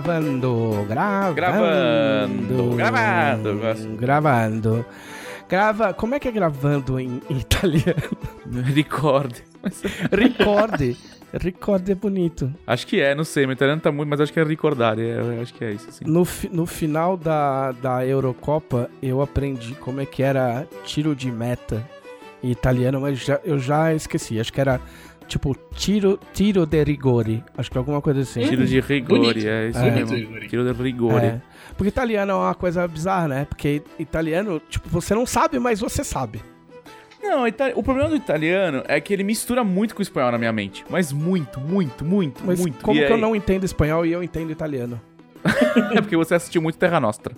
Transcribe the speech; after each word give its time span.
gravando, 0.00 0.84
gravando. 0.88 1.34
Gravando, 1.34 2.76
gravando. 2.76 3.96
Gravando. 3.96 4.86
Grava, 5.48 5.94
como 5.94 6.14
é 6.14 6.18
que 6.18 6.26
é 6.28 6.32
gravando 6.32 6.98
em, 6.98 7.20
em 7.30 7.38
italiano? 7.38 8.16
Recorde. 8.74 9.42
Recorde. 10.12 10.96
Recorde 11.32 11.92
é 11.92 11.94
bonito. 11.94 12.52
Acho 12.66 12.86
que 12.86 13.00
é, 13.00 13.14
não 13.14 13.24
sei, 13.24 13.46
meu 13.46 13.52
italiano 13.54 13.80
tá 13.80 13.92
muito, 13.92 14.08
mas 14.08 14.20
acho 14.20 14.32
que 14.32 14.40
é 14.40 14.44
recordar, 14.44 14.98
é, 14.98 15.40
acho 15.40 15.52
que 15.54 15.64
é 15.64 15.72
isso, 15.72 15.90
sim. 15.92 16.04
No, 16.04 16.24
fi- 16.24 16.48
no 16.52 16.66
final 16.66 17.16
da, 17.16 17.72
da 17.72 18.04
Eurocopa, 18.06 18.88
eu 19.02 19.20
aprendi 19.22 19.74
como 19.74 20.00
é 20.00 20.06
que 20.06 20.22
era 20.22 20.66
tiro 20.84 21.14
de 21.14 21.30
meta 21.30 21.84
em 22.42 22.50
italiano, 22.50 23.00
mas 23.00 23.18
já- 23.20 23.40
eu 23.44 23.58
já 23.58 23.92
esqueci. 23.94 24.40
Acho 24.40 24.52
que 24.52 24.60
era 24.60 24.80
tipo 25.26 25.56
tiro, 25.74 26.18
tiro 26.32 26.64
de 26.66 26.82
rigore. 26.84 27.42
Acho 27.56 27.70
que 27.70 27.78
alguma 27.78 28.00
coisa 28.00 28.20
assim. 28.20 28.40
Tiro 28.40 28.64
de 28.66 28.80
rigore, 28.80 29.20
Bonito. 29.20 29.46
é 29.46 29.68
isso 29.68 29.78
É. 29.78 29.90
mesmo. 29.90 30.40
Tiro 30.48 30.72
de 30.74 30.82
rigore. 30.82 31.26
É. 31.26 31.40
Porque 31.76 31.88
italiano 31.88 32.32
é 32.32 32.34
uma 32.34 32.54
coisa 32.54 32.86
bizarra, 32.88 33.28
né? 33.28 33.44
Porque 33.44 33.82
italiano, 33.98 34.60
tipo, 34.70 34.88
você 34.88 35.14
não 35.14 35.26
sabe, 35.26 35.58
mas 35.58 35.80
você 35.80 36.02
sabe. 36.04 36.40
Não, 37.22 37.42
o 37.74 37.82
problema 37.82 38.08
do 38.08 38.14
italiano 38.16 38.82
é 38.86 39.00
que 39.00 39.12
ele 39.12 39.24
mistura 39.24 39.64
muito 39.64 39.94
com 39.96 39.98
o 39.98 40.02
espanhol 40.02 40.30
na 40.30 40.38
minha 40.38 40.52
mente. 40.52 40.84
Mas 40.88 41.12
muito, 41.12 41.58
muito, 41.60 42.04
muito, 42.04 42.42
Mas 42.46 42.60
muito. 42.60 42.80
como 42.80 43.00
E 43.00 43.04
que 43.04 43.10
eu 43.10 43.16
aí- 43.16 43.20
não 43.20 43.34
entendo 43.34 43.64
espanhol 43.64 44.06
e 44.06 44.12
eu 44.12 44.22
entendo 44.22 44.50
italiano? 44.52 45.00
É 45.96 46.00
porque 46.00 46.16
você 46.16 46.34
assistiu 46.34 46.62
muito 46.62 46.78
Terra 46.78 47.00
Nostra. 47.00 47.34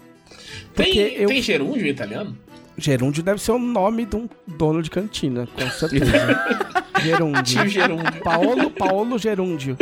Porque 0.74 0.92
Tem, 0.92 1.14
eu- 1.14 1.28
tem 1.28 1.40
gerúndio 1.42 1.86
em 1.86 1.90
italiano? 1.90 2.36
Gerúndio 2.78 3.22
deve 3.22 3.42
ser 3.42 3.52
o 3.52 3.58
nome 3.58 4.06
de 4.06 4.16
um 4.16 4.28
dono 4.46 4.82
de 4.82 4.90
cantina, 4.90 5.46
com 5.46 5.68
certeza. 5.68 6.12
Gerúndio. 7.02 7.42
Tio 7.42 7.68
gerúndio. 7.68 8.22
Paolo, 8.22 8.70
Paolo 8.70 9.18
Gerúndio. 9.18 9.76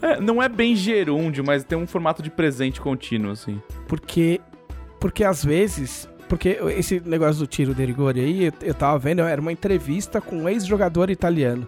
É, 0.00 0.20
não 0.20 0.42
é 0.42 0.48
bem 0.48 0.74
gerúndio, 0.76 1.44
mas 1.44 1.64
tem 1.64 1.76
um 1.76 1.86
formato 1.86 2.22
de 2.22 2.30
presente 2.30 2.80
contínuo, 2.80 3.32
assim. 3.32 3.60
Porque, 3.86 4.40
porque 4.98 5.24
às 5.24 5.44
vezes, 5.44 6.08
porque 6.28 6.58
esse 6.76 7.00
negócio 7.00 7.40
do 7.40 7.46
tiro 7.46 7.74
de 7.74 7.84
rigore 7.84 8.20
aí, 8.20 8.44
eu, 8.44 8.52
eu 8.62 8.74
tava 8.74 8.98
vendo, 8.98 9.22
era 9.22 9.40
uma 9.40 9.52
entrevista 9.52 10.20
com 10.20 10.36
um 10.36 10.48
ex-jogador 10.48 11.10
italiano. 11.10 11.66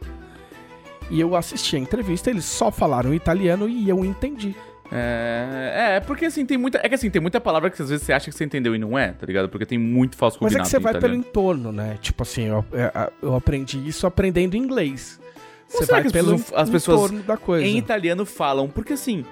E 1.10 1.20
eu 1.20 1.36
assisti 1.36 1.76
a 1.76 1.78
entrevista, 1.78 2.30
eles 2.30 2.44
só 2.44 2.70
falaram 2.70 3.12
italiano 3.12 3.68
e 3.68 3.88
eu 3.88 4.04
entendi. 4.04 4.54
É, 4.94 5.94
é, 5.96 6.00
porque 6.00 6.26
assim, 6.26 6.44
tem 6.44 6.58
muita. 6.58 6.78
É 6.82 6.88
que 6.88 6.94
assim, 6.94 7.08
tem 7.08 7.20
muita 7.22 7.40
palavra 7.40 7.70
que 7.70 7.80
às 7.80 7.88
vezes 7.88 8.04
você 8.04 8.12
acha 8.12 8.30
que 8.30 8.36
você 8.36 8.44
entendeu 8.44 8.74
e 8.74 8.78
não 8.78 8.98
é, 8.98 9.12
tá 9.12 9.24
ligado? 9.26 9.48
Porque 9.48 9.64
tem 9.64 9.78
muito 9.78 10.16
falso 10.16 10.36
Mas 10.40 10.52
é 10.52 10.58
combinado 10.58 10.68
que 10.68 10.70
você 10.70 10.78
vai 10.78 10.92
pelo 10.92 11.06
italiano. 11.14 11.24
entorno, 11.28 11.72
né? 11.72 11.96
Tipo 12.00 12.22
assim, 12.22 12.42
eu, 12.48 12.64
é, 12.72 13.10
eu 13.22 13.34
aprendi 13.34 13.78
isso 13.88 14.06
aprendendo 14.06 14.54
inglês. 14.56 15.18
Não 15.72 15.80
Você 15.80 15.86
vai 15.86 16.02
que 16.02 16.08
as 16.08 16.12
pelo 16.12 16.32
pessoas- 16.38 16.60
as 16.60 16.68
pessoas 16.70 16.98
entorno 17.00 17.22
da 17.22 17.36
coisa. 17.38 17.64
Em 17.64 17.78
italiano 17.78 18.26
falam, 18.26 18.68
porque 18.68 18.92
assim, 18.92 19.24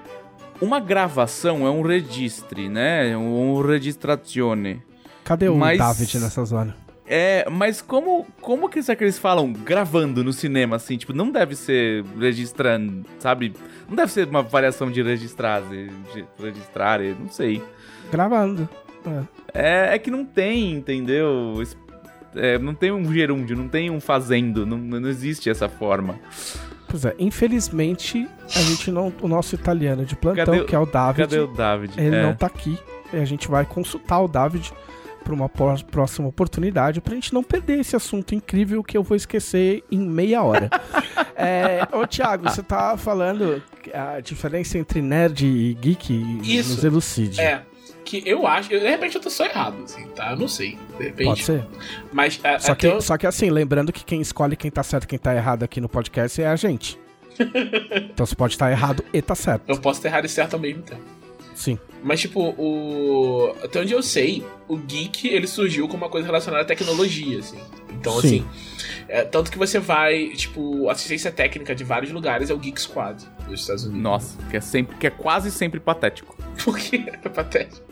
uma 0.59 0.79
gravação 0.79 1.67
é 1.67 1.69
um 1.69 1.83
registre, 1.83 2.67
né? 2.67 3.15
Um 3.15 3.61
registrazione. 3.61 4.81
Cadê 5.23 5.47
o 5.49 5.55
Mas- 5.55 5.77
David 5.77 6.19
nessa 6.19 6.43
zona? 6.43 6.75
É, 7.13 7.45
mas 7.49 7.81
como, 7.81 8.25
como 8.39 8.69
que 8.69 8.81
será 8.81 8.95
que 8.95 9.03
eles 9.03 9.19
falam 9.19 9.51
gravando 9.51 10.23
no 10.23 10.31
cinema, 10.31 10.77
assim? 10.77 10.95
Tipo, 10.97 11.11
não 11.11 11.29
deve 11.29 11.55
ser 11.57 12.05
registrando, 12.17 13.05
sabe? 13.19 13.53
Não 13.89 13.97
deve 13.97 14.09
ser 14.11 14.29
uma 14.29 14.41
variação 14.41 14.89
de 14.89 15.01
registrar, 15.03 15.61
de 15.61 15.89
registrar, 16.41 17.01
não 17.19 17.27
sei. 17.29 17.61
Gravando. 18.09 18.69
É. 19.53 19.89
É, 19.91 19.95
é 19.95 19.99
que 19.99 20.09
não 20.09 20.23
tem, 20.23 20.71
entendeu? 20.73 21.61
É, 22.33 22.57
não 22.57 22.73
tem 22.73 22.93
um 22.93 23.11
gerúndio, 23.13 23.57
não 23.57 23.67
tem 23.67 23.89
um 23.89 23.99
fazendo, 23.99 24.65
não, 24.65 24.77
não 24.77 25.09
existe 25.09 25.49
essa 25.49 25.67
forma. 25.67 26.17
Pois 26.87 27.03
é, 27.03 27.13
infelizmente, 27.19 28.25
a 28.55 28.59
gente 28.61 28.89
não. 28.89 29.11
O 29.21 29.27
nosso 29.27 29.53
italiano 29.55 30.05
de 30.05 30.15
plantão, 30.15 30.59
o- 30.59 30.65
que 30.65 30.73
é 30.75 30.79
o 30.79 30.85
David, 30.85 31.17
Cadê 31.17 31.39
o 31.39 31.47
David? 31.47 31.93
ele 31.99 32.15
É. 32.15 32.21
não 32.23 32.33
tá 32.35 32.45
aqui. 32.47 32.77
E 33.11 33.17
a 33.17 33.25
gente 33.25 33.49
vai 33.49 33.65
consultar 33.65 34.21
o 34.21 34.27
David 34.29 34.71
pra 35.23 35.33
uma 35.33 35.47
pró- 35.49 35.75
próxima 35.89 36.27
oportunidade 36.27 36.99
pra 37.01 37.13
gente 37.15 37.33
não 37.33 37.43
perder 37.43 37.79
esse 37.79 37.95
assunto 37.95 38.33
incrível 38.35 38.83
que 38.83 38.97
eu 38.97 39.03
vou 39.03 39.15
esquecer 39.15 39.83
em 39.91 39.99
meia 39.99 40.43
hora. 40.43 40.69
é, 41.35 41.87
ô, 41.93 42.05
Thiago, 42.07 42.49
você 42.49 42.63
tá 42.63 42.97
falando 42.97 43.61
a 43.93 44.19
diferença 44.19 44.77
entre 44.77 45.01
nerd 45.01 45.45
e 45.45 45.73
geek 45.75 46.39
Isso. 46.43 46.75
nos 46.75 46.83
elucide. 46.83 47.39
É. 47.41 47.61
Que 48.03 48.23
eu 48.25 48.47
acho. 48.47 48.69
De 48.69 48.79
repente 48.79 49.15
eu 49.15 49.21
tô 49.21 49.29
só 49.29 49.45
errado, 49.45 49.75
assim, 49.83 50.05
tá? 50.15 50.31
Eu 50.31 50.37
não 50.37 50.47
sei. 50.47 50.77
De 50.97 51.03
repente. 51.05 51.25
Pode 51.27 51.43
ser. 51.43 51.63
Mas 52.11 52.39
a, 52.43 52.57
Só 52.59 52.71
até 52.71 52.89
que, 52.89 52.95
eu- 52.95 53.01
só 53.01 53.17
que 53.17 53.27
assim, 53.27 53.49
lembrando 53.49 53.93
que 53.93 54.03
quem 54.03 54.19
escolhe 54.21 54.55
quem 54.55 54.71
tá 54.71 54.81
certo 54.83 55.03
e 55.03 55.07
quem 55.07 55.19
tá 55.19 55.35
errado 55.35 55.63
aqui 55.63 55.79
no 55.79 55.87
podcast 55.87 56.41
é 56.41 56.47
a 56.47 56.55
gente. 56.55 56.99
então 58.11 58.25
você 58.25 58.35
pode 58.35 58.53
estar 58.53 58.69
errado 58.71 59.03
e 59.13 59.21
tá 59.21 59.35
certo. 59.35 59.63
eu 59.67 59.77
posso 59.79 60.01
ter 60.01 60.09
errado 60.09 60.25
e 60.25 60.29
certo 60.29 60.55
ao 60.55 60.59
mesmo 60.59 60.81
tempo. 60.81 61.01
Sim. 61.61 61.77
Mas, 62.03 62.19
tipo, 62.19 62.55
o. 62.57 63.55
Até 63.63 63.81
onde 63.81 63.93
eu 63.93 64.01
sei, 64.01 64.43
o 64.67 64.75
geek 64.77 65.27
ele 65.27 65.45
surgiu 65.45 65.87
como 65.87 66.03
uma 66.03 66.09
coisa 66.09 66.25
relacionada 66.25 66.63
à 66.63 66.65
tecnologia, 66.65 67.37
assim. 67.37 67.59
Então, 67.91 68.19
Sim. 68.19 68.43
assim. 68.49 69.05
é, 69.07 69.23
tanto 69.23 69.51
que 69.51 69.59
você 69.59 69.77
vai, 69.77 70.29
tipo, 70.29 70.89
assistência 70.89 71.31
técnica 71.31 71.75
de 71.75 71.83
vários 71.83 72.11
lugares 72.11 72.49
é 72.49 72.53
o 72.55 72.57
Geek 72.57 72.81
Squad 72.81 73.23
dos 73.47 73.61
Estados 73.61 73.83
Unidos. 73.83 74.01
Nossa, 74.01 74.37
que 74.49 74.57
é, 74.57 74.61
sempre, 74.61 74.97
que 74.97 75.05
é 75.05 75.11
quase 75.11 75.51
sempre 75.51 75.79
patético. 75.79 76.35
Porque 76.65 76.95
é 76.95 77.29
patético. 77.29 77.91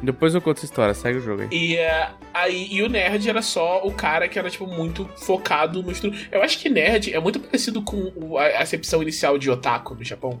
Depois 0.00 0.32
eu 0.32 0.40
conto 0.40 0.58
essa 0.58 0.66
história, 0.66 0.94
segue 0.94 1.18
o 1.18 1.20
jogo 1.20 1.42
aí. 1.42 1.48
E, 1.50 1.76
é, 1.76 2.10
aí, 2.32 2.68
e 2.70 2.80
o 2.80 2.88
nerd 2.88 3.28
era 3.28 3.42
só 3.42 3.84
o 3.84 3.92
cara 3.92 4.28
que 4.28 4.38
era, 4.38 4.48
tipo, 4.48 4.68
muito 4.68 5.10
focado 5.16 5.82
no 5.82 5.90
estudo. 5.90 6.16
Eu 6.30 6.42
acho 6.42 6.60
que 6.60 6.68
nerd 6.68 7.12
é 7.12 7.18
muito 7.18 7.40
parecido 7.40 7.82
com 7.82 8.38
a 8.38 8.60
acepção 8.60 9.02
inicial 9.02 9.36
de 9.36 9.50
otaku 9.50 9.96
no 9.96 10.04
Japão. 10.04 10.40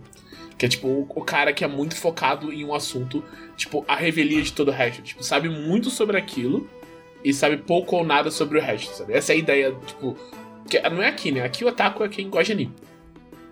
Que 0.60 0.66
é, 0.66 0.68
tipo, 0.68 0.88
o, 0.88 1.08
o 1.08 1.24
cara 1.24 1.54
que 1.54 1.64
é 1.64 1.66
muito 1.66 1.96
focado 1.96 2.52
em 2.52 2.66
um 2.66 2.74
assunto, 2.74 3.24
tipo, 3.56 3.82
a 3.88 3.96
revelia 3.96 4.42
de 4.42 4.52
todo 4.52 4.68
o 4.68 4.70
resto. 4.70 5.00
Tipo, 5.00 5.24
sabe 5.24 5.48
muito 5.48 5.88
sobre 5.88 6.18
aquilo 6.18 6.68
e 7.24 7.32
sabe 7.32 7.56
pouco 7.56 7.96
ou 7.96 8.04
nada 8.04 8.30
sobre 8.30 8.58
o 8.58 8.60
resto, 8.60 8.94
sabe? 8.94 9.14
Essa 9.14 9.32
é 9.32 9.36
a 9.36 9.38
ideia, 9.38 9.74
tipo... 9.86 10.18
Que 10.68 10.78
não 10.90 11.02
é 11.02 11.08
aqui, 11.08 11.32
né? 11.32 11.42
Aqui 11.42 11.64
o 11.64 11.68
otaku 11.68 12.04
é 12.04 12.10
quem 12.10 12.28
gosta 12.28 12.44
de 12.44 12.52
anime. 12.52 12.74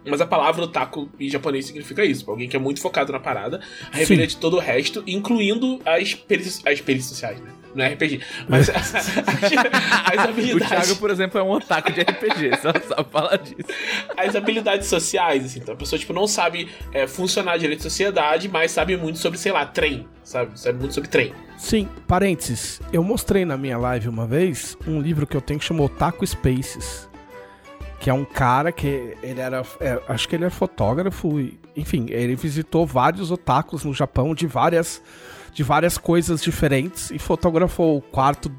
Mas 0.06 0.20
a 0.20 0.26
palavra 0.26 0.62
otaku 0.62 1.08
em 1.18 1.30
japonês 1.30 1.64
significa 1.64 2.04
isso. 2.04 2.26
pra 2.26 2.34
Alguém 2.34 2.46
que 2.46 2.56
é 2.56 2.60
muito 2.60 2.78
focado 2.78 3.10
na 3.10 3.18
parada, 3.18 3.62
a 3.90 3.96
revelia 3.96 4.26
de 4.26 4.36
todo 4.36 4.58
o 4.58 4.60
resto, 4.60 5.02
incluindo 5.06 5.80
as 5.86 6.12
perícias, 6.12 6.60
as 6.66 6.78
perícias 6.82 7.12
sociais, 7.12 7.40
né? 7.40 7.50
Não 7.74 7.84
é 7.84 7.88
RPG. 7.88 8.20
Mas 8.48 8.68
as, 8.74 8.94
as 8.94 9.08
O 10.16 10.20
habilidades. 10.20 10.68
Thiago, 10.68 10.96
por 10.96 11.10
exemplo, 11.10 11.38
é 11.38 11.42
um 11.42 11.50
otaku 11.50 11.92
de 11.92 12.00
RPG, 12.00 12.56
só, 12.62 12.72
só 12.96 13.04
fala 13.04 13.36
disso. 13.38 13.68
as 14.16 14.34
habilidades 14.34 14.86
sociais, 14.88 15.44
assim. 15.44 15.60
Então 15.60 15.74
a 15.74 15.76
pessoa, 15.76 15.98
tipo, 15.98 16.12
não 16.12 16.26
sabe 16.26 16.68
é, 16.92 17.06
funcionar 17.06 17.58
direito 17.58 17.80
em 17.80 17.82
sociedade, 17.82 18.48
mas 18.48 18.70
sabe 18.70 18.96
muito 18.96 19.18
sobre, 19.18 19.38
sei 19.38 19.52
lá, 19.52 19.66
trem, 19.66 20.06
sabe? 20.24 20.58
Sabe 20.58 20.78
muito 20.78 20.94
sobre 20.94 21.08
trem. 21.08 21.32
Sim, 21.56 21.88
parênteses. 22.06 22.80
Eu 22.92 23.02
mostrei 23.02 23.44
na 23.44 23.56
minha 23.56 23.76
live 23.76 24.08
uma 24.08 24.26
vez 24.26 24.76
um 24.86 25.00
livro 25.00 25.26
que 25.26 25.36
eu 25.36 25.40
tenho 25.40 25.58
que 25.58 25.66
chamou 25.66 25.86
Otaku 25.86 26.26
Spaces. 26.26 27.08
Que 28.00 28.10
é 28.10 28.14
um 28.14 28.24
cara 28.24 28.70
que 28.70 29.16
ele 29.22 29.40
era. 29.40 29.64
é, 29.80 30.00
acho 30.08 30.28
que 30.28 30.36
ele 30.36 30.44
é 30.44 30.50
fotógrafo. 30.50 31.40
e, 31.40 31.58
enfim, 31.76 32.06
ele 32.10 32.36
visitou 32.36 32.86
vários 32.86 33.32
otakus 33.32 33.84
no 33.84 33.92
Japão 33.92 34.36
de 34.36 34.46
várias, 34.46 35.02
de 35.52 35.62
várias 35.62 35.98
coisas 35.98 36.42
diferentes 36.42 37.10
e 37.10 37.18
fotografou 37.18 37.96
o 37.98 38.00
quarto, 38.02 38.50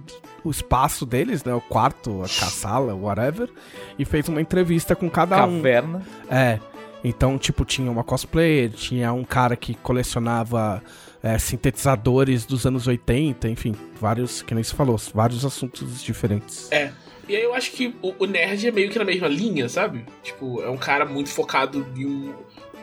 o 0.43 0.51
espaço 0.51 1.05
deles, 1.05 1.43
né? 1.43 1.53
O 1.53 1.61
quarto, 1.61 2.21
a 2.23 2.27
sala, 2.27 2.95
whatever. 2.95 3.49
E 3.97 4.05
fez 4.05 4.27
uma 4.27 4.41
entrevista 4.41 4.95
com 4.95 5.09
cada 5.09 5.45
um. 5.45 5.57
Caverna. 5.57 6.01
É. 6.29 6.59
Então, 7.03 7.37
tipo, 7.37 7.63
tinha 7.63 7.89
uma 7.89 8.03
cosplayer, 8.03 8.69
tinha 8.71 9.13
um 9.13 9.23
cara 9.23 9.55
que 9.55 9.73
colecionava 9.75 10.83
é, 11.23 11.37
sintetizadores 11.37 12.45
dos 12.45 12.65
anos 12.65 12.87
80, 12.87 13.47
enfim, 13.49 13.75
vários, 13.99 14.41
que 14.41 14.53
nem 14.53 14.63
se 14.63 14.73
falou, 14.73 14.97
vários 15.13 15.45
assuntos 15.45 16.03
diferentes. 16.03 16.69
É. 16.71 16.91
E 17.27 17.35
aí 17.35 17.43
eu 17.43 17.53
acho 17.53 17.71
que 17.71 17.93
o, 18.01 18.15
o 18.17 18.25
nerd 18.25 18.67
é 18.67 18.71
meio 18.71 18.89
que 18.89 18.97
na 18.97 19.05
mesma 19.05 19.27
linha, 19.27 19.69
sabe? 19.69 20.03
Tipo, 20.23 20.63
é 20.63 20.69
um 20.69 20.77
cara 20.77 21.05
muito 21.05 21.29
focado 21.29 21.85
em 21.95 22.05
um, 22.05 22.33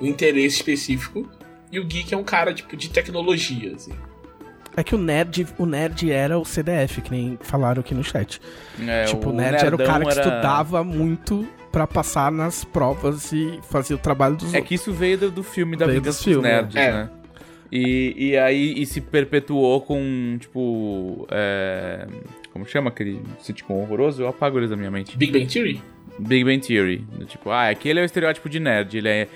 um 0.01 0.07
interesse 0.07 0.57
específico. 0.57 1.29
E 1.71 1.79
o 1.81 1.85
geek 1.85 2.13
é 2.15 2.17
um 2.17 2.25
cara, 2.25 2.53
tipo, 2.55 2.77
de 2.77 2.89
tecnologia, 2.91 3.75
assim. 3.75 3.93
É 4.77 4.85
que 4.85 4.95
o 4.95 4.99
nerd, 4.99 5.47
o 5.59 5.65
nerd 5.67 6.11
era 6.13 6.39
o 6.39 6.45
CDF, 6.45 7.01
que 7.01 7.11
nem 7.11 7.39
falaram 7.41 7.81
aqui 7.81 7.95
no 7.95 8.05
chat. 8.05 8.41
É, 8.87 9.05
tipo, 9.05 9.31
o 9.31 9.33
nerd 9.33 9.65
era 9.65 9.75
o 9.75 9.79
cara 9.79 10.05
que 10.05 10.11
era- 10.11 10.21
estudava 10.21 10.85
muito 10.85 11.47
pra 11.73 11.87
passar 11.87 12.31
nas 12.31 12.63
provas 12.65 13.33
e 13.33 13.59
fazia 13.71 13.97
o 13.97 13.99
trabalho 13.99 14.37
dos 14.37 14.53
É 14.53 14.59
outros. 14.59 14.69
que 14.69 14.75
isso 14.75 14.93
veio 14.93 15.17
do, 15.19 15.31
do 15.31 15.43
filme 15.43 15.77
da 15.77 15.87
Veio 15.87 15.99
vida 16.01 16.11
dos 16.11 16.17
dos 16.17 16.25
filmes, 16.25 16.43
nerds, 16.43 16.77
é. 16.77 16.93
né? 16.93 17.11
E, 17.73 18.15
e 18.17 18.37
aí 18.37 18.75
e 18.81 18.87
se 18.87 19.01
perpetuou 19.01 19.81
com, 19.81 20.37
tipo. 20.39 21.27
É, 21.31 22.07
como 22.53 22.65
chama 22.67 22.89
aquele 22.91 23.21
sitcom 23.41 23.83
horroroso? 23.83 24.23
Eu 24.23 24.29
apago 24.29 24.59
eles 24.59 24.71
da 24.71 24.77
minha 24.77 24.91
mente. 24.91 25.17
Big 25.17 25.33
Bang 25.33 25.47
Theory? 25.53 25.83
Big 26.19 26.45
Bang 26.45 26.61
Theory. 26.67 27.07
Tipo, 27.27 27.51
ah, 27.51 27.69
aquele 27.69 28.01
é 28.01 28.03
o 28.03 28.05
estereótipo 28.05 28.49
de 28.49 28.61
nerd. 28.61 28.97
Ele 28.97 29.09
é, 29.09 29.29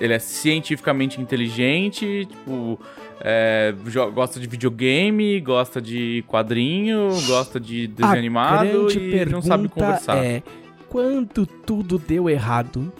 ele 0.00 0.12
é 0.12 0.18
cientificamente 0.18 1.20
inteligente, 1.20 2.26
tipo. 2.30 2.80
é, 3.20 3.74
gosta 4.14 4.38
de 4.38 4.46
videogame, 4.46 5.40
gosta 5.40 5.80
de 5.80 6.24
quadrinho, 6.28 7.08
gosta 7.26 7.58
de 7.58 7.86
desenho 7.88 8.14
A 8.14 8.18
animado 8.18 8.90
e 8.92 9.24
não 9.26 9.42
sabe 9.42 9.68
conversar. 9.68 10.24
é, 10.24 10.42
quando 10.88 11.44
tudo 11.46 11.98
deu 11.98 12.28
errado, 12.30 12.92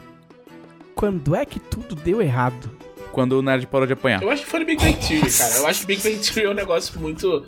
quando 0.95 1.35
é 1.35 1.45
que 1.45 1.61
tudo 1.61 1.95
deu 1.95 2.21
errado 2.21 2.71
quando 3.13 3.33
o 3.33 3.43
nerd 3.43 3.67
parou 3.67 3.87
de 3.87 3.95
apanhar. 3.95 4.23
Eu 4.23 4.31
acho 4.31 4.45
que 4.45 4.49
foi 4.49 4.61
no 4.61 4.67
Big 4.67 4.83
Bang 4.83 4.97
Theory, 4.97 5.33
cara. 5.33 5.55
Eu 5.57 5.67
acho 5.67 5.81
que 5.81 5.87
Big 5.87 6.03
Bang 6.03 6.19
Theory 6.19 6.47
é 6.47 6.51
um 6.51 6.55
negócio 6.55 7.01
muito. 7.01 7.45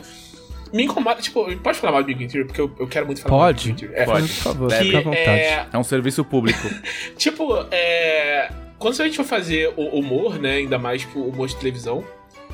Me 0.73 0.83
incomoda. 0.83 1.21
Tipo, 1.21 1.55
pode 1.57 1.77
falar 1.77 1.93
mal 1.93 2.03
do 2.03 2.07
Big 2.07 2.19
Bang 2.19 2.31
Theory? 2.31 2.47
Porque 2.47 2.61
eu, 2.61 2.71
eu 2.79 2.87
quero 2.87 3.05
muito 3.05 3.21
falar 3.21 3.35
mal 3.37 3.53
do 3.53 3.55
Pode? 3.57 3.73
Big 3.73 3.87
Bang 3.87 3.93
Theory. 3.93 4.01
É, 4.01 4.05
Pode. 4.05 4.27
Por 4.27 4.33
favor, 4.43 4.69
Que 4.69 4.75
fica 4.83 4.97
à 4.97 5.01
vontade. 5.01 5.25
é, 5.29 5.67
É 5.73 5.77
um 5.77 5.83
serviço 5.83 6.23
público. 6.23 6.67
Tipo, 7.17 7.65
é. 7.71 8.49
Quando 8.79 8.99
a 8.99 9.05
gente 9.05 9.17
for 9.17 9.25
fazer 9.25 9.71
o 9.77 9.83
humor, 9.99 10.39
né? 10.39 10.55
Ainda 10.55 10.79
mais 10.79 11.01
tipo, 11.01 11.19
humor 11.21 11.47
de 11.47 11.55
televisão, 11.55 12.03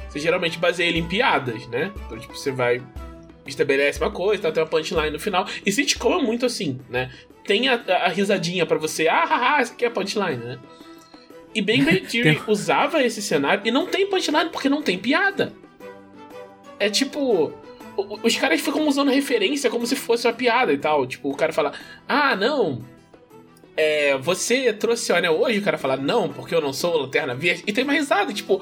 você 0.10 0.19
geralmente 0.19 0.58
baseia 0.58 0.90
ele 0.90 1.00
em 1.00 1.08
piadas, 1.08 1.66
né? 1.68 1.92
Então, 2.06 2.18
tipo, 2.18 2.36
você 2.36 2.52
vai. 2.52 2.81
Estabelece 3.46 4.02
uma 4.02 4.12
coisa, 4.12 4.42
tá, 4.44 4.52
tem 4.52 4.62
uma 4.62 4.68
punchline 4.70 5.10
no 5.12 5.20
final. 5.20 5.48
E 5.66 5.72
sitcom 5.72 6.20
é 6.20 6.22
muito 6.22 6.46
assim, 6.46 6.80
né? 6.90 7.10
Tem 7.46 7.70
a, 7.70 7.75
a 8.04 8.10
risadinha 8.10 8.66
pra 8.66 8.78
você, 8.78 9.08
ah, 9.08 9.24
haha, 9.24 9.62
essa 9.62 9.72
aqui 9.74 9.86
é 9.86 9.88
a 9.88 9.92
punchline, 9.92 10.36
né? 10.36 10.58
E 11.56 11.62
Bang 11.62 11.81
Bang 11.86 12.02
Theory 12.02 12.42
usava 12.46 13.02
esse 13.02 13.22
cenário 13.22 13.62
e 13.63 13.72
não 13.72 13.86
tem 13.88 14.06
punchline 14.10 14.50
porque 14.50 14.68
não 14.68 14.81
tem 14.81 14.98
piada. 14.98 15.54
É 16.78 16.90
tipo. 16.90 17.54
O- 17.98 18.20
Os 18.24 18.36
caras 18.38 18.62
ficam 18.62 18.88
usando 18.88 19.10
referência 19.12 19.70
como 19.70 19.86
se 19.86 19.96
fosse 19.96 20.28
uma 20.28 20.34
piada 20.34 20.72
e 20.72 20.78
tal. 20.78 21.06
Tipo, 21.08 21.30
o 21.32 21.36
cara 21.36 21.52
fala, 21.52 21.74
ah, 22.08 22.36
não, 22.36 22.80
é, 23.76 24.18
você 24.18 24.72
trouxe 24.74 25.12
o 25.12 25.16
anel 25.16 25.40
hoje? 25.40 25.60
O 25.60 25.64
cara 25.64 25.78
fala, 25.78 25.98
não, 25.98 26.30
porque 26.30 26.54
eu 26.56 26.62
não 26.62 26.74
sou 26.74 26.98
lanterna 26.98 27.36
verde. 27.36 27.64
E 27.68 27.74
tem 27.74 27.84
uma 27.84 27.94
risada, 27.94 28.32
tipo, 28.34 28.62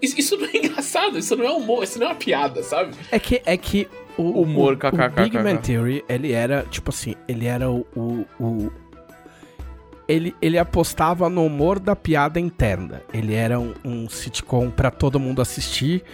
isso, 0.00 0.18
isso 0.18 0.36
não 0.36 0.46
é 0.46 0.56
engraçado, 0.58 1.18
isso 1.18 1.34
não 1.36 1.44
é 1.46 1.50
humor, 1.52 1.82
isso 1.84 1.98
não 1.98 2.06
é 2.06 2.10
uma 2.10 2.16
piada, 2.16 2.62
sabe? 2.62 2.94
É 3.10 3.18
que, 3.18 3.42
é 3.44 3.56
que 3.56 3.88
o, 4.18 4.42
Humor, 4.42 4.72
o, 4.72 4.76
o 4.76 4.78
kkkk. 4.78 5.22
Big 5.22 5.38
Man 5.38 5.56
Theory, 5.56 6.04
ele 6.08 6.32
era, 6.32 6.64
tipo 6.70 6.90
assim, 6.90 7.14
ele 7.28 7.46
era 7.46 7.70
o... 7.70 7.86
o, 7.94 8.24
o- 8.40 8.72
ele, 10.08 10.34
ele 10.40 10.56
apostava 10.56 11.28
no 11.28 11.44
humor 11.44 11.80
da 11.80 11.96
piada 11.96 12.38
interna. 12.38 13.02
Ele 13.12 13.34
era 13.34 13.58
um, 13.58 13.74
um 13.84 14.08
sitcom 14.08 14.70
pra 14.70 14.88
todo 14.88 15.18
mundo 15.18 15.42
assistir, 15.42 16.04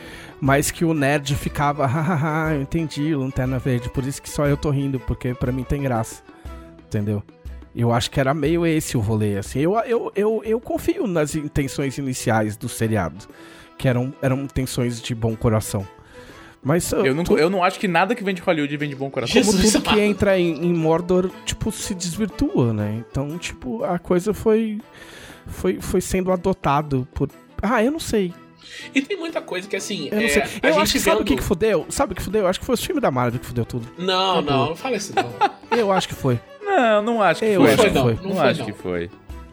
mas 0.45 0.73
que 0.73 0.85
o 0.85 0.93
nerd 0.93 1.37
ficava, 1.37 1.87
hahaha, 1.87 2.55
eu 2.55 2.63
entendi, 2.63 3.15
Lanterna 3.15 3.61
Verde, 3.61 3.89
por 3.89 4.03
isso 4.05 4.21
que 4.21 4.29
só 4.29 4.45
eu 4.47 4.57
tô 4.57 4.71
rindo, 4.71 4.99
porque 4.99 5.33
pra 5.35 5.53
mim 5.53 5.63
tem 5.63 5.81
graça. 5.83 6.21
Entendeu? 6.85 7.23
Eu 7.75 7.93
acho 7.93 8.11
que 8.11 8.19
era 8.19 8.35
meio 8.35 8.67
esse 8.67 8.97
o 8.97 9.01
rolê, 9.01 9.39
assim. 9.39 9.61
Eu, 9.61 9.75
eu, 9.87 10.13
eu, 10.17 10.43
eu 10.45 10.61
confio 10.61 11.07
nas 11.07 11.37
intenções 11.37 11.97
iniciais 11.97 12.57
do 12.57 12.69
seriado, 12.69 13.25
que 13.79 13.87
eram, 13.87 14.13
eram 14.21 14.41
intenções 14.43 15.01
de 15.01 15.15
bom 15.15 15.37
coração. 15.37 15.87
Mas 16.61 16.93
Eu 16.93 17.15
não, 17.15 17.23
tu- 17.25 17.39
eu 17.39 17.49
não 17.49 17.63
acho 17.63 17.79
que 17.79 17.87
nada 17.87 18.13
que 18.15 18.23
vem 18.25 18.35
de 18.35 18.43
Hollywood 18.43 18.77
vem 18.77 18.89
de 18.89 18.97
bom 18.97 19.11
coração. 19.11 19.41
como 19.43 19.53
Jesus 19.57 19.73
tudo 19.75 19.85
que 19.91 20.01
entra 20.01 20.37
em, 20.39 20.67
em 20.67 20.75
Mordor, 20.75 21.31
tipo, 21.47 21.71
se 21.71 21.95
desvirtua, 21.95 22.73
né? 22.73 23.03
Então, 23.09 23.39
tipo, 23.39 23.83
a 23.85 23.97
coisa 23.99 24.35
foi, 24.35 24.81
foi, 25.47 25.81
foi 25.81 26.01
sendo 26.01 26.31
adotado 26.33 27.07
por... 27.15 27.29
Ah, 27.63 27.83
eu 27.83 27.93
não 27.93 28.01
sei. 28.01 28.35
E 28.95 29.03
tem 29.03 29.17
muita 29.17 29.41
coisa 29.41 29.69
que, 29.69 29.77
assim, 29.77 30.09
Eu 30.11 30.17
não 30.19 30.25
é, 30.25 30.29
sei. 30.29 30.43
a 30.43 30.45
Eu 30.45 30.73
gente 30.73 30.83
acho 30.83 30.93
que 30.93 31.01
sabe 31.01 31.17
o 31.17 31.19
vendo- 31.21 31.27
que, 31.29 31.37
que 31.37 31.43
fudeu? 31.43 31.87
Sabe 31.89 32.13
o 32.13 32.17
que 32.17 32.23
fudeu? 32.23 32.43
Eu 32.43 32.49
acho 32.49 32.61
que 32.61 32.67
foi 32.67 32.75
os 32.75 32.85
filmes 32.85 33.03
da 33.03 33.11
Marvel 33.11 33.39
que 33.41 33.47
fudeu 33.47 33.65
tudo. 33.65 33.87
Não, 33.99 34.39
Acabou. 34.41 34.53
não, 34.53 34.67
não 34.71 34.77
fala 34.77 34.97
isso 34.97 35.13
não. 35.15 35.33
Eu 35.79 35.91
acho 35.93 36.09
que 36.09 36.15
foi. 36.15 36.39
Não, 36.65 37.03
não 37.03 37.23
acho 37.23 37.41
que 37.41 37.47
Eu 37.47 37.61
foi. 37.63 37.73
acho 37.73 37.83
que 37.83 37.91
não. 37.91 38.03
foi. 38.03 38.15
Não, 38.15 38.23
Não 38.23 38.37
foi, 38.37 38.49
acho 38.49 38.59
não. 38.61 38.67
que 38.67 38.73
foi. 38.73 39.11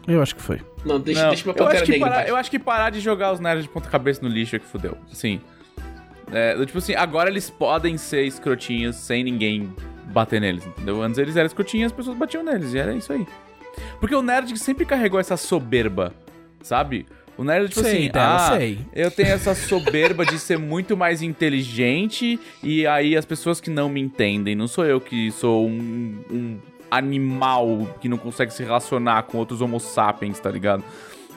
Eu 0.08 0.22
acho 0.22 0.34
que 0.36 0.42
foi. 0.42 0.60
Não, 0.84 0.98
deixa, 0.98 1.22
Não, 1.22 1.28
deixa 1.28 1.44
meu 1.44 1.54
eu, 1.54 1.62
acho 1.62 1.64
pantera 1.68 1.84
que 1.86 1.92
negra 1.92 2.08
parar, 2.10 2.28
eu 2.28 2.36
acho 2.36 2.50
que 2.50 2.58
parar 2.58 2.90
de 2.90 3.00
jogar 3.00 3.32
os 3.32 3.38
nerds 3.40 3.64
de 3.64 3.68
ponta 3.68 3.88
cabeça 3.88 4.20
no 4.22 4.28
lixo 4.28 4.56
é 4.56 4.58
que 4.58 4.66
fudeu. 4.66 4.96
Assim. 5.12 5.40
É, 6.32 6.54
tipo 6.64 6.78
assim, 6.78 6.94
agora 6.94 7.28
eles 7.28 7.50
podem 7.50 7.96
ser 7.98 8.22
escrotinhos 8.24 8.96
sem 8.96 9.22
ninguém 9.24 9.72
bater 10.06 10.40
neles, 10.40 10.64
entendeu? 10.66 11.02
Antes 11.02 11.18
eles 11.18 11.36
eram 11.36 11.46
escrotinhos 11.46 11.84
e 11.84 11.86
as 11.86 11.92
pessoas 11.92 12.16
batiam 12.16 12.42
neles, 12.42 12.72
e 12.72 12.78
era 12.78 12.94
isso 12.94 13.12
aí. 13.12 13.26
Porque 14.00 14.14
o 14.14 14.22
nerd 14.22 14.56
sempre 14.58 14.84
carregou 14.84 15.18
essa 15.20 15.36
soberba, 15.36 16.12
sabe? 16.62 17.06
O 17.40 17.44
nerd, 17.44 17.70
tipo 17.70 17.80
Sei 17.80 18.00
assim, 18.00 18.10
dela, 18.10 18.36
ah, 18.36 18.58
sei. 18.58 18.78
eu 18.94 19.10
tenho 19.10 19.30
essa 19.30 19.54
soberba 19.54 20.26
de 20.26 20.38
ser 20.38 20.58
muito 20.58 20.94
mais 20.94 21.22
inteligente 21.22 22.38
e 22.62 22.86
aí 22.86 23.16
as 23.16 23.24
pessoas 23.24 23.62
que 23.62 23.70
não 23.70 23.88
me 23.88 23.98
entendem, 23.98 24.54
não 24.54 24.68
sou 24.68 24.84
eu 24.84 25.00
que 25.00 25.32
sou 25.32 25.66
um, 25.66 26.18
um 26.30 26.58
animal 26.90 27.96
que 27.98 28.10
não 28.10 28.18
consegue 28.18 28.52
se 28.52 28.62
relacionar 28.62 29.22
com 29.22 29.38
outros 29.38 29.62
homo 29.62 29.80
sapiens, 29.80 30.38
tá 30.38 30.50
ligado? 30.50 30.84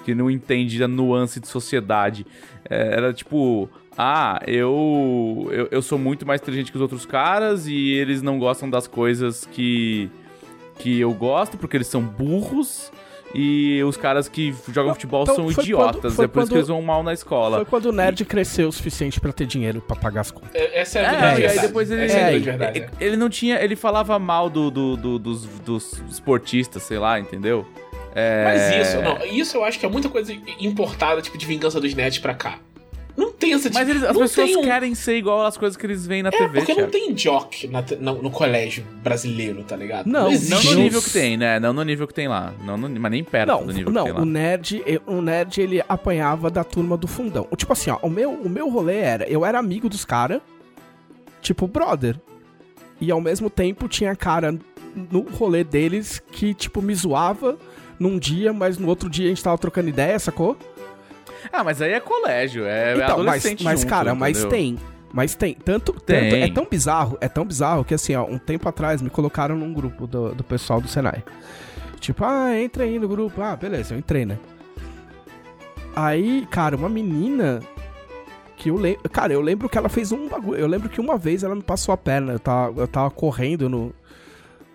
Que 0.04 0.14
não 0.14 0.30
entende 0.30 0.84
a 0.84 0.90
nuance 0.90 1.40
de 1.40 1.48
sociedade. 1.48 2.26
É, 2.70 2.96
era 2.98 3.14
tipo, 3.14 3.70
ah, 3.98 4.42
eu, 4.46 5.48
eu 5.52 5.70
eu 5.72 5.82
sou 5.82 5.98
muito 5.98 6.26
mais 6.26 6.42
inteligente 6.42 6.70
que 6.70 6.78
os 6.78 6.82
outros 6.82 7.06
caras 7.06 7.66
e 7.66 7.92
eles 7.94 8.22
não 8.22 8.38
gostam 8.38 8.70
das 8.70 8.88
coisas 8.88 9.46
que 9.46 10.10
que 10.80 11.00
eu 11.00 11.14
gosto 11.14 11.58
porque 11.58 11.78
eles 11.78 11.88
são 11.88 12.02
burros. 12.02 12.92
E 13.34 13.82
os 13.84 13.98
caras 13.98 14.28
que 14.28 14.54
jogam 14.72 14.94
futebol 14.94 15.24
então 15.24 15.36
são 15.36 15.52
idiotas, 15.52 16.16
quando- 16.16 16.26
é 16.26 16.28
por 16.28 16.40
isso 16.40 16.48
que 16.48 16.54
quando- 16.54 16.56
eles 16.56 16.68
vão 16.68 16.82
mal 16.82 17.02
na 17.02 17.14
escola. 17.14 17.58
Foi 17.58 17.66
quando 17.66 17.86
o 17.88 17.92
nerd 17.92 18.24
cresceu 18.26 18.68
o 18.68 18.72
suficiente 18.72 19.20
pra 19.20 19.32
ter 19.34 19.48
dinheiro 19.48 19.82
pra 19.82 19.96
pagar 19.96 20.22
as 20.22 20.30
contas. 20.32 20.52
É, 20.54 20.82
Essa 20.82 21.00
é 21.00 21.06
a 21.06 21.34
É, 21.34 21.40
e 21.40 21.46
aí 21.48 21.60
depois 21.60 21.90
ele, 21.90 22.06
Essa 22.06 22.18
é 22.18 22.34
ele, 22.36 22.40
verdade. 22.44 22.80
ele- 22.80 22.90
ele 23.00 23.18
não 23.18 23.30
tinha. 23.30 23.60
Ele 23.64 23.76
falava 23.76 24.20
mal 24.20 24.50
do, 24.50 24.70
do- 24.70 24.96
do- 24.98 25.20
dos, 25.20 25.46
dos 25.46 25.94
esportistas, 26.10 26.84
sei 26.84 27.00
lá, 27.00 27.20
entendeu? 27.20 27.66
É, 28.16 28.44
Mas 28.44 28.88
isso, 28.88 29.02
não, 29.02 29.26
isso 29.26 29.58
eu 29.58 29.64
acho 29.64 29.80
que 29.80 29.86
é 29.88 29.90
muita 29.90 30.08
coisa 30.10 30.32
importada, 30.60 31.20
tipo, 31.22 31.36
de 31.38 31.46
vingança 31.48 31.82
dos 31.82 31.96
nerds 31.96 32.20
pra 32.20 32.36
cá. 32.36 32.60
Não 33.16 33.32
tem 33.32 33.54
essa 33.54 33.70
Mas 33.72 33.88
eles- 33.88 34.02
as 34.04 34.14
não 34.16 34.22
pessoas 34.24 34.56
um- 34.56 34.62
querem 34.64 34.96
ser 34.96 35.18
igual 35.18 35.46
às 35.46 35.56
coisas 35.56 35.78
que 35.78 35.86
eles 35.86 36.06
veem 36.06 36.24
na 36.24 36.30
É, 36.30 36.32
TV, 36.32 36.58
porque 36.60 36.72
não 36.74 36.90
Thiago. 36.90 36.92
tem 36.92 37.14
jock 37.14 37.68
na 37.68 37.84
te- 37.84 37.96
no, 37.96 38.22
no 38.24 38.32
colégio 38.32 38.84
brasileiro, 39.04 39.64
tá 39.64 39.76
ligado? 39.76 40.08
Não, 40.08 40.24
Não 40.24 40.32
existe. 40.32 40.74
no 40.74 40.82
nível 40.82 41.02
que 41.02 41.12
tem, 41.12 41.38
né? 41.38 41.60
Não 41.60 41.74
no 41.74 41.84
nível 41.84 42.08
que 42.08 42.14
tem 42.14 42.28
lá. 42.28 42.52
Não 42.66 42.76
no- 42.76 42.90
mas 43.00 43.12
nem 43.12 43.24
perto 43.24 43.50
Não, 43.50 43.66
do 43.68 43.72
nível 43.72 43.92
não 43.94 44.06
que 44.06 44.10
tem 44.10 44.18
lá. 44.18 44.24
o 44.24 44.26
nerd, 44.26 44.84
o 45.06 45.22
nerd 45.22 45.62
ele 45.62 45.84
apanhava 45.88 46.50
da 46.50 46.64
turma 46.64 46.98
do 46.98 47.08
fundão. 47.08 47.48
Tipo 47.56 47.74
assim, 47.74 47.92
ó, 47.92 48.00
o 48.02 48.10
meu, 48.10 48.32
o 48.32 48.50
meu 48.50 48.68
rolê 48.70 48.98
era, 48.98 49.30
eu 49.30 49.46
era 49.46 49.60
amigo 49.60 49.88
dos 49.88 50.04
caras, 50.04 50.42
tipo 51.42 51.68
brother. 51.68 52.20
E 53.00 53.12
ao 53.12 53.22
mesmo 53.22 53.50
tempo 53.50 53.88
tinha 53.88 54.16
cara 54.16 54.58
no 55.12 55.22
rolê 55.22 55.64
deles 55.64 56.22
que 56.32 56.54
tipo 56.54 56.82
me 56.82 56.96
zoava 56.96 57.58
num 58.00 58.18
dia, 58.18 58.52
mas 58.54 58.78
no 58.78 58.88
outro 58.88 59.10
dia 59.10 59.26
a 59.26 59.30
gente 59.30 59.44
tava 59.44 59.58
trocando 59.58 59.90
ideia, 59.90 60.18
sacou? 60.20 60.58
Ah, 61.52 61.64
mas 61.64 61.82
aí 61.82 61.92
é 61.94 62.00
colégio, 62.00 62.66
é 62.66 62.94
então, 62.94 63.02
mas, 63.02 63.12
adolescente 63.12 63.64
mas 63.64 63.80
junto, 63.82 63.90
cara, 63.90 64.16
mas 64.16 64.38
entendeu? 64.40 64.50
tem. 64.50 64.80
Mas 65.12 65.36
tem. 65.36 65.54
Tanto, 65.54 65.94
Tem. 65.94 66.30
tanto- 66.30 66.36
É 66.44 66.52
tão 66.52 66.66
bizarro, 66.70 67.18
é 67.22 67.28
tão 67.30 67.46
bizarro 67.46 67.86
que 67.86 67.94
assim, 67.94 68.16
ó, 68.16 68.24
um 68.26 68.40
tempo 68.40 68.68
atrás 68.68 69.00
me 69.02 69.12
colocaram 69.12 69.56
num 69.56 69.72
grupo 69.72 70.08
do, 70.08 70.34
do 70.34 70.44
pessoal 70.44 70.82
do 70.82 70.88
Senai. 70.88 71.24
Tipo, 72.00 72.26
ah, 72.26 72.60
entra 72.60 72.84
aí 72.84 72.98
no 72.98 73.08
grupo. 73.08 73.40
Ah, 73.42 73.56
beleza, 73.56 73.94
eu 73.94 74.00
entrei, 74.00 74.26
né? 74.26 74.40
Aí, 75.96 76.48
cara, 76.50 76.76
uma 76.76 76.90
menina 76.90 77.62
que 78.58 78.70
eu 78.70 78.76
lembro. 78.76 79.08
Cara, 79.10 79.32
eu 79.32 79.42
lembro 79.42 79.70
que 79.70 79.78
ela 79.78 79.88
fez 79.90 80.12
um 80.12 80.28
bagulho. 80.28 80.60
Eu 80.60 80.68
lembro 80.68 80.90
que 80.90 81.00
uma 81.00 81.18
vez 81.18 81.44
ela 81.44 81.54
me 81.56 81.62
passou 81.62 81.94
a 81.94 81.98
perna. 81.98 82.34
Eu 82.34 82.40
tava, 82.40 82.82
eu 82.82 82.88
tava 82.88 83.12
correndo 83.12 83.70
no, 83.70 83.94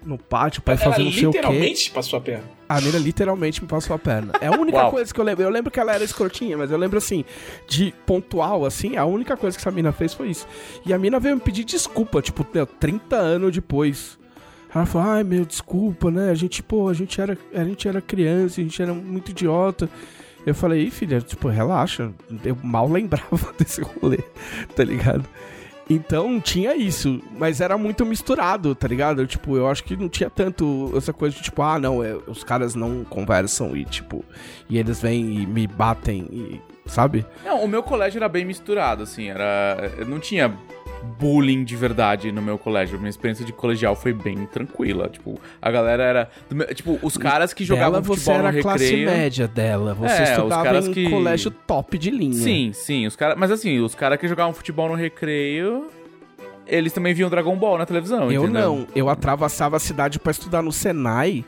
no 0.05 0.17
pátio 0.17 0.62
pra 0.62 0.75
ir 0.75 0.78
fazer 0.78 1.02
não 1.02 1.11
sei 1.12 1.26
o 1.26 1.31
quê. 1.33 1.38
literalmente 1.38 1.90
passou 1.90 2.17
a 2.19 2.23
perna. 2.23 2.45
A 2.68 2.80
mina 2.80 2.98
literalmente 2.98 3.62
me 3.62 3.68
passou 3.68 3.96
a 3.96 3.98
perna. 3.98 4.32
É 4.40 4.46
a 4.48 4.52
única 4.52 4.76
Uau. 4.76 4.90
coisa 4.90 5.12
que 5.12 5.18
eu 5.18 5.25
lembro. 5.25 5.42
Eu 5.42 5.48
lembro 5.48 5.70
que 5.70 5.80
ela 5.80 5.94
era 5.94 6.04
escrotinha, 6.04 6.56
mas 6.56 6.70
eu 6.70 6.76
lembro 6.76 6.98
assim, 6.98 7.25
de 7.66 7.94
pontual, 8.04 8.66
assim, 8.66 8.96
a 8.96 9.06
única 9.06 9.37
coisa 9.37 9.56
que 9.56 9.62
essa 9.62 9.70
mina 9.70 9.90
fez 9.90 10.12
foi 10.12 10.28
isso. 10.28 10.46
E 10.84 10.92
a 10.92 10.98
mina 10.98 11.18
veio 11.18 11.37
me 11.37 11.40
pedir 11.40 11.64
desculpa, 11.64 12.20
tipo, 12.20 12.46
meu, 12.52 12.66
30 12.66 13.16
anos 13.16 13.52
depois. 13.52 14.18
Ela 14.75 14.84
falou, 14.84 15.08
ai 15.08 15.25
meu, 15.25 15.46
desculpa, 15.46 16.10
né? 16.10 16.30
A 16.30 16.34
gente, 16.34 16.62
pô, 16.62 16.88
a 16.88 16.94
gente 16.94 17.18
era, 17.20 17.38
a 17.54 17.64
gente 17.64 17.88
era 17.88 18.02
criança, 18.02 18.60
a 18.60 18.64
gente 18.64 18.82
era 18.82 18.92
muito 18.92 19.30
idiota. 19.30 19.88
Eu 20.44 20.54
falei, 20.54 20.90
filha, 20.90 21.20
tipo, 21.20 21.48
relaxa. 21.48 22.12
Eu 22.44 22.56
mal 22.62 22.88
lembrava 22.88 23.52
desse 23.58 23.80
rolê, 23.80 24.18
tá 24.76 24.84
ligado? 24.84 25.25
Então 25.88 26.38
tinha 26.40 26.76
isso, 26.76 27.23
mas 27.37 27.61
era 27.61 27.78
muito 27.78 28.04
misturado, 28.04 28.75
tá 28.75 28.87
ligado? 28.87 29.26
Tipo, 29.26 29.57
eu 29.57 29.66
acho 29.66 29.83
que 29.85 29.97
não 29.97 30.09
tinha 30.09 30.28
tanto 30.28 30.92
essa 30.97 31.12
coisa 31.12 31.35
de 31.35 31.42
tipo, 31.42 31.62
ah, 31.62 31.78
não, 31.78 32.04
é, 32.04 32.14
os 32.26 32.45
caras 32.45 32.75
não 32.75 33.04
conversam 33.04 33.75
e 33.75 33.85
tipo, 33.85 34.25
e 34.68 34.78
eles 34.78 35.00
vêm 35.00 35.42
e 35.42 35.47
me 35.47 35.66
batem 35.66 36.28
e, 36.30 36.61
sabe? 36.85 37.25
Não, 37.42 37.64
o 37.64 37.68
meu 37.68 37.83
colégio 37.83 38.18
era 38.18 38.28
bem 38.28 38.45
misturado, 38.45 39.02
assim, 39.02 39.28
era... 39.30 39.76
Não 40.07 40.21
tinha 40.21 40.54
bullying 41.19 41.64
de 41.64 41.75
verdade 41.76 42.31
no 42.33 42.40
meu 42.43 42.59
colégio. 42.59 42.99
Minha 42.99 43.11
experiência 43.11 43.45
de 43.45 43.52
colegial 43.52 43.95
foi 43.97 44.12
bem 44.12 44.47
tranquila. 44.47 45.09
Tipo, 45.09 45.40
a 45.61 45.71
galera 45.71 46.02
era... 46.02 46.31
Tipo, 46.75 46.99
os 47.02 47.17
caras 47.17 47.52
que 47.52 47.64
jogavam 47.64 47.93
dela 48.00 48.02
você 48.02 48.21
futebol 48.21 48.40
era 48.40 48.52
no 48.52 48.59
a 48.59 48.62
classe 48.62 48.85
recreio... 48.85 49.11
média 49.11 49.49
dela, 49.49 49.95
você 49.95 50.12
É, 50.14 50.23
os 50.23 50.28
estudava 50.31 50.64
caras 50.64 50.88
em 50.88 50.93
que- 50.93 51.11
colégio 51.11 51.50
top 51.50 51.99
de 51.99 52.11
linha. 52.11 52.35
Sim, 52.35 52.71
sim, 52.73 53.07
os 53.07 53.17
caras... 53.17 53.37
Mas 53.38 53.50
assim, 53.50 53.78
os 53.81 53.95
caras 53.95 54.19
que 54.19 54.28
jogavam 54.28 54.52
futebol 54.52 54.88
no 54.88 54.95
recreio... 54.95 55.88
Eles 56.67 56.93
também 56.93 57.14
viam 57.14 57.31
Dragon 57.31 57.57
Ball 57.57 57.78
na 57.78 57.87
televisão, 57.87 58.31
Eu 58.31 58.45
entendeu? 58.45 58.61
não, 58.61 58.87
eu 58.95 59.09
atravessava 59.09 59.76
a 59.76 59.81
cidade 59.81 60.19
pra 60.19 60.31
estudar 60.31 60.61
no 60.61 60.71
Senai. 60.71 61.43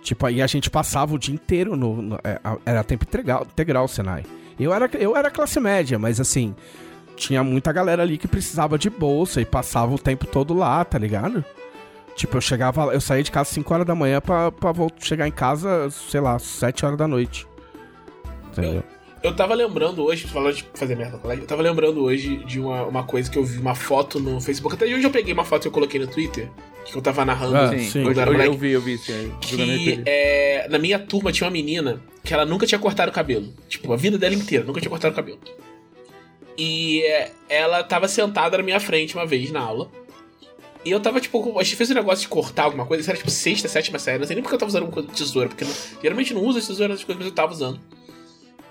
Tipo, 0.00 0.26
aí 0.26 0.40
a 0.40 0.46
gente 0.46 0.70
passava 0.70 1.12
o 1.12 1.18
dia 1.18 1.34
inteiro 1.34 1.74
no. 1.74 2.00
no- 2.00 2.18
é, 2.22 2.38
era 2.64 2.84
tempo 2.84 3.02
integral, 3.04 3.44
integral 3.50 3.84
o 3.86 3.88
Senai. 3.88 4.22
Eu 4.60 4.72
era, 4.72 4.88
eu 4.94 5.16
era 5.16 5.28
classe 5.28 5.58
média, 5.58 5.98
mas 5.98 6.20
assim, 6.20 6.54
tinha 7.16 7.42
muita 7.44 7.72
galera 7.72 8.02
ali 8.02 8.18
que 8.18 8.26
precisava 8.28 8.78
de 8.78 8.88
bolsa 8.90 9.40
e 9.40 9.44
passava 9.44 9.94
o 9.94 9.98
tempo 9.98 10.26
todo 10.26 10.54
lá, 10.54 10.84
tá 10.84 10.98
ligado? 10.98 11.44
Tipo, 12.16 12.36
eu 12.36 12.40
chegava, 12.40 12.92
eu 12.94 13.00
saía 13.00 13.22
de 13.22 13.30
casa 13.30 13.48
às 13.50 13.54
5 13.54 13.74
horas 13.74 13.86
da 13.86 13.94
manhã 13.94 14.20
pra, 14.20 14.52
pra 14.52 14.70
vol- 14.72 14.90
chegar 15.00 15.26
em 15.26 15.32
casa, 15.32 15.88
sei 15.90 16.20
lá, 16.20 16.38
7 16.38 16.86
horas 16.86 16.96
da 16.98 17.08
noite. 17.08 17.46
Entendeu? 18.52 18.82
Eu 19.22 19.34
tava 19.34 19.54
lembrando 19.54 20.04
hoje, 20.04 20.26
falando 20.26 20.54
de 20.54 20.64
fazer 20.74 20.94
merda 20.96 21.14
no 21.14 21.18
colégio, 21.18 21.42
eu 21.44 21.46
tava 21.48 21.62
lembrando 21.62 22.02
hoje 22.04 22.36
de 22.44 22.60
uma, 22.60 22.82
uma 22.84 23.02
coisa 23.04 23.30
que 23.30 23.38
eu 23.38 23.42
vi, 23.44 23.58
uma 23.58 23.74
foto 23.74 24.20
no 24.20 24.38
Facebook. 24.40 24.76
Até 24.76 24.84
hoje 24.84 25.02
eu 25.02 25.10
peguei 25.10 25.32
uma 25.32 25.44
foto 25.46 25.62
que 25.62 25.68
eu 25.68 25.72
coloquei 25.72 25.98
no 25.98 26.06
Twitter, 26.06 26.50
que 26.84 26.94
eu 26.94 27.00
tava 27.00 27.24
narrando. 27.24 27.56
Ah, 27.56 27.68
Sim, 27.70 27.78
sim. 27.78 28.04
hoje, 28.06 28.20
eu 28.20 28.26
moleque. 28.26 28.56
vi, 28.58 28.70
eu 28.72 28.80
vi 28.82 28.94
isso 28.94 29.10
aí. 29.10 29.32
Que 29.40 30.02
é, 30.04 30.68
na 30.68 30.78
minha 30.78 30.98
turma 30.98 31.32
tinha 31.32 31.46
uma 31.46 31.52
menina 31.52 32.00
que 32.22 32.34
ela 32.34 32.44
nunca 32.44 32.66
tinha 32.66 32.78
cortado 32.78 33.10
o 33.10 33.14
cabelo. 33.14 33.48
Tipo, 33.66 33.92
a 33.94 33.96
vida 33.96 34.18
dela 34.18 34.34
inteira, 34.34 34.62
nunca 34.62 34.78
tinha 34.78 34.90
cortado 34.90 35.12
o 35.14 35.16
cabelo. 35.16 35.38
E 36.56 37.02
ela 37.48 37.82
tava 37.82 38.06
sentada 38.08 38.56
na 38.56 38.62
minha 38.62 38.78
frente 38.80 39.14
uma 39.16 39.26
vez 39.26 39.50
na 39.50 39.60
aula. 39.60 39.90
E 40.84 40.90
eu 40.90 41.00
tava, 41.00 41.18
tipo, 41.20 41.58
a 41.58 41.62
gente 41.62 41.76
fez 41.76 41.90
um 41.90 41.94
negócio 41.94 42.22
de 42.22 42.28
cortar 42.28 42.64
alguma 42.64 42.84
coisa, 42.86 43.00
isso 43.00 43.10
era 43.10 43.16
tipo 43.18 43.30
sexta, 43.30 43.66
sétima 43.68 43.98
série. 43.98 44.18
Não 44.18 44.26
sei 44.26 44.36
nem 44.36 44.42
porque 44.42 44.54
eu 44.54 44.58
tava 44.58 44.68
usando 44.68 44.82
uma 44.84 44.92
coisa 44.92 45.08
de 45.08 45.14
tesoura, 45.14 45.48
porque 45.48 45.64
não- 45.64 45.72
geralmente 46.02 46.34
não 46.34 46.42
usa 46.42 46.60
tesoura 46.60 46.88
nessas 46.92 47.04
coisas, 47.04 47.18
mas 47.18 47.26
eu 47.30 47.34
tava 47.34 47.52
usando. 47.52 47.80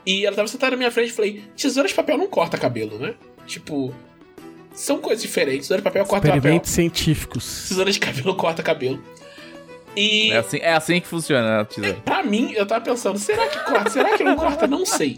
E 0.05 0.25
ela 0.25 0.35
tava 0.35 0.47
sentada 0.47 0.71
na 0.71 0.77
minha 0.77 0.91
frente 0.91 1.09
e 1.09 1.13
falei: 1.13 1.43
tesoura 1.57 1.87
de 1.89 1.95
papel 1.95 2.17
não 2.17 2.27
corta 2.27 2.57
cabelo, 2.57 2.99
né? 2.99 3.15
Tipo, 3.47 3.93
são 4.73 4.99
coisas 4.99 5.23
diferentes. 5.23 5.61
Tesoura 5.67 5.81
de 5.81 5.83
papel 5.83 6.05
corta 6.05 6.27
papel. 6.27 6.37
Experimentos 6.37 6.69
científicos. 6.71 7.65
Tesoura 7.69 7.91
de 7.91 7.99
cabelo 7.99 8.35
corta 8.35 8.61
cabelo. 8.61 9.01
E. 9.95 10.31
É 10.31 10.37
assim, 10.37 10.57
é 10.57 10.73
assim 10.73 11.01
que 11.01 11.07
funciona 11.07 11.61
a 11.61 11.65
tesoura. 11.65 11.95
Pra 12.05 12.21
mim, 12.21 12.51
eu 12.53 12.65
tava 12.65 12.83
pensando, 12.85 13.17
será 13.17 13.47
que 13.47 13.59
corta? 13.59 13.89
Será 13.89 14.15
que 14.17 14.23
não 14.23 14.35
corta? 14.35 14.67
Não 14.67 14.85
sei. 14.85 15.15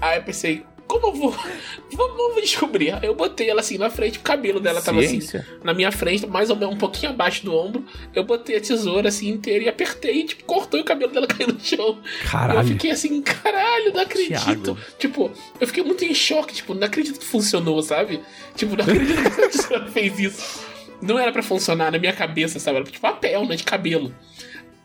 Aí 0.00 0.18
eu 0.18 0.22
pensei, 0.24 0.64
como 0.90 1.06
eu 1.06 1.12
vou. 1.12 1.36
Vamos, 1.92 2.42
descobrir. 2.42 2.98
Eu 3.02 3.14
botei 3.14 3.48
ela 3.48 3.60
assim 3.60 3.78
na 3.78 3.90
frente, 3.90 4.18
o 4.18 4.22
cabelo 4.22 4.58
dela 4.58 4.80
tava 4.80 5.00
assim, 5.00 5.20
Ciência. 5.20 5.46
na 5.62 5.72
minha 5.74 5.92
frente, 5.92 6.26
mais 6.26 6.50
ou 6.50 6.56
menos 6.56 6.74
um 6.74 6.78
pouquinho 6.78 7.12
abaixo 7.12 7.44
do 7.44 7.54
ombro. 7.54 7.84
Eu 8.14 8.24
botei 8.24 8.56
a 8.56 8.60
tesoura 8.60 9.08
assim 9.08 9.28
inteira 9.28 9.64
e 9.64 9.68
apertei, 9.68 10.20
e, 10.20 10.24
tipo, 10.24 10.44
cortou 10.44 10.78
e 10.80 10.82
o 10.82 10.84
cabelo 10.84 11.12
dela 11.12 11.26
caiu 11.28 11.48
no 11.48 11.60
chão. 11.60 11.98
Eu 12.24 12.28
Caralho. 12.30 12.68
fiquei 12.68 12.90
assim, 12.90 13.20
caralho, 13.22 13.92
não 13.92 14.00
acredito. 14.00 14.42
Thiago. 14.44 14.78
Tipo, 14.98 15.30
eu 15.60 15.66
fiquei 15.66 15.84
muito 15.84 16.04
em 16.04 16.14
choque, 16.14 16.54
tipo, 16.54 16.74
não 16.74 16.86
acredito 16.86 17.18
que 17.20 17.26
funcionou, 17.26 17.80
sabe? 17.82 18.20
Tipo, 18.56 18.76
não 18.76 18.84
acredito 18.84 19.22
que 19.22 19.28
essa 19.28 19.48
tesoura 19.48 19.86
fez 19.90 20.18
isso. 20.18 20.60
Não 21.02 21.18
era 21.18 21.32
pra 21.32 21.42
funcionar 21.42 21.90
na 21.90 21.98
minha 21.98 22.12
cabeça, 22.12 22.58
sabe? 22.58 22.76
Era 22.76 22.84
tipo 22.84 23.00
papel, 23.00 23.46
né? 23.46 23.56
De 23.56 23.62
cabelo. 23.64 24.14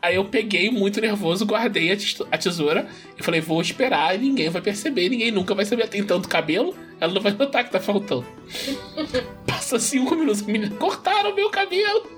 Aí 0.06 0.14
eu 0.16 0.24
peguei, 0.24 0.70
muito 0.70 1.00
nervoso, 1.00 1.44
guardei 1.44 1.90
a 1.92 1.96
tes- 1.96 2.22
a 2.30 2.38
tesoura 2.38 2.86
e 3.18 3.22
falei, 3.22 3.40
vou 3.40 3.60
esperar 3.60 4.14
e 4.14 4.18
ninguém 4.18 4.48
vai 4.48 4.62
perceber, 4.62 5.08
ninguém 5.08 5.30
nunca 5.32 5.54
vai 5.54 5.64
saber. 5.64 5.88
Tem 5.88 6.02
tanto 6.04 6.28
cabelo, 6.28 6.74
ela 7.00 7.12
não 7.12 7.20
vai 7.20 7.32
notar 7.32 7.64
que 7.64 7.70
tá 7.72 7.80
faltando. 7.80 8.24
Passa 9.46 9.78
cinco 9.78 10.14
minutos, 10.14 10.42
menina, 10.42 10.70
cortaram 10.76 11.34
meu 11.34 11.50
cabelo. 11.50 12.14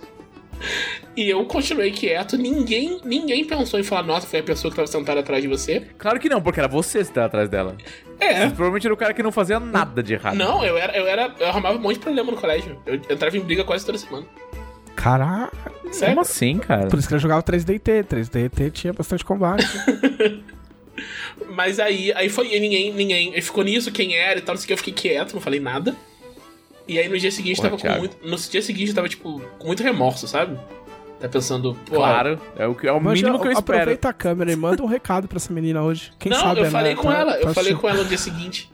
E 1.16 1.30
eu 1.30 1.44
continuei 1.44 1.92
quieto, 1.92 2.36
ninguém, 2.36 3.00
ninguém 3.04 3.44
pensou 3.44 3.78
em 3.78 3.82
falar, 3.84 4.02
nossa, 4.02 4.26
foi 4.26 4.40
a 4.40 4.42
pessoa 4.42 4.70
que 4.70 4.76
tava 4.76 4.88
sentada 4.88 5.20
atrás 5.20 5.40
de 5.40 5.48
você. 5.48 5.86
Claro 5.96 6.18
que 6.18 6.28
não, 6.28 6.42
porque 6.42 6.58
era 6.58 6.68
você 6.68 6.98
que 6.98 7.04
estava 7.04 7.26
atrás 7.26 7.48
dela. 7.48 7.76
É, 8.20 8.46
Provavelmente 8.48 8.86
era 8.86 8.94
o 8.94 8.96
cara 8.96 9.14
que 9.14 9.22
não 9.22 9.30
fazia 9.32 9.60
nada 9.60 10.02
de 10.02 10.14
errado. 10.14 10.34
Não, 10.36 10.64
eu 10.64 10.76
era, 10.76 10.96
eu 10.96 11.06
era. 11.06 11.32
Eu 11.38 11.46
arrumava 11.46 11.78
um 11.78 11.80
monte 11.80 11.94
de 11.94 12.00
problema 12.00 12.30
no 12.32 12.36
colégio. 12.36 12.76
Eu 12.84 12.96
entrava 12.96 13.36
em 13.36 13.40
briga 13.40 13.62
quase 13.64 13.86
toda 13.86 13.96
semana. 13.98 14.26
Caralho. 14.96 15.52
Sério? 15.92 16.14
Como 16.14 16.20
assim, 16.20 16.58
cara? 16.58 16.86
Por 16.88 16.98
isso 16.98 17.08
que 17.08 17.14
eu 17.14 17.18
jogava 17.18 17.42
3DT. 17.42 18.04
3DT 18.04 18.70
tinha 18.72 18.92
bastante 18.92 19.24
combate. 19.24 19.66
Mas 21.50 21.78
aí, 21.78 22.12
aí 22.14 22.28
foi. 22.28 22.54
E 22.54 22.60
ninguém, 22.60 22.92
ninguém. 22.92 23.34
Aí 23.34 23.40
ficou 23.40 23.62
nisso, 23.64 23.90
quem 23.92 24.14
era 24.16 24.38
e 24.38 24.42
tal, 24.42 24.54
não 24.54 24.60
sei 24.60 24.64
o 24.64 24.66
que, 24.68 24.72
eu 24.72 24.78
fiquei 24.78 24.92
quieto, 24.92 25.34
não 25.34 25.40
falei 25.40 25.60
nada. 25.60 25.94
E 26.86 26.98
aí 26.98 27.08
no 27.08 27.18
dia 27.18 27.30
seguinte 27.30 27.56
Porra, 27.56 27.70
tava 27.70 27.80
com 27.80 27.86
Thiago. 27.86 27.98
muito. 28.00 28.16
No 28.26 28.36
dia 28.36 28.62
seguinte 28.62 28.88
eu 28.88 28.94
tava, 28.94 29.08
tipo, 29.08 29.40
com 29.58 29.66
muito 29.66 29.82
remorso, 29.82 30.26
sabe? 30.26 30.58
Tá 31.20 31.28
pensando, 31.28 31.76
pô. 31.86 31.96
Claro, 31.96 32.40
é 32.56 32.66
o, 32.66 32.74
que- 32.74 32.86
é 32.86 32.92
o 32.92 33.00
Mas 33.00 33.20
mínimo 33.20 33.40
que 33.40 33.48
eu 33.48 33.52
espero. 33.52 33.78
aproveita 33.78 34.08
a 34.08 34.12
câmera 34.12 34.52
e 34.52 34.56
manda 34.56 34.82
um 34.82 34.86
recado 34.86 35.26
pra 35.28 35.36
essa 35.36 35.52
menina 35.52 35.82
hoje. 35.82 36.12
Quem 36.18 36.30
não, 36.30 36.38
sabe 36.40 36.60
eu 36.60 36.70
falei 36.70 36.94
com 36.94 37.08
tá- 37.08 37.18
ela, 37.18 37.32
tá 37.32 37.38
eu 37.38 37.42
falei 37.42 37.72
assistindo. 37.72 37.78
com 37.80 37.88
ela 37.88 37.98
no 38.02 38.04
dia 38.08 38.18
seguinte. 38.18 38.70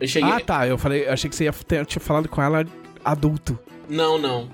Eu 0.00 0.06
cheguei. 0.08 0.30
Ah, 0.30 0.40
tá. 0.40 0.66
Eu 0.66 0.78
falei, 0.78 1.06
eu 1.06 1.12
achei 1.12 1.28
que 1.28 1.34
você 1.36 1.44
ia 1.44 1.52
ter 1.52 1.84
tinha 1.86 2.00
falado 2.00 2.28
com 2.28 2.40
ela 2.40 2.64
adulto. 3.04 3.58
Não, 3.88 4.16
não. 4.16 4.48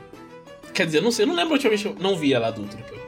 Quer 0.75 0.87
dizer, 0.87 0.99
eu 0.99 1.03
não 1.03 1.13
sei, 1.13 1.25
eu 1.25 1.29
não 1.29 1.37
lembro 1.37 1.53
a 1.53 1.55
última 1.55 1.71
vez 1.71 1.83
que 1.83 1.89
eu 1.89 1.97
não 1.99 2.17
vi 2.17 2.35
ela 2.35 2.49
adulta 2.49 2.77
depois. 2.77 3.01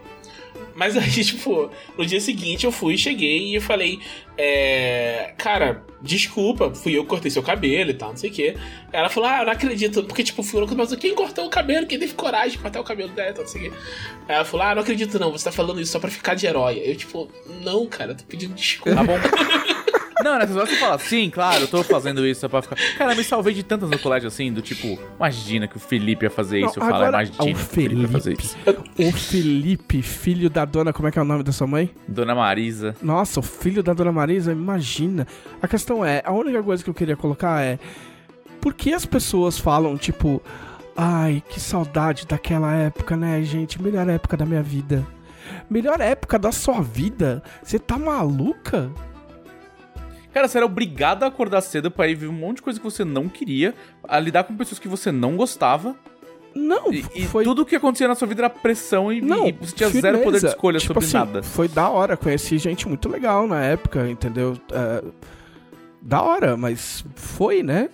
Mas 0.77 0.95
aí, 0.97 1.11
tipo, 1.25 1.71
no 1.97 2.07
dia 2.07 2.21
seguinte 2.21 2.65
eu 2.65 2.71
fui, 2.71 2.97
cheguei 2.97 3.57
e 3.57 3.61
falei, 3.61 3.99
é, 4.37 5.33
cara, 5.39 5.83
desculpa, 6.03 6.73
fui 6.75 6.97
eu 6.97 7.03
que 7.03 7.09
cortei 7.09 7.31
seu 7.31 7.43
cabelo 7.43 7.91
e 7.91 7.95
tal, 7.95 8.11
não 8.11 8.17
sei 8.17 8.31
o 8.31 8.33
quê. 8.33 8.57
Ela 8.93 9.09
falou, 9.09 9.29
ah, 9.29 9.41
eu 9.41 9.47
não 9.47 9.53
acredito, 9.53 10.05
porque, 10.05 10.23
tipo, 10.23 10.43
fui 10.43 10.61
eu 10.61 10.67
que 10.67 10.75
mas 10.75 10.95
quem 10.97 11.15
cortou 11.15 11.47
o 11.47 11.51
cabelo, 11.51 11.87
quem 11.87 11.99
teve 11.99 12.13
coragem 12.13 12.53
de 12.53 12.59
cortar 12.59 12.81
o 12.81 12.85
cabelo 12.85 13.11
dela 13.11 13.31
e 13.31 13.33
tal, 13.33 13.45
não 13.45 13.51
sei 13.51 13.69
o 13.69 13.71
quê. 13.71 13.79
Ela 14.29 14.45
falou, 14.45 14.67
ah, 14.67 14.75
não 14.75 14.83
acredito 14.83 15.19
não, 15.19 15.33
você 15.33 15.47
tá 15.47 15.53
falando 15.53 15.81
isso 15.81 15.93
só 15.93 15.99
pra 15.99 16.11
ficar 16.11 16.35
de 16.35 16.47
herói. 16.47 16.83
Eu, 16.85 16.95
tipo, 16.95 17.29
não, 17.63 17.87
cara, 17.87 18.15
tô 18.15 18.25
pedindo 18.25 18.55
desculpa. 18.55 18.97
Tá 18.97 19.03
bom. 19.03 19.17
Não, 20.27 20.39
nessas 20.41 20.57
horas 20.57 20.69
você 20.71 20.77
fala, 20.77 20.99
sim, 20.99 21.31
claro, 21.31 21.63
eu 21.63 21.69
tô 21.69 21.85
fazendo 21.85 22.27
isso 22.27 22.41
só 22.41 22.49
pra 22.49 22.61
ficar. 22.61 22.77
Cara, 22.99 23.13
eu 23.13 23.17
me 23.17 23.23
salvei 23.23 23.55
de 23.55 23.63
tantas 23.63 23.89
no 23.89 23.97
colégio 23.99 24.27
assim, 24.27 24.53
do 24.53 24.61
tipo, 24.61 24.99
imagina 25.17 25.69
que 25.69 25.77
o 25.77 25.81
Felipe 25.81 26.25
ia 26.27 26.31
fazer 26.31 26.59
isso. 26.59 26.79
Não, 26.81 26.87
eu 26.87 26.93
falo, 26.93 27.05
agora- 27.05 27.23
imagina 27.25 27.37
o 27.43 27.47
que 27.47 27.53
o 27.53 27.57
Felipe 27.57 28.01
ia 28.03 28.09
fazer 28.09 28.37
isso. 28.39 28.57
O 28.99 29.13
Felipe, 29.13 30.03
filho 30.03 30.51
da 30.51 30.65
dona, 30.65 30.93
como 30.93 31.07
é 31.07 31.13
que 31.13 31.19
é 31.19 31.23
o 31.23 31.25
nome 31.25 31.45
da 31.45 31.53
sua 31.53 31.67
mãe? 31.69 31.91
Dona 32.09 32.35
Marisa. 32.35 32.95
Nossa, 33.01 33.39
o 33.39 33.43
filho 33.43 33.83
da 33.83 33.93
dona 33.93 34.11
Marisa, 34.11 34.51
imagina. 34.51 35.27
A 35.63 35.69
questão 35.69 36.05
é, 36.05 36.23
a 36.25 36.33
única 36.33 36.61
coisa 36.63 36.83
que 36.83 36.91
eu 36.91 36.95
queria 36.95 37.17
colocar 37.17 37.63
é, 37.63 37.79
por 38.61 38.75
que 38.75 38.93
as 38.93 39.07
pessoas 39.07 39.59
falam, 39.59 39.97
tipo, 39.97 40.43
ai, 40.97 41.41
que 41.49 41.61
saudade 41.61 42.27
daquela 42.27 42.75
época, 42.75 43.17
né, 43.17 43.41
gente? 43.45 43.81
Melhor 43.81 44.09
época 44.09 44.37
da 44.37 44.45
minha 44.45 44.63
vida. 44.63 45.07
Melhor 45.71 46.01
época 46.01 46.37
da 46.39 46.51
sua 46.51 46.81
vida? 46.83 47.43
Você 47.63 47.79
tá 47.79 47.97
maluca? 47.97 48.91
Cara, 50.37 50.49
você 50.49 50.59
era 50.59 50.67
obrigado 50.67 51.23
a 51.23 51.29
acordar 51.29 51.63
cedo 51.63 51.91
pra 51.91 52.07
ir 52.09 52.15
ver 52.15 52.27
um 52.27 52.33
monte 52.33 52.57
de 52.57 52.63
coisa 52.63 52.79
que 52.79 52.85
você 52.85 53.07
não 53.07 53.27
queria, 53.27 53.73
a 54.07 54.21
lidar 54.21 54.45
com 54.45 54.55
pessoas 54.55 54.79
que 54.79 54.87
você 54.87 55.11
não 55.11 55.35
gostava. 55.35 55.97
Não, 56.55 56.93
E, 56.93 57.07
e 57.15 57.25
foi 57.27 57.43
tudo 57.43 57.65
que 57.65 57.75
acontecia 57.75 58.07
na 58.07 58.15
sua 58.15 58.29
vida 58.29 58.43
era 58.43 58.51
pressão 58.51 59.11
e, 59.11 59.23
Não, 59.23 59.49
e 59.49 59.53
você 59.53 59.75
tinha 59.75 59.89
zero 59.89 60.19
firmeza. 60.19 60.25
poder 60.25 60.41
de 60.41 60.47
escolha 60.49 60.79
Tipo 60.79 60.93
sobre 60.93 61.05
assim, 61.07 61.17
nada. 61.17 61.43
Foi 61.43 61.69
da 61.69 61.89
hora, 61.89 62.19
conheci 62.19 62.59
gente 62.59 62.87
muito 62.87 63.09
legal 63.09 63.47
na 63.47 63.65
época, 63.65 64.11
entendeu? 64.11 64.59
É, 64.73 65.03
da 66.03 66.21
hora, 66.21 66.55
mas 66.55 67.03
foi, 67.15 67.63
né? 67.63 67.89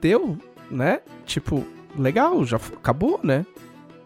Deu, 0.00 0.38
né? 0.70 1.00
Tipo, 1.26 1.66
legal, 1.98 2.46
já 2.46 2.56
acabou, 2.56 3.20
né? 3.22 3.44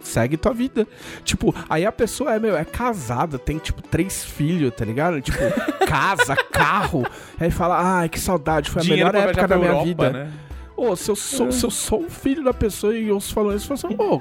Segue 0.05 0.37
tua 0.37 0.53
vida. 0.53 0.87
Tipo, 1.25 1.55
aí 1.69 1.85
a 1.85 1.91
pessoa 1.91 2.35
é, 2.35 2.39
meu, 2.39 2.57
é 2.57 2.65
casada, 2.65 3.39
tem, 3.39 3.59
tipo, 3.59 3.83
três 3.83 4.23
filhos, 4.25 4.73
tá 4.75 4.85
ligado? 4.85 5.21
Tipo, 5.21 5.39
casa, 5.87 6.37
carro. 6.37 7.05
Aí 7.41 7.51
fala, 7.51 8.01
ai, 8.01 8.09
que 8.09 8.21
saudade, 8.21 8.71
foi 8.71 8.81
a 8.81 8.85
Dinheiro 8.85 9.07
melhor 9.07 9.23
pra 9.23 9.31
época 9.31 9.49
da 9.49 9.57
minha 9.57 9.71
Europa, 9.71 9.85
vida. 9.87 10.11
né? 10.11 10.31
Ô, 10.77 10.95
se 10.95 11.11
eu, 11.11 11.17
sou, 11.17 11.51
se 11.51 11.65
eu 11.65 11.71
sou 11.71 12.01
um 12.03 12.11
filho 12.11 12.45
da 12.45 12.53
pessoa 12.53 12.97
e 12.97 13.09
eu 13.09 13.21
falando 13.21 13.57
isso, 13.57 13.73
eu 13.73 13.77
falo 13.77 13.95
assim, 13.95 14.03
ô, 14.03 14.21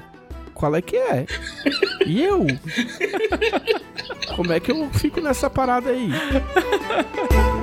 qual 0.54 0.74
é 0.74 0.80
que 0.80 0.96
é? 0.96 1.26
E 2.06 2.22
eu? 2.22 2.46
Como 4.36 4.52
é 4.52 4.60
que 4.60 4.70
eu 4.70 4.88
fico 4.90 5.20
nessa 5.20 5.50
parada 5.50 5.90
aí? 5.90 6.10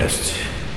Podcast 0.00 0.32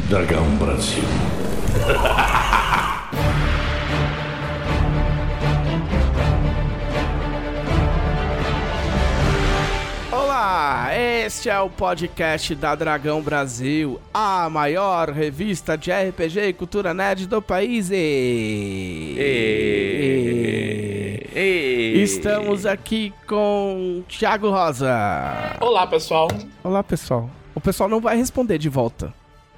Dragão 0.10 0.44
Brasil. 0.58 1.04
Olá, 10.12 10.90
este 10.94 11.50
é 11.50 11.58
o 11.58 11.70
podcast 11.70 12.54
da 12.56 12.76
Dragão 12.76 13.22
Brasil, 13.22 13.98
a 14.14 14.50
maior 14.50 15.10
revista 15.10 15.78
de 15.78 15.90
RPG 15.90 16.50
e 16.50 16.52
cultura 16.52 16.94
nerd 16.94 17.26
do 17.26 17.42
país. 17.42 17.92
E... 17.92 19.16
E... 19.18 21.30
E... 21.34 22.04
Estamos 22.04 22.66
aqui 22.66 23.14
com 23.26 24.04
Thiago 24.10 24.50
Rosa. 24.50 25.56
Olá, 25.62 25.88
pessoal. 25.88 26.28
Olá, 26.62 26.84
pessoal. 26.84 27.30
O 27.56 27.62
pessoal 27.62 27.88
não 27.90 28.00
vai 28.00 28.18
responder 28.18 28.58
de 28.58 28.70
volta. 28.70 29.14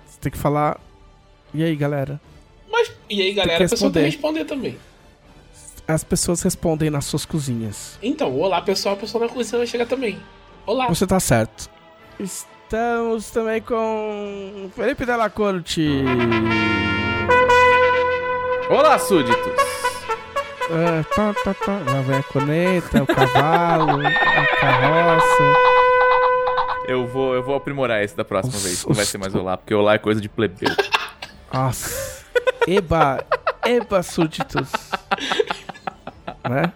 Você 0.05 0.19
tem 0.19 0.31
que 0.31 0.37
falar. 0.37 0.79
E 1.53 1.63
aí, 1.63 1.75
galera? 1.75 2.19
Mas, 2.69 2.91
e 3.09 3.21
aí, 3.21 3.33
galera, 3.33 3.65
a 3.65 3.69
pessoa 3.69 3.91
tem 3.91 4.03
que 4.03 4.09
responder. 4.09 4.45
também. 4.45 4.77
As 5.87 6.03
pessoas 6.03 6.41
respondem 6.41 6.89
nas 6.89 7.05
suas 7.05 7.25
cozinhas. 7.25 7.97
Então, 8.01 8.37
olá, 8.39 8.61
pessoal, 8.61 8.95
a 8.95 8.97
pessoa 8.97 9.25
na 9.25 9.31
cozinha 9.31 9.59
vai 9.59 9.67
chegar 9.67 9.85
também. 9.85 10.19
Olá. 10.65 10.87
Você 10.87 11.05
tá 11.05 11.19
certo. 11.19 11.69
Estamos 12.19 13.29
também 13.29 13.61
com 13.61 14.69
Felipe 14.75 15.05
Della 15.05 15.29
Corte. 15.29 16.03
Olá, 18.69 18.97
súditos! 18.97 19.53
Ah, 20.71 21.05
tá, 21.15 21.33
tá, 21.43 21.53
tá. 21.53 21.71
Lá 21.85 22.01
vem 22.01 22.17
a 22.17 22.23
coneta, 22.23 23.03
o 23.03 23.05
cavalo, 23.05 24.01
a 24.07 24.47
carroça. 24.59 25.74
Eu 26.87 27.07
vou, 27.07 27.33
eu 27.33 27.43
vou 27.43 27.55
aprimorar 27.55 28.03
esse 28.03 28.15
da 28.15 28.23
próxima 28.23 28.55
Os- 28.57 28.63
vez. 28.63 28.85
Não 28.85 28.93
vai 28.95 29.05
ser 29.05 29.17
mais 29.17 29.33
olá, 29.33 29.57
porque 29.57 29.73
olá 29.73 29.93
é 29.95 29.97
coisa 29.97 30.21
de 30.21 30.29
plebeu. 30.29 30.69
Nossa. 31.53 32.23
Eba, 32.67 33.23
eba, 33.65 34.03
súditos. 34.03 34.69
Né? 36.49 36.71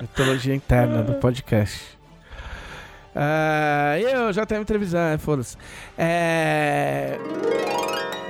Mitologia 0.00 0.54
interna 0.54 1.02
do 1.02 1.14
podcast. 1.14 1.98
Ah, 3.14 3.98
eu 3.98 4.32
já 4.32 4.46
tenho 4.46 4.60
entrevistado, 4.62 5.20
foda-se. 5.20 5.56
É... 5.96 7.18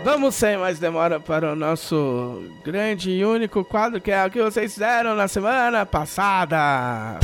Vamos 0.02 0.35
sem 0.35 0.57
mais 0.57 0.78
demora 0.78 1.21
para 1.21 1.52
o 1.52 1.57
nosso 1.57 2.43
grande 2.64 3.11
e 3.11 3.25
único 3.25 3.62
quadro 3.64 4.00
que 4.00 4.11
é 4.11 4.25
o 4.25 4.31
que 4.31 4.40
vocês 4.43 4.73
fizeram 4.73 5.14
na 5.14 5.28
semana 5.28 5.85
passada. 5.85 7.19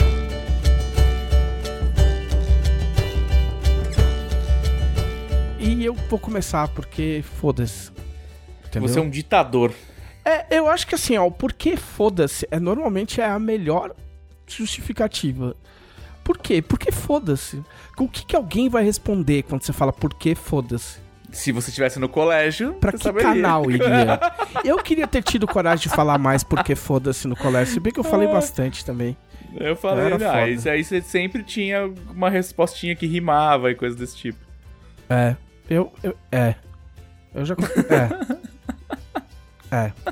E 5.64 5.82
eu 5.82 5.94
vou 5.94 6.18
começar 6.18 6.68
porque 6.68 7.24
foda-se. 7.40 7.90
Você 8.80 8.98
é 8.98 9.02
um 9.02 9.08
ditador. 9.08 9.72
É, 10.22 10.58
eu 10.58 10.68
acho 10.68 10.86
que 10.86 10.94
assim, 10.94 11.16
ó, 11.16 11.26
o 11.26 11.30
porquê 11.30 11.74
foda-se 11.74 12.46
é 12.50 12.60
normalmente 12.60 13.18
é 13.20 13.24
a 13.26 13.38
melhor 13.38 13.94
justificativa. 14.46 15.56
Por 16.22 16.36
quê? 16.36 16.60
Porque 16.60 16.92
foda-se. 16.92 17.62
O 17.98 18.06
que, 18.08 18.26
que 18.26 18.36
alguém 18.36 18.68
vai 18.68 18.84
responder 18.84 19.42
quando 19.44 19.62
você 19.62 19.72
fala 19.72 19.92
por 19.92 20.12
que 20.12 20.34
foda-se? 20.34 20.98
Se 21.32 21.50
você 21.50 21.70
estivesse 21.70 21.98
no 21.98 22.08
colégio, 22.10 22.74
Pra 22.74 22.92
que 22.92 22.98
saberia. 22.98 23.28
canal 23.28 23.70
iria? 23.70 24.20
Eu 24.64 24.76
queria 24.78 25.06
ter 25.06 25.22
tido 25.22 25.46
coragem 25.46 25.88
de 25.88 25.94
falar 25.94 26.18
mais 26.18 26.44
porque 26.44 26.74
foda-se 26.74 27.26
no 27.26 27.34
colégio. 27.36 27.74
Se 27.74 27.80
bem 27.80 27.92
que 27.92 27.98
eu 27.98 28.04
falei 28.04 28.28
bastante 28.28 28.84
também. 28.84 29.16
Eu 29.58 29.76
falei, 29.76 30.06
Era 30.06 30.16
ah, 30.16 30.32
foda. 30.32 30.48
isso 30.48 30.68
aí 30.68 30.84
você 30.84 31.00
sempre 31.00 31.42
tinha 31.42 31.90
uma 32.10 32.28
respostinha 32.28 32.94
que 32.94 33.06
rimava 33.06 33.70
e 33.70 33.74
coisa 33.74 33.96
desse 33.96 34.16
tipo. 34.16 34.38
É. 35.08 35.36
Eu. 35.68 35.92
eu 36.02 36.16
é. 36.30 36.54
Eu 37.34 37.44
já. 37.44 37.56
É. 39.70 39.76
É. 39.76 39.92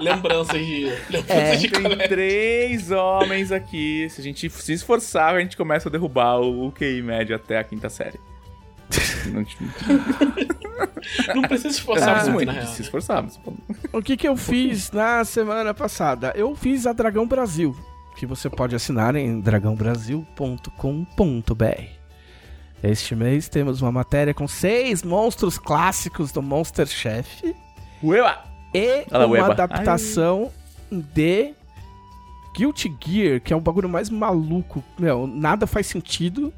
Lembranças 0.00 0.58
de. 0.58 0.84
Lembranças 1.10 1.30
É, 1.30 1.56
de 1.56 1.68
Tem 1.68 1.98
três 2.08 2.90
homens 2.90 3.52
aqui. 3.52 4.08
Se 4.10 4.20
a 4.20 4.24
gente 4.24 4.48
se 4.50 4.72
esforçar, 4.72 5.34
a 5.34 5.40
gente 5.40 5.56
começa 5.56 5.88
a 5.88 5.92
derrubar 5.92 6.40
o 6.40 6.70
QI 6.72 7.02
médio 7.02 7.34
até 7.36 7.58
a 7.58 7.64
quinta 7.64 7.88
série. 7.88 8.18
Não, 9.26 9.44
tipo, 9.44 9.64
Não 11.34 11.42
precisa 11.42 11.70
se 11.70 11.78
esforçar 11.78 12.08
ah, 12.08 12.22
muito, 12.24 12.32
muito, 12.34 12.46
na 12.46 12.52
real. 12.52 12.66
se 12.66 12.82
esforçar. 12.82 13.22
mas, 13.22 13.36
pô, 13.36 13.52
O 13.92 14.02
que, 14.02 14.16
que 14.16 14.28
eu 14.28 14.36
fiz 14.36 14.90
na 14.92 15.24
semana 15.24 15.72
passada? 15.72 16.32
Eu 16.36 16.54
fiz 16.54 16.86
a 16.86 16.92
Dragão 16.92 17.26
Brasil, 17.26 17.74
que 18.16 18.26
você 18.26 18.50
pode 18.50 18.74
assinar 18.74 19.16
em 19.16 19.40
dragãobrasil.com.br. 19.40 21.93
Este 22.82 23.14
mês 23.14 23.48
temos 23.48 23.80
uma 23.80 23.90
matéria 23.90 24.34
com 24.34 24.46
seis 24.46 25.02
monstros 25.02 25.56
clássicos 25.58 26.30
do 26.32 26.42
Monster 26.42 26.86
Chef 26.86 27.54
Ueba! 28.02 28.44
e 28.74 29.04
Olha 29.10 29.18
lá, 29.18 29.26
uma 29.26 29.32
Ueba. 29.32 29.52
adaptação 29.52 30.50
de 30.90 31.54
Guilty 32.56 32.94
Gear, 33.04 33.40
que 33.40 33.52
é 33.52 33.56
um 33.56 33.60
bagulho 33.60 33.88
mais 33.88 34.10
maluco. 34.10 34.84
Meu, 34.98 35.26
nada 35.26 35.66
faz 35.66 35.86
sentido. 35.86 36.52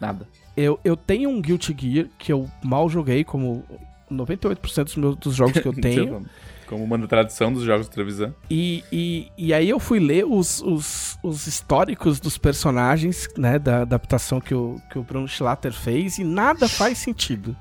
Nada. 0.00 0.26
Eu, 0.56 0.78
eu 0.84 0.96
tenho 0.96 1.28
um 1.30 1.40
Guilty 1.40 1.74
Gear 1.78 2.06
que 2.16 2.32
eu 2.32 2.48
mal 2.62 2.88
joguei, 2.88 3.24
como 3.24 3.64
98% 4.10 4.84
dos, 4.84 4.96
meus, 4.96 5.16
dos 5.16 5.34
jogos 5.34 5.60
que 5.60 5.66
eu 5.66 5.72
tenho. 5.78 6.24
Como 6.66 6.86
manda 6.86 7.04
a 7.04 7.08
tradição 7.08 7.52
dos 7.52 7.64
jogos 7.64 7.86
de 7.86 7.92
televisão. 7.92 8.34
E, 8.50 8.84
e, 8.92 9.30
e 9.36 9.52
aí 9.52 9.68
eu 9.68 9.78
fui 9.78 9.98
ler 9.98 10.24
os, 10.24 10.62
os, 10.62 11.18
os 11.22 11.46
históricos 11.46 12.20
dos 12.20 12.38
personagens, 12.38 13.28
né, 13.36 13.58
da 13.58 13.82
adaptação 13.82 14.40
que 14.40 14.54
o, 14.54 14.80
que 14.90 14.98
o 14.98 15.02
Bruno 15.02 15.28
Schlatter 15.28 15.72
fez, 15.72 16.18
e 16.18 16.24
nada 16.24 16.68
faz 16.68 16.98
sentido. 16.98 17.56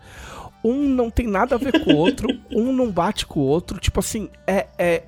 Um 0.63 0.87
não 0.87 1.09
tem 1.09 1.27
nada 1.27 1.55
a 1.55 1.57
ver 1.57 1.83
com 1.83 1.93
o 1.93 1.97
outro, 1.97 2.27
um 2.51 2.71
não 2.71 2.91
bate 2.91 3.25
com 3.25 3.39
o 3.39 3.43
outro, 3.43 3.79
tipo 3.79 3.99
assim, 3.99 4.29
é... 4.45 4.67
é 4.77 5.03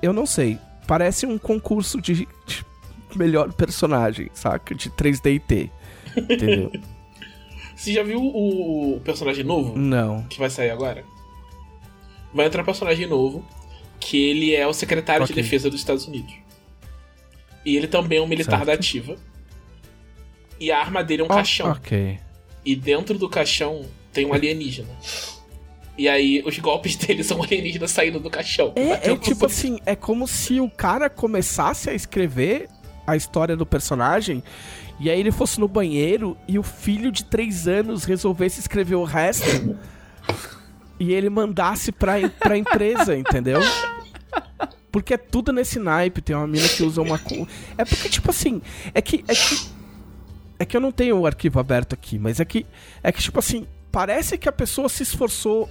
eu 0.00 0.12
não 0.12 0.26
sei, 0.26 0.58
parece 0.86 1.26
um 1.26 1.38
concurso 1.38 2.00
de, 2.00 2.26
de 2.46 2.64
melhor 3.14 3.52
personagem, 3.52 4.30
saca? 4.34 4.74
De 4.74 4.90
3D 4.90 5.34
e 5.34 5.38
T, 5.38 5.70
entendeu? 6.16 6.72
Você 7.76 7.92
já 7.92 8.02
viu 8.02 8.20
o, 8.20 8.96
o 8.96 9.00
personagem 9.00 9.44
novo 9.44 9.76
não. 9.76 10.22
que 10.24 10.38
vai 10.38 10.48
sair 10.48 10.70
agora? 10.70 11.04
Vai 12.34 12.46
entrar 12.46 12.62
um 12.62 12.64
personagem 12.64 13.06
novo 13.06 13.44
que 14.00 14.16
ele 14.16 14.54
é 14.54 14.66
o 14.66 14.72
secretário 14.72 15.22
Ok. 15.24 15.34
de 15.34 15.42
defesa 15.42 15.70
dos 15.70 15.80
Estados 15.80 16.06
Unidos. 16.06 16.34
E 17.64 17.76
ele 17.76 17.86
também 17.86 18.18
é 18.18 18.22
um 18.22 18.26
militar 18.26 18.56
Certo. 18.58 18.66
da 18.66 18.72
ativa. 18.72 19.16
E 20.58 20.70
a 20.72 20.78
arma 20.80 21.02
dele 21.04 21.22
é 21.22 21.24
um 21.24 21.28
Ah, 21.30 21.36
caixão. 21.36 21.70
Ok. 21.70 22.18
E 22.64 22.74
dentro 22.76 23.18
do 23.18 23.28
caixão 23.28 23.84
tem 24.12 24.26
um 24.26 24.32
alienígena. 24.32 24.88
E 25.96 26.08
aí 26.08 26.42
os 26.44 26.58
golpes 26.58 26.96
dele 26.96 27.22
são 27.22 27.42
alienígenas 27.42 27.90
saindo 27.90 28.18
do 28.18 28.30
caixão. 28.30 28.72
É, 28.76 29.10
é 29.12 29.16
tipo 29.16 29.46
assim, 29.46 29.78
é 29.86 29.94
como 29.94 30.26
se 30.26 30.58
o 30.60 30.68
cara 30.70 31.08
começasse 31.10 31.88
a 31.90 31.94
escrever 31.94 32.68
a 33.06 33.16
história 33.16 33.56
do 33.56 33.66
personagem 33.66 34.42
e 35.00 35.10
aí 35.10 35.18
ele 35.18 35.32
fosse 35.32 35.58
no 35.58 35.66
banheiro 35.66 36.36
e 36.46 36.58
o 36.58 36.62
filho 36.62 37.10
de 37.10 37.24
três 37.24 37.66
anos 37.66 38.04
resolvesse 38.04 38.60
escrever 38.60 38.94
o 38.94 39.02
resto 39.04 39.76
e 41.02 41.12
ele 41.12 41.28
mandasse 41.28 41.90
pra, 41.90 42.12
pra 42.38 42.56
empresa, 42.56 43.16
entendeu? 43.16 43.58
Porque 44.92 45.14
é 45.14 45.16
tudo 45.16 45.52
nesse 45.52 45.80
naipe, 45.80 46.22
tem 46.22 46.36
uma 46.36 46.46
mina 46.46 46.68
que 46.68 46.84
usa 46.84 47.02
uma... 47.02 47.20
É 47.76 47.84
porque, 47.84 48.08
tipo 48.08 48.30
assim, 48.30 48.62
é 48.94 49.02
que... 49.02 49.24
É 49.26 49.34
que, 49.34 49.68
é 50.60 50.64
que 50.64 50.76
eu 50.76 50.80
não 50.80 50.92
tenho 50.92 51.18
o 51.18 51.26
arquivo 51.26 51.58
aberto 51.58 51.92
aqui, 51.92 52.20
mas 52.20 52.38
é 52.38 52.44
que, 52.44 52.64
é 53.02 53.10
que, 53.10 53.20
tipo 53.20 53.36
assim, 53.36 53.66
parece 53.90 54.38
que 54.38 54.48
a 54.48 54.52
pessoa 54.52 54.88
se 54.88 55.02
esforçou 55.02 55.68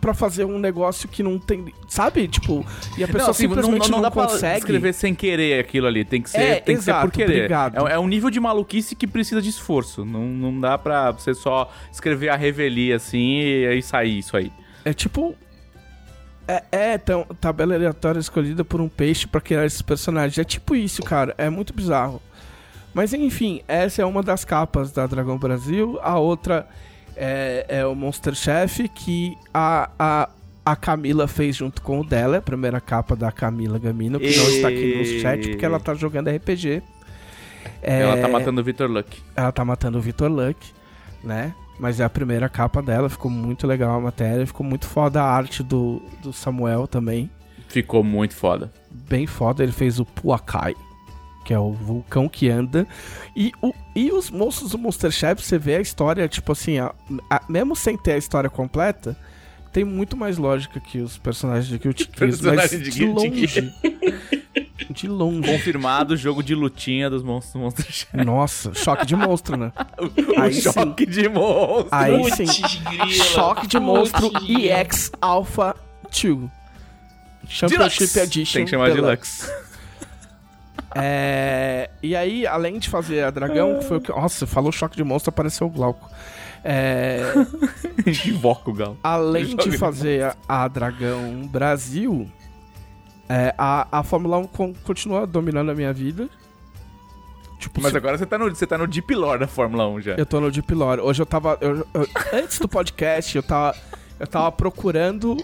pra 0.00 0.14
fazer 0.14 0.44
um 0.44 0.58
negócio 0.58 1.08
que 1.08 1.22
não 1.22 1.38
tem. 1.38 1.72
Sabe? 1.88 2.28
Tipo, 2.28 2.64
e 2.96 3.04
a 3.04 3.08
pessoa 3.08 3.30
assim, 3.30 3.48
simplesmente 3.48 3.90
não, 3.90 4.00
dá 4.00 4.10
pra 4.10 4.26
consegue. 4.26 4.58
escrever 4.58 4.92
sem 4.94 5.14
querer 5.14 5.60
aquilo 5.60 5.86
ali. 5.86 6.04
Tem 6.04 6.22
que 6.22 6.30
ser, 6.30 6.38
É, 6.38 6.54
tem 6.60 6.76
que 6.76 6.82
ser 6.82 6.90
exato, 6.90 7.08
por 7.08 7.12
querer. 7.14 7.34
obrigado. 7.34 7.86
É, 7.88 7.92
é 7.92 7.98
um 7.98 8.06
nível 8.08 8.30
de 8.30 8.40
maluquice 8.40 8.94
que 8.94 9.06
precisa 9.06 9.42
de 9.42 9.48
esforço. 9.48 10.04
Não, 10.04 10.24
não 10.26 10.60
dá 10.60 10.78
pra 10.78 11.10
você 11.10 11.34
só 11.34 11.70
escrever 11.92 12.28
a 12.28 12.36
revelia 12.36 12.96
assim 12.96 13.40
e 13.40 13.66
aí 13.66 13.82
sair 13.82 14.18
isso 14.18 14.36
aí. 14.36 14.52
É 14.84 14.92
tipo. 14.92 15.34
É, 16.46 16.62
é 16.72 16.94
então, 16.94 17.26
tabela 17.40 17.74
aleatória 17.74 18.18
escolhida 18.18 18.64
por 18.64 18.80
um 18.80 18.88
peixe 18.88 19.26
pra 19.26 19.40
criar 19.40 19.66
esses 19.66 19.82
personagens. 19.82 20.38
É 20.38 20.44
tipo 20.44 20.74
isso, 20.74 21.02
cara. 21.02 21.34
É 21.36 21.50
muito 21.50 21.74
bizarro. 21.74 22.22
Mas 22.94 23.12
enfim, 23.12 23.60
essa 23.68 24.00
é 24.00 24.04
uma 24.04 24.22
das 24.22 24.44
capas 24.44 24.90
da 24.90 25.06
Dragão 25.06 25.36
Brasil. 25.36 25.98
A 26.02 26.18
outra 26.18 26.66
é, 27.18 27.66
é 27.68 27.86
o 27.86 27.94
Monster 27.94 28.34
Chef, 28.34 28.88
que 28.88 29.36
a, 29.52 29.90
a, 29.98 30.28
a 30.64 30.76
Camila 30.76 31.26
fez 31.26 31.56
junto 31.56 31.82
com 31.82 32.00
o 32.00 32.04
dela. 32.04 32.38
A 32.38 32.42
primeira 32.42 32.80
capa 32.80 33.16
da 33.16 33.32
Camila 33.32 33.78
Gamino, 33.78 34.18
que 34.20 34.36
não 34.36 34.48
está 34.48 34.68
aqui 34.68 34.94
no 34.96 35.04
chat 35.20 35.48
porque 35.50 35.64
ela 35.64 35.80
tá 35.80 35.94
jogando 35.94 36.30
RPG. 36.30 36.82
É, 37.82 38.00
Ela 38.00 38.16
tá 38.16 38.28
matando 38.28 38.60
o 38.60 38.64
Victor 38.64 38.90
Luck. 38.90 39.20
ela 39.36 39.52
tá 39.52 39.64
matando 39.64 39.98
o 39.98 40.00
Victor 40.00 40.30
Luck, 40.30 40.56
né? 41.22 41.54
Mas 41.78 42.00
é 42.00 42.04
a 42.04 42.10
primeira 42.10 42.48
capa 42.48 42.82
dela, 42.82 43.08
ficou 43.08 43.30
muito 43.30 43.66
legal 43.66 43.96
a 43.96 44.00
matéria, 44.00 44.44
ficou 44.46 44.66
muito 44.66 44.86
foda 44.86 45.22
a 45.22 45.30
arte 45.30 45.62
do, 45.62 46.02
do 46.22 46.32
Samuel 46.32 46.88
também. 46.88 47.30
Ficou 47.68 48.02
muito 48.02 48.34
foda. 48.34 48.72
Bem 48.90 49.26
foda, 49.26 49.62
ele 49.62 49.70
fez 49.72 50.00
o 50.00 50.04
Puakai, 50.04 50.74
que 51.48 51.54
é 51.54 51.58
o 51.58 51.72
vulcão 51.72 52.28
que 52.28 52.50
anda. 52.50 52.86
E, 53.34 53.52
o, 53.62 53.72
e 53.96 54.12
os 54.12 54.30
monstros 54.30 54.72
do 54.72 54.76
Monster 54.76 55.10
Chef, 55.10 55.42
você 55.42 55.56
vê 55.56 55.76
a 55.76 55.80
história, 55.80 56.28
tipo 56.28 56.52
assim, 56.52 56.76
a- 56.78 56.92
a- 57.30 57.40
mesmo 57.48 57.74
sem 57.74 57.96
ter 57.96 58.12
a 58.12 58.18
história 58.18 58.50
completa, 58.50 59.16
tem 59.72 59.82
muito 59.82 60.14
mais 60.14 60.36
lógica 60.36 60.78
que 60.78 60.98
os 60.98 61.16
personagens 61.16 61.66
de 61.66 61.78
Guilty 61.78 62.04
Gear, 62.12 62.28
mas 62.28 62.40
Personagem 62.40 62.80
de 62.80 62.90
de 62.90 63.06
longe. 63.06 63.72
De 64.90 65.06
longe. 65.08 65.50
Confirmado 65.52 66.14
o 66.14 66.16
jogo 66.16 66.42
de 66.42 66.54
lutinha 66.54 67.08
dos 67.10 67.22
monstros 67.22 67.52
do 67.54 67.58
Monster 67.60 67.86
Chef. 67.90 68.14
Nossa, 68.24 68.74
choque 68.74 69.06
de 69.06 69.16
monstro, 69.16 69.56
né? 69.56 69.72
o 70.36 70.40
Aí 70.40 70.52
sim. 70.54 70.62
choque 70.72 71.06
de 71.06 71.28
monstro. 71.28 71.88
Aí 71.90 72.18
Putz, 72.18 72.36
sim. 72.36 72.62
grila, 72.90 73.06
Choque 73.06 73.66
de 73.66 73.78
monstro. 73.80 74.30
EX 74.48 75.12
Alpha 75.20 75.74
2. 76.04 76.50
Championship 77.48 77.98
Deluxe. 78.12 78.18
Edition. 78.18 78.52
Tem 78.58 78.64
que 78.64 78.70
chamar 78.70 78.90
de 78.90 78.94
Deluxe. 78.96 79.50
É, 80.94 81.90
e 82.02 82.16
aí, 82.16 82.46
além 82.46 82.78
de 82.78 82.88
fazer 82.88 83.24
a 83.24 83.30
dragão, 83.30 83.78
que 83.78 83.84
foi 83.84 83.98
o 83.98 84.00
que. 84.00 84.10
Nossa, 84.10 84.46
falou 84.46 84.72
choque 84.72 84.96
de 84.96 85.04
monstro, 85.04 85.30
apareceu 85.30 85.66
o 85.66 85.70
Glauco. 85.70 86.08
É, 86.64 87.22
Invoca 88.26 88.70
o 88.70 88.72
galo. 88.72 88.98
além 89.02 89.54
de 89.56 89.78
fazer 89.78 90.24
a, 90.24 90.64
a 90.64 90.68
Dragão 90.68 91.46
Brasil, 91.46 92.28
é, 93.28 93.54
a, 93.56 93.86
a 93.98 94.02
Fórmula 94.02 94.38
1 94.38 94.46
con- 94.48 94.74
continua 94.84 95.26
dominando 95.26 95.70
a 95.70 95.74
minha 95.74 95.92
vida. 95.92 96.28
Tipo, 97.60 97.80
Mas 97.80 97.92
se- 97.92 97.96
agora 97.96 98.16
você 98.18 98.26
tá, 98.26 98.38
no, 98.38 98.48
você 98.48 98.66
tá 98.66 98.78
no 98.78 98.86
Deep 98.86 99.14
Lore 99.14 99.40
da 99.40 99.46
Fórmula 99.48 99.88
1 99.88 100.00
já. 100.00 100.14
Eu 100.14 100.24
tô 100.26 100.40
no 100.40 100.50
Deep 100.50 100.72
Lore. 100.74 101.00
Hoje 101.00 101.20
eu 101.22 101.26
tava. 101.26 101.58
eu- 101.60 101.86
eu- 101.94 102.08
antes 102.32 102.58
do 102.58 102.68
podcast, 102.68 103.36
eu 103.36 103.42
tava. 103.42 103.76
Eu 104.18 104.26
tava 104.26 104.50
procurando 104.50 105.36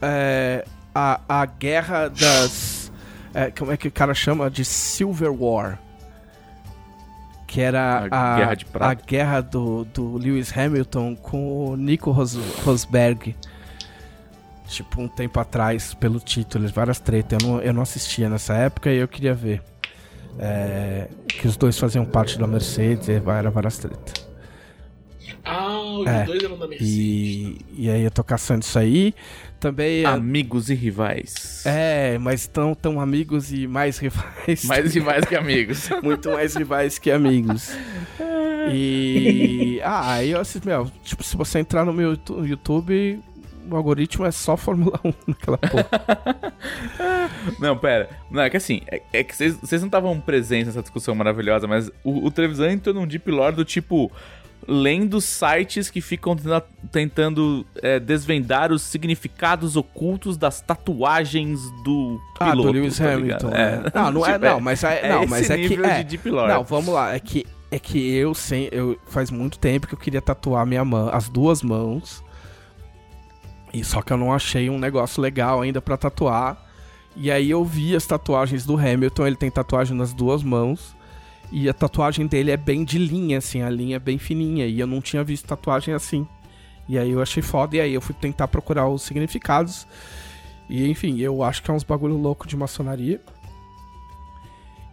é, 0.00 0.64
a, 0.94 1.20
a 1.28 1.44
guerra 1.46 2.08
das. 2.08 2.77
É, 3.46 3.50
como 3.50 3.72
é 3.72 3.76
que 3.76 3.88
o 3.88 3.90
cara 3.92 4.14
chama? 4.14 4.50
De 4.50 4.64
Silver 4.64 5.30
War. 5.32 5.78
Que 7.46 7.60
era 7.62 8.06
A 8.10 8.34
a, 8.34 8.36
Guerra 8.36 8.54
de 8.54 8.64
Prata. 8.66 8.90
a 8.90 8.94
guerra 9.06 9.40
do, 9.40 9.84
do 9.86 10.18
Lewis 10.18 10.56
Hamilton 10.56 11.16
com 11.16 11.68
o 11.70 11.76
Nico 11.76 12.10
Ros, 12.10 12.34
Rosberg. 12.62 13.34
tipo, 14.66 15.00
um 15.00 15.08
tempo 15.08 15.40
atrás, 15.40 15.94
pelo 15.94 16.20
título, 16.20 16.68
várias 16.68 17.00
tretas. 17.00 17.42
Eu 17.42 17.48
não, 17.48 17.60
eu 17.60 17.72
não 17.72 17.82
assistia 17.82 18.28
nessa 18.28 18.54
época 18.54 18.90
e 18.92 18.98
eu 18.98 19.08
queria 19.08 19.34
ver. 19.34 19.62
É, 20.38 21.08
que 21.26 21.48
os 21.48 21.56
dois 21.56 21.78
faziam 21.78 22.04
parte 22.04 22.38
da 22.38 22.46
Mercedes, 22.46 23.08
e 23.08 23.12
era 23.12 23.50
várias 23.50 23.78
tretas. 23.78 24.27
Ah, 25.48 25.80
os 26.00 26.06
É, 26.06 26.24
dois 26.24 26.42
eram 26.42 26.58
da 26.58 26.66
Mercedes. 26.68 26.94
E, 26.94 27.56
e 27.76 27.90
aí 27.90 28.02
eu 28.02 28.10
tô 28.10 28.22
caçando 28.22 28.62
isso 28.62 28.78
aí. 28.78 29.14
Também. 29.58 30.02
é- 30.02 30.06
Amigos 30.06 30.70
e 30.70 30.74
rivais. 30.74 31.62
É, 31.66 32.18
mas 32.18 32.46
tão, 32.46 32.74
tão 32.74 33.00
amigos 33.00 33.52
e 33.52 33.66
mais 33.66 33.98
rivais. 33.98 34.64
Mais 34.64 34.92
rivais 34.94 35.24
que 35.24 35.34
amigos. 35.34 35.88
Muito 36.02 36.30
mais 36.30 36.54
rivais 36.54 36.98
que 36.98 37.10
amigos. 37.10 37.72
E. 38.70 39.80
Ah, 39.82 40.12
aí 40.14 40.30
eu 40.30 40.40
assisto, 40.40 40.68
meu, 40.68 40.90
tipo, 41.02 41.22
se 41.22 41.34
você 41.36 41.58
entrar 41.58 41.86
no 41.86 41.92
meu 41.92 42.10
Youtu- 42.10 42.44
YouTube, 42.46 43.18
o 43.70 43.74
algoritmo 43.74 44.26
é 44.26 44.30
só 44.30 44.58
Fórmula 44.58 45.00
1 45.02 45.12
naquela 45.26 45.56
porra. 45.56 45.88
Não, 47.58 47.78
pera. 47.78 48.10
Não, 48.30 48.42
é 48.42 48.50
que 48.50 48.58
assim, 48.58 48.82
é, 48.88 49.00
é 49.12 49.24
que 49.24 49.34
vocês 49.34 49.56
vocês 49.56 49.80
não 49.80 49.88
estavam 49.88 50.20
presentes 50.20 50.66
nessa 50.68 50.82
discussão 50.82 51.14
maravilhosa, 51.14 51.66
mas 51.66 51.90
o, 52.04 52.26
o 52.26 52.30
Trevisan 52.30 52.72
entrou 52.72 52.94
num 52.94 53.06
deep 53.06 53.30
lore 53.30 53.56
do 53.56 53.64
tipo. 53.64 54.10
Lendo 54.66 55.20
sites 55.20 55.88
que 55.88 56.00
ficam 56.00 56.36
tentando 56.92 57.64
é, 57.82 57.98
desvendar 57.98 58.70
os 58.70 58.82
significados 58.82 59.76
ocultos 59.76 60.36
das 60.36 60.60
tatuagens 60.60 61.60
do 61.84 62.20
Ah, 62.38 62.50
piloto, 62.50 62.72
do 62.72 62.72
Lewis 62.72 62.98
tá 62.98 63.12
Hamilton. 63.14 63.50
é. 63.50 63.82
Não, 63.94 64.12
não 64.12 64.26
é, 64.26 64.32
Tipo, 64.38 64.44
não, 64.44 64.60
mas 64.60 64.84
é, 64.84 65.08
não, 65.08 65.22
esse 65.22 65.30
mas 65.30 65.50
é 65.50 65.56
que. 65.56 65.74
É, 65.74 66.02
de 66.02 66.04
deep 66.04 66.30
lore. 66.30 66.52
não, 66.52 66.64
vamos 66.64 66.92
lá, 66.92 67.14
é 67.14 67.18
que. 67.20 67.46
É 67.70 67.78
que 67.78 67.98
eu 68.14 68.34
sem. 68.34 68.68
Eu, 68.72 68.98
faz 69.06 69.30
muito 69.30 69.58
tempo 69.58 69.86
que 69.86 69.94
eu 69.94 69.98
queria 69.98 70.20
tatuar 70.22 70.66
minha 70.66 70.84
mão, 70.84 71.08
as 71.12 71.28
duas 71.28 71.62
mãos. 71.62 72.22
E 73.72 73.84
só 73.84 74.00
que 74.02 74.12
eu 74.12 74.16
não 74.16 74.32
achei 74.32 74.68
um 74.70 74.78
negócio 74.78 75.20
legal 75.22 75.60
ainda 75.60 75.80
pra 75.80 75.96
tatuar. 75.96 76.66
E 77.16 77.30
aí 77.30 77.50
eu 77.50 77.64
vi 77.64 77.94
as 77.96 78.06
tatuagens 78.06 78.64
do 78.64 78.76
Hamilton, 78.76 79.26
ele 79.26 79.36
tem 79.36 79.50
tatuagem 79.50 79.96
nas 79.96 80.12
duas 80.14 80.42
mãos. 80.42 80.96
E 81.50 81.68
a 81.68 81.72
tatuagem 81.72 82.26
dele 82.26 82.50
é 82.50 82.56
bem 82.56 82.84
de 82.84 82.98
linha, 82.98 83.38
assim, 83.38 83.62
a 83.62 83.70
linha 83.70 83.96
é 83.96 83.98
bem 83.98 84.18
fininha. 84.18 84.66
E 84.66 84.78
eu 84.78 84.86
não 84.86 85.00
tinha 85.00 85.24
visto 85.24 85.46
tatuagem 85.46 85.94
assim. 85.94 86.26
E 86.88 86.98
aí 86.98 87.10
eu 87.10 87.22
achei 87.22 87.42
foda, 87.42 87.76
e 87.76 87.80
aí 87.80 87.94
eu 87.94 88.00
fui 88.00 88.14
tentar 88.14 88.48
procurar 88.48 88.88
os 88.88 89.02
significados. 89.02 89.86
E 90.68 90.88
enfim, 90.90 91.18
eu 91.18 91.42
acho 91.42 91.62
que 91.62 91.70
é 91.70 91.74
uns 91.74 91.84
bagulho 91.84 92.16
louco 92.16 92.46
de 92.46 92.56
maçonaria. 92.56 93.20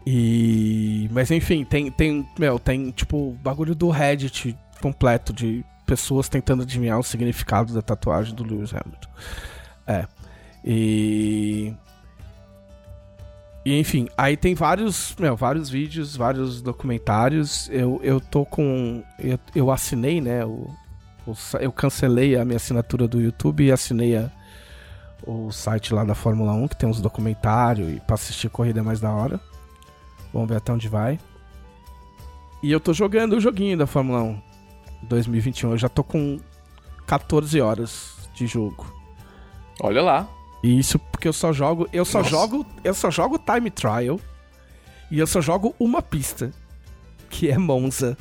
E. 0.06 1.10
Mas 1.12 1.32
enfim, 1.32 1.66
tem, 1.66 1.90
tem. 1.90 2.28
Meu, 2.38 2.60
tem 2.60 2.92
tipo 2.92 3.38
bagulho 3.42 3.74
do 3.74 3.90
Reddit 3.90 4.56
completo 4.82 5.34
de 5.34 5.66
pessoas 5.86 6.30
tentando 6.30 6.64
adivinhar 6.64 7.00
o 7.00 7.04
significado 7.04 7.74
da 7.74 7.82
tatuagem 7.82 8.36
do 8.36 8.44
Lewis 8.44 8.74
Hamilton. 8.74 9.10
É. 9.88 10.08
E. 10.64 11.74
E 13.66 13.80
enfim, 13.80 14.08
aí 14.16 14.38
tem 14.38 14.54
vários, 14.54 15.16
meu, 15.18 15.36
vários 15.36 15.70
vídeos, 15.70 16.16
vários 16.16 16.62
documentários. 16.62 17.68
Eu, 17.72 18.00
eu 18.04 18.22
tô 18.22 18.46
com. 18.46 19.04
Eu, 19.18 19.40
eu 19.56 19.72
assinei, 19.72 20.22
né? 20.22 20.46
O, 20.46 20.70
o 21.26 21.34
eu 21.60 21.72
cancelei 21.72 22.38
a 22.38 22.46
minha 22.46 22.58
assinatura 22.58 23.08
do 23.08 23.20
YouTube 23.20 23.66
e 23.66 23.72
assinei 23.72 24.16
a, 24.16 24.30
o 25.26 25.52
site 25.52 25.96
lá 25.96 26.04
da 26.04 26.14
Fórmula 26.14 26.54
1, 26.54 26.68
que 26.68 26.78
tem 26.78 26.88
uns 26.88 27.02
documentários 27.02 27.92
e 27.92 28.00
pra 28.02 28.14
assistir 28.14 28.50
corrida 28.50 28.82
é 28.82 28.84
mais 28.84 29.02
da 29.02 29.12
hora. 29.12 29.40
Vamos 30.32 30.48
ver 30.48 30.58
até 30.58 30.72
onde 30.72 30.88
vai. 30.88 31.20
E 32.62 32.72
eu 32.72 32.80
tô 32.80 32.94
jogando 32.94 33.34
o 33.34 33.42
joguinho 33.42 33.78
da 33.78 33.88
Fórmula 33.88 34.22
1 34.22 34.42
2021. 35.04 35.72
Eu 35.72 35.78
já 35.78 35.90
tô 35.90 36.04
com 36.04 36.40
14 37.08 37.60
horas 37.62 38.14
de 38.36 38.46
jogo. 38.46 38.86
Olha 39.82 40.04
lá. 40.04 40.28
Isso 40.68 40.98
porque 40.98 41.28
eu 41.28 41.34
só 41.34 41.52
jogo, 41.54 41.88
eu 41.94 42.04
só 42.06 42.20
Nossa. 42.20 42.30
jogo, 42.30 42.66
eu 42.84 42.94
só 42.94 43.12
jogo 43.12 43.38
time 43.40 43.70
trial 43.70 44.20
e 45.12 45.20
eu 45.20 45.28
só 45.28 45.40
jogo 45.42 45.76
uma 45.80 46.02
pista, 46.02 46.52
que 47.30 47.50
é 47.50 47.58
Monza. 47.58 48.18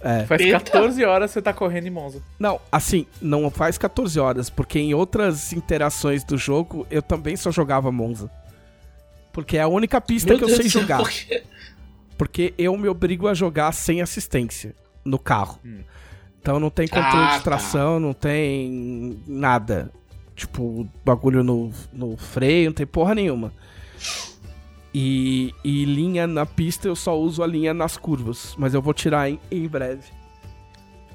É. 0.00 0.26
Faz 0.26 0.40
Eita. 0.40 0.58
14 0.60 1.04
horas 1.04 1.30
você 1.30 1.40
tá 1.40 1.52
correndo 1.52 1.86
em 1.86 1.90
Monza. 1.90 2.20
Não, 2.38 2.60
assim, 2.70 3.06
não 3.22 3.48
faz 3.50 3.78
14 3.78 4.18
horas, 4.20 4.50
porque 4.50 4.78
em 4.78 4.92
outras 4.92 5.52
interações 5.52 6.24
do 6.24 6.36
jogo 6.36 6.86
eu 6.90 7.00
também 7.00 7.36
só 7.36 7.50
jogava 7.50 7.90
Monza. 7.92 8.30
Porque 9.32 9.56
é 9.56 9.62
a 9.62 9.68
única 9.68 10.00
pista 10.00 10.28
Meu 10.28 10.38
que 10.38 10.44
eu 10.44 10.48
Deus 10.48 10.58
sei 10.58 10.66
do 10.66 10.72
céu, 10.72 10.82
jogar. 10.82 10.98
por 10.98 11.10
quê? 11.10 11.42
Porque 12.18 12.54
eu 12.58 12.76
me 12.76 12.88
obrigo 12.88 13.26
a 13.28 13.34
jogar 13.34 13.72
sem 13.72 14.02
assistência 14.02 14.74
no 15.04 15.18
carro. 15.18 15.58
Então 16.40 16.60
não 16.60 16.70
tem 16.70 16.86
controle 16.86 17.24
Ah, 17.24 17.30
de 17.30 17.36
tá. 17.38 17.40
tração, 17.42 17.98
não 17.98 18.12
tem 18.12 19.18
nada. 19.26 19.90
Tipo, 20.34 20.88
bagulho 21.04 21.44
no, 21.44 21.70
no 21.92 22.16
freio, 22.16 22.66
não 22.66 22.74
tem 22.74 22.86
porra 22.86 23.14
nenhuma. 23.14 23.52
E, 24.92 25.52
e 25.64 25.84
linha 25.84 26.26
na 26.26 26.46
pista 26.46 26.86
eu 26.86 26.94
só 26.94 27.18
uso 27.18 27.42
a 27.42 27.46
linha 27.46 27.74
nas 27.74 27.96
curvas. 27.96 28.54
Mas 28.56 28.74
eu 28.74 28.82
vou 28.82 28.94
tirar 28.94 29.28
em, 29.28 29.40
em 29.50 29.66
breve. 29.66 30.04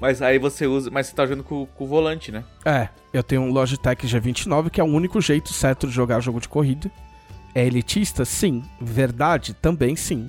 Mas 0.00 0.20
aí 0.22 0.38
você 0.38 0.66
usa. 0.66 0.90
Mas 0.90 1.06
você 1.06 1.14
tá 1.14 1.24
jogando 1.24 1.44
com, 1.44 1.66
com 1.66 1.84
o 1.84 1.86
volante, 1.86 2.32
né? 2.32 2.44
É, 2.64 2.88
eu 3.12 3.22
tenho 3.22 3.42
um 3.42 3.52
Logitech 3.52 4.06
G29, 4.06 4.70
que 4.70 4.80
é 4.80 4.84
o 4.84 4.86
único 4.86 5.20
jeito 5.20 5.52
certo 5.52 5.86
de 5.86 5.92
jogar 5.92 6.20
jogo 6.20 6.40
de 6.40 6.48
corrida. 6.48 6.90
É 7.54 7.66
elitista? 7.66 8.24
Sim. 8.24 8.62
Verdade? 8.80 9.54
Também 9.54 9.96
sim. 9.96 10.28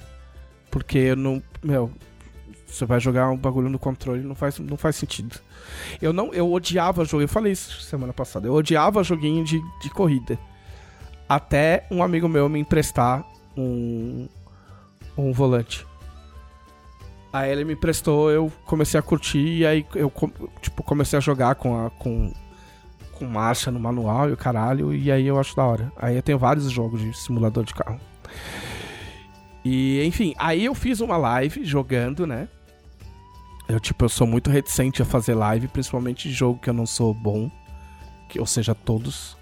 Porque 0.69 0.97
eu 0.97 1.15
não. 1.15 1.41
Meu, 1.63 1.91
você 2.71 2.85
vai 2.85 2.99
jogar 2.99 3.29
um 3.29 3.37
bagulho 3.37 3.69
no 3.69 3.77
controle, 3.77 4.21
não 4.21 4.35
faz, 4.35 4.57
não 4.59 4.77
faz 4.77 4.95
sentido. 4.95 5.39
Eu 6.01 6.13
não. 6.13 6.33
Eu 6.33 6.51
odiava 6.51 7.03
jogo. 7.03 7.23
Eu 7.23 7.27
falei 7.27 7.51
isso 7.51 7.81
semana 7.81 8.13
passada. 8.13 8.47
Eu 8.47 8.53
odiava 8.53 9.03
joguinho 9.03 9.43
de, 9.43 9.61
de 9.81 9.89
corrida. 9.89 10.39
Até 11.27 11.85
um 11.91 12.01
amigo 12.01 12.27
meu 12.27 12.47
me 12.47 12.59
emprestar 12.59 13.25
um. 13.57 14.27
um 15.17 15.31
volante. 15.33 15.85
Aí 17.33 17.49
ele 17.49 17.63
me 17.63 17.73
emprestou, 17.73 18.29
eu 18.29 18.51
comecei 18.65 18.99
a 18.99 19.03
curtir 19.03 19.59
e 19.59 19.65
aí 19.65 19.85
eu 19.95 20.11
tipo, 20.61 20.83
comecei 20.83 21.15
a 21.15 21.21
jogar 21.21 21.55
com 21.55 21.85
a 21.85 21.89
com, 21.89 22.33
com 23.13 23.25
marcha 23.25 23.71
no 23.71 23.79
manual 23.79 24.29
e 24.29 24.33
o 24.33 24.37
caralho, 24.37 24.93
e 24.93 25.09
aí 25.09 25.27
eu 25.27 25.39
acho 25.39 25.55
da 25.55 25.63
hora. 25.63 25.91
Aí 25.95 26.17
eu 26.17 26.21
tenho 26.21 26.37
vários 26.37 26.69
jogos 26.69 26.99
de 26.99 27.17
simulador 27.17 27.63
de 27.63 27.73
carro. 27.73 27.99
E 29.63 30.03
enfim, 30.03 30.33
aí 30.37 30.65
eu 30.65 30.75
fiz 30.75 30.99
uma 30.99 31.15
live 31.15 31.63
jogando, 31.63 32.27
né? 32.27 32.49
Eu 33.67 33.79
tipo, 33.79 34.03
eu 34.05 34.09
sou 34.09 34.27
muito 34.27 34.49
reticente 34.49 35.01
a 35.01 35.05
fazer 35.05 35.33
live, 35.35 35.67
principalmente 35.67 36.27
de 36.27 36.33
jogo 36.33 36.59
que 36.59 36.69
eu 36.69 36.73
não 36.73 36.85
sou 36.85 37.13
bom, 37.13 37.49
que 38.27 38.39
ou 38.39 38.45
seja, 38.45 38.75
todos. 38.75 39.37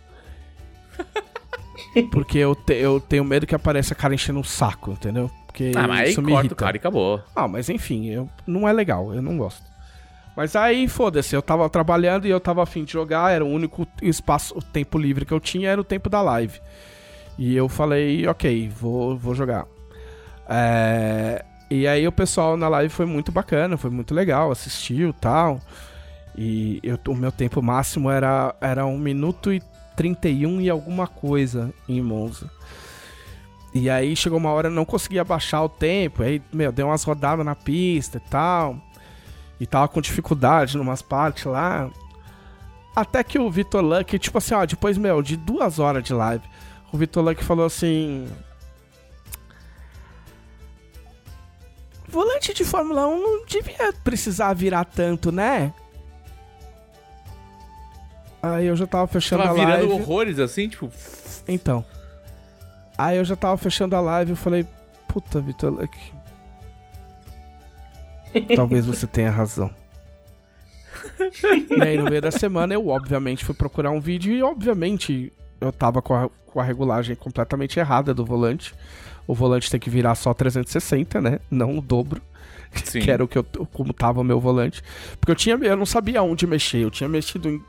Porque 2.11 2.37
eu, 2.37 2.53
te- 2.55 2.73
eu 2.75 2.99
tenho 2.99 3.23
medo 3.23 3.47
que 3.47 3.55
apareça 3.55 3.95
cara 3.95 4.13
enchendo 4.13 4.39
um 4.39 4.43
saco, 4.43 4.91
entendeu? 4.91 5.29
Porque 5.47 5.71
Ah, 5.75 5.87
mas 5.87 5.99
aí 6.01 6.11
isso 6.11 6.21
me 6.21 6.27
corta 6.31 6.41
o 6.41 6.45
irrita. 6.45 6.55
cara 6.55 6.77
e 6.77 6.79
acabou. 6.79 7.21
Ah, 7.35 7.47
mas 7.47 7.69
enfim, 7.69 8.07
eu, 8.09 8.29
não 8.45 8.67
é 8.67 8.73
legal, 8.73 9.13
eu 9.13 9.21
não 9.21 9.37
gosto. 9.37 9.63
Mas 10.35 10.55
aí, 10.55 10.87
foda-se, 10.87 11.35
eu 11.35 11.41
tava 11.41 11.67
trabalhando 11.69 12.25
e 12.25 12.29
eu 12.29 12.39
tava 12.39 12.61
afim 12.63 12.83
de 12.85 12.93
jogar, 12.93 13.31
era 13.33 13.43
o 13.43 13.49
único 13.49 13.87
espaço, 14.01 14.55
o 14.57 14.61
tempo 14.61 14.97
livre 14.97 15.25
que 15.25 15.33
eu 15.33 15.39
tinha 15.39 15.69
era 15.69 15.81
o 15.81 15.83
tempo 15.83 16.09
da 16.09 16.21
live. 16.21 16.61
E 17.37 17.55
eu 17.55 17.67
falei, 17.67 18.25
ok, 18.27 18.69
vou, 18.69 19.17
vou 19.17 19.33
jogar. 19.33 19.65
É, 20.47 21.43
e 21.69 21.87
aí 21.87 22.07
o 22.07 22.11
pessoal 22.11 22.57
na 22.57 22.67
live 22.67 22.91
foi 22.91 23.05
muito 23.05 23.31
bacana, 23.31 23.77
foi 23.77 23.89
muito 23.89 24.13
legal, 24.13 24.51
assistiu 24.51 25.13
tal. 25.13 25.59
E 26.35 26.79
eu, 26.81 26.97
o 27.07 27.15
meu 27.15 27.31
tempo 27.31 27.61
máximo 27.61 28.09
era, 28.09 28.55
era 28.59 28.85
1 28.85 28.97
minuto 28.97 29.51
e 29.53 29.61
31 29.95 30.61
e 30.61 30.69
alguma 30.69 31.05
coisa 31.07 31.73
em 31.87 32.01
Monza. 32.01 32.49
E 33.73 33.89
aí 33.89 34.15
chegou 34.15 34.39
uma 34.39 34.51
hora 34.51 34.67
eu 34.67 34.71
não 34.71 34.85
conseguia 34.85 35.23
baixar 35.23 35.61
o 35.61 35.69
tempo, 35.69 36.23
aí, 36.23 36.41
meu, 36.51 36.71
deu 36.71 36.87
umas 36.87 37.03
rodadas 37.03 37.45
na 37.45 37.55
pista 37.55 38.17
e 38.17 38.29
tal. 38.29 38.77
E 39.59 39.67
tava 39.67 39.87
com 39.89 40.01
dificuldade 40.01 40.77
em 40.77 40.79
umas 40.79 41.01
partes 41.01 41.43
lá. 41.43 41.89
Até 42.95 43.23
que 43.23 43.37
o 43.37 43.51
Vitor 43.51 43.83
Luck, 43.83 44.17
tipo 44.17 44.37
assim, 44.37 44.53
ó, 44.53 44.65
depois, 44.65 44.97
meu, 44.97 45.21
de 45.21 45.35
duas 45.35 45.77
horas 45.77 46.03
de 46.03 46.13
live, 46.13 46.43
o 46.91 46.97
Vitor 46.97 47.23
Luck 47.23 47.43
falou 47.43 47.65
assim. 47.65 48.27
Volante 52.09 52.53
de 52.53 52.65
Fórmula 52.65 53.07
1 53.07 53.19
não 53.21 53.45
devia 53.45 53.93
precisar 54.03 54.53
virar 54.53 54.85
tanto, 54.85 55.31
né? 55.31 55.73
Aí 58.41 58.65
eu 58.67 58.75
já 58.75 58.87
tava 58.87 59.05
fechando 59.07 59.43
Tava 59.43 59.53
a 59.61 59.63
live. 59.63 59.87
virando 59.87 59.93
horrores 60.01 60.39
assim, 60.39 60.69
tipo. 60.69 60.89
Então. 61.47 61.85
Aí 62.97 63.17
eu 63.17 63.25
já 63.25 63.35
tava 63.35 63.57
fechando 63.57 63.95
a 63.95 64.01
live 64.01 64.31
e 64.31 64.33
eu 64.33 64.37
falei, 64.37 64.65
puta, 65.07 65.39
Vitor 65.39 65.71
Luck. 65.71 65.97
Talvez 68.55 68.85
você 68.85 69.07
tenha 69.07 69.31
razão. 69.31 69.69
e 71.69 71.81
aí 71.81 71.97
no 71.97 72.05
meio 72.05 72.21
da 72.21 72.31
semana 72.31 72.73
eu 72.73 72.87
obviamente 72.87 73.43
fui 73.45 73.55
procurar 73.55 73.91
um 73.91 73.99
vídeo 73.99 74.33
e 74.33 74.41
obviamente 74.43 75.31
eu 75.59 75.71
tava 75.71 76.01
com 76.01 76.13
a, 76.13 76.29
com 76.45 76.59
a 76.59 76.63
regulagem 76.63 77.15
completamente 77.15 77.79
errada 77.79 78.13
do 78.13 78.25
volante. 78.25 78.73
O 79.29 79.35
volante 79.35 79.69
tem 79.69 79.79
que 79.79 79.91
virar 79.91 80.15
só 80.15 80.33
360, 80.33 81.21
né? 81.21 81.39
Não 81.51 81.77
o 81.77 81.81
dobro. 81.81 82.19
Sim. 82.83 82.99
que 83.01 83.11
era 83.11 83.23
o 83.23 83.27
que 83.27 83.37
eu, 83.37 83.43
como 83.73 83.93
tava 83.93 84.21
o 84.21 84.23
meu 84.23 84.39
volante. 84.39 84.81
Porque 85.19 85.31
eu 85.31 85.35
tinha, 85.35 85.55
eu 85.55 85.75
não 85.77 85.85
sabia 85.85 86.21
onde 86.23 86.47
mexer, 86.47 86.79
eu 86.79 86.89
tinha 86.89 87.07
mexido 87.07 87.47
em, 87.49 87.61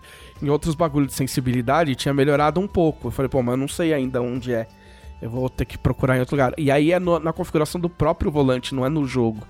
em 0.42 0.48
outros 0.48 0.74
bagulhos 0.74 1.08
de 1.08 1.14
sensibilidade 1.14 1.90
e 1.92 1.94
tinha 1.94 2.14
melhorado 2.14 2.60
um 2.60 2.66
pouco. 2.66 3.08
Eu 3.08 3.10
falei, 3.10 3.28
pô, 3.28 3.42
mas 3.42 3.52
eu 3.52 3.56
não 3.58 3.68
sei 3.68 3.92
ainda 3.92 4.22
onde 4.22 4.52
é. 4.54 4.66
Eu 5.20 5.28
vou 5.28 5.50
ter 5.50 5.66
que 5.66 5.76
procurar 5.76 6.16
em 6.16 6.20
outro 6.20 6.34
lugar. 6.34 6.54
E 6.56 6.70
aí 6.70 6.92
é 6.92 6.98
no- 6.98 7.18
na 7.18 7.32
configuração 7.32 7.78
do 7.78 7.90
próprio 7.90 8.30
volante, 8.30 8.74
não 8.74 8.86
é 8.86 8.88
no 8.88 9.06
jogo. 9.06 9.46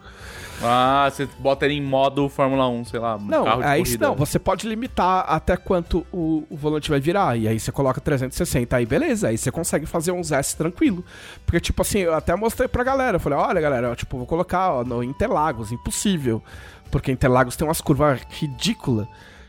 Ah, 0.62 1.10
você 1.10 1.26
bota 1.38 1.64
ele 1.64 1.74
em 1.74 1.82
modo 1.82 2.28
Fórmula 2.28 2.68
1, 2.68 2.84
sei 2.86 3.00
lá, 3.00 3.18
Não, 3.18 3.44
carro 3.44 3.62
de 3.62 3.68
aí 3.68 3.82
corrida. 3.82 4.06
não, 4.08 4.14
você 4.14 4.38
pode 4.38 4.68
limitar 4.68 5.24
até 5.28 5.56
quanto 5.56 6.06
o, 6.12 6.44
o 6.50 6.56
volante 6.56 6.90
vai 6.90 7.00
virar. 7.00 7.36
E 7.36 7.48
aí 7.48 7.58
você 7.58 7.72
coloca 7.72 8.00
360, 8.00 8.76
aí 8.76 8.84
beleza, 8.86 9.28
aí 9.28 9.38
você 9.38 9.50
consegue 9.50 9.86
fazer 9.86 10.12
uns 10.12 10.32
S 10.32 10.56
tranquilo. 10.56 11.04
Porque, 11.46 11.60
tipo 11.60 11.82
assim, 11.82 12.00
eu 12.00 12.14
até 12.14 12.34
mostrei 12.36 12.68
pra 12.68 12.84
galera. 12.84 13.16
Eu 13.16 13.20
falei, 13.20 13.38
olha, 13.38 13.60
galera, 13.60 13.88
eu, 13.88 13.96
tipo, 13.96 14.18
vou 14.18 14.26
colocar 14.26 14.72
ó, 14.72 14.84
no 14.84 15.02
Interlagos, 15.02 15.72
impossível. 15.72 16.42
Porque 16.90 17.10
Interlagos 17.12 17.56
tem 17.56 17.66
umas 17.66 17.80
curvas 17.80 18.20
ridículas. 18.30 19.06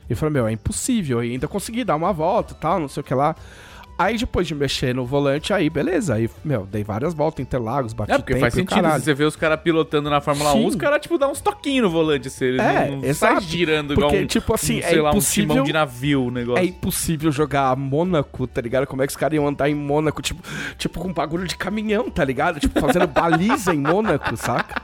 E 0.09 0.13
eu 0.13 0.17
falei, 0.17 0.33
meu, 0.33 0.47
é 0.47 0.51
impossível. 0.51 1.23
E 1.23 1.31
ainda 1.31 1.47
consegui 1.47 1.83
dar 1.83 1.95
uma 1.95 2.13
volta 2.13 2.53
e 2.53 2.55
tal, 2.57 2.79
não 2.79 2.87
sei 2.87 3.01
o 3.01 3.03
que 3.03 3.13
lá. 3.13 3.35
Aí 3.97 4.17
depois 4.17 4.47
de 4.47 4.55
mexer 4.55 4.95
no 4.95 5.05
volante, 5.05 5.53
aí 5.53 5.69
beleza. 5.69 6.15
Aí, 6.15 6.27
meu, 6.43 6.65
dei 6.65 6.83
várias 6.83 7.13
voltas 7.13 7.39
em 7.39 7.43
Interlagos, 7.43 7.93
bati 7.93 8.11
É, 8.11 8.17
porque 8.17 8.33
tempo 8.33 8.41
faz 8.41 8.53
sentido. 8.55 8.75
Se 8.75 8.81
caralho. 8.81 9.03
você 9.03 9.13
vê 9.13 9.23
os 9.25 9.35
caras 9.35 9.59
pilotando 9.61 10.09
na 10.09 10.19
Fórmula 10.19 10.53
1, 10.53 10.57
Sim. 10.61 10.65
os 10.67 10.75
caras, 10.75 11.01
tipo, 11.01 11.17
dão 11.19 11.31
uns 11.31 11.39
toquinhos 11.39 11.83
no 11.83 11.89
volante, 11.91 12.27
assim, 12.27 12.45
eles 12.45 12.61
É, 12.61 12.89
não, 12.89 12.97
não 12.97 13.03
exato. 13.05 13.41
sai 13.41 13.41
girando 13.49 13.93
Porque, 13.93 14.07
igual 14.09 14.23
um, 14.23 14.25
tipo 14.25 14.53
assim, 14.55 14.75
um, 14.77 14.79
é 14.79 14.81
sei 14.89 15.01
lá, 15.01 15.09
um 15.09 15.11
impossível- 15.13 15.49
timão 15.51 15.63
de 15.65 15.73
navio, 15.73 16.23
o 16.25 16.29
É 16.29 16.31
negócio. 16.31 16.65
impossível 16.65 17.31
jogar 17.31 17.75
Mônaco, 17.75 18.47
tá 18.47 18.59
ligado? 18.59 18.87
Como 18.87 19.03
é 19.03 19.05
que 19.05 19.11
os 19.11 19.17
caras 19.17 19.35
iam 19.35 19.47
andar 19.47 19.69
em 19.69 19.75
Mônaco, 19.75 20.19
tipo, 20.21 20.41
tipo 20.79 20.99
com 20.99 21.13
bagulho 21.13 21.47
de 21.47 21.55
caminhão, 21.55 22.09
tá 22.09 22.23
ligado? 22.25 22.59
Tipo, 22.59 22.79
fazendo 22.81 23.05
baliza 23.07 23.71
em 23.73 23.79
Mônaco, 23.79 24.35
saca? 24.35 24.81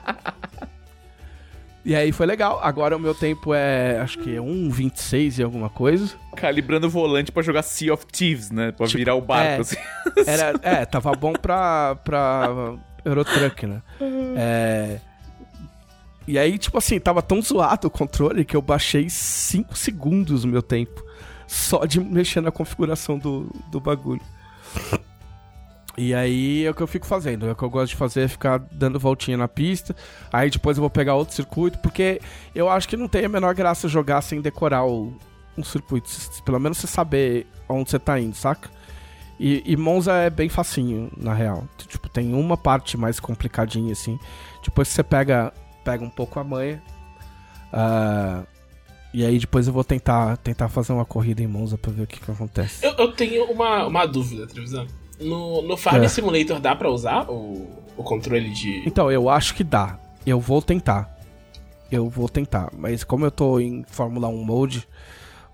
E 1.87 1.95
aí 1.95 2.11
foi 2.11 2.25
legal. 2.25 2.59
Agora 2.61 2.97
o 2.97 2.99
meu 2.99 3.15
tempo 3.15 3.53
é, 3.53 3.97
acho 4.01 4.19
que 4.19 4.35
é 4.35 4.39
1,26 4.39 5.39
e 5.39 5.43
alguma 5.43 5.69
coisa. 5.69 6.13
Calibrando 6.35 6.87
o 6.87 6.89
volante 6.89 7.31
pra 7.31 7.41
jogar 7.41 7.61
Sea 7.61 7.93
of 7.93 8.05
Thieves, 8.07 8.51
né? 8.51 8.73
Pra 8.73 8.85
Tipo, 8.87 8.97
virar 8.97 9.15
o 9.15 9.21
barco, 9.21 9.47
é. 9.47 9.57
assim. 9.59 9.77
Era, 10.27 10.53
é, 10.61 10.85
tava 10.85 11.13
bom 11.13 11.31
pra, 11.31 11.95
pra 12.03 12.75
Eurotruck, 13.05 13.65
né? 13.65 13.81
É... 14.35 14.99
E 16.27 16.37
aí, 16.37 16.57
tipo 16.57 16.77
assim, 16.77 16.99
tava 16.99 17.21
tão 17.21 17.41
zoado 17.41 17.87
o 17.87 17.89
controle 17.89 18.43
que 18.43 18.57
eu 18.57 18.61
baixei 18.61 19.09
5 19.09 19.77
segundos 19.77 20.43
o 20.43 20.47
meu 20.49 20.61
tempo. 20.61 21.01
Só 21.47 21.85
de 21.85 22.01
mexer 22.01 22.41
na 22.41 22.51
configuração 22.51 23.17
do, 23.17 23.49
do 23.71 23.79
bagulho. 23.79 24.21
E 25.97 26.13
aí 26.13 26.63
é 26.63 26.69
o 26.69 26.75
que 26.75 26.83
eu 26.83 26.87
fico 26.87 27.07
fazendo. 27.07 27.47
É 27.47 27.51
o 27.51 27.55
que 27.55 27.63
eu 27.63 27.69
gosto 27.69 27.89
de 27.89 27.95
fazer 27.95 28.21
é 28.21 28.27
ficar 28.27 28.59
dando 28.71 28.99
voltinha 28.99 29.35
na 29.35 29.47
pista. 29.47 29.95
Aí 30.31 30.49
depois 30.49 30.77
eu 30.77 30.81
vou 30.81 30.89
pegar 30.91 31.15
outro 31.15 31.33
circuito, 31.33 31.79
porque 31.79 32.21
eu 32.53 32.69
acho 32.69 32.87
que 32.87 32.95
não 32.95 33.07
tem 33.07 33.25
a 33.25 33.29
menor 33.29 33.55
graça 33.55 33.87
jogar 33.87 34.21
sem 34.21 34.39
decorar 34.39 34.85
o, 34.85 35.11
um 35.57 35.63
circuito. 35.63 36.07
Pelo 36.45 36.59
menos 36.59 36.77
você 36.77 36.85
saber 36.85 37.47
onde 37.67 37.89
você 37.89 37.97
tá 37.97 38.19
indo, 38.19 38.35
saca? 38.35 38.69
E, 39.39 39.63
e 39.65 39.75
Monza 39.75 40.13
é 40.13 40.29
bem 40.29 40.49
facinho, 40.49 41.11
na 41.17 41.33
real. 41.33 41.67
Tipo, 41.77 42.07
tem 42.09 42.33
uma 42.33 42.57
parte 42.57 42.95
mais 42.95 43.19
complicadinha, 43.19 43.91
assim. 43.91 44.19
Depois 44.63 44.87
você 44.87 45.03
pega, 45.03 45.51
pega 45.83 46.03
um 46.03 46.09
pouco 46.09 46.39
a 46.39 46.43
manha. 46.43 46.81
ah, 47.73 48.43
e 49.13 49.25
aí 49.25 49.39
depois 49.39 49.65
eu 49.65 49.73
vou 49.73 49.83
tentar, 49.83 50.37
tentar 50.37 50.69
fazer 50.69 50.93
uma 50.93 51.05
corrida 51.05 51.41
em 51.41 51.47
Monza 51.47 51.75
pra 51.75 51.91
ver 51.91 52.03
o 52.03 52.07
que, 52.07 52.19
que 52.19 52.31
acontece. 52.31 52.85
Eu, 52.85 52.93
eu 52.93 53.11
tenho 53.13 53.45
uma, 53.45 53.87
uma 53.87 54.05
dúvida, 54.05 54.45
Trevisan. 54.45 54.85
No, 55.19 55.61
no 55.61 55.75
Farm 55.77 56.03
É. 56.03 56.07
Simulator 56.07 56.59
dá 56.59 56.75
pra 56.75 56.89
usar 56.89 57.29
o, 57.29 57.67
o 57.95 58.03
controle 58.03 58.49
de. 58.51 58.83
Então, 58.87 59.11
eu 59.11 59.29
acho 59.29 59.55
que 59.55 59.63
dá. 59.63 59.99
Eu 60.25 60.39
vou 60.39 60.61
tentar. 60.61 61.15
Eu 61.91 62.09
vou 62.09 62.27
tentar. 62.29 62.69
Mas 62.77 63.03
como 63.03 63.25
eu 63.25 63.31
tô 63.31 63.59
em 63.59 63.83
Fórmula 63.87 64.27
1 64.27 64.43
Mode, 64.43 64.87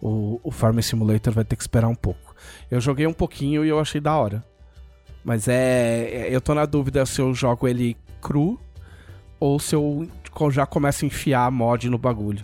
o, 0.02 0.39
o 0.43 0.52
Farm 0.52 0.80
Simulator 0.80 1.34
vai 1.34 1.43
ter 1.45 1.56
que 1.56 1.62
esperar 1.63 1.88
um 1.88 1.95
pouco. 1.95 2.36
Eu 2.69 2.82
joguei 2.82 3.06
um 3.08 3.13
pouquinho 3.13 3.63
e 3.63 3.69
eu 3.69 3.80
achei 3.80 4.02
da 4.02 4.15
hora. 4.17 4.43
Mas 5.23 5.47
é. 5.47 6.10
é- 6.12 6.36
Eu 6.36 6.41
tô 6.41 6.54
na 6.54 6.65
dúvida 6.65 7.06
se 7.06 7.21
eu 7.21 7.34
jogo 7.34 7.67
ele 7.67 7.95
cru 8.21 8.60
ou 9.39 9.60
se 9.60 9.76
eu 9.76 10.08
já 10.52 10.65
começo 10.65 11.06
a 11.06 11.08
enfiar 11.08 11.49
mod 11.52 11.89
no 11.89 11.97
bagulho. 11.97 12.43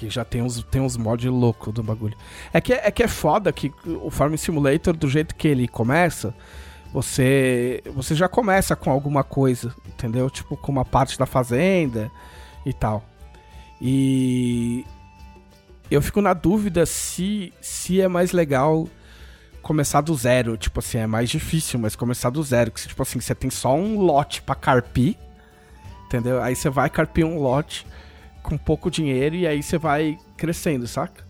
Que 0.00 0.08
já 0.08 0.24
tem 0.24 0.40
uns, 0.40 0.62
tem 0.62 0.80
uns 0.80 0.96
mods 0.96 1.30
loucos 1.30 1.74
do 1.74 1.82
bagulho. 1.82 2.16
É 2.54 2.58
que, 2.58 2.72
é 2.72 2.90
que 2.90 3.02
é 3.02 3.06
foda 3.06 3.52
que 3.52 3.70
o 3.84 4.10
Farm 4.10 4.34
Simulator, 4.34 4.96
do 4.96 5.06
jeito 5.06 5.34
que 5.34 5.46
ele 5.46 5.68
começa, 5.68 6.34
você 6.90 7.82
você 7.94 8.14
já 8.14 8.26
começa 8.26 8.74
com 8.74 8.90
alguma 8.90 9.22
coisa, 9.22 9.74
entendeu? 9.86 10.30
Tipo, 10.30 10.56
com 10.56 10.72
uma 10.72 10.86
parte 10.86 11.18
da 11.18 11.26
fazenda 11.26 12.10
e 12.64 12.72
tal. 12.72 13.04
E 13.78 14.86
eu 15.90 16.00
fico 16.00 16.22
na 16.22 16.32
dúvida 16.32 16.86
se 16.86 17.52
se 17.60 18.00
é 18.00 18.08
mais 18.08 18.32
legal 18.32 18.88
começar 19.60 20.00
do 20.00 20.14
zero, 20.14 20.56
tipo 20.56 20.78
assim, 20.78 20.96
é 20.96 21.06
mais 21.06 21.28
difícil, 21.28 21.78
mas 21.78 21.94
começar 21.94 22.30
do 22.30 22.42
zero, 22.42 22.70
que 22.70 22.88
tipo 22.88 23.02
assim, 23.02 23.20
você 23.20 23.34
tem 23.34 23.50
só 23.50 23.74
um 23.74 24.00
lote 24.00 24.40
pra 24.40 24.54
carpir, 24.54 25.14
entendeu? 26.06 26.42
Aí 26.42 26.56
você 26.56 26.70
vai 26.70 26.88
carpir 26.88 27.26
um 27.26 27.38
lote 27.38 27.84
com 28.42 28.56
pouco 28.58 28.90
dinheiro 28.90 29.34
e 29.36 29.46
aí 29.46 29.62
você 29.62 29.78
vai 29.78 30.18
crescendo, 30.36 30.86
saca? 30.86 31.28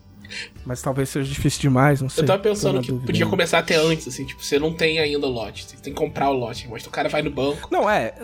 Mas 0.65 0.81
talvez 0.81 1.09
seja 1.09 1.29
difícil 1.29 1.61
demais, 1.63 2.01
não 2.01 2.09
sei. 2.09 2.23
Eu 2.23 2.27
tava 2.27 2.39
Tô 2.41 2.49
pensando 2.51 2.81
que 2.81 2.93
podia 2.93 3.25
ainda. 3.25 3.27
começar 3.31 3.59
até 3.59 3.75
antes, 3.75 4.07
assim, 4.07 4.25
tipo, 4.25 4.43
você 4.45 4.59
não 4.61 4.73
tem 4.73 4.99
ainda 5.01 5.27
o 5.27 5.31
lote, 5.31 5.65
você 5.65 5.77
tem 5.77 5.93
que 5.93 5.99
comprar 5.99 6.31
o 6.31 6.35
lote, 6.35 6.69
mas 6.71 6.87
o 6.87 6.91
cara 6.91 7.09
vai 7.09 7.21
no 7.23 7.31
banco, 7.31 7.69
Não, 7.71 7.91
é. 7.91 8.15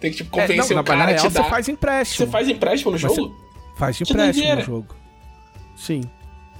tem 0.00 0.10
que, 0.10 0.16
tipo, 0.18 0.36
é 0.40 0.42
convencer 0.48 0.74
não, 0.74 0.82
o 0.82 0.84
cara 0.84 1.04
a 1.04 1.14
te 1.14 1.28
dar. 1.28 1.30
você 1.44 1.48
faz 1.48 1.68
empréstimo. 1.68 2.26
Você 2.26 2.32
faz 2.32 2.48
empréstimo 2.48 2.90
no 2.90 2.98
Mas 3.00 3.14
jogo? 3.14 3.36
Faz 3.76 4.00
empréstimo 4.00 4.54
no 4.56 4.60
jogo. 4.62 4.94
Sim. 5.76 6.02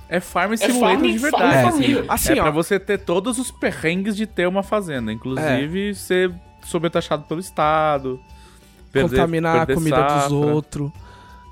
É 0.09 0.19
Farm 0.21 0.55
Simulator 0.57 0.99
farm- 1.01 1.13
de 1.13 1.19
farm 1.19 1.31
verdade. 1.33 1.57
assim. 1.69 1.71
família. 1.83 2.05
Assim, 2.09 2.33
é 2.33 2.41
ó. 2.41 2.43
pra 2.43 2.51
você 2.51 2.81
ter 2.81 2.99
todos 2.99 3.39
os 3.39 3.51
perrengues 3.51 4.17
de 4.17 4.27
ter 4.27 4.47
uma 4.49 4.63
fazenda. 4.63 5.13
Inclusive, 5.13 5.95
ser 5.95 6.33
sobretaxado 6.65 7.25
pelo 7.25 7.39
Estado. 7.41 8.21
perder- 8.93 9.11
contaminar 9.19 9.57
a 9.57 9.67
perder 9.67 9.75
comida 9.75 10.03
dos 10.03 10.23
safra. 10.23 10.35
outros. 10.37 10.91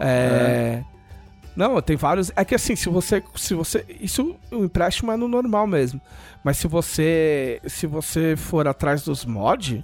É... 0.01 0.83
Não, 1.57 1.81
tem 1.83 1.97
vários. 1.97 2.31
É 2.37 2.45
que 2.45 2.55
assim, 2.55 2.77
se 2.77 2.89
você. 2.89 3.23
Se 3.35 3.53
você. 3.55 3.85
Isso 4.01 4.37
o 4.53 4.65
empréstimo 4.65 5.11
é 5.11 5.17
no 5.17 5.27
normal 5.27 5.67
mesmo. 5.67 6.01
Mas 6.45 6.57
se 6.57 6.69
você. 6.69 7.61
Se 7.67 7.87
você 7.87 8.37
for 8.37 8.69
atrás 8.69 9.03
dos 9.03 9.25
mods, 9.25 9.83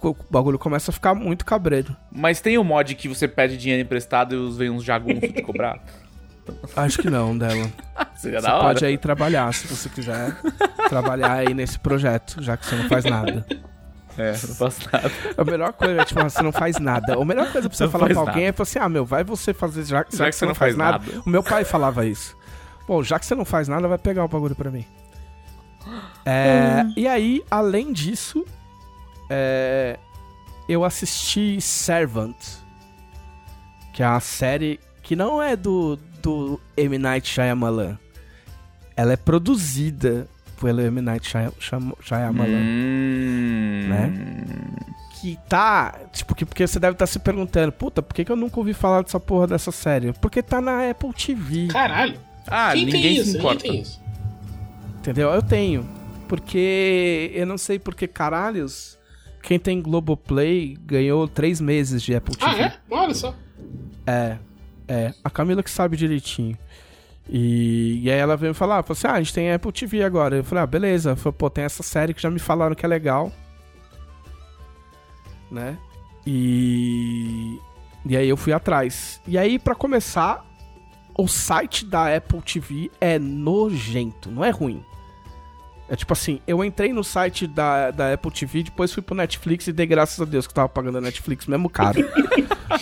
o 0.00 0.16
bagulho, 0.30 0.56
começa 0.58 0.92
a 0.92 0.94
ficar 0.94 1.12
muito 1.14 1.44
cabreiro. 1.44 1.96
Mas 2.12 2.40
tem 2.40 2.56
o 2.58 2.62
mod 2.64 2.94
que 2.94 3.08
você 3.08 3.26
pede 3.26 3.56
dinheiro 3.56 3.82
emprestado 3.82 4.36
e 4.36 4.38
os- 4.38 4.56
vem 4.56 4.70
uns 4.70 4.84
jagunços 4.84 5.32
te 5.32 5.42
cobrar? 5.42 5.80
Acho 6.76 6.98
que 7.02 7.10
não, 7.10 7.36
dela. 7.36 7.66
Seria 8.14 8.40
Você 8.40 8.46
da 8.46 8.54
hora. 8.54 8.64
pode 8.64 8.84
aí 8.84 8.96
trabalhar, 8.96 9.52
se 9.52 9.66
você 9.66 9.88
quiser. 9.88 10.36
trabalhar 10.88 11.32
aí 11.32 11.54
nesse 11.54 11.78
projeto, 11.78 12.40
já 12.40 12.56
que 12.56 12.66
você 12.66 12.76
não 12.76 12.88
faz 12.88 13.04
nada. 13.04 13.44
É, 14.16 14.30
não 14.32 14.54
faço 14.54 14.80
nada. 14.92 15.10
A 15.36 15.44
melhor 15.44 15.72
coisa 15.72 16.00
é, 16.00 16.04
tipo, 16.04 16.22
você 16.22 16.42
não 16.42 16.52
faz 16.52 16.78
nada. 16.78 17.14
A 17.14 17.24
melhor 17.24 17.50
coisa 17.50 17.68
pra 17.68 17.76
você 17.76 17.84
Não 17.84 17.90
falar 17.90 18.04
faz 18.06 18.12
pra 18.12 18.20
alguém 18.20 18.34
nada. 18.44 18.48
é 18.48 18.52
falar 18.52 18.62
assim, 18.62 18.78
ah, 18.78 18.88
meu, 18.88 19.04
vai 19.04 19.24
você 19.24 19.52
fazer, 19.52 19.84
já, 19.84 20.04
já 20.12 20.26
que 20.30 20.36
você 20.36 20.46
não 20.46 20.54
faz 20.54 20.76
nada. 20.76 21.04
O 21.26 21.28
meu 21.30 21.42
pai 21.42 21.64
falava 21.64 22.06
isso. 22.06 22.36
Bom, 22.86 23.02
já 23.02 23.18
que 23.18 23.26
você 23.26 23.34
não 23.34 23.44
faz 23.44 23.66
nada, 23.68 23.88
vai 23.88 23.98
pegar 23.98 24.24
o 24.24 24.28
bagulho 24.28 24.54
pra 24.54 24.70
mim. 24.70 24.84
É, 26.24 26.84
E 26.96 27.06
aí, 27.06 27.42
além 27.50 27.92
disso, 27.92 28.44
é, 29.28 29.98
eu 30.68 30.84
assisti 30.84 31.60
Servant, 31.60 32.36
que 33.92 34.02
é 34.02 34.08
uma 34.08 34.20
série 34.20 34.80
que 35.02 35.14
não 35.14 35.42
é 35.42 35.56
do, 35.56 35.96
do 36.22 36.60
M. 36.76 36.98
Night 36.98 37.28
Shyamalan. 37.28 37.98
Ela 38.96 39.12
é 39.14 39.16
produzida 39.16 40.28
pelo 40.64 40.80
M. 40.80 41.00
Night 41.02 41.28
Shy- 41.28 41.52
Shyam- 41.60 41.94
Shyamalan 42.00 42.48
Hum... 42.48 43.86
Né? 43.88 44.12
que 45.20 45.38
tá. 45.48 45.94
Tipo, 46.12 46.34
que, 46.34 46.44
porque 46.44 46.66
você 46.66 46.78
deve 46.78 46.92
estar 46.94 47.06
se 47.06 47.18
perguntando, 47.18 47.70
puta, 47.72 48.00
por 48.02 48.14
que, 48.14 48.24
que 48.24 48.32
eu 48.32 48.36
nunca 48.36 48.58
ouvi 48.58 48.72
falar 48.74 49.02
dessa 49.02 49.18
porra 49.20 49.46
dessa 49.46 49.70
série? 49.72 50.12
Porque 50.14 50.42
tá 50.42 50.60
na 50.60 50.90
Apple 50.90 51.12
TV. 51.14 51.66
Caralho. 51.68 52.18
Ah, 52.46 52.72
Quem 52.72 52.84
ninguém 52.86 53.02
tem 53.02 53.14
se 53.14 53.20
isso? 53.20 53.26
Ninguém 53.28 53.40
importa. 53.40 53.62
tem 53.62 53.80
isso. 53.80 54.02
Entendeu? 54.98 55.30
Eu 55.30 55.42
tenho. 55.42 55.88
Porque 56.28 57.30
eu 57.34 57.46
não 57.46 57.56
sei 57.58 57.78
porque 57.78 58.06
caralhos. 58.06 58.98
Quem 59.42 59.58
tem 59.58 59.80
Globoplay 59.82 60.76
ganhou 60.84 61.26
três 61.28 61.60
meses 61.60 62.02
de 62.02 62.14
Apple 62.14 62.36
TV. 62.36 62.50
Ah, 62.50 62.62
é? 62.62 62.74
Olha 62.90 63.14
só. 63.14 63.34
É, 64.06 64.36
é. 64.88 65.12
A 65.22 65.30
Camila 65.30 65.62
que 65.62 65.70
sabe 65.70 65.96
direitinho. 65.96 66.56
E, 67.28 68.00
e 68.02 68.10
aí 68.10 68.18
ela 68.18 68.36
veio 68.36 68.54
falar, 68.54 68.82
falou 68.82 68.98
assim, 68.98 69.06
ah, 69.06 69.12
a 69.12 69.18
gente 69.18 69.32
tem 69.32 69.52
Apple 69.52 69.72
TV 69.72 70.02
agora. 70.02 70.36
Eu 70.36 70.44
falei, 70.44 70.64
ah, 70.64 70.66
beleza. 70.66 71.16
Falei, 71.16 71.36
pô, 71.36 71.48
tem 71.48 71.64
essa 71.64 71.82
série 71.82 72.14
que 72.14 72.22
já 72.22 72.30
me 72.30 72.38
falaram 72.38 72.74
que 72.74 72.84
é 72.84 72.88
legal. 72.88 73.32
Né? 75.50 75.78
E... 76.26 77.58
E 78.06 78.16
aí 78.16 78.28
eu 78.28 78.36
fui 78.36 78.52
atrás. 78.52 79.20
E 79.26 79.38
aí, 79.38 79.58
pra 79.58 79.74
começar, 79.74 80.44
o 81.16 81.26
site 81.26 81.86
da 81.86 82.14
Apple 82.14 82.42
TV 82.42 82.90
é 83.00 83.18
nojento, 83.18 84.30
não 84.30 84.44
é 84.44 84.50
ruim. 84.50 84.84
É 85.86 85.94
tipo 85.94 86.14
assim, 86.14 86.40
eu 86.46 86.64
entrei 86.64 86.94
no 86.94 87.04
site 87.04 87.46
da, 87.46 87.90
da 87.90 88.14
Apple 88.14 88.30
TV, 88.30 88.62
depois 88.62 88.90
fui 88.90 89.02
pro 89.02 89.14
Netflix 89.14 89.66
e 89.66 89.72
dei 89.72 89.84
graças 89.84 90.18
a 90.18 90.24
Deus 90.24 90.46
que 90.46 90.50
eu 90.52 90.54
tava 90.54 90.68
pagando 90.68 90.96
a 90.96 91.00
Netflix 91.00 91.46
mesmo 91.46 91.68
caro. 91.68 92.00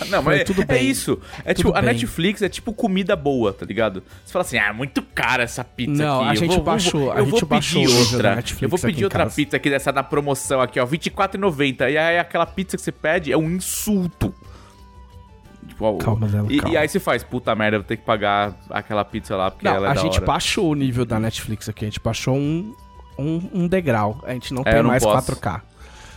Não, 0.09 0.23
mas 0.23 0.23
Falei, 0.23 0.43
tudo 0.45 0.61
é, 0.61 0.65
bem. 0.65 0.77
é 0.77 0.83
isso. 0.83 1.19
É 1.43 1.53
tipo, 1.53 1.69
a 1.71 1.81
bem. 1.81 1.91
Netflix 1.93 2.41
é 2.41 2.47
tipo 2.47 2.71
comida 2.73 3.13
boa, 3.15 3.51
tá 3.51 3.65
ligado? 3.65 4.01
Você 4.25 4.31
fala 4.31 4.45
assim, 4.45 4.57
ah, 4.57 4.69
é 4.69 4.73
muito 4.73 5.01
cara 5.01 5.43
essa 5.43 5.63
pizza 5.65 6.01
Não, 6.01 6.21
aqui. 6.21 6.29
a 6.29 6.31
eu 6.31 6.35
gente 6.37 6.55
vou- 6.55 6.63
baixou, 6.63 7.01
vou- 7.01 7.11
a 7.11 7.17
eu 7.17 7.25
gente 7.25 7.39
vou 7.41 7.49
baixou 7.49 7.81
pedir 7.81 7.93
da 7.93 7.99
outra. 7.99 8.35
Netflix 8.35 8.61
Eu 8.63 8.69
vou 8.69 8.79
pedir 8.79 9.03
outra 9.03 9.23
casa. 9.25 9.35
pizza 9.35 9.57
aqui 9.57 9.69
dessa 9.69 9.91
na 9.91 10.01
promoção 10.03 10.61
aqui, 10.61 10.79
ó, 10.79 10.85
R$24,90. 10.85 11.91
E 11.91 11.97
aí 11.97 12.17
aquela 12.17 12.45
pizza 12.45 12.77
que 12.77 12.83
você 12.83 12.91
pede 12.91 13.33
é 13.33 13.37
um 13.37 13.49
insulto. 13.51 14.33
Tipo, 15.67 15.97
Calma, 15.97 16.27
Lelo, 16.27 16.51
e, 16.51 16.59
e 16.71 16.77
aí 16.77 16.87
você 16.87 16.99
faz, 16.99 17.23
puta 17.23 17.53
merda, 17.55 17.79
vou 17.79 17.85
ter 17.87 17.97
que 17.97 18.03
pagar 18.03 18.57
aquela 18.69 19.03
pizza 19.03 19.35
lá 19.35 19.51
porque 19.51 19.65
Não, 19.67 19.75
ela 19.75 19.87
é 19.87 19.91
a 19.91 19.93
da 19.93 20.01
gente 20.01 20.17
hora. 20.17 20.25
baixou 20.25 20.71
o 20.71 20.75
nível 20.75 21.05
da 21.05 21.19
Netflix 21.19 21.67
aqui, 21.69 21.85
a 21.85 21.87
gente 21.87 21.99
baixou 22.01 22.35
um, 22.35 22.73
um, 23.17 23.41
um 23.53 23.67
degrau. 23.67 24.21
A 24.25 24.33
gente 24.33 24.53
não 24.53 24.61
É, 24.65 24.73
tem 24.73 24.83
não 24.83 24.89
mais 24.89 25.03
posso. 25.03 25.31
4K. 25.35 25.61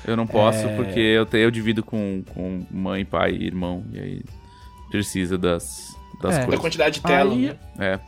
Eu 0.06 0.16
não 0.16 0.26
posso 0.26 0.66
É. 0.66 0.76
porque 0.76 1.00
eu, 1.00 1.26
te- 1.26 1.38
eu 1.38 1.50
divido 1.50 1.82
com, 1.82 2.22
com 2.32 2.64
mãe, 2.70 3.04
pai 3.04 3.32
e 3.32 3.44
irmão. 3.46 3.84
E 3.92 3.98
aí 3.98 4.22
precisa 4.90 5.36
das, 5.36 5.94
das 6.22 6.34
É. 6.36 6.38
Da 6.40 6.44
coisas. 6.46 6.60
quantidade 6.60 6.94
de 6.96 7.00
tela. 7.02 7.32
Aí- 7.32 7.46
né? 7.46 7.56
É. 7.78 8.00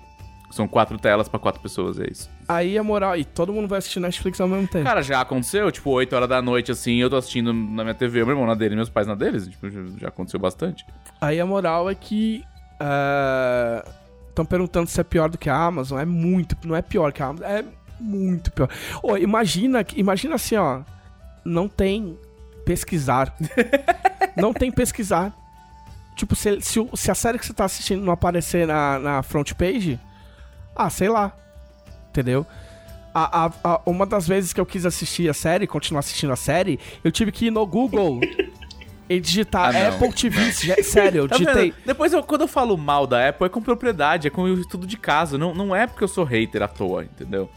São 0.51 0.67
quatro 0.67 0.97
telas 0.97 1.29
pra 1.29 1.39
quatro 1.39 1.61
pessoas, 1.61 2.01
é 2.01 2.07
isso. 2.11 2.31
Aí 2.49 2.79
a 2.79 2.83
moral, 2.83 3.15
e 3.17 3.23
todo 3.25 3.53
mundo 3.53 3.69
vai 3.69 3.79
assistir 3.81 4.01
Netflix 4.01 4.41
ao 4.41 4.49
mesmo 4.49 4.67
tempo. 4.67 4.83
Cara, 4.85 5.03
já 5.03 5.21
aconteceu, 5.21 5.71
tipo, 5.71 5.91
8 5.91 6.17
horas 6.17 6.27
da 6.29 6.41
noite, 6.41 6.73
assim, 6.73 6.95
eu 6.97 7.11
tô 7.11 7.17
assistindo 7.17 7.53
na 7.53 7.83
minha 7.85 7.95
TV, 7.95 8.21
meu 8.25 8.31
irmão 8.31 8.47
na 8.47 8.55
dele, 8.55 8.75
meus 8.75 8.89
pais 8.89 9.07
na 9.07 9.15
deles, 9.15 9.47
tipo, 9.47 9.69
já, 9.99 10.09
aconteceu 10.09 10.41
bastante. 10.41 10.87
Aí 11.21 11.39
a 11.39 11.45
moral 11.45 11.91
é 11.91 11.95
que. 11.95 12.43
Estão 14.31 14.45
perguntando 14.47 14.89
se 14.89 15.01
é 15.01 15.05
pior 15.05 15.29
do 15.29 15.37
que 15.37 15.51
a 15.51 15.57
Amazon. 15.57 15.99
É 15.99 16.05
muito. 16.07 16.57
Não 16.65 16.75
é 16.77 16.81
pior 16.83 17.13
que 17.13 17.23
a 17.23 17.27
Amazon. 17.27 17.47
É 17.47 17.65
muito 18.01 18.51
pior. 18.53 18.69
Ô, 19.03 19.17
imagina, 19.17 19.83
que- 19.85 19.99
imagina 19.99 20.35
assim, 20.37 20.57
ó. 20.57 20.81
Não 21.45 21.69
tem 21.69 22.19
pesquisar. 22.65 23.35
não 24.37 24.53
tem 24.53 24.71
pesquisar. 24.71 25.33
Tipo, 26.17 26.35
se, 26.35 26.61
se, 26.61 26.89
se 26.95 27.11
a 27.11 27.15
série 27.15 27.39
que 27.39 27.47
você 27.47 27.53
tá 27.55 27.65
assistindo 27.65 28.03
não 28.05 28.13
aparecer 28.13 28.67
na, 28.67 28.99
na 28.99 29.23
front 29.23 29.53
page, 29.55 29.99
ah, 30.75 30.91
sei 30.91 31.09
lá. 31.09 31.33
Entendeu? 32.11 32.45
A, 33.15 33.47
a- 33.47 33.53
a- 33.65 33.81
uma 33.87 34.05
das 34.05 34.27
vezes 34.29 34.53
que 34.53 34.61
eu 34.61 34.67
quis 34.67 34.85
assistir 34.85 35.29
a 35.31 35.35
série, 35.35 35.67
continuar 35.67 36.01
assistindo 36.01 36.33
a 36.33 36.37
série, 36.37 36.79
eu 37.03 37.11
tive 37.13 37.33
que 37.33 37.47
ir 37.47 37.51
no 37.51 37.65
Google 37.67 38.21
e 39.09 39.19
digitar 39.21 39.75
Ah. 39.75 39.89
Apple 39.89 40.13
TV. 40.13 40.53
Sé- 40.53 40.83
Sério, 40.83 41.23
eu 41.23 41.29
Tá 41.29 41.37
digitei. 41.37 41.71
vendo? 41.71 41.85
Depois, 41.87 42.13
eu- 42.13 42.23
quando 42.23 42.43
eu 42.43 42.49
falo 42.49 42.77
mal 42.77 43.07
da 43.07 43.29
Apple, 43.29 43.47
é 43.47 43.49
com 43.49 43.63
propriedade, 43.63 44.27
é 44.27 44.31
com 44.31 44.43
o 44.43 44.55
estudo 44.61 44.87
de 44.87 44.97
caso, 44.97 45.39
não, 45.39 45.55
não 45.55 45.75
é 45.75 45.87
porque 45.87 46.05
eu 46.05 46.09
sou 46.09 46.25
hater 46.25 46.63
à 46.63 46.69
toa, 46.69 47.05
entendeu? 47.05 47.49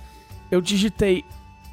Eu 0.52 0.62
digitei 0.62 1.24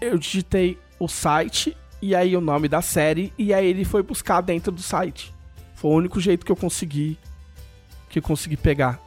eu 0.00 0.16
digitei 0.16 0.78
o 0.98 1.08
site 1.08 1.76
e 2.00 2.14
aí 2.14 2.36
o 2.36 2.40
nome 2.40 2.68
da 2.68 2.80
série 2.80 3.32
e 3.36 3.52
aí 3.52 3.66
ele 3.66 3.84
foi 3.84 4.02
buscar 4.02 4.40
dentro 4.40 4.70
do 4.70 4.80
site. 4.80 5.34
Foi 5.74 5.90
o 5.90 5.94
único 5.94 6.20
jeito 6.20 6.46
que 6.46 6.52
eu 6.52 6.56
consegui 6.56 7.18
que 8.08 8.20
eu 8.20 8.22
consegui 8.22 8.56
pegar. 8.56 9.00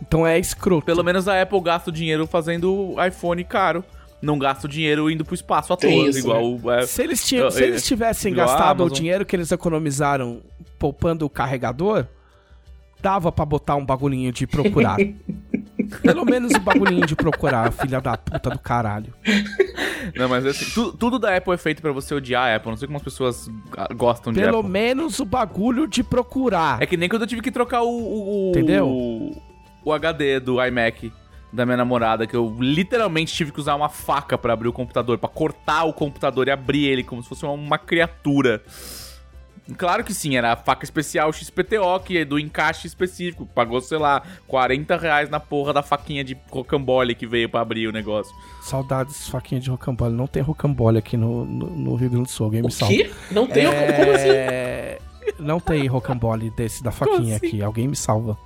Então 0.00 0.26
é 0.26 0.38
escroto. 0.38 0.86
Pelo 0.86 1.02
menos 1.02 1.26
a 1.28 1.42
Apple 1.42 1.60
gasta 1.60 1.90
o 1.90 1.92
dinheiro 1.92 2.26
fazendo 2.26 2.94
iPhone 3.06 3.42
caro, 3.44 3.84
não 4.22 4.38
gasta 4.38 4.66
o 4.66 4.70
dinheiro 4.70 5.10
indo 5.10 5.24
pro 5.24 5.34
espaço 5.34 5.72
à 5.72 5.76
toa, 5.76 5.90
isso, 5.90 6.20
igual 6.20 6.44
o... 6.54 6.70
é, 6.70 6.86
se 6.86 7.02
eles, 7.02 7.26
tinham, 7.26 7.50
se 7.50 7.62
Eu- 7.62 7.66
eles 7.68 7.84
tivessem 7.84 8.32
gastado 8.32 8.84
o 8.84 8.90
dinheiro 8.90 9.26
que 9.26 9.34
eles 9.34 9.50
economizaram 9.52 10.40
poupando 10.78 11.26
o 11.26 11.30
carregador, 11.30 12.06
dava 13.02 13.30
pra 13.32 13.44
botar 13.44 13.76
um 13.76 13.84
bagulhinho 13.84 14.32
de 14.32 14.46
procurar. 14.46 14.96
Pelo 16.02 16.24
menos 16.24 16.52
o 16.54 16.60
bagulhinho 16.60 17.06
de 17.06 17.16
procurar, 17.16 17.72
filha 17.72 18.00
da 18.00 18.16
puta 18.16 18.50
do 18.50 18.58
caralho. 18.58 19.12
Não, 20.16 20.28
mas 20.28 20.44
assim, 20.46 20.66
tu- 20.74 20.92
tudo 20.92 21.18
da 21.18 21.36
Apple 21.36 21.52
é 21.54 21.56
feito 21.56 21.82
pra 21.82 21.92
você 21.92 22.14
odiar 22.14 22.48
a 22.50 22.56
Apple. 22.56 22.70
Não 22.70 22.76
sei 22.76 22.86
como 22.86 22.96
as 22.98 23.02
pessoas 23.02 23.50
ah, 23.76 23.88
gostam 23.94 24.32
de 24.32 24.40
Pelo 24.40 24.58
Apple. 24.58 24.70
menos 24.70 25.18
o 25.20 25.24
bagulho 25.24 25.86
de 25.86 26.02
procurar. 26.02 26.80
É 26.82 26.86
que 26.86 26.96
nem 26.96 27.08
quando 27.08 27.22
eu 27.22 27.28
tive 27.28 27.42
que 27.42 27.50
trocar 27.50 27.82
o. 27.82 27.88
o 27.88 28.48
Entendeu? 28.50 28.88
O, 28.88 29.42
o 29.84 29.92
HD 29.92 30.40
do 30.40 30.64
iMac 30.64 31.12
da 31.52 31.64
minha 31.64 31.78
namorada, 31.78 32.26
que 32.26 32.36
eu 32.36 32.54
literalmente 32.60 33.32
tive 33.34 33.50
que 33.52 33.58
usar 33.60 33.74
uma 33.74 33.88
faca 33.88 34.36
pra 34.36 34.52
abrir 34.52 34.68
o 34.68 34.72
computador, 34.72 35.16
pra 35.16 35.30
cortar 35.30 35.84
o 35.84 35.94
computador 35.94 36.46
e 36.46 36.50
abrir 36.50 36.84
ele 36.86 37.02
como 37.02 37.22
se 37.22 37.28
fosse 37.28 37.44
uma, 37.44 37.52
uma 37.54 37.78
criatura. 37.78 38.62
Claro 39.76 40.02
que 40.02 40.14
sim, 40.14 40.36
era 40.36 40.52
a 40.52 40.56
faca 40.56 40.82
especial 40.84 41.30
XPTO, 41.32 42.00
que 42.02 42.18
é 42.18 42.24
do 42.24 42.38
encaixe 42.38 42.86
específico. 42.86 43.44
Pagou, 43.54 43.80
sei 43.82 43.98
lá, 43.98 44.22
40 44.46 44.96
reais 44.96 45.28
na 45.28 45.38
porra 45.38 45.72
da 45.74 45.82
faquinha 45.82 46.24
de 46.24 46.36
rocambole 46.50 47.14
que 47.14 47.26
veio 47.26 47.48
pra 47.50 47.60
abrir 47.60 47.86
o 47.86 47.92
negócio. 47.92 48.34
Saudades, 48.62 49.28
faquinha 49.28 49.60
de 49.60 49.68
rocambole. 49.68 50.14
Não 50.14 50.26
tem 50.26 50.42
rocambole 50.42 50.96
aqui 50.98 51.16
no, 51.18 51.44
no, 51.44 51.66
no 51.70 51.94
Rio 51.96 52.08
Grande 52.08 52.24
do 52.26 52.30
Sul. 52.30 52.46
Alguém 52.46 52.62
me 52.62 52.68
O 52.68 52.70
salva. 52.70 52.94
quê? 52.94 53.10
Não 53.30 53.46
tem 53.46 53.66
como 53.66 54.12
assim? 54.12 54.28
É... 54.28 54.98
Não 55.38 55.60
tem 55.60 55.86
rocambole 55.86 56.50
desse 56.50 56.82
da 56.82 56.90
faquinha 56.90 57.36
assim? 57.36 57.46
aqui. 57.46 57.62
Alguém 57.62 57.86
me 57.88 57.96
salva. 57.96 58.38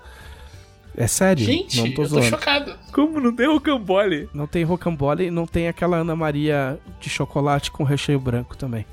É 0.96 1.06
sério? 1.06 1.44
Gente, 1.44 1.76
não 1.78 1.84
tô 1.84 2.02
eu 2.02 2.08
tô 2.08 2.14
zoando. 2.16 2.26
chocado. 2.26 2.74
Como 2.92 3.20
não 3.20 3.34
tem 3.34 3.46
rocambole? 3.46 4.28
Não 4.34 4.46
tem 4.48 4.64
rocambole, 4.64 5.30
não 5.30 5.46
tem 5.46 5.68
aquela 5.68 5.98
Ana 5.98 6.14
Maria 6.16 6.78
de 7.00 7.08
chocolate 7.08 7.70
com 7.70 7.84
recheio 7.84 8.18
branco 8.20 8.56
também. 8.56 8.84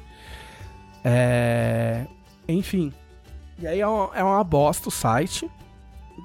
É... 1.03 2.05
Enfim. 2.51 2.91
E 3.59 3.67
aí 3.67 3.79
é 3.79 3.87
uma, 3.87 4.09
é 4.15 4.23
uma 4.23 4.43
bosta 4.43 4.89
o 4.89 4.91
site. 4.91 5.49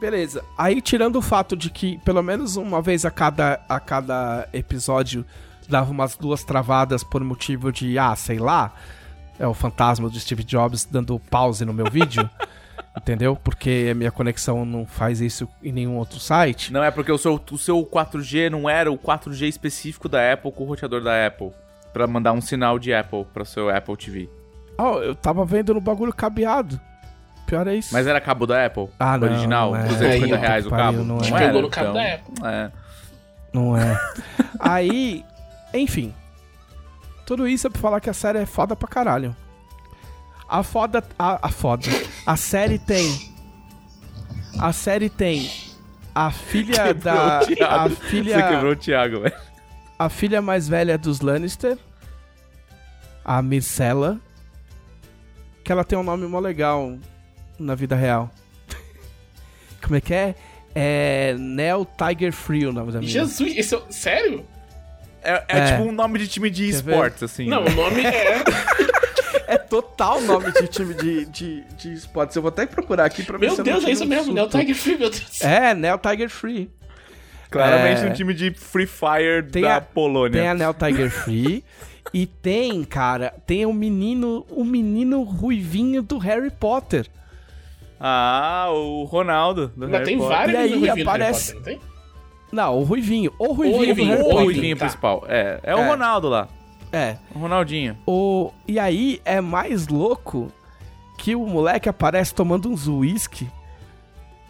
Beleza. 0.00 0.44
Aí 0.56 0.80
tirando 0.80 1.16
o 1.16 1.22
fato 1.22 1.56
de 1.56 1.70
que 1.70 1.98
pelo 1.98 2.22
menos 2.22 2.56
uma 2.56 2.80
vez 2.80 3.04
a 3.04 3.10
cada, 3.10 3.60
a 3.68 3.78
cada 3.78 4.48
episódio 4.52 5.24
dava 5.68 5.90
umas 5.90 6.16
duas 6.16 6.42
travadas 6.44 7.04
por 7.04 7.22
motivo 7.22 7.72
de, 7.72 7.98
ah, 7.98 8.14
sei 8.16 8.38
lá, 8.38 8.74
é 9.38 9.46
o 9.46 9.54
fantasma 9.54 10.08
do 10.08 10.18
Steve 10.18 10.44
Jobs 10.44 10.84
dando 10.84 11.18
pause 11.18 11.64
no 11.64 11.72
meu 11.72 11.90
vídeo. 11.90 12.28
entendeu? 12.96 13.36
Porque 13.36 13.88
a 13.90 13.94
minha 13.94 14.10
conexão 14.10 14.64
não 14.64 14.86
faz 14.86 15.20
isso 15.20 15.48
em 15.62 15.72
nenhum 15.72 15.96
outro 15.96 16.18
site. 16.18 16.72
Não 16.72 16.82
é 16.82 16.90
porque 16.90 17.10
o 17.10 17.18
seu, 17.18 17.40
o 17.50 17.58
seu 17.58 17.84
4G 17.84 18.50
não 18.50 18.68
era 18.68 18.90
o 18.90 18.98
4G 18.98 19.48
específico 19.48 20.08
da 20.08 20.32
Apple 20.32 20.52
com 20.52 20.64
o 20.64 20.66
roteador 20.66 21.02
da 21.02 21.26
Apple. 21.26 21.50
Pra 21.92 22.06
mandar 22.06 22.32
um 22.32 22.40
sinal 22.40 22.78
de 22.78 22.92
Apple 22.92 23.24
pro 23.32 23.44
seu 23.44 23.68
Apple 23.68 23.96
TV. 23.96 24.43
Oh, 24.78 24.98
eu 24.98 25.14
tava 25.14 25.44
vendo 25.44 25.74
no 25.74 25.80
bagulho 25.80 26.12
cabeado. 26.12 26.80
Pior 27.46 27.66
é 27.68 27.74
isso. 27.76 27.92
Mas 27.92 28.06
era 28.06 28.20
cabo 28.20 28.46
da 28.46 28.64
Apple? 28.64 28.88
Ah, 28.98 29.18
não, 29.18 29.28
Original? 29.28 29.70
não 29.72 29.76
é. 29.78 29.84
250 29.84 30.24
Aí, 30.24 30.32
ó, 30.32 30.36
reais 30.40 30.66
o 30.66 30.70
pariu, 30.70 30.84
cabo? 30.84 31.04
não 31.04 31.16
é. 31.18 31.20
Pegou 31.22 31.38
era, 31.38 31.62
no 31.62 31.70
cabo 31.70 31.90
então. 31.90 32.02
da 32.02 32.14
Apple. 32.14 32.46
É. 32.46 32.70
Não 33.52 33.76
é. 33.76 34.00
Aí, 34.58 35.24
enfim. 35.72 36.14
Tudo 37.26 37.46
isso 37.46 37.66
é 37.66 37.70
pra 37.70 37.80
falar 37.80 38.00
que 38.00 38.10
a 38.10 38.14
série 38.14 38.38
é 38.38 38.46
foda 38.46 38.74
pra 38.74 38.88
caralho. 38.88 39.34
A 40.48 40.62
foda. 40.62 41.02
A, 41.18 41.46
a 41.46 41.50
foda. 41.50 41.86
A 42.26 42.36
série 42.36 42.78
tem. 42.78 43.32
A 44.58 44.72
série 44.72 45.08
tem. 45.10 45.50
A 46.14 46.30
filha 46.30 46.94
da. 46.94 47.40
o 47.42 47.46
Thiago. 47.46 47.74
A 47.74 47.88
Você 47.88 47.94
filha. 48.08 48.48
quebrou 48.48 48.72
o 48.72 48.76
Thiago, 48.76 49.20
velho. 49.20 49.34
A 49.98 50.08
filha 50.08 50.40
mais 50.42 50.68
velha 50.68 50.96
dos 50.98 51.20
Lannister. 51.20 51.76
A 53.24 53.40
Myrcella. 53.42 54.18
Que 55.64 55.72
ela 55.72 55.82
tem 55.82 55.98
um 55.98 56.02
nome 56.02 56.26
mó 56.26 56.38
legal 56.38 56.96
na 57.58 57.74
vida 57.74 57.96
real. 57.96 58.30
Como 59.82 59.96
é 59.96 60.00
que 60.00 60.12
é? 60.14 60.34
É. 60.74 61.34
Nell 61.38 61.86
Tiger 61.96 62.32
Free 62.32 62.66
o 62.66 62.72
nome 62.72 62.92
da 62.92 62.98
minha. 63.00 63.10
Jesus, 63.10 63.56
esse 63.56 63.74
é... 63.74 63.80
Sério? 63.90 64.44
É, 65.22 65.32
é 65.48 65.58
É. 65.58 65.70
tipo 65.70 65.82
um 65.88 65.92
nome 65.92 66.18
de 66.18 66.28
time 66.28 66.50
de 66.50 66.68
esportes, 66.68 67.22
assim. 67.22 67.46
Não, 67.48 67.64
né? 67.64 67.70
o 67.70 67.74
nome 67.74 68.02
é... 68.04 68.42
É 69.46 69.58
total 69.58 70.20
nome 70.22 70.50
de 70.52 70.66
time 70.68 70.94
de, 70.94 71.26
de, 71.26 71.64
de 71.76 71.92
esportes. 71.92 72.34
Eu 72.34 72.40
vou 72.42 72.48
até 72.48 72.64
procurar 72.66 73.04
aqui 73.04 73.22
pra 73.22 73.36
ver 73.36 73.46
Meu 73.46 73.54
se 73.54 73.60
eu 73.60 73.64
Deus, 73.64 73.84
é 73.84 73.90
isso 73.90 74.04
um 74.04 74.06
mesmo, 74.06 74.32
Neo 74.32 74.44
surto. 74.44 74.58
Tiger 74.58 74.74
Free, 74.74 74.98
meu 74.98 75.10
Deus. 75.10 75.40
É, 75.42 75.74
Neo 75.74 75.98
Tiger 75.98 76.30
Free. 76.30 76.70
Claramente 77.50 78.02
É. 78.02 78.06
um 78.08 78.12
time 78.14 78.32
de 78.32 78.50
Free 78.52 78.86
Fire 78.86 79.42
Tem 79.52 79.62
da 79.62 79.76
a- 79.76 79.80
Polônia. 79.82 80.40
Tem 80.40 80.48
a 80.48 80.54
Neo 80.54 80.72
Tiger 80.74 81.10
Free. 81.10 81.62
e 82.14 82.24
tem, 82.26 82.82
cara, 82.84 83.34
tem 83.46 83.66
o 83.66 83.72
menino, 83.74 84.46
o 84.48 84.64
menino 84.64 85.22
ruivinho 85.24 86.00
do 86.02 86.16
Harry 86.16 86.50
Potter. 86.50 87.10
Ah, 88.00 88.68
o 88.70 89.04
Ronaldo. 89.04 89.72
Do 89.76 89.84
Ainda 89.86 89.98
Harry 89.98 90.10
tem 90.10 90.18
Potter. 90.18 90.36
vários 90.36 90.54
E 90.54 90.90
aí 90.90 91.00
aparece- 91.02 91.54
Potter, 91.54 91.74
não 91.74 91.80
tem? 91.80 91.94
Não, 92.52 92.78
o 92.78 92.84
ruivinho. 92.84 93.32
O 93.38 93.52
ruivinho, 93.52 93.78
ruivinho, 93.78 94.12
O 94.16 94.20
o 94.20 94.24
Potter. 94.24 94.44
Ruivinho 94.44 94.76
tá. 94.76 94.84
principal. 94.84 95.24
É, 95.28 95.58
é 95.62 95.74
o 95.74 95.78
É. 95.80 95.88
Ronaldo 95.88 96.28
lá. 96.28 96.48
É. 96.92 97.16
O 97.34 97.38
Ronaldinho. 97.40 97.96
O, 98.06 98.52
e 98.68 98.78
aí 98.78 99.20
é 99.24 99.40
mais 99.40 99.88
louco 99.88 100.52
que 101.18 101.34
o 101.34 101.44
moleque 101.46 101.88
aparece 101.88 102.32
tomando 102.32 102.68
uns 102.70 102.86
uísque. 102.86 103.48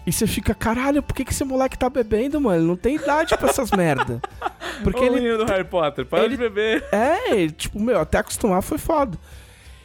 E 0.07 0.12
você 0.12 0.26
fica, 0.26 0.55
caralho, 0.55 1.02
por 1.02 1.14
que, 1.14 1.24
que 1.24 1.32
esse 1.32 1.44
moleque 1.44 1.78
tá 1.78 1.88
bebendo, 1.88 2.38
mano? 2.40 2.62
Não 2.66 2.76
tem 2.76 2.96
idade 2.96 3.36
pra 3.38 3.48
essas 3.48 3.70
merda. 3.70 4.20
Porque 4.82 5.00
o 5.00 5.05
ele 5.05 5.14
menino 5.16 5.38
do 5.38 5.44
Harry 5.46 5.64
Potter. 5.64 6.05
Para 6.05 6.24
ele- 6.24 6.36
de 6.36 6.42
beber. 6.42 6.84
É, 6.92 7.34
ele, 7.34 7.52
tipo, 7.52 7.80
meu, 7.80 7.98
até 8.00 8.18
acostumar 8.18 8.61
foi 8.62 8.76
foda. 8.76 9.16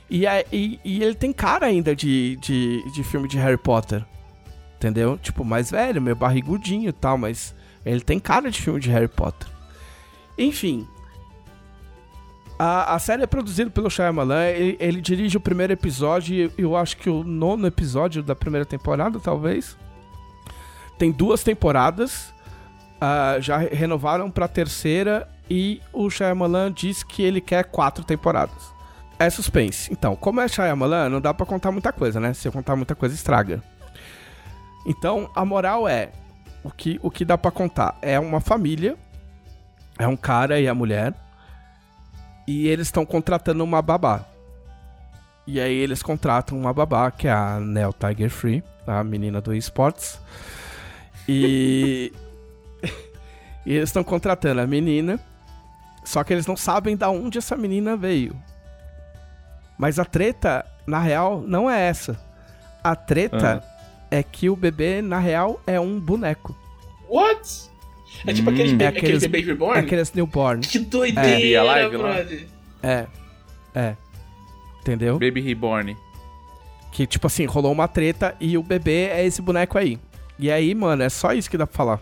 E, 0.10 0.26
e, 0.52 0.80
e 0.84 1.04
ele 1.04 1.16
tem 1.16 1.32
cara 1.32 1.68
ainda 1.68 1.96
de, 1.96 2.36
de, 2.38 2.84
de 2.92 3.04
filme 3.04 3.28
de 3.30 3.38
Harry 3.38 3.58
Potter. 3.58 4.04
Entendeu? 4.76 5.18
Tipo, 5.18 5.46
mais 5.46 5.72
velho, 5.72 6.02
meio 6.02 6.16
barrigudinho 6.16 6.90
e 6.90 6.94
tal, 6.94 7.18
mas 7.18 7.54
ele 7.86 8.02
tem 8.02 8.20
cara 8.20 8.50
de 8.52 8.62
filme 8.62 8.80
de 8.80 8.90
Harry 8.90 9.08
Potter. 9.08 9.48
Enfim. 10.38 10.86
A, 12.58 12.96
a 12.96 13.00
série 13.00 13.24
é 13.24 13.28
produzida 13.28 13.70
pelo 13.70 13.90
Shyamalan, 13.90 14.48
ele, 14.48 14.76
ele 14.82 15.00
dirige 15.02 15.38
o 15.38 15.40
primeiro 15.40 15.72
episódio 15.72 16.52
e 16.58 16.62
eu 16.62 16.76
acho 16.76 16.98
que 16.98 17.10
o 17.10 17.24
nono 17.24 17.66
episódio 17.68 18.22
da 18.22 18.36
primeira 18.36 18.66
temporada, 18.66 19.18
talvez. 19.20 19.78
Tem 21.00 21.12
duas 21.12 21.42
temporadas, 21.42 22.32
ah, 23.02 23.38
já 23.40 23.58
re- 23.58 23.70
renovaram 23.74 24.30
pra 24.30 24.48
terceira 24.48 25.28
e 25.50 25.82
o 25.92 26.10
Shyamalan 26.10 26.72
diz 26.72 27.02
que 27.02 27.24
ele 27.24 27.42
quer 27.42 27.64
quatro 27.66 28.04
temporadas. 28.04 28.72
É 29.18 29.30
suspense. 29.30 29.92
Então, 29.92 30.16
como 30.16 30.40
é 30.42 30.48
Shyamalan, 30.48 31.10
não 31.10 31.20
dá 31.20 31.34
pra 31.34 31.46
contar 31.46 31.72
muita 31.72 31.92
coisa, 31.92 32.20
né? 32.20 32.34
Se 32.34 32.48
eu 32.48 32.52
contar 32.52 32.76
muita 32.76 32.94
coisa, 32.94 33.16
estraga. 33.16 33.64
Então, 34.86 35.30
a 35.36 35.44
moral 35.44 35.88
é, 35.88 36.12
o 36.64 36.70
que, 36.70 37.00
o 37.02 37.10
que 37.10 37.26
dá 37.26 37.38
pra 37.38 37.52
contar? 37.52 37.98
É 38.02 38.20
uma 38.20 38.40
família, 38.40 38.96
é 39.98 40.08
um 40.08 40.16
cara 40.16 40.60
e 40.60 40.68
a 40.68 40.74
mulher, 40.76 41.14
e 42.48 42.68
eles 42.68 42.88
estão 42.88 43.06
contratando 43.06 43.64
uma 43.64 43.82
babá. 43.82 44.26
E 45.48 45.60
aí 45.60 45.76
eles 45.76 46.04
contratam 46.04 46.58
uma 46.58 46.74
babá, 46.74 47.10
que 47.12 47.28
é 47.28 47.32
a 47.32 47.60
Nell 47.60 47.94
Tiger 47.94 48.30
Free, 48.30 48.64
a 48.86 49.04
menina 49.04 49.42
do 49.42 49.54
esportes. 49.54 50.20
E... 51.30 52.14
e 53.66 53.74
eles 53.76 53.90
estão 53.90 54.04
contratando 54.04 54.62
a 54.62 54.68
menina, 54.68 55.20
só 56.04 56.24
que 56.24 56.34
eles 56.34 56.48
não 56.48 56.56
sabem 56.58 56.96
da 56.98 57.10
onde 57.10 57.38
essa 57.38 57.56
menina 57.56 57.96
veio. 57.96 58.36
Mas 59.78 59.98
a 60.00 60.06
treta, 60.06 60.66
na 60.86 61.00
real, 61.00 61.42
não 61.46 61.70
é 61.70 61.80
essa. 61.88 62.20
A 62.84 62.96
treta 62.96 63.64
é 64.12 64.22
que 64.24 64.50
o 64.50 64.56
bebê, 64.56 65.02
na 65.02 65.20
real, 65.20 65.62
é 65.66 65.80
um 65.80 66.00
boneco. 66.00 66.58
What? 67.10 67.70
É 68.28 68.34
tipo 68.34 68.50
Hum. 68.50 68.54
aqueles, 68.54 68.72
É 68.74 68.88
aqueles- 68.88 69.24
aqueles 69.24 69.24
Baby 69.26 69.42
Reborn? 69.44 69.78
É 69.78 69.80
aqueles 69.82 70.14
newborn. 70.14 70.62
Que 70.62 70.78
É. 70.78 70.82
doideira, 70.82 71.64
lá? 71.64 71.90
brother. 71.90 72.48
É. 72.84 73.08
É. 73.74 73.96
Entendeu? 74.82 75.20
Baby 75.20 75.42
Reborn. 75.42 75.96
Que, 76.92 77.06
tipo 77.06 77.28
assim, 77.28 77.46
rolou 77.46 77.72
uma 77.72 77.88
treta 77.88 78.36
e 78.40 78.58
o 78.58 78.64
bebê 78.64 79.06
é 79.12 79.26
esse 79.26 79.42
boneco 79.42 79.78
aí. 79.78 80.00
E 80.40 80.50
aí, 80.50 80.74
mano, 80.74 81.04
é 81.04 81.10
só 81.10 81.34
isso 81.34 81.50
que 81.50 81.58
dá 81.58 81.68
pra 81.68 81.76
falar. 81.76 82.00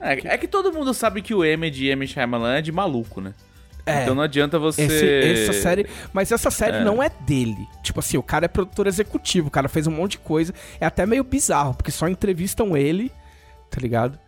É, 0.00 0.34
é 0.34 0.38
que 0.38 0.48
todo 0.48 0.72
mundo 0.72 0.92
sabe 0.92 1.22
que 1.22 1.34
o 1.34 1.44
M 1.44 1.70
de 1.70 1.86
M. 1.88 2.06
Shyamalan 2.06 2.56
é 2.56 2.62
de 2.62 2.72
maluco, 2.72 3.20
né? 3.20 3.32
É. 3.86 4.02
Então 4.02 4.14
não 4.14 4.22
adianta 4.22 4.58
você... 4.58 4.82
Esse- 4.82 5.42
essa 5.42 5.52
série. 5.52 5.86
Mas 6.12 6.30
essa 6.32 6.50
série 6.50 6.78
É. 6.78 6.84
não 6.84 7.02
é 7.02 7.08
dele. 7.08 7.66
Tipo 7.82 8.00
assim, 8.00 8.16
o 8.16 8.22
cara 8.22 8.44
é 8.44 8.48
produtor 8.48 8.86
executivo, 8.86 9.48
o 9.48 9.50
cara 9.50 9.68
fez 9.68 9.86
um 9.86 9.90
monte 9.90 10.12
de 10.12 10.18
coisa. 10.18 10.52
É 10.80 10.86
até 10.86 11.06
meio 11.06 11.22
bizarro, 11.24 11.74
porque 11.74 11.90
só 11.90 12.08
entrevistam 12.08 12.76
ele, 12.76 13.10
tá 13.70 13.80
ligado? 13.80 14.18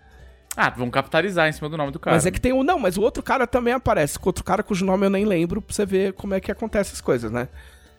Ah, 0.56 0.68
vão 0.70 0.90
capitalizar 0.90 1.48
em 1.48 1.52
cima 1.52 1.68
do 1.68 1.76
nome 1.78 1.90
do 1.92 1.98
cara. 1.98 2.14
Mas 2.14 2.26
é 2.26 2.30
que 2.30 2.40
tem 2.40 2.52
um. 2.52 2.62
Não, 2.62 2.78
mas 2.78 2.98
o 2.98 3.02
outro 3.02 3.22
cara 3.22 3.46
também 3.46 3.72
aparece. 3.72 4.18
Com 4.18 4.28
outro 4.28 4.44
cara 4.44 4.62
cujo 4.62 4.84
nome 4.84 5.06
eu 5.06 5.10
nem 5.10 5.24
lembro, 5.24 5.62
pra 5.62 5.74
você 5.74 5.86
ver 5.86 6.12
como 6.12 6.34
é 6.34 6.40
que 6.40 6.52
acontece 6.52 6.92
as 6.92 7.00
coisas, 7.00 7.30
né? 7.32 7.48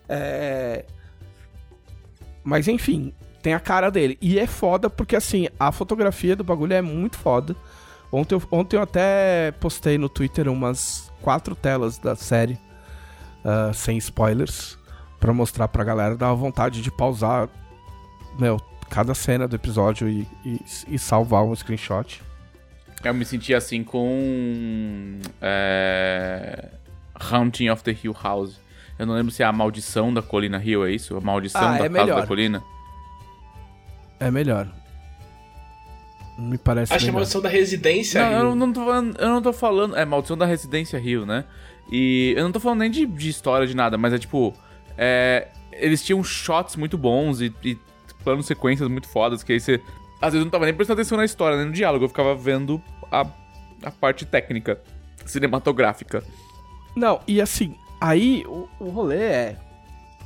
É. 0.08 0.84
Mas 2.44 2.68
enfim, 2.68 3.12
tem 3.44 3.52
a 3.52 3.60
cara 3.60 3.90
dele. 3.90 4.16
E 4.22 4.38
é 4.38 4.46
foda 4.46 4.88
porque, 4.88 5.14
assim, 5.14 5.48
a 5.60 5.70
fotografia 5.70 6.34
do 6.34 6.42
bagulho 6.42 6.72
é 6.72 6.80
muito 6.80 7.18
foda. 7.18 7.54
Ontem 8.10 8.34
eu, 8.34 8.42
ontem 8.50 8.76
eu 8.76 8.82
até 8.82 9.52
postei 9.60 9.98
no 9.98 10.08
Twitter 10.08 10.48
umas 10.48 11.12
quatro 11.20 11.54
telas 11.54 11.98
da 11.98 12.16
série, 12.16 12.58
ah, 13.44 13.70
sem 13.74 13.98
spoilers, 13.98 14.78
pra 15.20 15.32
mostrar 15.34 15.68
pra 15.68 15.84
galera. 15.84 16.16
Dá 16.16 16.32
vontade 16.32 16.80
de 16.80 16.90
pausar, 16.90 17.50
meu, 18.38 18.58
cada 18.88 19.14
cena 19.14 19.46
do 19.46 19.56
episódio 19.56 20.08
e, 20.08 20.26
e, 20.44 20.60
e 20.88 20.98
salvar 20.98 21.44
um 21.44 21.54
screenshot. 21.54 22.22
Eu 23.04 23.12
me 23.12 23.26
senti 23.26 23.52
assim 23.52 23.84
com. 23.84 25.18
É... 25.42 26.70
Haunting 27.30 27.68
of 27.68 27.82
the 27.84 27.94
Hill 28.02 28.16
House. 28.22 28.58
Eu 28.98 29.04
não 29.06 29.14
lembro 29.14 29.30
se 29.30 29.42
é 29.42 29.46
a 29.46 29.52
maldição 29.52 30.14
da 30.14 30.22
Colina 30.22 30.62
Hill, 30.64 30.86
é 30.86 30.92
isso? 30.92 31.14
A 31.16 31.20
maldição 31.20 31.60
Ah, 31.60 31.68
da 31.72 31.74
é 31.74 31.78
casa 31.80 31.90
melhor. 31.90 32.20
da 32.22 32.26
colina. 32.26 32.62
É 34.24 34.30
melhor. 34.30 34.66
Me 36.38 36.56
parece 36.58 36.92
Acho 36.92 37.04
que 37.04 37.06
é 37.06 37.10
a 37.10 37.12
melhor. 37.12 37.20
maldição 37.20 37.40
da 37.42 37.48
residência. 37.48 38.20
Não, 38.22 38.30
Rio. 38.30 38.38
eu 38.38 38.54
não, 38.56 38.72
tô 38.72 38.84
falando, 38.84 39.16
eu 39.20 39.28
não 39.28 39.42
tô 39.42 39.52
falando. 39.52 39.96
É 39.96 40.04
maldição 40.04 40.36
da 40.36 40.46
Residência 40.46 40.98
Rio, 40.98 41.24
né? 41.26 41.44
E 41.92 42.32
eu 42.36 42.42
não 42.44 42.50
tô 42.52 42.58
falando 42.58 42.80
nem 42.80 42.90
de, 42.90 43.06
de 43.06 43.28
história 43.28 43.66
de 43.66 43.76
nada, 43.76 43.98
mas 43.98 44.12
é 44.12 44.18
tipo. 44.18 44.54
é, 44.96 45.48
eles 45.72 46.02
tinham 46.02 46.24
shots 46.24 46.76
muito 46.76 46.96
bons 46.96 47.40
e, 47.40 47.52
e 47.62 47.78
planos 48.24 48.46
sequências 48.46 48.88
muito 48.88 49.08
fodas, 49.08 49.42
que 49.42 49.52
aí 49.52 49.60
você. 49.60 49.80
Às 50.20 50.32
vezes 50.32 50.38
eu 50.40 50.44
não 50.44 50.50
tava 50.50 50.64
nem 50.64 50.74
prestando 50.74 51.00
atenção 51.00 51.18
na 51.18 51.24
história, 51.24 51.58
nem 51.58 51.66
no 51.66 51.72
diálogo, 51.72 52.04
eu 52.06 52.08
ficava 52.08 52.34
vendo 52.34 52.82
a, 53.12 53.26
a 53.82 53.90
parte 53.90 54.24
técnica, 54.24 54.80
cinematográfica. 55.26 56.24
Não, 56.96 57.20
e 57.28 57.40
assim, 57.40 57.76
aí 58.00 58.44
o, 58.46 58.68
o 58.80 58.88
rolê 58.88 59.18
é. 59.22 59.56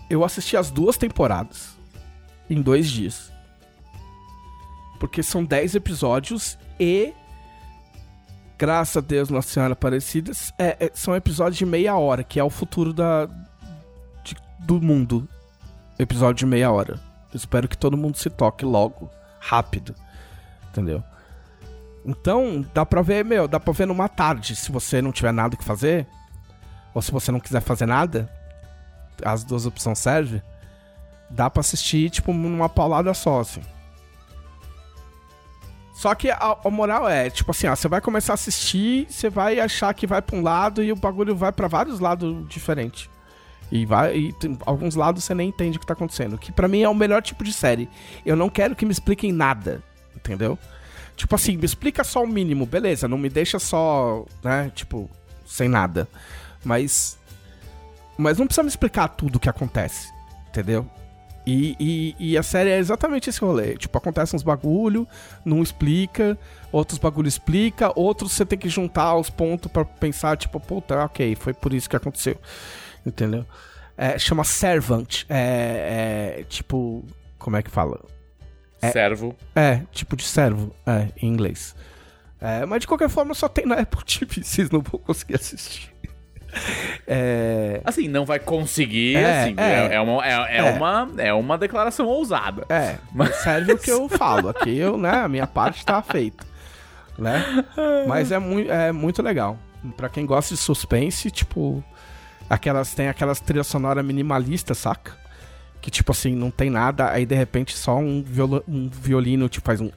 Eu 0.08 0.24
assisti 0.24 0.56
as 0.56 0.70
duas 0.70 0.96
temporadas 0.96 1.76
em 2.48 2.62
dois 2.62 2.88
dias. 2.88 3.30
Porque 4.98 5.22
são 5.22 5.44
10 5.44 5.74
episódios 5.74 6.58
e. 6.78 7.12
Graças 8.58 8.96
a 8.96 9.00
Deus, 9.00 9.28
Nossa 9.28 9.48
Senhora 9.48 9.72
Aparecida, 9.74 10.32
é, 10.58 10.86
é- 10.86 10.90
são 10.92 11.14
episódios 11.14 11.56
de 11.56 11.64
meia 11.64 11.96
hora, 11.96 12.24
que 12.24 12.40
é 12.40 12.44
o 12.44 12.50
futuro 12.50 12.92
da, 12.92 13.26
de- 14.24 14.36
do 14.58 14.80
mundo. 14.80 15.28
Episódio 15.96 16.34
de 16.40 16.46
meia 16.46 16.70
hora. 16.70 16.98
Espero 17.32 17.68
que 17.68 17.78
todo 17.78 17.96
mundo 17.96 18.16
se 18.16 18.28
toque 18.28 18.64
logo, 18.64 19.08
rápido. 19.38 19.94
Entendeu? 20.70 21.04
Então, 22.04 22.64
dá 22.74 22.84
pra 22.84 23.00
ver, 23.02 23.24
meu, 23.24 23.46
dá 23.46 23.60
pra 23.60 23.72
ver 23.72 23.86
numa 23.86 24.08
tarde, 24.08 24.56
se 24.56 24.72
você 24.72 25.00
não 25.00 25.12
tiver 25.12 25.32
nada 25.32 25.56
que 25.56 25.64
fazer. 25.64 26.06
Ou 26.94 27.00
se 27.02 27.12
você 27.12 27.30
não 27.30 27.38
quiser 27.38 27.60
fazer 27.60 27.86
nada, 27.86 28.28
as 29.24 29.44
duas 29.44 29.66
opções 29.66 29.98
servem. 30.00 30.42
Dá 31.30 31.48
pra 31.50 31.60
assistir, 31.60 32.10
tipo, 32.10 32.32
numa 32.32 32.68
paulada 32.68 33.12
só, 33.14 33.40
assim. 33.40 33.60
Só 35.98 36.14
que 36.14 36.30
a, 36.30 36.56
a 36.64 36.70
moral 36.70 37.08
é, 37.08 37.28
tipo 37.28 37.50
assim, 37.50 37.66
ó, 37.66 37.74
você 37.74 37.88
vai 37.88 38.00
começar 38.00 38.32
a 38.32 38.34
assistir, 38.34 39.04
você 39.10 39.28
vai 39.28 39.58
achar 39.58 39.92
que 39.92 40.06
vai 40.06 40.22
pra 40.22 40.36
um 40.36 40.42
lado 40.44 40.80
e 40.80 40.92
o 40.92 40.96
bagulho 40.96 41.34
vai 41.34 41.50
pra 41.50 41.66
vários 41.66 41.98
lados 41.98 42.48
diferentes. 42.48 43.10
E 43.72 43.84
vai 43.84 44.16
e 44.16 44.32
tem- 44.34 44.56
alguns 44.64 44.94
lados 44.94 45.24
você 45.24 45.34
nem 45.34 45.48
entende 45.48 45.76
o 45.76 45.80
que 45.80 45.86
tá 45.86 45.94
acontecendo. 45.94 46.38
Que 46.38 46.52
pra 46.52 46.68
mim 46.68 46.82
é 46.82 46.88
o 46.88 46.94
melhor 46.94 47.20
tipo 47.20 47.42
de 47.42 47.52
série. 47.52 47.88
Eu 48.24 48.36
não 48.36 48.48
quero 48.48 48.76
que 48.76 48.86
me 48.86 48.92
expliquem 48.92 49.32
nada, 49.32 49.82
entendeu? 50.14 50.56
Tipo 51.16 51.34
assim, 51.34 51.56
me 51.56 51.64
explica 51.64 52.04
só 52.04 52.22
o 52.22 52.28
mínimo, 52.28 52.64
beleza, 52.64 53.08
não 53.08 53.18
me 53.18 53.28
deixa 53.28 53.58
só, 53.58 54.24
né, 54.40 54.70
tipo, 54.72 55.10
sem 55.44 55.68
nada. 55.68 56.06
Mas. 56.64 57.18
Mas 58.16 58.38
não 58.38 58.46
precisa 58.46 58.62
me 58.62 58.68
explicar 58.68 59.08
tudo 59.08 59.34
o 59.34 59.40
que 59.40 59.48
acontece, 59.48 60.12
entendeu? 60.48 60.88
E, 61.48 61.76
e, 61.80 62.32
e 62.32 62.36
a 62.36 62.42
série 62.42 62.68
é 62.68 62.76
exatamente 62.76 63.30
esse 63.30 63.40
rolê. 63.40 63.74
Tipo, 63.74 63.96
acontece 63.96 64.36
uns 64.36 64.42
bagulho, 64.42 65.08
não 65.46 65.62
explica, 65.62 66.38
outros 66.70 66.98
bagulho 66.98 67.26
explica, 67.26 67.90
outros 67.98 68.32
você 68.32 68.44
tem 68.44 68.58
que 68.58 68.68
juntar 68.68 69.16
os 69.16 69.30
pontos 69.30 69.72
pra 69.72 69.82
pensar, 69.82 70.36
tipo, 70.36 70.60
puta, 70.60 71.04
ok, 71.04 71.34
foi 71.36 71.54
por 71.54 71.72
isso 71.72 71.88
que 71.88 71.96
aconteceu. 71.96 72.38
Entendeu? 73.06 73.46
É, 73.96 74.18
chama 74.18 74.44
Servant. 74.44 75.24
É, 75.26 76.36
é, 76.40 76.44
tipo. 76.44 77.02
Como 77.38 77.56
é 77.56 77.62
que 77.62 77.70
fala? 77.70 77.98
Servo. 78.92 79.34
É, 79.56 79.82
tipo 79.90 80.16
de 80.16 80.24
servo, 80.24 80.74
é, 80.86 81.08
em 81.16 81.28
inglês. 81.28 81.74
É, 82.40 82.66
mas 82.66 82.82
de 82.82 82.86
qualquer 82.86 83.08
forma 83.08 83.32
só 83.32 83.48
tem 83.48 83.64
na 83.64 83.76
Apple 83.76 84.04
TV, 84.04 84.42
vocês 84.44 84.70
não 84.70 84.82
vão 84.82 85.00
conseguir 85.00 85.36
assistir. 85.36 85.92
É, 87.10 87.80
Assim, 87.84 88.06
não 88.06 88.26
vai 88.26 88.38
conseguir, 88.38 89.16
É, 89.16 89.42
assim. 89.42 89.54
é. 89.56 89.62
É, 89.62 89.94
é 89.94 90.00
uma, 90.00 90.26
é, 90.26 90.56
é 90.56 90.58
É. 90.58 90.62
uma, 90.72 91.08
é 91.18 91.32
uma 91.32 91.56
declaração 91.56 92.06
ousada. 92.06 92.66
é, 92.68 92.96
mas 93.14 93.34
serve 93.36 93.72
o 93.72 93.78
que 93.78 93.90
eu 93.90 94.08
falo. 94.08 94.48
Aqui 94.50 94.76
eu, 94.76 94.98
né, 94.98 95.10
a 95.10 95.28
minha 95.28 95.46
parte 95.46 95.84
tá 95.86 96.02
feita. 96.02 96.46
Né? 97.18 97.64
Mas 98.06 98.30
é, 98.30 98.38
mui 98.38 98.68
é 98.68 98.92
muito 98.92 99.22
legal. 99.22 99.58
Pra 99.96 100.08
quem 100.08 100.24
gosta 100.26 100.54
de 100.54 100.60
suspense, 100.60 101.30
tipo. 101.30 101.82
Aquelas, 102.48 102.94
tem 102.94 103.08
aquelas 103.08 103.40
trilhas 103.40 103.66
sonoras 103.66 104.04
minimalistas, 104.04 104.78
saca? 104.78 105.12
Que 105.80 105.90
tipo 105.90 106.12
assim, 106.12 106.34
não 106.34 106.50
tem 106.50 106.70
nada, 106.70 107.10
aí 107.10 107.24
de 107.26 107.34
repente 107.34 107.76
só 107.76 107.96
um, 107.98 108.22
violo, 108.22 108.62
um 108.68 108.88
violino 108.88 109.48
tipo, 109.48 109.66
faz 109.66 109.80
um. 109.80 109.90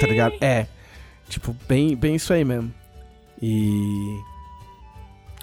Tá 0.00 0.06
ligado? 0.06 0.34
É. 0.40 0.66
Tipo, 1.28 1.54
bem, 1.68 1.94
bem 1.96 2.14
isso 2.16 2.32
aí 2.32 2.44
mesmo. 2.44 2.72
E. 3.40 4.18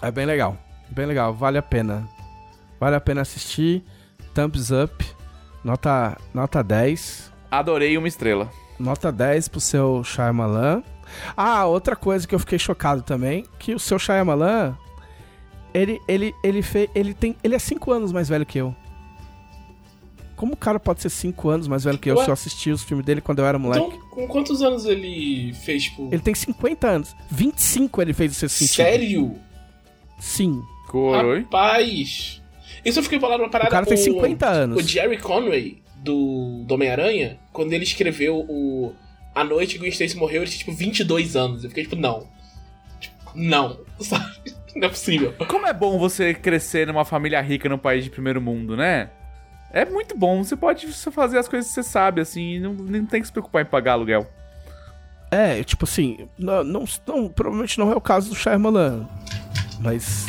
É 0.02 0.10
bem 0.10 0.26
legal. 0.26 0.56
Bem 0.90 1.06
legal, 1.06 1.34
vale 1.34 1.58
a 1.58 1.62
pena. 1.62 2.08
Vale 2.78 2.96
a 2.96 3.00
pena 3.00 3.22
assistir. 3.22 3.82
Thumbs 4.34 4.70
up. 4.70 5.04
Nota, 5.64 6.16
nota 6.32 6.62
10. 6.62 7.32
Adorei 7.50 7.96
uma 7.98 8.06
estrela. 8.06 8.50
Nota 8.78 9.10
10 9.10 9.48
pro 9.48 9.60
seu 9.60 10.04
Shyamalan. 10.04 10.82
Ah, 11.36 11.64
outra 11.66 11.96
coisa 11.96 12.26
que 12.26 12.34
eu 12.34 12.38
fiquei 12.38 12.58
chocado 12.58 13.02
também, 13.02 13.44
que 13.58 13.74
o 13.74 13.78
seu 13.78 13.98
Shyamalan, 13.98 14.76
ele 15.72 16.00
ele 16.06 16.34
ele 16.42 16.62
fez, 16.62 16.90
ele 16.94 17.14
tem, 17.14 17.36
ele 17.42 17.54
é 17.54 17.58
5 17.58 17.90
anos 17.92 18.12
mais 18.12 18.28
velho 18.28 18.44
que 18.44 18.58
eu. 18.58 18.74
Como 20.34 20.52
o 20.52 20.56
cara 20.56 20.78
pode 20.78 21.00
ser 21.00 21.08
5 21.08 21.48
anos 21.48 21.66
mais 21.66 21.84
velho 21.84 21.96
que 21.98 22.10
eu 22.10 22.16
Ué? 22.16 22.24
se 22.24 22.30
eu 22.30 22.34
assisti 22.34 22.70
os 22.70 22.82
filmes 22.82 23.06
dele 23.06 23.22
quando 23.22 23.38
eu 23.38 23.46
era 23.46 23.58
moleque? 23.58 23.86
Então, 23.86 24.08
com 24.10 24.28
quantos 24.28 24.60
anos 24.60 24.84
ele 24.84 25.54
fez, 25.64 25.84
tipo. 25.84 26.08
Ele 26.12 26.20
tem 26.20 26.34
50 26.34 26.86
anos. 26.86 27.16
25 27.30 28.02
ele 28.02 28.12
fez 28.12 28.32
o 28.32 28.34
seu 28.34 28.48
sentido. 28.48 28.76
Sério? 28.76 29.45
Sim. 30.18 30.62
Coroi. 30.88 31.40
Rapaz. 31.42 32.42
Isso 32.84 32.98
eu 32.98 33.02
fiquei 33.02 33.18
falando 33.18 33.40
uma 33.40 33.50
parada. 33.50 33.68
O 33.68 33.72
cara 33.72 33.86
tem 33.86 33.96
50 33.96 34.46
anos. 34.48 34.78
O 34.78 34.86
Jerry 34.86 35.18
Conway, 35.18 35.82
do, 35.96 36.62
do 36.64 36.74
Homem-Aranha, 36.74 37.38
quando 37.52 37.72
ele 37.72 37.84
escreveu 37.84 38.38
o 38.48 38.92
A 39.34 39.42
Noite 39.42 39.72
que 39.72 39.78
o 39.78 39.80
Gwen 39.80 39.90
Stacy 39.90 40.16
morreu, 40.16 40.42
ele 40.42 40.50
tinha 40.50 40.58
tipo 40.60 40.72
22 40.72 41.34
anos. 41.36 41.64
Eu 41.64 41.70
fiquei 41.70 41.84
tipo, 41.84 41.96
não. 41.96 42.28
Tipo, 43.00 43.14
não. 43.34 43.78
Sabe? 44.00 44.54
Não 44.76 44.86
é 44.86 44.90
possível. 44.90 45.34
Como 45.48 45.66
é 45.66 45.72
bom 45.72 45.98
você 45.98 46.34
crescer 46.34 46.86
numa 46.86 47.04
família 47.04 47.40
rica 47.40 47.68
num 47.68 47.78
país 47.78 48.04
de 48.04 48.10
primeiro 48.10 48.40
mundo, 48.40 48.76
né? 48.76 49.10
É 49.72 49.84
muito 49.84 50.16
bom. 50.16 50.44
Você 50.44 50.54
pode 50.54 50.86
fazer 51.10 51.38
as 51.38 51.48
coisas 51.48 51.68
que 51.68 51.74
você 51.74 51.82
sabe, 51.82 52.20
assim, 52.20 52.54
e 52.54 52.60
não, 52.60 52.72
não 52.74 53.06
tem 53.06 53.20
que 53.20 53.26
se 53.26 53.32
preocupar 53.32 53.62
em 53.62 53.66
pagar 53.66 53.92
aluguel. 53.92 54.26
É, 55.30 55.62
tipo 55.64 55.84
assim, 55.84 56.28
não, 56.38 56.62
não, 56.62 56.84
não- 57.06 57.28
provavelmente 57.28 57.78
não 57.78 57.90
é 57.90 57.96
o 57.96 58.00
caso 58.00 58.28
do 58.30 58.34
Shyamalan, 58.36 59.08
mas 59.80 60.26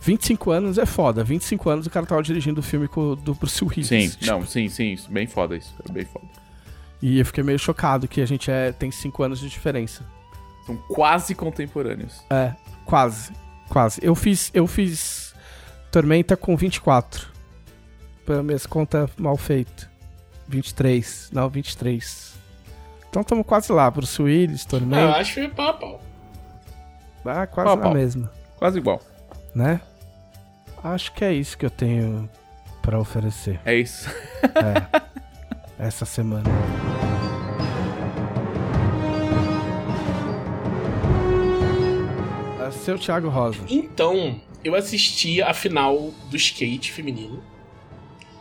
25 0.00 0.50
anos 0.50 0.78
é 0.78 0.86
foda. 0.86 1.24
25 1.24 1.68
anos 1.70 1.86
o 1.86 1.90
cara 1.90 2.06
tava 2.06 2.22
dirigindo 2.22 2.60
o 2.60 2.62
filme 2.62 2.88
com, 2.88 3.14
do 3.14 3.34
Bruce 3.34 3.64
Willis. 3.64 3.88
Sim, 3.88 4.08
tipo, 4.08 4.26
não, 4.26 4.46
sim, 4.46 4.68
sim, 4.68 4.92
isso. 4.92 5.10
Bem 5.10 5.26
foda 5.26 5.56
isso. 5.56 5.74
É 5.88 5.92
bem 5.92 6.04
foda. 6.04 6.26
E 7.02 7.18
eu 7.18 7.26
fiquei 7.26 7.42
meio 7.44 7.58
chocado 7.58 8.08
que 8.08 8.20
a 8.20 8.26
gente 8.26 8.50
é, 8.50 8.72
tem 8.72 8.90
5 8.90 9.22
anos 9.22 9.38
de 9.40 9.48
diferença. 9.48 10.04
São 10.66 10.76
quase 10.88 11.34
contemporâneos. 11.34 12.22
É, 12.30 12.52
quase, 12.84 13.32
quase. 13.68 14.00
Eu 14.02 14.14
fiz, 14.14 14.50
eu 14.54 14.66
fiz 14.66 15.34
Tormenta 15.92 16.36
com 16.36 16.56
24. 16.56 17.28
Pela 18.24 18.42
minha 18.42 18.58
conta 18.68 19.08
mal 19.16 19.36
feita. 19.36 19.88
23, 20.48 21.30
não, 21.32 21.48
23. 21.48 22.34
Então 23.08 23.22
estamos 23.22 23.46
quase 23.46 23.72
lá, 23.72 23.90
Bruce 23.90 24.20
Willis, 24.20 24.62
Ah, 24.62 24.64
eu 24.64 24.68
Tormenta. 24.80 25.12
acho 25.16 25.34
que 25.34 25.40
foi 25.40 25.48
pau 25.48 25.74
pau. 25.78 26.00
Ah, 27.24 27.46
quase 27.46 27.66
Pau 27.66 27.72
a 27.72 27.76
na 27.76 27.82
pau. 27.82 27.94
mesma. 27.94 28.32
Quase 28.58 28.78
igual. 28.78 29.00
né? 29.54 29.80
Acho 30.82 31.12
que 31.12 31.24
é 31.24 31.32
isso 31.32 31.56
que 31.58 31.66
eu 31.66 31.70
tenho 31.70 32.28
pra 32.80 32.98
oferecer 33.00 33.58
É 33.64 33.74
isso. 33.74 34.08
essa 35.78 36.04
semana. 36.04 36.48
É 42.66 42.70
Seu 42.70 42.98
Thiago 42.98 43.28
Rosa. 43.28 43.58
Então, 43.68 44.40
eu 44.64 44.74
assisti 44.74 45.42
a 45.42 45.52
final 45.54 46.12
do 46.30 46.36
skate 46.36 46.92
feminino. 46.92 47.42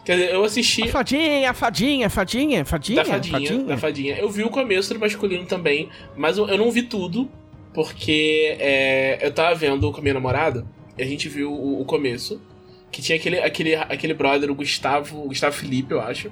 Quer 0.04 0.18
dizer, 0.18 0.34
eu 0.34 0.44
assisti. 0.44 0.84
A 0.84 0.88
fadinha, 0.88 1.50
a 1.50 1.54
fadinha, 1.54 2.08
a 2.08 2.10
fadinha, 2.10 2.62
a 2.62 2.66
fadinha, 2.66 3.04
Da 3.04 3.10
fadinha, 3.10 3.64
da 3.64 3.78
fadinha. 3.78 4.16
Eu 4.18 4.30
vi 4.30 4.44
o 4.44 4.50
começo 4.50 4.94
do 4.94 5.00
masculino 5.00 5.46
também, 5.46 5.90
mas 6.16 6.38
eu, 6.38 6.48
eu 6.48 6.58
não 6.58 6.72
vi 6.72 6.84
tudo, 6.84 7.30
porque 7.76 8.56
é, 8.58 9.20
eu 9.22 9.32
tava 9.34 9.54
vendo 9.54 9.92
com 9.92 10.00
a 10.00 10.02
minha 10.02 10.14
namorada, 10.14 10.66
e 10.98 11.04
a 11.04 11.06
gente 11.06 11.28
viu 11.28 11.52
o, 11.52 11.82
o 11.82 11.86
começo, 11.86 12.42
que 12.90 13.02
tinha 13.02 13.18
aquele, 13.18 13.38
aquele, 13.40 13.76
aquele 13.76 14.14
brother, 14.14 14.50
o 14.50 14.56
Gustavo, 14.56 15.26
o 15.26 15.28
Gustavo 15.28 15.54
Felipe, 15.54 15.94
eu 15.94 16.00
acho. 16.00 16.32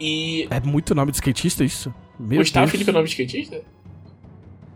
E. 0.00 0.48
É 0.50 0.58
muito 0.60 0.94
nome 0.94 1.12
de 1.12 1.18
skatista 1.18 1.62
isso? 1.62 1.94
Meu 2.18 2.38
Gustavo 2.38 2.64
Deus. 2.64 2.72
Felipe 2.72 2.90
é 2.90 2.92
nome 2.94 3.04
de 3.04 3.10
skatista? 3.10 3.62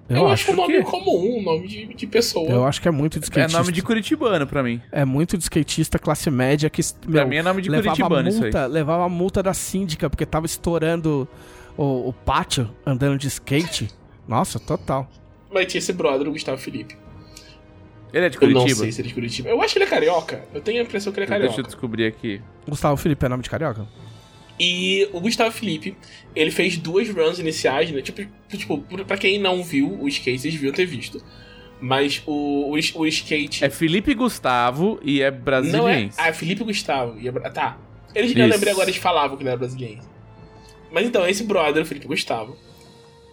Eu, 0.09 0.28
acho 0.28 0.44
que 0.44 0.50
é 0.50 0.54
um 0.54 0.57
que 0.57 0.62
nome 0.62 0.76
é. 0.76 0.82
comum, 0.82 1.38
um 1.38 1.42
nome 1.42 1.66
de, 1.66 1.86
de 1.86 2.07
pessoa. 2.07 2.48
Eu 2.48 2.64
acho 2.64 2.80
que 2.80 2.86
é 2.86 2.90
muito 2.92 3.18
de 3.18 3.24
É 3.24 3.28
skatista. 3.28 3.59
nome 3.59 3.72
de 3.72 3.82
curitibano 3.82 4.46
pra 4.46 4.62
mim. 4.62 4.80
É 4.92 5.04
muito 5.04 5.36
de 5.36 5.42
skatista 5.42 5.98
classe 5.98 6.30
média 6.30 6.70
que 6.70 6.80
Pra 6.92 7.11
meu, 7.11 7.28
mim 7.28 7.36
é 7.36 7.42
nome 7.42 7.62
de 7.62 7.70
levava 7.70 7.96
curitibano 7.96 8.28
isso 8.28 8.38
aí. 8.38 8.44
multa, 8.44 8.66
levava 8.66 9.04
a 9.04 9.09
multa 9.09 9.42
da 9.42 9.52
síndica 9.54 10.09
porque 10.09 10.24
tava 10.24 10.46
estourando 10.46 11.26
o, 11.76 12.11
o 12.11 12.12
pátio 12.12 12.70
andando 12.84 13.18
de 13.18 13.26
skate. 13.26 13.88
Nossa, 14.28 14.61
total. 14.61 15.11
Mas 15.57 15.66
tinha 15.66 15.78
esse 15.78 15.92
brother, 15.92 16.28
o 16.28 16.32
Gustavo 16.32 16.59
Felipe. 16.59 16.96
Ele 18.12 18.26
é 18.26 18.28
de 18.28 18.36
Eu 18.36 18.48
não 18.48 18.61
Curitiba? 18.61 18.80
sei 18.80 18.92
se 18.92 19.00
ele 19.00 19.09
é 19.09 19.11
de 19.11 19.14
Curitiba. 19.14 19.48
Eu 19.48 19.62
acho 19.62 19.72
que 19.72 19.78
ele 19.78 19.84
é 19.84 19.88
carioca. 19.88 20.44
Eu 20.54 20.61
tenho 20.61 20.80
a 20.80 20.82
impressão 20.82 21.12
que 21.12 21.18
ele 21.18 21.24
é 21.24 21.28
Deixa 21.28 21.44
eu 21.44 21.50
carioca. 21.50 21.62
descobrir 21.68 22.07
aqui. 22.07 22.40
Gustavo 22.68 22.96
Felipe 22.96 23.24
é 23.24 23.28
nome 23.28 23.42
de 23.42 23.50
carioca? 23.50 23.86
E 24.59 25.09
o 25.12 25.20
Gustavo 25.20 25.50
Felipe, 25.50 25.96
ele 26.34 26.50
fez 26.50 26.78
duas 26.78 27.09
runs 27.09 27.38
iniciais, 27.38 27.90
né? 27.90 28.00
Tipo, 28.00 28.26
tipo 28.48 29.04
pra 29.04 29.18
quem 29.18 29.38
não 29.38 29.62
viu 29.62 30.00
o 30.00 30.09
skate, 30.09 30.40
vocês 30.40 30.54
deviam 30.54 30.72
ter 30.72 30.86
visto. 30.86 31.22
Mas 31.80 32.22
o, 32.26 32.70
o, 32.70 33.00
o 33.00 33.07
skate. 33.07 33.64
É 33.64 33.68
Felipe 33.68 34.14
Gustavo 34.14 34.98
e 35.02 35.20
é 35.20 35.30
não 35.64 35.88
é. 35.88 36.09
Ah, 36.16 36.28
é 36.28 36.32
Felipe 36.32 36.64
Gustavo. 36.64 37.18
E 37.20 37.28
é 37.28 37.32
tá. 37.50 37.78
Eles, 38.14 38.34
eu 38.34 38.46
lembrei 38.46 38.72
agora, 38.72 38.88
eles 38.88 39.00
falavam 39.00 39.36
que 39.36 39.42
ele 39.42 39.50
era 39.50 39.59
brasileiro. 39.59 40.00
Mas 40.90 41.07
então, 41.07 41.28
esse 41.28 41.44
brother, 41.44 41.82
o 41.82 41.86
Felipe 41.86 42.07
Gustavo, 42.07 42.57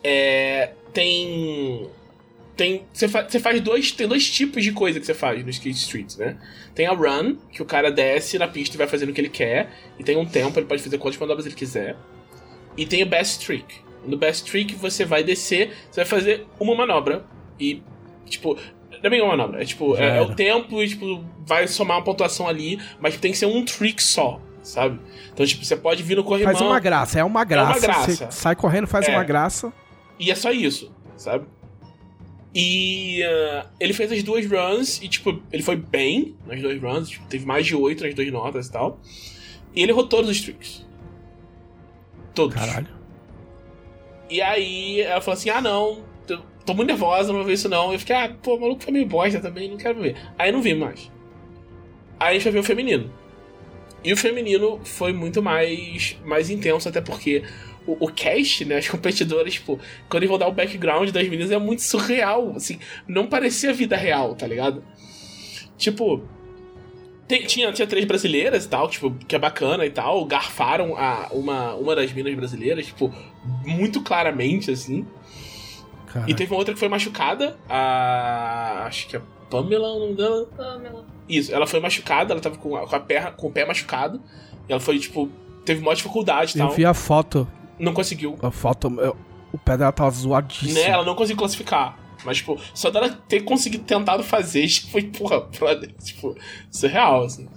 é, 0.03 0.71
tem. 0.91 1.88
Tem. 2.56 2.86
Você 2.93 3.08
fa- 3.08 3.28
você 3.28 3.39
faz 3.39 3.60
dois. 3.62 3.91
Tem 3.91 4.08
dois 4.08 4.30
tipos 4.30 4.64
de 4.64 4.72
coisa 4.72 4.99
que 4.99 5.06
você 5.06 5.14
faz 5.14 5.43
no 5.43 5.49
Skate 5.49 5.78
Street, 5.78 6.16
né? 6.18 6.38
Tem 6.76 6.86
a 6.86 6.93
run, 6.93 7.36
que 7.51 7.62
o 7.62 7.66
cara 7.66 7.91
desce 7.91 8.38
na 8.38 8.47
pista 8.47 8.76
e 8.76 8.78
vai 8.78 8.88
fazendo 8.88 9.10
o 9.10 9.14
que 9.14 9.22
ele 9.22 9.30
quer. 9.30 9.72
E 9.97 10.04
tem 10.04 10.16
um 10.18 10.26
tempo, 10.26 10.60
ele 10.60 10.68
pode 10.68 10.84
fazer 10.84 10.97
quantas 10.97 11.20
manobras 11.20 11.45
ele 11.45 11.56
quiser. 11.56 11.95
E 12.78 12.86
tem 12.86 13.01
o 13.04 13.06
Best 13.08 13.45
Trick. 13.45 13.76
No 14.06 14.18
Best 14.18 14.49
Trick 14.49 14.76
você 14.76 15.04
vai 15.06 15.24
descer, 15.24 15.72
você 15.89 16.01
vai 16.01 16.06
fazer 16.06 16.45
uma 16.60 16.76
manobra. 16.76 17.26
E, 17.60 17.82
tipo. 18.26 18.56
Não 18.91 19.08
é 19.08 19.10
bem 19.10 19.22
uma 19.22 19.36
manobra, 19.36 19.62
é 19.62 19.66
tipo, 19.66 19.97
é, 19.97 20.20
é 20.20 20.22
o 20.22 20.34
tempo 20.34 20.82
e, 20.82 20.88
tipo, 20.88 21.26
vai 21.45 21.68
somar 21.68 21.97
uma 21.97 22.04
pontuação 22.06 22.47
ali, 22.47 22.80
mas 23.01 23.18
tem 23.18 23.34
que 23.34 23.38
ser 23.38 23.47
um 23.47 23.66
trick 23.66 24.01
só, 24.01 24.39
sabe? 24.62 24.97
Então, 25.34 25.45
tipo, 25.45 25.66
você 25.66 25.76
pode 25.76 26.01
vir 26.04 26.16
no 26.16 26.24
corrimão. 26.24 26.54
Faz 26.54 26.66
uma 26.66 26.80
graça, 26.80 27.20
é 27.20 27.24
uma 27.24 27.43
graça. 27.43 27.82
graça. 27.82 28.12
Você 28.16 28.32
sai 28.32 28.56
correndo, 28.56 28.88
faz 28.88 29.06
É. 29.10 29.12
uma 29.12 29.24
graça. 29.26 29.74
E 30.18 30.32
é 30.32 30.36
só 30.36 30.54
isso, 30.54 30.89
sabe? 31.18 31.45
E 32.54 33.24
ah, 33.24 33.68
ele 33.80 33.93
fez 33.93 34.12
as 34.12 34.22
duas 34.24 34.45
runs 34.45 35.01
e, 35.01 35.08
tipo, 35.08 35.41
ele 35.51 35.64
foi 35.64 35.76
bem 35.76 36.36
nas 36.45 36.62
duas 36.62 36.80
runs, 36.80 37.10
tipo, 37.10 37.26
teve 37.28 37.45
mais 37.45 37.66
de 37.66 37.76
oito 37.76 38.04
nas 38.04 38.14
duas 38.14 38.32
notas 38.32 38.68
e 38.68 38.72
tal. 38.72 38.99
E 39.76 39.82
ele 39.82 39.91
errou 39.91 40.08
todos 40.08 40.30
os 40.30 40.39
tricks. 40.39 40.86
Todos. 42.36 42.56
Caralho. 42.56 42.88
E 44.30 44.41
aí 44.41 45.01
ela 45.01 45.22
falou 45.22 45.38
assim: 45.38 45.49
ah, 45.49 45.62
não, 45.62 46.04
tô, 46.28 46.39
tô 46.66 46.74
muito 46.74 46.89
nervosa, 46.89 47.30
não 47.30 47.39
vou 47.39 47.45
ver 47.45 47.54
isso 47.54 47.70
não. 47.70 47.91
Eu 47.91 47.99
fiquei, 47.99 48.16
ah, 48.16 48.36
pô, 48.41 48.56
o 48.56 48.60
maluco 48.60 48.84
foi 48.84 48.93
meio 48.93 49.06
bosta 49.06 49.39
também, 49.39 49.70
não 49.70 49.78
quero 49.78 49.99
ver. 49.99 50.16
Aí 50.38 50.49
eu 50.49 50.54
não 50.54 50.62
vi 50.62 50.74
mais. 50.74 51.12
Aí 52.20 52.30
a 52.30 52.34
gente 52.34 52.43
foi 52.43 52.51
ver 52.51 52.60
o 52.60 52.64
feminino. 52.64 53.12
E 54.04 54.12
o 54.12 54.18
feminino 54.18 54.80
foi 54.84 55.14
muito 55.14 55.41
mais, 55.41 56.18
mais 56.26 56.49
intenso, 56.49 56.89
até 56.89 56.99
porque 56.99 57.43
o, 57.88 58.05
o 58.05 58.07
cast, 58.07 58.65
né, 58.65 58.77
as 58.77 58.88
competidoras, 58.89 59.53
tipo, 59.53 59.79
quando 60.09 60.23
eles 60.23 60.29
vão 60.29 60.38
dar 60.39 60.47
o 60.47 60.51
background 60.51 61.09
das 61.11 61.23
meninas 61.27 61.51
é 61.51 61.57
muito 61.57 61.81
surreal, 61.81 62.53
assim, 62.55 62.79
não 63.07 63.27
parecia 63.27 63.73
vida 63.73 63.95
real, 63.95 64.36
tá 64.36 64.47
ligado? 64.47 64.84
Tipo, 65.77 66.23
tem- 67.27 67.45
tinha, 67.45 67.71
tinha 67.71 67.88
três 67.88 68.05
brasileiras 68.05 68.65
e 68.65 68.69
tal, 68.69 68.89
tipo, 68.89 69.11
que 69.27 69.36
é 69.36 69.39
bacana 69.39 69.86
e 69.86 69.89
tal, 69.89 70.23
garfaram 70.25 70.95
a, 70.97 71.27
uma, 71.31 71.73
uma 71.75 71.95
das 71.95 72.11
minas 72.13 72.34
brasileiras, 72.36 72.86
tipo, 72.86 73.13
muito 73.65 74.01
claramente, 74.01 74.71
assim. 74.71 75.05
Caralho. 76.07 76.31
E 76.31 76.34
teve 76.36 76.51
uma 76.51 76.59
outra 76.59 76.73
que 76.73 76.79
foi 76.79 76.89
machucada, 76.89 77.57
a. 77.67 78.84
Acho 78.86 79.07
que 79.07 79.17
é 79.17 79.21
Pamela, 79.49 79.91
o 79.93 79.99
nome 79.99 80.15
dela. 80.15 80.45
Pamela. 80.55 81.05
Isso, 81.27 81.53
ela 81.53 81.65
foi 81.65 81.79
machucada, 81.79 82.34
ela 82.34 82.41
tava 82.41 82.57
com, 82.57 82.75
a, 82.75 82.88
com, 82.88 82.95
a 82.95 82.99
perna, 82.99 83.31
com 83.31 83.47
o 83.47 83.51
pé 83.51 83.65
machucado. 83.65 84.21
E 84.67 84.71
ela 84.71 84.79
foi, 84.79 84.99
tipo, 84.99 85.27
teve 85.65 85.81
maior 85.81 85.95
dificuldade 85.95 86.55
e 86.57 86.61
Eu 86.61 86.67
tal. 86.67 86.75
vi 86.75 86.86
a 86.86 86.93
foto. 86.93 87.47
Não 87.84 87.93
conseguiu. 87.93 88.38
A 88.41 88.49
eu- 89.01 89.17
o 89.51 89.57
pé 89.57 89.77
dela 89.77 89.91
tava 89.91 90.09
zoadíssimo. 90.09 90.73
Né? 90.73 90.89
Ela 90.89 91.05
não 91.05 91.15
conseguiu 91.15 91.38
classificar. 91.38 91.99
Mas, 92.25 92.38
tipo, 92.38 92.59
só 92.73 92.89
dela 92.89 93.09
ter 93.27 93.41
conseguido 93.41 93.84
tentado 93.84 94.23
fazer, 94.23 94.65
já 94.67 94.81
foi, 94.89 95.03
porra, 95.03 95.41
brother, 95.41 95.91
tipo, 96.03 96.36
surreal, 96.71 97.25
assim. 97.25 97.47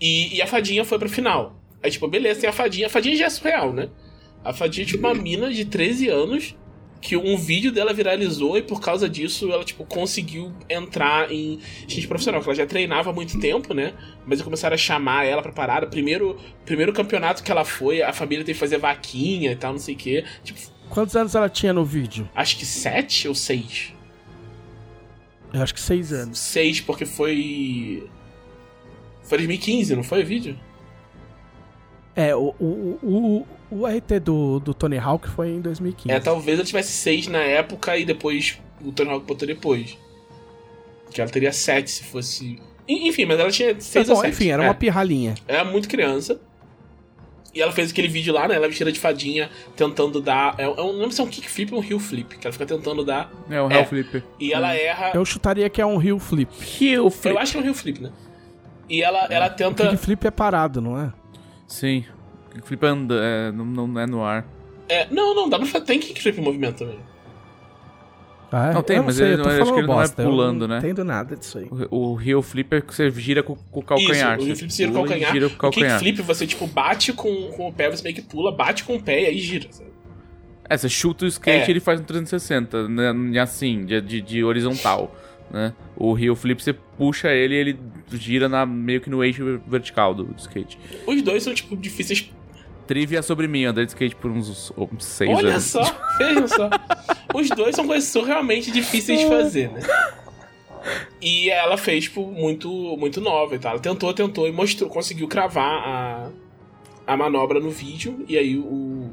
E, 0.00 0.36
e 0.36 0.42
a 0.42 0.46
fadinha 0.46 0.84
foi 0.84 0.98
pra 0.98 1.08
final. 1.08 1.54
Aí, 1.82 1.90
tipo, 1.90 2.08
beleza, 2.08 2.40
tem 2.40 2.50
a 2.50 2.52
fadinha. 2.52 2.86
A 2.86 2.90
fadinha 2.90 3.16
já 3.16 3.26
é 3.26 3.30
surreal, 3.30 3.72
né? 3.72 3.88
A 4.44 4.52
fadinha 4.52 4.84
é, 4.84 4.86
tipo, 4.88 5.06
uma 5.06 5.14
mina 5.14 5.52
de 5.52 5.64
13 5.64 6.08
anos 6.08 6.54
que 7.06 7.16
um 7.16 7.36
vídeo 7.36 7.70
dela 7.70 7.92
viralizou 7.92 8.58
e 8.58 8.62
por 8.62 8.80
causa 8.80 9.08
disso 9.08 9.52
ela, 9.52 9.64
tipo, 9.64 9.84
conseguiu 9.84 10.52
entrar 10.68 11.30
em 11.30 11.60
gente 11.86 12.08
profissional. 12.08 12.40
Que 12.42 12.48
ela 12.48 12.56
já 12.56 12.66
treinava 12.66 13.10
há 13.10 13.12
muito 13.12 13.38
tempo, 13.38 13.72
né? 13.72 13.94
Mas 14.26 14.42
começaram 14.42 14.74
a 14.74 14.76
chamar 14.76 15.24
ela 15.24 15.40
pra 15.40 15.52
parada. 15.52 15.86
Primeiro, 15.86 16.36
primeiro 16.64 16.92
campeonato 16.92 17.44
que 17.44 17.52
ela 17.52 17.64
foi, 17.64 18.02
a 18.02 18.12
família 18.12 18.44
teve 18.44 18.56
que 18.56 18.60
fazer 18.60 18.78
vaquinha 18.78 19.52
e 19.52 19.56
tal, 19.56 19.70
não 19.72 19.78
sei 19.78 19.94
o 19.94 19.98
quê. 19.98 20.24
Tipo, 20.42 20.58
Quantos 20.90 21.14
anos 21.14 21.36
ela 21.36 21.48
tinha 21.48 21.72
no 21.72 21.84
vídeo? 21.84 22.28
acho 22.34 22.56
que 22.56 22.66
sete 22.66 23.28
ou 23.28 23.34
seis. 23.36 23.94
Eu 25.54 25.62
acho 25.62 25.72
que 25.72 25.80
seis 25.80 26.12
anos. 26.12 26.40
Seis, 26.40 26.80
porque 26.80 27.06
foi. 27.06 28.10
Foi 29.22 29.38
2015, 29.38 29.94
não 29.94 30.02
foi 30.02 30.24
o 30.24 30.26
vídeo? 30.26 30.58
É, 32.16 32.34
o, 32.34 32.52
o, 32.58 32.98
o, 33.02 33.46
o 33.70 33.86
RT 33.86 34.20
do, 34.22 34.58
do 34.60 34.72
Tony 34.74 34.98
Hawk 34.98 35.28
foi 35.28 35.50
em 35.50 35.60
2015. 35.60 36.10
É, 36.14 36.20
talvez 36.20 36.58
ela 36.58 36.66
tivesse 36.66 36.92
seis 36.92 37.26
na 37.26 37.38
época 37.40 37.96
e 37.96 38.04
depois 38.04 38.58
o 38.84 38.92
Tony 38.92 39.10
Hawk 39.10 39.26
botou 39.26 39.46
depois. 39.46 39.96
Que 41.10 41.20
ela 41.20 41.30
teria 41.30 41.52
sete 41.52 41.90
se 41.90 42.04
fosse. 42.04 42.60
En- 42.88 43.08
Enfim, 43.08 43.24
mas 43.24 43.38
ela 43.40 43.50
tinha 43.50 43.78
seis 43.80 44.06
Bom, 44.08 44.14
ou 44.14 44.20
sete. 44.20 44.32
enfim, 44.34 44.48
era 44.50 44.64
É. 44.64 44.66
uma 44.68 44.74
pirralhinha. 44.74 45.34
Era 45.48 45.64
muito 45.64 45.88
criança. 45.88 46.40
E 47.54 47.62
ela 47.62 47.72
fez 47.72 47.90
aquele 47.90 48.08
vídeo 48.08 48.34
lá, 48.34 48.46
né? 48.46 48.54
Ela 48.54 48.68
vestida 48.68 48.92
de 48.92 49.00
fadinha, 49.00 49.48
tentando 49.74 50.20
dar. 50.20 50.54
É, 50.58 50.64
é 50.64 50.68
um, 50.68 50.74
não 50.92 50.98
lembro 50.98 51.12
se 51.12 51.20
é 51.22 51.24
um 51.24 51.26
kickflip 51.26 51.72
ou 51.72 51.80
um 51.80 51.82
heel 51.84 51.98
flip, 51.98 52.36
que 52.36 52.46
ela 52.46 52.52
fica 52.52 52.66
tentando 52.66 53.02
dar. 53.02 53.32
É 53.48 53.62
o 53.62 53.70
É. 53.70 53.76
Hell 53.78 53.86
Flipper. 53.86 54.22
E 54.38 54.52
ela 54.52 54.74
erra. 54.74 55.12
Eu 55.14 55.24
chutaria 55.24 55.68
que 55.70 55.80
é 55.80 55.86
um 55.86 56.00
heel 56.02 56.18
flip. 56.18 56.52
Heel 56.78 57.10
Eu 57.24 57.38
acho 57.38 57.52
que 57.52 57.58
é 57.58 57.60
um 57.62 57.64
heel 57.64 57.74
flip, 57.74 58.02
né? 58.02 58.12
E 58.90 59.02
ela, 59.02 59.24
ela 59.30 59.48
tenta. 59.48 59.84
Kick 59.88 59.96
flip 59.96 60.26
é 60.26 60.30
parado, 60.30 60.82
não 60.82 61.00
é? 61.00 61.10
Sim. 61.66 62.04
Flipper 62.62 62.90
anda, 62.90 63.14
é, 63.22 63.52
não, 63.52 63.64
não 63.64 64.00
é 64.00 64.06
no 64.06 64.24
ar. 64.24 64.46
É, 64.88 65.06
não, 65.10 65.34
não, 65.34 65.48
dá 65.48 65.58
pra 65.58 65.66
fazer. 65.66 65.84
Tem 65.84 65.98
kickflip 65.98 66.38
em 66.40 66.44
movimento 66.44 66.78
também. 66.78 66.98
Ah, 68.52 68.70
é? 68.70 68.74
Não 68.74 68.82
tem, 68.82 69.00
mas 69.02 69.16
sei, 69.16 69.32
ele 69.32 69.36
não- 69.38 69.46
acho 69.50 69.56
que 69.72 69.78
ele 69.80 69.86
não 69.88 69.94
é 69.94 70.02
bosta, 70.02 70.22
eu 70.22 70.28
pulando, 70.30 70.60
não 70.68 70.68
né? 70.68 70.78
entendo 70.78 71.04
nada 71.04 71.36
disso 71.36 71.58
aí. 71.58 71.66
O, 71.90 72.12
o 72.14 72.22
Heel 72.22 72.40
Flipper 72.42 72.80
que 72.84 72.94
você 72.94 73.10
gira 73.10 73.42
com, 73.42 73.56
com 73.56 73.80
o 73.80 73.82
calcanhar. 73.82 74.38
Isso, 74.38 74.46
o 74.46 74.48
heel 74.48 74.54
Você 74.54 74.60
flip 74.60 74.72
você 74.72 74.82
gira 74.84 74.92
com 74.92 74.98
o 74.98 75.02
calcanhar. 75.04 75.32
Gira 75.32 75.48
com 75.48 75.52
o 75.52 75.56
O 75.56 75.58
calcanhar. 75.58 75.98
kickflip 75.98 76.22
você, 76.22 76.46
tipo, 76.46 76.66
bate 76.68 77.12
com, 77.12 77.48
com 77.56 77.68
o 77.68 77.72
pé, 77.72 77.90
você 77.90 78.02
meio 78.04 78.14
que 78.14 78.22
pula, 78.22 78.52
bate 78.52 78.84
com 78.84 78.94
o 78.94 79.02
pé 79.02 79.22
e 79.22 79.26
aí 79.26 79.38
gira. 79.38 79.66
sabe? 79.72 79.90
É, 80.68 80.76
você 80.76 80.88
chuta 80.88 81.24
o 81.24 81.28
skate 81.28 81.64
É. 81.64 81.66
e 81.68 81.70
ele 81.72 81.80
faz 81.80 82.00
um 82.00 82.04
360, 82.04 82.88
né, 82.88 83.40
assim, 83.40 83.84
de, 83.84 84.00
de, 84.00 84.20
de 84.20 84.44
horizontal, 84.44 85.14
né? 85.50 85.72
O 85.96 86.16
heel 86.18 86.34
flip 86.36 86.62
você 86.62 86.72
puxa 86.72 87.28
ele 87.30 87.54
e 87.54 87.58
ele 87.58 87.78
gira 88.12 88.48
na, 88.48 88.64
meio 88.64 89.00
que 89.00 89.10
no 89.10 89.22
eixo 89.24 89.60
vertical 89.66 90.14
do, 90.14 90.24
do 90.24 90.38
skate. 90.38 90.78
Os 91.06 91.20
dois 91.22 91.42
são, 91.42 91.52
tipo, 91.52 91.76
difíceis. 91.76 92.30
Trivia 92.86 93.22
sobre 93.22 93.48
mim, 93.48 93.64
andei 93.64 93.84
de 93.84 93.90
skate 93.90 94.14
por 94.16 94.30
uns, 94.30 94.72
uns 94.76 95.04
seis 95.04 95.30
Olha 95.30 95.50
anos. 95.50 95.64
só, 95.64 95.82
veja 96.18 96.48
só. 96.48 96.70
Os 97.34 97.48
dois 97.50 97.74
são 97.74 97.86
coisas 97.86 98.08
surrealmente 98.08 98.70
difíceis 98.70 99.20
de 99.20 99.26
fazer, 99.26 99.70
né? 99.70 99.80
E 101.20 101.50
ela 101.50 101.76
fez, 101.76 102.04
tipo, 102.04 102.26
muito, 102.26 102.68
muito 102.96 103.20
nova 103.20 103.54
e 103.54 103.58
tal. 103.58 103.72
Ela 103.72 103.80
tentou, 103.80 104.12
tentou 104.14 104.46
e 104.46 104.52
mostrou, 104.52 104.88
conseguiu 104.88 105.26
cravar 105.26 105.82
a, 105.84 106.30
a 107.06 107.16
manobra 107.16 107.58
no 107.58 107.70
vídeo. 107.70 108.24
E 108.28 108.38
aí 108.38 108.56
o 108.56 109.10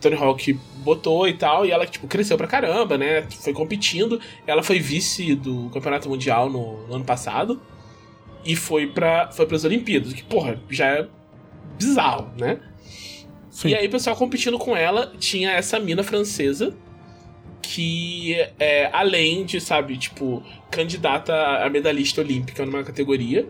Tony 0.00 0.16
Hawk 0.16 0.58
botou 0.78 1.28
e 1.28 1.34
tal. 1.34 1.64
E 1.64 1.70
ela, 1.70 1.86
tipo, 1.86 2.08
cresceu 2.08 2.36
pra 2.36 2.46
caramba, 2.46 2.98
né? 2.98 3.22
Foi 3.30 3.52
competindo. 3.52 4.20
Ela 4.46 4.62
foi 4.62 4.80
vice 4.80 5.34
do 5.34 5.70
Campeonato 5.70 6.08
Mundial 6.08 6.50
no, 6.50 6.86
no 6.88 6.96
ano 6.96 7.04
passado. 7.04 7.60
E 8.44 8.56
foi 8.56 8.86
para 8.86 9.30
foi 9.30 9.46
pras 9.46 9.64
Olimpíadas. 9.64 10.12
Que, 10.12 10.24
porra, 10.24 10.60
já 10.68 10.86
é 10.86 11.08
bizarro, 11.78 12.28
né? 12.38 12.58
Sim. 13.56 13.68
E 13.70 13.74
aí, 13.74 13.86
o 13.86 13.90
pessoal 13.90 14.14
competindo 14.14 14.58
com 14.58 14.76
ela, 14.76 15.12
tinha 15.18 15.50
essa 15.52 15.80
mina 15.80 16.02
francesa 16.02 16.74
que, 17.62 18.36
é, 18.60 18.90
além 18.92 19.46
de, 19.46 19.60
sabe, 19.62 19.96
tipo, 19.96 20.42
candidata 20.70 21.34
a 21.64 21.70
medalhista 21.70 22.20
olímpica 22.20 22.66
numa 22.66 22.84
categoria, 22.84 23.46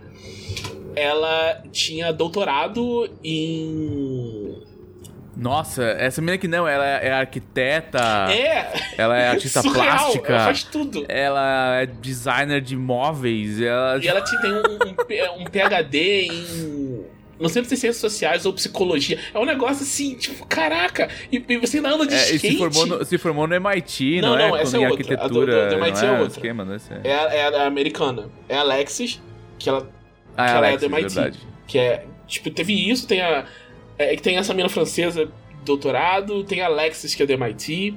ela 0.94 1.60
tinha 1.72 2.12
doutorado 2.12 3.10
em. 3.24 4.62
Nossa, 5.36 5.82
essa 5.84 6.20
menina 6.22 6.38
que 6.38 6.46
não, 6.48 6.66
ela 6.68 6.86
é 6.86 7.12
arquiteta, 7.12 7.98
É! 8.32 8.72
ela 8.96 9.18
é 9.18 9.28
artista 9.28 9.60
surreal, 9.62 9.84
plástica, 9.98 10.32
Ela 10.32 10.44
faz 10.44 10.62
tudo. 10.62 11.04
ela 11.08 11.80
é 11.82 11.86
designer 11.86 12.60
de 12.62 12.74
móveis, 12.76 13.60
ela... 13.60 13.98
E 14.02 14.06
ela 14.08 14.22
te- 14.22 14.40
tem 14.40 14.50
um, 14.52 14.60
um 14.60 15.42
um 15.42 15.44
PhD 15.44 16.22
em. 16.22 17.15
Não 17.38 17.48
sei 17.50 17.62
se 17.64 17.70
ciências 17.76 17.96
sociais 17.98 18.46
ou 18.46 18.52
psicologia. 18.54 19.18
É 19.34 19.38
um 19.38 19.44
negócio 19.44 19.82
assim, 19.82 20.14
tipo, 20.14 20.46
caraca! 20.46 21.08
E, 21.30 21.42
e 21.48 21.58
você 21.58 21.76
ainda 21.76 21.90
anda 21.90 22.06
de 22.06 22.14
É, 22.14 22.34
skate. 22.34 22.52
se 22.52 22.56
formou, 22.58 22.86
no, 22.86 23.04
se 23.04 23.18
formou 23.18 23.46
no 23.46 23.54
MIT, 23.54 24.20
Não, 24.22 24.30
não, 24.30 24.48
não, 24.48 24.56
é? 24.56 24.62
essa 24.62 24.76
é 24.78 24.88
outra. 24.88 25.22
A 25.22 25.28
do- 25.28 25.34
do- 25.40 25.46
do 25.46 25.74
MIT 25.74 26.04
é 26.04 26.06
é 26.08 26.10
outra. 26.12 26.26
esquema, 26.28 26.64
né? 26.64 26.78
É- 27.04 27.12
a- 27.14 27.34
é 27.34 27.56
a 27.62 27.66
americana. 27.66 28.30
É 28.48 28.56
a 28.56 28.60
Alexis, 28.60 29.20
que 29.58 29.68
ela 29.68 29.86
Ah, 30.36 30.44
que 30.46 30.50
é 30.52 30.56
ela 30.56 30.66
é 30.68 30.76
do 30.78 30.84
MIT. 30.86 31.14
verdade. 31.14 31.38
Que 31.66 31.78
é. 31.78 32.04
Tipo, 32.26 32.50
teve 32.50 32.72
isso, 32.90 33.06
tem 33.06 33.20
a. 33.20 33.44
É, 33.98 34.16
tem 34.16 34.36
essa 34.38 34.54
mina 34.54 34.68
francesa, 34.68 35.28
doutorado, 35.64 36.42
tem 36.44 36.60
a 36.62 36.66
Alexis, 36.66 37.14
que 37.14 37.22
é 37.22 37.26
do 37.26 37.32
MIT. 37.32 37.94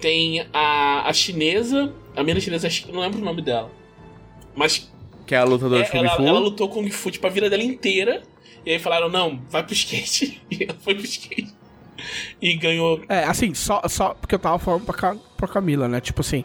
Tem 0.00 0.46
a, 0.52 1.08
a 1.08 1.12
chinesa. 1.12 1.92
A 2.16 2.22
mina 2.22 2.40
chinesa, 2.40 2.66
acho 2.66 2.84
que- 2.86 2.92
não 2.92 3.00
lembro 3.00 3.20
o 3.20 3.24
nome 3.24 3.42
dela. 3.42 3.70
Mas 4.54 4.90
Que 5.26 5.34
é 5.34 5.38
a 5.38 5.44
lutadora 5.44 5.82
é, 5.82 5.84
de 5.84 5.90
Kung 5.90 5.98
ela, 5.98 6.16
Fu. 6.16 6.22
ela 6.22 6.38
lutou 6.38 6.68
Kung 6.68 6.88
Fu, 6.90 7.10
tipo, 7.10 7.26
a 7.26 7.30
vida 7.30 7.50
dela 7.50 7.62
inteira. 7.62 8.22
E 8.68 8.72
aí 8.72 8.78
falaram, 8.78 9.08
não, 9.08 9.40
vai 9.48 9.62
pro 9.62 9.72
skate. 9.72 10.42
E 10.50 10.64
ela 10.64 10.74
foi 10.78 10.94
pro 10.94 11.02
skate. 11.04 11.54
E 12.40 12.54
ganhou. 12.54 13.00
É, 13.08 13.24
assim, 13.24 13.54
só, 13.54 13.80
só 13.88 14.12
porque 14.12 14.34
eu 14.34 14.38
tava 14.38 14.58
falando 14.58 14.84
pra, 14.84 14.94
Ca- 14.94 15.16
pra 15.38 15.48
Camila, 15.48 15.88
né? 15.88 16.02
Tipo 16.02 16.20
assim, 16.20 16.44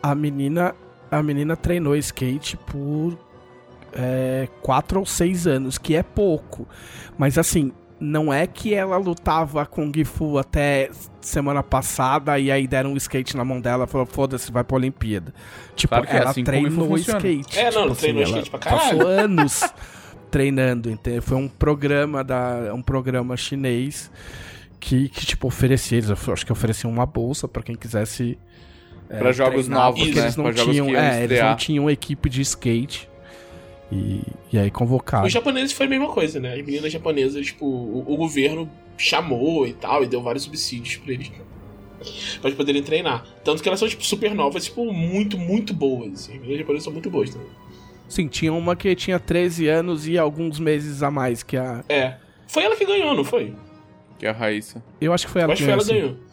a 0.00 0.14
menina, 0.14 0.72
a 1.10 1.20
menina 1.20 1.56
treinou 1.56 1.96
skate 1.96 2.56
por 2.58 3.18
é, 3.92 4.46
quatro 4.62 5.00
ou 5.00 5.04
seis 5.04 5.48
anos, 5.48 5.78
que 5.78 5.96
é 5.96 6.02
pouco. 6.04 6.64
Mas 7.18 7.36
assim, 7.36 7.72
não 7.98 8.32
é 8.32 8.46
que 8.46 8.72
ela 8.72 8.96
lutava 8.96 9.66
Kung 9.66 9.92
Fu 10.04 10.38
até 10.38 10.90
semana 11.20 11.62
passada 11.64 12.38
e 12.38 12.48
aí 12.52 12.68
deram 12.68 12.92
um 12.92 12.96
skate 12.96 13.36
na 13.36 13.44
mão 13.44 13.60
dela 13.60 13.82
e 13.84 13.88
falou, 13.88 14.06
foda-se, 14.06 14.52
vai 14.52 14.62
pra 14.62 14.76
Olimpíada. 14.76 15.34
Tipo, 15.74 15.88
Claro 15.90 16.06
que 16.06 16.12
é 16.16 16.20
ela 16.20 16.30
assim 16.30 16.44
Kung 16.44 16.52
Fu 16.52 16.60
treinou 16.60 16.96
skate. 16.98 17.58
É, 17.58 17.64
não, 17.64 17.70
tipo 17.70 17.78
ela 17.82 17.94
treinou 17.96 18.22
ela 18.22 18.30
skate 18.30 18.50
pra 18.50 18.58
caralho. 18.60 18.98
Passou 18.98 19.06
anos 19.08 19.60
treinando, 20.30 20.90
entendeu? 20.90 21.22
Foi 21.22 21.36
um 21.36 21.48
programa 21.48 22.22
da 22.22 22.72
um 22.74 22.82
programa 22.82 23.36
chinês 23.36 24.10
que, 24.78 25.08
que 25.08 25.26
tipo 25.26 25.46
oferecia, 25.48 25.98
eles 25.98 26.10
acho 26.10 26.46
que 26.46 26.52
ofereciam 26.52 26.90
uma 26.90 27.06
bolsa 27.06 27.48
pra 27.48 27.62
quem 27.62 27.74
quisesse 27.74 28.38
é, 29.10 29.18
Pra 29.18 29.32
jogos 29.32 29.66
treinar, 29.66 29.86
novos, 29.86 30.00
porque 30.00 30.14
né? 30.14 30.22
eles 30.24 30.36
não 30.36 30.52
tinham, 30.52 30.96
é, 30.96 31.24
eles 31.24 31.40
não 31.40 31.56
tinham 31.56 31.90
equipe 31.90 32.28
de 32.28 32.42
skate. 32.42 33.08
E, 33.90 34.20
e 34.52 34.58
aí 34.58 34.70
convocaram. 34.70 35.26
Os 35.26 35.32
japoneses 35.32 35.72
foi 35.72 35.86
a 35.86 35.88
mesma 35.88 36.08
coisa, 36.08 36.38
né? 36.38 36.52
As 36.52 36.62
meninas 36.62 36.92
japonesas, 36.92 37.46
tipo, 37.46 37.64
o, 37.64 38.04
o 38.06 38.16
governo 38.18 38.70
chamou 38.98 39.66
e 39.66 39.72
tal, 39.72 40.04
e 40.04 40.06
deu 40.06 40.20
vários 40.22 40.44
subsídios 40.44 40.96
pra 40.96 41.14
eles. 41.14 41.28
Pra 42.40 42.48
eles 42.48 42.56
poderem 42.56 42.82
treinar. 42.82 43.24
Tanto 43.42 43.62
que 43.62 43.68
elas 43.68 43.80
são, 43.80 43.88
tipo, 43.88 44.04
super 44.04 44.34
novas, 44.34 44.66
tipo, 44.66 44.92
muito, 44.92 45.38
muito 45.38 45.72
boas. 45.72 46.28
As 46.28 46.34
meninas 46.34 46.58
japonesas 46.58 46.84
são 46.84 46.92
muito 46.92 47.08
boas 47.08 47.30
também. 47.30 47.48
Sim, 48.08 48.26
tinha 48.26 48.52
uma 48.52 48.74
que 48.74 48.94
tinha 48.94 49.18
13 49.20 49.68
anos 49.68 50.08
e 50.08 50.16
alguns 50.18 50.58
meses 50.58 51.02
a 51.02 51.10
mais 51.10 51.42
que 51.42 51.56
a 51.56 51.84
É. 51.88 52.14
Foi 52.46 52.62
ela 52.64 52.74
que 52.74 52.84
ganhou, 52.86 53.14
não 53.14 53.24
foi? 53.24 53.54
Que 54.18 54.26
é 54.26 54.30
a 54.30 54.32
Raíssa. 54.32 54.82
eu 55.00 55.12
acho 55.12 55.26
que 55.26 55.32
foi 55.32 55.42
Eu 55.42 55.44
ela 55.44 55.52
acho 55.52 55.62
que 55.62 55.68
que 55.68 55.74
foi 55.74 55.80
ela 55.80 55.84
ganhou, 56.00 56.16
que 56.16 56.16
assim. 56.16 56.24
ganhou. 56.24 56.28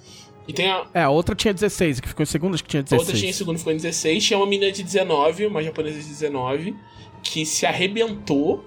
E 0.47 0.53
tem 0.53 0.69
a, 0.71 0.85
É, 0.93 1.01
a 1.01 1.09
outra 1.09 1.35
tinha 1.35 1.53
16, 1.53 1.99
que 1.99 2.07
ficou 2.07 2.23
em 2.23 2.27
segundo, 2.27 2.53
acho 2.53 2.63
que 2.63 2.69
tinha 2.69 2.81
a 2.81 2.83
16. 2.83 3.01
outra 3.01 3.17
tinha 3.17 3.29
em 3.29 3.33
segundo, 3.33 3.57
ficou 3.57 3.73
em 3.73 3.77
16. 3.77 4.23
Tinha 4.23 4.37
uma 4.39 4.45
menina 4.45 4.71
de 4.71 4.83
19, 4.83 5.47
uma 5.47 5.61
japonesa 5.63 5.99
de 5.99 6.05
19, 6.07 6.75
que 7.23 7.45
se 7.45 7.65
arrebentou. 7.65 8.63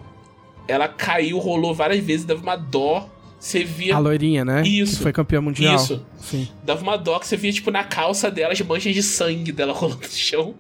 Ela 0.67 0.87
caiu, 0.89 1.39
rolou 1.39 1.73
várias 1.73 2.05
vezes, 2.05 2.27
dava 2.27 2.43
uma 2.43 2.57
dó. 2.57 3.09
Você 3.39 3.63
via. 3.65 3.95
A 3.95 3.99
loirinha, 3.99 4.45
né? 4.45 4.63
Isso. 4.63 4.97
Que 4.97 5.03
foi 5.03 5.13
campeã 5.13 5.41
mundial. 5.41 5.77
Isso. 5.77 6.05
Sim. 6.19 6.49
Dava 6.65 6.83
uma 6.83 6.99
que 7.21 7.27
você 7.27 7.37
via, 7.37 7.53
tipo, 7.53 7.71
na 7.71 7.85
calça 7.85 8.31
dela 8.31 8.53
as 8.53 8.61
manchas 8.61 8.93
de 8.95 9.03
sangue 9.03 9.53
dela 9.53 9.73
rolando 9.75 10.01
no 10.03 10.09
chão. 10.09 10.55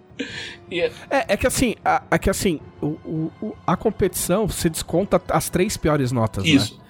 E, 0.71 0.81
É, 0.81 0.93
é 1.29 1.37
que 1.37 1.47
assim, 1.47 1.75
a, 1.85 2.03
é 2.11 2.19
que 2.19 2.31
assim, 2.31 2.61
o, 2.81 3.31
o- 3.43 3.57
a 3.67 3.77
competição 3.77 4.47
você 4.47 4.69
desconta 4.69 5.21
as 5.29 5.49
três 5.51 5.77
piores 5.77 6.13
notas, 6.13 6.45
né? 6.45 6.51
isso. 6.51 6.81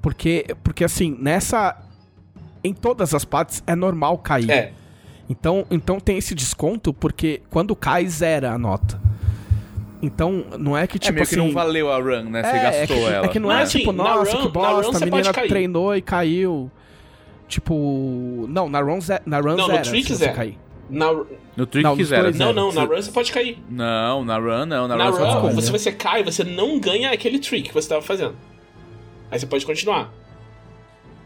Porque, 0.00 0.46
porque 0.62 0.84
assim, 0.84 1.16
nessa. 1.20 1.76
Em 2.64 2.72
todas 2.72 3.12
as 3.14 3.24
partes 3.24 3.62
é 3.66 3.74
normal 3.74 4.18
cair. 4.18 4.50
É. 4.50 4.72
Então, 5.28 5.66
então 5.70 5.98
tem 5.98 6.18
esse 6.18 6.34
desconto 6.34 6.92
porque 6.92 7.40
quando 7.50 7.74
cai, 7.74 8.06
zera 8.08 8.52
a 8.52 8.58
nota. 8.58 9.00
Então, 10.02 10.44
não 10.58 10.76
é 10.76 10.86
que 10.86 10.96
é 10.96 11.00
tipo 11.00 11.12
meio 11.14 11.22
assim. 11.22 11.36
que 11.36 11.42
não 11.42 11.52
valeu 11.52 11.90
a 11.92 11.96
run, 11.96 12.24
né? 12.24 12.42
Você 12.42 12.50
é, 12.50 12.56
é 12.58 12.62
gastou 12.80 12.96
que, 12.96 13.04
ela. 13.04 13.24
É 13.24 13.28
que 13.28 13.38
não 13.38 13.52
é 13.52 13.62
assim, 13.62 13.78
tipo, 13.78 13.92
nossa, 13.92 14.12
run- 14.18 14.24
que 14.24 14.32
na 14.32 14.42
run 14.42 14.50
bosta, 14.50 14.82
você 14.82 14.96
a 14.96 14.98
pode 15.00 15.10
menina 15.12 15.32
cair. 15.32 15.48
treinou 15.48 15.96
e 15.96 16.02
caiu. 16.02 16.70
Tipo. 17.48 18.46
Não, 18.48 18.68
na 18.68 18.80
run, 18.80 19.00
ze 19.00 19.20
na 19.26 19.38
run 19.40 19.56
Não, 19.56 19.56
no 19.58 19.66
zera 19.66 19.82
trick 19.82 20.08
você 20.08 20.14
zera. 20.16 20.32
cair. 20.32 20.58
Na, 20.90 21.12
No 21.56 21.66
trick 21.66 21.84
Não, 21.84 21.96
dois, 21.96 22.10
não, 22.10 22.32
Zero. 22.32 22.52
não, 22.54 22.72
na 22.72 22.84
Você- 22.84 22.94
run 22.94 23.02
você 23.02 23.10
pode 23.12 23.32
cair. 23.32 23.58
Não, 23.70 24.24
na 24.24 24.36
run 24.38 24.66
não. 24.66 24.88
Na, 24.88 24.96
Na, 24.96 25.04
run, 25.10 25.16
run, 25.16 25.24
desconta. 25.26 25.54
você, 25.54 25.70
você 25.70 25.92
cai, 25.92 26.22
você 26.24 26.44
não 26.44 26.78
ganha 26.80 27.10
aquele 27.12 27.38
trick 27.38 27.68
que 27.68 27.74
você 27.74 27.88
tava 27.88 28.02
fazendo. 28.02 28.34
Aí 29.30 29.38
você 29.38 29.46
pode 29.46 29.64
continuar. 29.64 30.12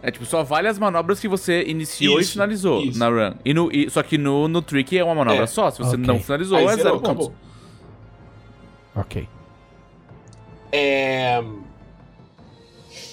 É 0.03 0.11
tipo, 0.11 0.25
só 0.27 0.43
vale 0.45 0.69
as 0.69 0.79
manobras 0.79 1.19
que 1.19 1.27
você 1.27 1.65
iniciou 1.65 2.21
Isso, 2.21 2.31
e 2.31 2.33
finalizou 2.35 2.81
isso. 2.83 2.99
na 2.99 3.09
run. 3.09 3.35
E 3.45 3.55
no, 3.55 3.71
e- 3.73 3.89
só 3.91 4.03
que 4.03 4.19
no, 4.19 4.47
no 4.47 4.61
trick 4.63 4.97
é 4.97 5.03
uma 5.03 5.15
manobra 5.15 5.45
É. 5.45 5.47
só. 5.47 5.71
Se 5.71 5.79
você 5.79 5.97
Ok. 5.97 6.07
não 6.07 6.21
finalizou, 6.21 6.59
Aí 6.59 6.65
é 6.65 6.69
zerou, 6.77 6.83
zero 6.83 6.95
pontos. 7.01 7.27
acabou. 7.29 7.35
Ok. 8.97 9.29
É. 10.73 11.43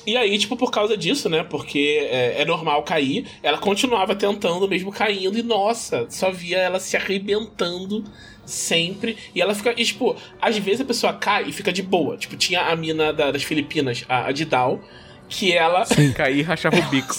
E 0.05 0.17
aí, 0.17 0.37
tipo, 0.37 0.57
por 0.57 0.69
causa 0.69 0.97
disso, 0.97 1.29
né? 1.29 1.43
Porque 1.43 2.05
é, 2.09 2.41
é 2.41 2.45
normal 2.45 2.83
cair, 2.83 3.25
ela 3.41 3.57
continuava 3.57 4.15
tentando, 4.15 4.67
mesmo 4.67 4.91
caindo, 4.91 5.37
e 5.37 5.43
nossa, 5.43 6.05
só 6.09 6.29
via 6.29 6.57
ela 6.57 6.79
se 6.79 6.97
arrebentando 6.97 8.03
sempre. 8.45 9.17
E 9.33 9.41
ela 9.41 9.55
fica. 9.55 9.73
E, 9.77 9.83
tipo, 9.85 10.15
às 10.41 10.57
vezes 10.57 10.81
a 10.81 10.85
pessoa 10.85 11.13
cai 11.13 11.45
e 11.47 11.53
fica 11.53 11.71
de 11.71 11.81
boa. 11.81 12.17
Tipo, 12.17 12.35
tinha 12.35 12.61
a 12.63 12.75
mina 12.75 13.13
da- 13.13 13.31
das 13.31 13.43
Filipinas, 13.43 14.03
a, 14.09 14.25
a 14.27 14.31
Didal, 14.33 14.81
que 15.29 15.53
ela. 15.53 15.85
Cair 16.15 16.37
e 16.39 16.41
rachava 16.41 16.77
o 16.77 16.89
bico. 16.89 17.15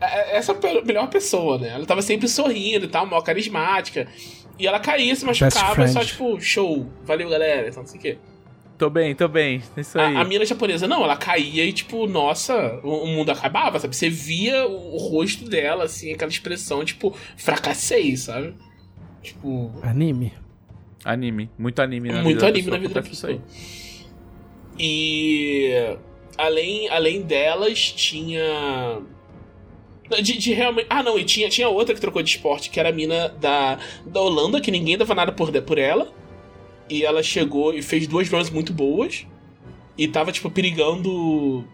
É- 0.00 0.36
Essa 0.36 0.52
é 0.52 0.78
a 0.78 0.84
melhor 0.84 1.08
pessoa, 1.08 1.58
né? 1.58 1.70
Ela 1.70 1.84
tava 1.86 2.00
sempre 2.02 2.28
sorrindo 2.28 2.84
e 2.86 2.88
tal, 2.88 3.06
mó 3.06 3.20
carismática. 3.20 4.06
E 4.60 4.66
ela 4.66 4.78
caía, 4.78 5.16
se 5.16 5.24
machucava, 5.24 5.88
só 5.88 6.04
tipo, 6.04 6.38
show, 6.40 6.86
valeu 7.02 7.30
galera, 7.30 7.68
então 7.68 7.82
não 7.82 7.88
sei 7.88 7.98
o 7.98 8.02
quê. 8.02 8.18
Tô 8.76 8.88
bem, 8.88 9.14
tô 9.14 9.26
bem. 9.28 9.62
Isso 9.76 9.98
aí. 9.98 10.16
A, 10.16 10.20
a 10.20 10.24
mina 10.24 10.44
japonesa, 10.44 10.86
não, 10.86 11.02
ela 11.02 11.16
caía 11.16 11.64
e, 11.64 11.72
tipo, 11.72 12.06
nossa, 12.06 12.80
o, 12.82 13.04
o 13.04 13.06
mundo 13.06 13.30
acabava, 13.30 13.78
sabe? 13.78 13.96
Você 13.96 14.08
via 14.08 14.66
o, 14.66 14.94
o 14.94 14.98
rosto 14.98 15.48
dela, 15.48 15.84
assim, 15.84 16.12
aquela 16.12 16.30
expressão, 16.30 16.84
tipo, 16.84 17.14
fracassei, 17.36 18.16
sabe? 18.16 18.54
Tipo. 19.22 19.72
Anime. 19.82 20.32
Anime. 21.04 21.50
Muito 21.58 21.80
anime 21.80 22.08
na 22.10 22.22
Muito 22.22 22.36
vida 22.36 22.40
da 22.40 22.46
anime 22.48 22.62
pessoa, 22.62 22.76
na 22.76 22.82
vida 22.82 22.94
da 22.94 23.00
acontece 23.00 23.16
isso 23.16 23.26
aí. 23.26 23.38
pessoa. 23.38 24.10
E 24.78 25.96
além, 26.38 26.88
além 26.88 27.22
delas, 27.22 27.92
tinha. 27.92 29.00
De, 30.22 30.36
de 30.38 30.52
realmente. 30.52 30.86
Ah, 30.90 31.02
não, 31.02 31.18
e 31.18 31.24
tinha, 31.24 31.48
tinha 31.48 31.68
outra 31.68 31.94
que 31.94 32.00
trocou 32.00 32.22
de 32.22 32.30
esporte, 32.30 32.70
que 32.70 32.80
era 32.80 32.88
a 32.88 32.92
mina 32.92 33.28
da, 33.28 33.78
da 34.04 34.20
Holanda, 34.20 34.60
que 34.60 34.70
ninguém 34.70 34.98
dava 34.98 35.14
nada 35.14 35.32
por, 35.32 35.50
por 35.62 35.78
ela. 35.78 36.12
E 36.88 37.04
ela 37.04 37.22
chegou 37.22 37.72
e 37.72 37.82
fez 37.82 38.06
duas 38.06 38.28
runs 38.28 38.50
muito 38.50 38.72
boas. 38.72 39.26
E 39.96 40.08
tava, 40.08 40.32
tipo, 40.32 40.50
perigando. 40.50 41.64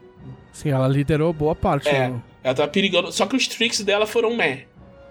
Sim, 0.52 0.70
ela 0.70 0.88
liderou 0.88 1.32
boa 1.32 1.54
parte. 1.54 1.88
É, 1.88 2.08
né? 2.10 2.22
ela 2.42 2.54
tava 2.54 2.68
perigando. 2.68 3.10
Só 3.12 3.26
que 3.26 3.36
os 3.36 3.46
tricks 3.46 3.80
dela 3.82 4.06
foram 4.06 4.36
meh, 4.36 4.66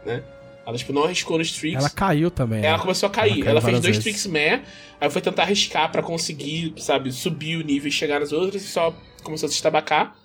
né? 0.06 0.24
Ela, 0.68 0.78
tipo, 0.78 0.92
não 0.92 1.04
arriscou 1.04 1.38
nos 1.38 1.52
tricks. 1.52 1.80
Ela 1.80 1.90
caiu 1.90 2.32
também. 2.32 2.62
né? 2.62 2.68
Ela 2.68 2.80
começou 2.80 3.08
a 3.08 3.10
cair. 3.12 3.40
caiu 3.40 3.50
Ela, 3.50 3.62
fez 3.62 3.74
dois 3.74 3.98
vezes. 3.98 4.04
tricks 4.04 4.26
meh, 4.26 4.64
aí 5.00 5.10
foi 5.10 5.22
tentar 5.22 5.44
arriscar 5.44 5.92
pra 5.92 6.02
conseguir, 6.02 6.74
sabe, 6.78 7.12
subir 7.12 7.58
o 7.58 7.64
nível 7.64 7.88
e 7.88 7.92
chegar 7.92 8.20
nas 8.20 8.32
outras 8.32 8.64
e 8.64 8.68
só 8.68 8.94
começou 9.24 9.46
a 9.46 9.50
se 9.50 9.56
estabacar. 9.56 10.16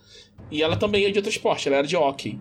E 0.51 0.63
ela 0.63 0.77
também 0.77 1.05
é 1.05 1.11
de 1.11 1.19
outro 1.19 1.31
esporte, 1.31 1.69
ela 1.69 1.77
era 1.79 1.87
de 1.87 1.95
hockey. 1.97 2.41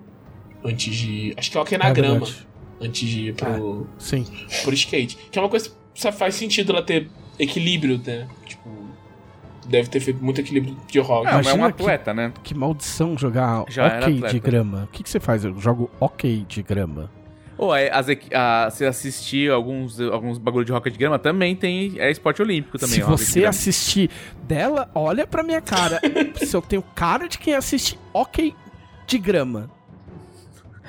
Antes 0.64 0.96
de. 0.96 1.34
Acho 1.38 1.52
que 1.52 1.58
hockey 1.58 1.78
na 1.78 1.88
É 1.90 1.94
grama. 1.94 2.20
verdade. 2.26 2.48
Antes 2.82 3.10
de 3.10 3.28
ir 3.30 3.34
pro, 3.36 3.88
Sim. 3.98 4.26
pro 4.64 4.74
skate. 4.74 5.18
Que 5.32 5.38
é 5.38 5.42
uma 5.42 5.50
coisa 5.50 5.70
que 5.70 5.76
só 6.02 6.12
faz 6.12 6.36
sentido 6.36 6.72
ela 6.72 6.82
ter 6.82 7.10
equilíbrio, 7.38 8.00
né? 8.06 8.28
Tipo. 8.46 8.70
Deve 9.68 9.88
ter 9.90 10.00
feito 10.00 10.24
muito 10.24 10.42
equilíbrio 10.42 10.76
de 10.88 11.00
hockey. 11.00 11.28
É, 11.30 11.34
mas 11.34 11.48
é 11.48 11.52
um 11.54 11.56
Imagina 11.58 11.72
que- 11.74 11.82
atleta, 11.84 12.14
né? 12.14 12.34
Que 12.44 12.56
maldição 12.56 13.16
jogar 13.18 13.66
Já 13.70 13.86
atleta. 14.00 14.30
de 14.34 14.40
grama. 14.40 14.86
O 14.86 14.88
que, 14.88 15.04
que 15.04 15.10
você 15.10 15.20
faz? 15.20 15.46
Eu 15.46 15.60
jogo 15.60 15.92
hockey 16.00 16.44
de 16.48 16.64
grama. 16.64 17.12
Ou 17.56 17.76
é, 17.76 17.92
as, 17.92 18.08
a, 18.34 18.70
você 18.70 18.86
assistir 18.86 19.52
alguns, 19.52 20.00
alguns 20.00 20.38
bagulho 20.38 20.64
de 20.66 20.72
rock 20.72 20.90
de 20.90 20.98
grama, 20.98 21.20
também 21.20 21.56
tem. 21.56 22.00
É 22.00 22.10
esporte 22.10 22.42
olímpico 22.42 22.80
também. 22.80 22.96
Se 22.96 23.02
de 23.02 23.06
você 23.06 23.46
assistir 23.46 24.10
dela, 24.48 24.90
olha 24.96 25.28
pra 25.28 25.44
minha 25.44 25.62
cara. 25.62 26.00
se 26.42 26.56
eu 26.56 26.62
tenho 26.62 26.82
cara 26.82 27.28
de 27.28 27.38
quem 27.38 27.54
assiste 27.54 28.00
hockey 28.14 28.56
de 29.06 29.18
grama. 29.20 29.70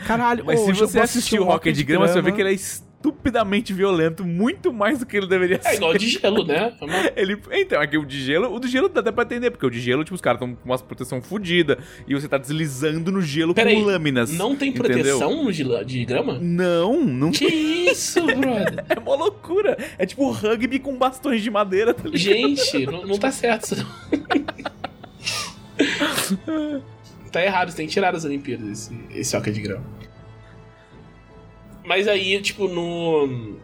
Caralho, 0.06 0.44
Mas 0.44 0.60
se 0.60 0.72
você 0.72 1.00
assistir 1.00 1.40
o 1.40 1.48
hockey 1.48 1.72
de 1.72 1.84
grama, 1.84 2.06
você 2.08 2.14
vai 2.14 2.22
ver 2.22 2.32
que 2.32 2.40
ele 2.40 2.50
é 2.50 2.54
estupidamente 2.54 3.72
violento, 3.72 4.24
muito 4.24 4.72
mais 4.72 4.98
do 4.98 5.06
que 5.06 5.16
ele 5.16 5.26
deveria 5.26 5.56
É 5.56 5.70
ser. 5.70 5.76
igual 5.76 5.96
de 5.96 6.06
gelo, 6.08 6.44
né? 6.44 6.74
É 7.16 7.22
Ele, 7.22 7.38
então, 7.52 7.80
aqui 7.80 7.96
o 7.96 8.04
de 8.04 8.20
gelo, 8.22 8.54
o 8.54 8.60
do 8.60 8.68
gelo 8.68 8.90
dá 8.90 9.00
até 9.00 9.10
pra 9.10 9.24
entender, 9.24 9.50
porque 9.50 9.64
o 9.64 9.70
de 9.70 9.80
gelo, 9.80 10.04
tipo, 10.04 10.14
os 10.14 10.20
caras 10.20 10.38
estão 10.40 10.54
com 10.54 10.68
uma 10.68 10.78
proteção 10.78 11.22
fodida 11.22 11.78
e 12.06 12.14
você 12.14 12.28
tá 12.28 12.36
deslizando 12.36 13.10
no 13.10 13.22
gelo 13.22 13.54
Peraí, 13.54 13.76
com 13.76 13.82
lâminas. 13.82 14.30
Não 14.32 14.54
tem 14.54 14.68
entendeu? 14.68 15.18
proteção 15.18 15.44
no 15.44 15.52
de, 15.52 15.84
de 15.84 16.04
grama? 16.04 16.38
Não, 16.40 17.02
não 17.02 17.30
Que 17.30 17.46
isso, 17.46 18.22
brother? 18.22 18.84
é 18.88 18.98
uma 18.98 19.16
loucura. 19.16 19.78
É 19.98 20.04
tipo 20.04 20.30
rugby 20.30 20.78
com 20.78 20.94
bastões 20.96 21.42
de 21.42 21.50
madeira, 21.50 21.94
tá 21.94 22.02
ligado? 22.04 22.18
Gente, 22.18 22.84
não, 22.86 23.06
não 23.06 23.16
tá 23.18 23.30
certo 23.32 23.74
isso. 23.74 23.86
tá 27.30 27.44
errado, 27.44 27.70
você 27.70 27.76
tem 27.76 27.86
que 27.86 27.92
tirar 27.92 28.12
das 28.12 28.24
Olimpíadas 28.24 28.68
esse, 28.68 28.98
esse 29.10 29.36
hockey 29.36 29.52
de 29.52 29.60
grama. 29.60 29.84
Mas 31.84 32.06
aí, 32.08 32.40
tipo, 32.40 32.68
no. 32.68 33.56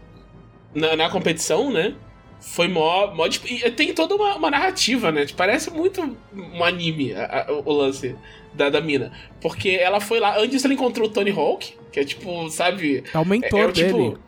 Na, 0.74 0.96
na 0.96 1.10
competição, 1.10 1.70
né? 1.72 1.94
Foi 2.40 2.68
mó. 2.68 3.14
mó 3.14 3.28
tipo, 3.28 3.46
e 3.48 3.70
tem 3.70 3.92
toda 3.94 4.14
uma, 4.14 4.36
uma 4.36 4.50
narrativa, 4.50 5.10
né? 5.10 5.24
Tipo, 5.26 5.38
Parece 5.38 5.70
muito 5.70 6.16
um 6.34 6.64
anime 6.64 7.14
a- 7.14 7.46
a- 7.48 7.52
o 7.52 7.72
lance 7.72 8.14
da, 8.54 8.68
da 8.70 8.80
mina. 8.80 9.12
Porque 9.40 9.70
ela 9.70 10.00
foi 10.00 10.20
lá. 10.20 10.38
Antes 10.38 10.64
ela 10.64 10.74
encontrou 10.74 11.08
o 11.08 11.10
Tony 11.10 11.30
Hawk, 11.30 11.74
que 11.92 12.00
é 12.00 12.04
tipo, 12.04 12.48
sabe. 12.50 13.04
É 13.12 13.18
o 13.18 13.24
mentor 13.24 13.60
é, 13.60 13.62
é, 13.64 13.72
dele. 13.72 13.88
tipo, 13.88 14.18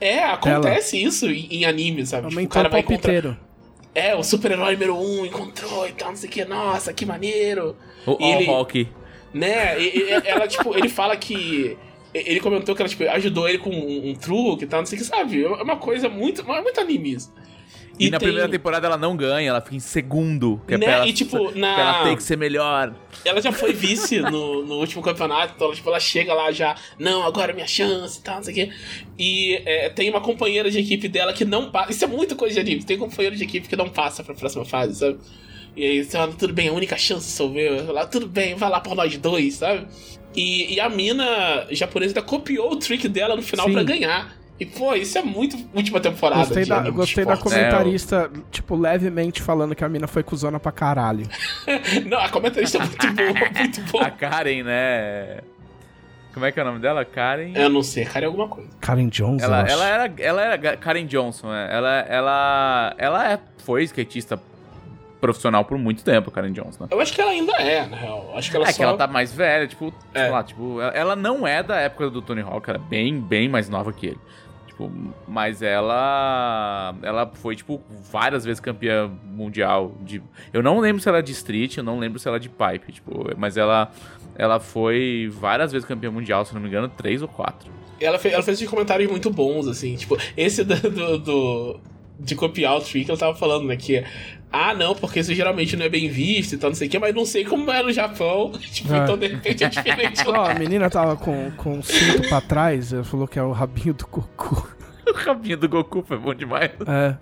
é, 0.00 0.24
acontece 0.24 1.02
isso 1.02 1.26
em, 1.26 1.46
em 1.50 1.64
anime, 1.64 2.02
É 2.02 2.06
sabe? 2.06 2.26
o 2.26 2.28
Tipo, 2.30 2.38
o 2.38 2.42
mentor 2.42 2.54
cara 2.54 2.68
vai 2.68 2.80
encontrar. 2.80 3.38
É, 3.98 4.14
o 4.14 4.22
super-herói 4.22 4.72
número 4.74 4.96
um 4.96 5.24
encontrou 5.26 5.86
e 5.88 5.92
tal, 5.92 6.10
não 6.10 6.16
sei 6.16 6.28
o 6.28 6.32
que. 6.32 6.44
Nossa, 6.44 6.92
que 6.92 7.04
maneiro. 7.04 7.74
O 8.06 8.16
E 8.20 8.24
ele- 8.32 8.50
Hockey. 8.50 8.88
Né? 9.34 9.78
E- 9.80 9.98
e- 9.98 10.10
ela, 10.26 10.46
tipo, 10.48 10.76
ele 10.76 10.88
fala 10.88 11.16
que. 11.16 11.76
Ele 12.14 12.40
comentou 12.40 12.74
que 12.74 12.80
ela, 12.80 12.88
tipo, 12.88 13.04
ajudou 13.04 13.46
ele 13.48 13.58
com 13.58 13.70
um, 13.70 14.10
um 14.10 14.14
truque 14.14 14.64
e 14.64 14.66
tal, 14.66 14.80
não 14.80 14.86
sei 14.86 14.96
o 14.98 15.00
que, 15.02 15.06
sabe? 15.06 15.44
É 15.44 15.48
uma 15.48 15.76
coisa 15.76 16.08
muito. 16.08 16.40
é 16.50 16.62
muito 16.62 16.80
anime 16.80 17.14
isso. 17.14 17.32
E, 17.98 18.10
na 18.10 18.18
tem- 18.18 18.28
primeira 18.28 18.48
temporada 18.48 18.86
ela 18.86 18.96
não 18.96 19.16
ganha, 19.16 19.48
ela 19.50 19.60
fica 19.60 19.74
em 19.76 19.80
segundo. 19.80 20.60
Que 20.68 20.74
é 20.74 20.78
Né? 20.78 20.86
pra 20.86 20.94
ela, 20.98 21.06
E, 21.08 21.12
tipo, 21.12 21.50
na- 21.58 21.80
ela 21.80 22.04
ter 22.04 22.16
que 22.16 22.22
ser 22.22 22.36
melhor. 22.36 22.94
Ela 23.24 23.40
já 23.42 23.50
foi 23.50 23.72
vice 23.72 24.20
no, 24.20 24.64
no 24.64 24.74
último 24.76 25.02
campeonato, 25.02 25.54
então, 25.56 25.72
tipo, 25.74 25.88
ela 25.88 25.98
chega 25.98 26.32
lá 26.32 26.52
já, 26.52 26.76
não, 26.98 27.24
agora 27.24 27.50
é 27.52 27.54
minha 27.54 27.66
chance 27.66 28.18
e 28.20 28.22
tal, 28.22 28.36
não 28.36 28.42
sei 28.44 28.52
o 28.52 28.54
quê. 28.54 28.72
E 29.18 29.60
é, 29.66 29.88
tem 29.88 30.08
uma 30.10 30.20
companheira 30.20 30.70
de 30.70 30.78
equipe 30.78 31.08
dela 31.08 31.32
que 31.32 31.44
não 31.44 31.70
passa. 31.70 31.90
Isso 31.90 32.04
é 32.04 32.08
muito 32.08 32.36
coisa 32.36 32.54
de 32.54 32.60
anime. 32.60 32.84
Tem 32.84 32.96
companheiro 32.96 33.34
de 33.36 33.42
equipe 33.44 33.68
que 33.68 33.76
não 33.76 33.88
passa 33.88 34.22
pra 34.22 34.34
próxima 34.34 34.64
fase, 34.64 34.94
sabe? 34.94 35.18
E 35.76 35.84
aí, 35.84 36.04
você 36.04 36.16
fala, 36.16 36.32
tudo 36.32 36.52
bem, 36.52 36.68
a 36.68 36.72
única 36.72 36.96
chance 36.96 37.30
sou 37.30 37.56
eu. 37.56 37.88
Ela, 37.88 38.06
tudo 38.06 38.26
bem, 38.26 38.54
vai 38.54 38.68
lá 38.70 38.80
por 38.80 38.94
nós 38.94 39.16
dois, 39.16 39.54
sabe? 39.54 39.86
E, 40.36 40.74
e 40.74 40.80
a 40.80 40.88
mina 40.88 41.66
japonesa 41.70 42.10
ainda 42.10 42.22
copiou 42.22 42.72
o 42.72 42.76
trick 42.76 43.08
dela 43.08 43.34
no 43.34 43.42
final 43.42 43.68
pra 43.70 43.82
ganhar. 43.82 44.36
E, 44.60 44.66
pô, 44.66 44.92
isso 44.94 45.16
é 45.16 45.22
muito 45.22 45.56
última 45.72 46.00
temporada. 46.00 46.40
Gostei 46.42 46.64
de 46.64 46.68
da, 46.68 46.76
anime 46.78 46.90
de 46.90 46.96
gostei 46.96 47.24
da 47.24 47.34
esportes. 47.34 47.56
comentarista, 47.58 48.30
tipo, 48.50 48.74
levemente 48.74 49.40
falando 49.40 49.74
que 49.74 49.84
a 49.84 49.88
mina 49.88 50.06
foi 50.08 50.22
cuzona 50.24 50.58
pra 50.58 50.72
caralho. 50.72 51.28
Não, 52.06 52.18
a 52.18 52.28
comentarista 52.28 52.78
é 52.78 52.80
muito 52.80 53.12
boa, 53.12 53.50
muito 53.56 53.80
A 53.80 53.84
boa. 53.92 54.10
Karen, 54.10 54.62
né? 54.64 55.38
Como 56.34 56.44
é 56.44 56.52
que 56.52 56.58
é 56.60 56.62
o 56.62 56.66
nome 56.66 56.78
dela? 56.80 57.04
Karen. 57.04 57.52
Eu 57.54 57.68
não 57.68 57.82
sei, 57.82 58.06
é 58.14 58.24
alguma 58.24 58.46
coisa. 58.48 58.68
Karen 58.80 59.08
Jones, 59.08 59.42
Ela, 59.42 59.66
ela 59.68 59.86
era, 59.88 60.12
ela 60.18 60.42
era 60.42 60.76
Karen 60.76 61.06
Johnson, 61.06 61.48
né? 61.48 61.68
Ela, 61.72 61.98
ela, 62.00 62.94
ela 62.98 63.32
é, 63.32 63.38
foi 63.64 63.82
skatista 63.84 64.40
profissional 65.20 65.64
por 65.64 65.76
muito 65.78 66.04
tempo, 66.04 66.30
Karen 66.30 66.52
Johnson. 66.52 66.84
Né? 66.84 66.88
Eu 66.92 67.00
acho 67.00 67.12
que 67.12 67.20
ela 67.20 67.30
ainda 67.32 67.52
é, 67.54 67.86
na 67.86 67.96
real. 67.96 68.32
Acho 68.36 68.50
que 68.50 68.56
ela 68.56 68.68
é 68.68 68.72
só... 68.72 68.76
que 68.76 68.82
ela 68.84 68.96
tá 68.96 69.06
mais 69.08 69.32
velha, 69.32 69.66
tipo, 69.66 69.92
É. 70.14 70.22
sei 70.24 70.30
lá, 70.30 70.44
tipo, 70.44 70.80
ela- 70.80 70.92
ela 70.94 71.16
não 71.16 71.46
é 71.46 71.60
da 71.62 71.76
época 71.80 72.08
do 72.10 72.22
Tony 72.22 72.40
Hawk, 72.42 72.68
ela 72.70 72.78
é 72.78 72.88
bem, 72.88 73.20
bem 73.20 73.48
mais 73.48 73.68
nova 73.68 73.92
que 73.92 74.06
ele. 74.08 74.20
Tipo, 74.78 74.92
mas 75.26 75.60
ela 75.60 76.94
ela 77.02 77.26
foi 77.34 77.56
tipo 77.56 77.82
várias 78.12 78.44
vezes 78.44 78.60
campeã 78.60 79.10
mundial 79.24 79.92
de 80.02 80.22
Eu 80.52 80.62
não 80.62 80.78
lembro 80.78 81.02
se 81.02 81.08
ela 81.08 81.18
é 81.18 81.22
de 81.22 81.32
street, 81.32 81.78
eu 81.78 81.82
não 81.82 81.98
lembro 81.98 82.16
se 82.20 82.28
ela 82.28 82.36
é 82.36 82.40
de 82.40 82.48
pipe, 82.48 82.92
tipo, 82.92 83.28
mas 83.36 83.56
ela 83.56 83.90
ela 84.36 84.60
foi 84.60 85.28
várias 85.32 85.72
vezes 85.72 85.84
campeã 85.86 86.12
mundial, 86.12 86.44
se 86.44 86.54
não 86.54 86.60
me 86.60 86.68
engano, 86.68 86.88
três 86.88 87.22
ou 87.22 87.26
quatro. 87.26 87.68
Ela, 88.00 88.20
fez, 88.20 88.32
ela 88.32 88.42
fez 88.44 88.62
comentários 88.68 89.10
muito 89.10 89.30
bons, 89.30 89.66
assim. 89.66 89.96
Tipo, 89.96 90.16
esse 90.36 90.62
do, 90.64 90.76
do, 90.76 91.18
do- 91.18 91.80
de 92.20 92.36
copiar 92.36 92.76
o 92.76 92.80
trick, 92.80 93.10
ela 93.10 93.18
tava 93.18 93.34
falando, 93.36 93.64
né? 93.66 93.76
Que, 93.76 94.04
ah, 94.52 94.72
não, 94.74 94.94
porque 94.94 95.20
isso 95.20 95.34
geralmente 95.34 95.76
não 95.76 95.84
é 95.84 95.88
bem 95.88 96.08
visto 96.08 96.54
e 96.54 96.58
tal, 96.58 96.70
não 96.70 96.74
sei 96.76 96.88
o 96.88 96.90
quê, 96.90 96.98
mas 96.98 97.14
não 97.14 97.24
sei 97.26 97.44
como 97.44 97.70
é 97.70 97.82
no 97.82 97.92
Japão. 97.92 98.52
tipo, 98.72 98.92
É. 98.94 98.98
então 98.98 99.16
de 99.18 99.26
repente 99.26 99.64
é 99.64 99.68
diferente 99.68 100.22
Ó, 100.26 100.30
lá. 100.30 100.50
a 100.52 100.54
menina 100.54 100.88
tava 100.88 101.16
com, 101.16 101.50
com 101.52 101.78
o 101.78 101.82
cinto 101.82 102.28
pra 102.28 102.40
trás, 102.40 102.92
ela 102.92 103.04
falou 103.04 103.28
que 103.28 103.38
é 103.38 103.42
o 103.42 103.52
rabinho 103.52 103.94
do 103.94 104.06
Goku. 104.06 104.68
O 105.08 105.12
rabinho 105.12 105.56
do 105.56 105.66
Goku 105.70 106.04
foi 106.06 106.18
bom 106.18 106.34
demais. 106.34 106.70
É. 106.86 107.16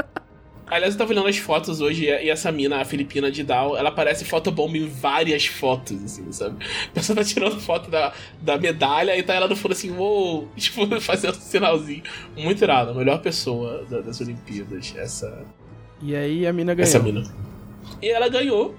Aliás, 0.67 0.95
eu 0.95 0.99
tava 0.99 1.13
olhando 1.13 1.29
as 1.29 1.37
fotos 1.37 1.81
hoje 1.81 2.07
e 2.07 2.29
essa 2.29 2.51
mina, 2.51 2.81
a 2.81 2.85
Filipina 2.85 3.31
de 3.31 3.45
Dow, 3.45 3.77
ela 3.77 3.93
parece 3.93 4.25
fotobomb 4.25 4.75
em 4.77 4.89
várias 4.89 5.47
fotos, 5.47 6.03
assim, 6.03 6.33
sabe? 6.33 6.57
A 6.89 6.91
pessoa 6.93 7.15
tá 7.15 7.23
tirando 7.23 7.61
foto 7.61 7.89
da, 7.89 8.13
da 8.43 8.59
medalha 8.59 9.17
e 9.17 9.23
tá 9.23 9.35
ela 9.35 9.47
no 9.47 9.55
fundo 9.55 9.71
assim, 9.71 9.93
uou, 9.97 10.49
tipo, 10.59 11.01
fazendo 11.01 11.37
um 11.37 11.41
sinalzinho. 11.41 12.03
Muito 12.37 12.65
irado, 12.65 12.91
a 12.91 12.95
melhor 12.95 13.21
pessoa 13.21 13.85
da- 13.89 14.01
das 14.01 14.21
Olimpíadas, 14.21 14.93
essa, 14.97 15.45
E 16.03 16.15
aí 16.15 16.47
a 16.47 16.53
mina 16.53 16.75
ganhou. 16.75 16.89
essa 16.89 16.99
mina. 16.99 17.23
E 18.03 18.09
ela 18.09 18.29
ganhou. 18.29 18.75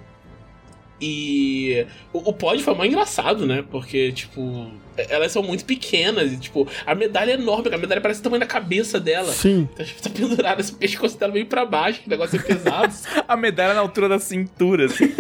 E 1.00 1.86
o, 2.12 2.30
o 2.30 2.34
pódio 2.34 2.64
foi 2.64 2.74
mais 2.74 2.90
engraçado, 2.92 3.46
né? 3.46 3.64
Porque, 3.70 4.12
tipo, 4.12 4.72
elas 4.98 5.32
são 5.32 5.44
muito 5.44 5.64
pequenas 5.64 6.34
e, 6.34 6.38
tipo, 6.38 6.68
a 6.88 6.96
medalha 6.96 7.32
é 7.32 7.34
enorme, 7.36 7.72
a 7.74 7.78
medalha 7.78 8.02
parece 8.02 8.20
o 8.20 8.24
tamanho 8.24 8.40
da 8.40 8.48
cabeça 8.48 9.00
dela. 9.00 9.32
Sim. 9.32 9.70
Tá, 9.76 9.84
tipo, 9.84 10.02
tá 10.02 10.10
pendurada, 10.10 10.60
esse 10.60 10.74
pescoço 10.74 11.18
dela 11.20 11.32
meio 11.34 11.46
pra 11.46 11.66
baixo, 11.68 12.02
o 12.06 12.10
negócio 12.10 12.40
é 12.40 12.42
pesado. 12.42 12.92
A 13.28 13.38
medalha 13.38 13.76
na 13.76 13.82
altura 13.82 14.10
da 14.10 14.18
cintura, 14.20 14.86
assim. 14.86 15.14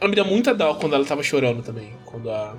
Ela 0.00 0.08
me 0.10 0.14
deu 0.14 0.24
muita 0.24 0.54
dó 0.54 0.74
quando 0.74 0.94
ela 0.94 1.04
tava 1.04 1.22
chorando 1.22 1.62
também. 1.62 1.92
Quando 2.04 2.30
a. 2.30 2.54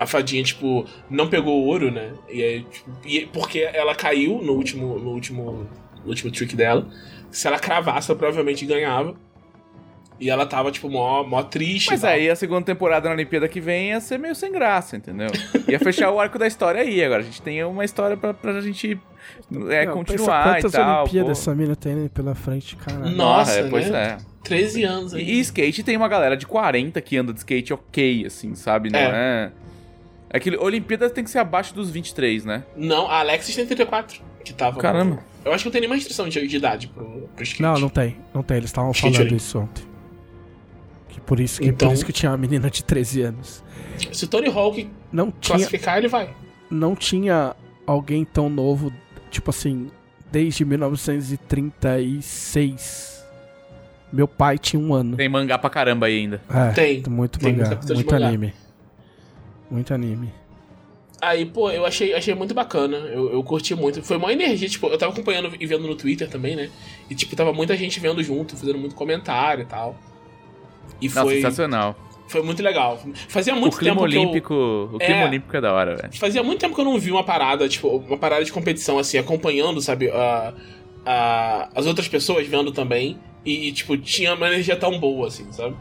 A 0.00 0.06
fadinha, 0.06 0.44
tipo, 0.44 0.86
não 1.10 1.28
pegou 1.28 1.60
o 1.60 1.66
ouro, 1.66 1.90
né? 1.90 2.12
E 2.30 2.40
aí, 2.42 2.62
tipo, 2.64 2.90
e- 3.04 3.26
porque 3.32 3.60
ela 3.60 3.94
caiu 3.96 4.40
no 4.42 4.52
último, 4.52 4.96
no 4.98 5.10
último. 5.10 5.66
No 6.08 6.12
último 6.14 6.30
trick 6.32 6.56
dela. 6.56 6.86
Se 7.30 7.46
ela 7.46 7.58
cravasse, 7.58 8.10
ela 8.10 8.18
provavelmente 8.18 8.64
ganhava. 8.64 9.14
E 10.20 10.30
ela 10.30 10.46
tava, 10.46 10.72
tipo, 10.72 10.88
mó, 10.90 11.22
mó 11.22 11.42
triste. 11.44 11.90
Mas 11.90 12.02
aí 12.02 12.28
a 12.28 12.34
segunda 12.34 12.62
temporada 12.62 13.08
na 13.08 13.14
Olimpíada 13.14 13.46
que 13.46 13.60
vem 13.60 13.90
ia 13.90 14.00
ser 14.00 14.18
meio 14.18 14.34
sem 14.34 14.50
graça, 14.50 14.96
entendeu? 14.96 15.28
Ia 15.68 15.78
fechar 15.78 16.10
o 16.10 16.18
arco 16.18 16.38
da 16.38 16.46
história 16.46 16.80
aí. 16.80 17.04
Agora 17.04 17.20
a 17.20 17.24
gente 17.24 17.40
tem 17.40 17.62
uma 17.62 17.84
história 17.84 18.16
pra, 18.16 18.34
pra 18.34 18.60
gente 18.60 18.98
é, 19.70 19.86
Não, 19.86 19.92
continuar 19.92 20.54
pensa 20.54 20.58
e 20.58 20.62
quantas 20.62 20.72
tal. 20.72 21.02
Olimpíadas 21.02 21.38
pô. 21.38 21.42
essa 21.42 21.54
mina 21.54 21.76
tem 21.76 22.08
pela 22.08 22.34
frente, 22.34 22.74
cara. 22.74 22.98
Nossa, 23.10 23.60
Ah, 23.60 23.68
pois 23.70 23.88
né? 23.90 24.16
é. 24.18 24.38
13 24.42 24.82
anos 24.84 25.14
aí. 25.14 25.22
E, 25.22 25.40
skate 25.40 25.82
tem 25.84 25.96
uma 25.96 26.08
galera 26.08 26.36
de 26.36 26.46
40 26.46 27.00
que 27.00 27.16
anda 27.16 27.32
de 27.32 27.38
skate 27.38 27.72
ok, 27.72 28.24
assim, 28.26 28.54
sabe? 28.56 28.90
Não 28.90 28.98
é. 28.98 29.52
Aquele 30.30 30.56
Olimpíada 30.56 31.08
tem 31.10 31.22
que 31.22 31.30
ser 31.30 31.38
abaixo 31.38 31.72
dos 31.74 31.90
23, 31.90 32.44
né? 32.44 32.64
Não, 32.76 33.06
a 33.08 33.20
Alexis 33.20 33.54
tem 33.54 33.66
34. 33.66 34.20
Que 34.44 34.52
tava. 34.52 34.78
Caramba. 34.80 35.18
Eu 35.44 35.52
acho 35.52 35.62
que 35.62 35.68
não 35.68 35.72
tem 35.72 35.80
nenhuma 35.80 35.96
restrição 35.96 36.28
de, 36.28 36.46
de 36.46 36.56
idade 36.56 36.88
pro, 36.88 37.28
pro 37.34 37.42
skate. 37.42 37.62
Não, 37.62 37.74
não 37.78 37.88
tem. 37.88 38.16
Não 38.34 38.42
tem. 38.42 38.56
Eles 38.58 38.68
estavam 38.70 38.92
falando 38.92 39.34
isso 39.34 39.58
ontem. 39.58 39.84
Que 41.08 41.20
por 41.20 41.40
isso 41.40 41.60
que, 41.60 41.66
Então- 41.68 41.88
por 41.88 41.94
isso 41.94 42.04
que 42.04 42.12
tinha 42.12 42.30
uma 42.30 42.36
menina 42.38 42.70
de 42.70 42.84
13 42.84 43.22
anos. 43.22 43.64
Se 44.12 44.24
o 44.24 44.28
Tony 44.28 44.48
Hawk 44.48 44.88
Não 45.12 45.30
tinha, 45.30 45.56
classificar, 45.58 45.98
ele 45.98 46.08
vai. 46.08 46.30
não 46.70 46.94
tinha 46.94 47.54
alguém 47.86 48.24
tão 48.24 48.48
novo, 48.48 48.92
tipo 49.30 49.50
assim, 49.50 49.90
desde 50.30 50.64
1936. 50.64 53.18
Meu 54.12 54.28
pai 54.28 54.56
tinha 54.58 54.80
um 54.80 54.94
ano. 54.94 55.16
Tem 55.16 55.28
mangá 55.28 55.58
pra 55.58 55.68
caramba 55.68 56.06
aí 56.06 56.18
ainda. 56.18 56.40
É, 56.48 56.70
Tem. 56.72 57.02
muito 57.08 57.38
Tem 57.38 57.52
mangá, 57.52 57.78
muito 57.94 58.12
mangá. 58.14 58.26
anime. 58.28 58.54
Muito 59.70 59.92
anime. 59.92 60.32
Aí, 61.20 61.44
pô, 61.46 61.68
eu 61.70 61.84
achei, 61.84 62.14
achei 62.14 62.34
muito 62.34 62.54
bacana. 62.54 62.96
Eu, 62.96 63.32
eu 63.32 63.42
curti 63.42 63.74
muito. 63.74 64.02
Foi 64.02 64.16
uma 64.16 64.32
energia, 64.32 64.68
tipo, 64.68 64.86
eu 64.86 64.96
tava 64.96 65.12
acompanhando 65.12 65.50
e 65.58 65.66
vendo 65.66 65.86
no 65.86 65.96
Twitter 65.96 66.28
também, 66.28 66.54
né? 66.54 66.70
E, 67.10 67.14
tipo, 67.14 67.34
tava 67.34 67.52
muita 67.52 67.76
gente 67.76 67.98
vendo 67.98 68.22
junto, 68.22 68.56
fazendo 68.56 68.78
muito 68.78 68.94
comentário 68.94 69.62
e 69.62 69.66
tal. 69.66 69.96
E 71.00 71.08
Não, 71.08 71.24
foi, 71.24 71.36
sensacional. 71.36 71.96
foi 72.28 72.40
muito 72.42 72.62
legal. 72.62 73.00
Fazia 73.28 73.54
muito 73.54 73.74
o 73.74 73.78
clima 73.78 73.96
tempo 73.96 74.08
que 74.08 74.16
eu- 74.16 74.20
olímpico. 74.22 74.54
O 74.94 74.98
clima 74.98 75.20
É. 75.22 75.26
olímpico 75.26 75.56
é 75.56 75.60
da 75.60 75.72
hora, 75.72 75.96
velho. 75.96 76.16
Fazia 76.16 76.42
muito 76.42 76.60
tempo 76.60 76.74
que 76.74 76.80
eu 76.80 76.84
não 76.84 76.98
vi 76.98 77.10
uma 77.10 77.24
parada, 77.24 77.68
tipo, 77.68 77.88
uma 77.88 78.16
parada 78.16 78.44
de 78.44 78.52
competição, 78.52 78.96
assim, 78.98 79.18
acompanhando, 79.18 79.80
sabe, 79.80 80.10
a, 80.10 80.54
a- 81.04 81.68
as 81.74 81.86
outras 81.86 82.06
pessoas 82.06 82.46
vendo 82.46 82.70
também. 82.70 83.18
E, 83.44 83.72
tipo, 83.72 83.96
tinha 83.96 84.34
uma 84.34 84.46
energia 84.46 84.76
tão 84.76 84.98
boa, 85.00 85.28
assim, 85.28 85.50
sabe? 85.52 85.74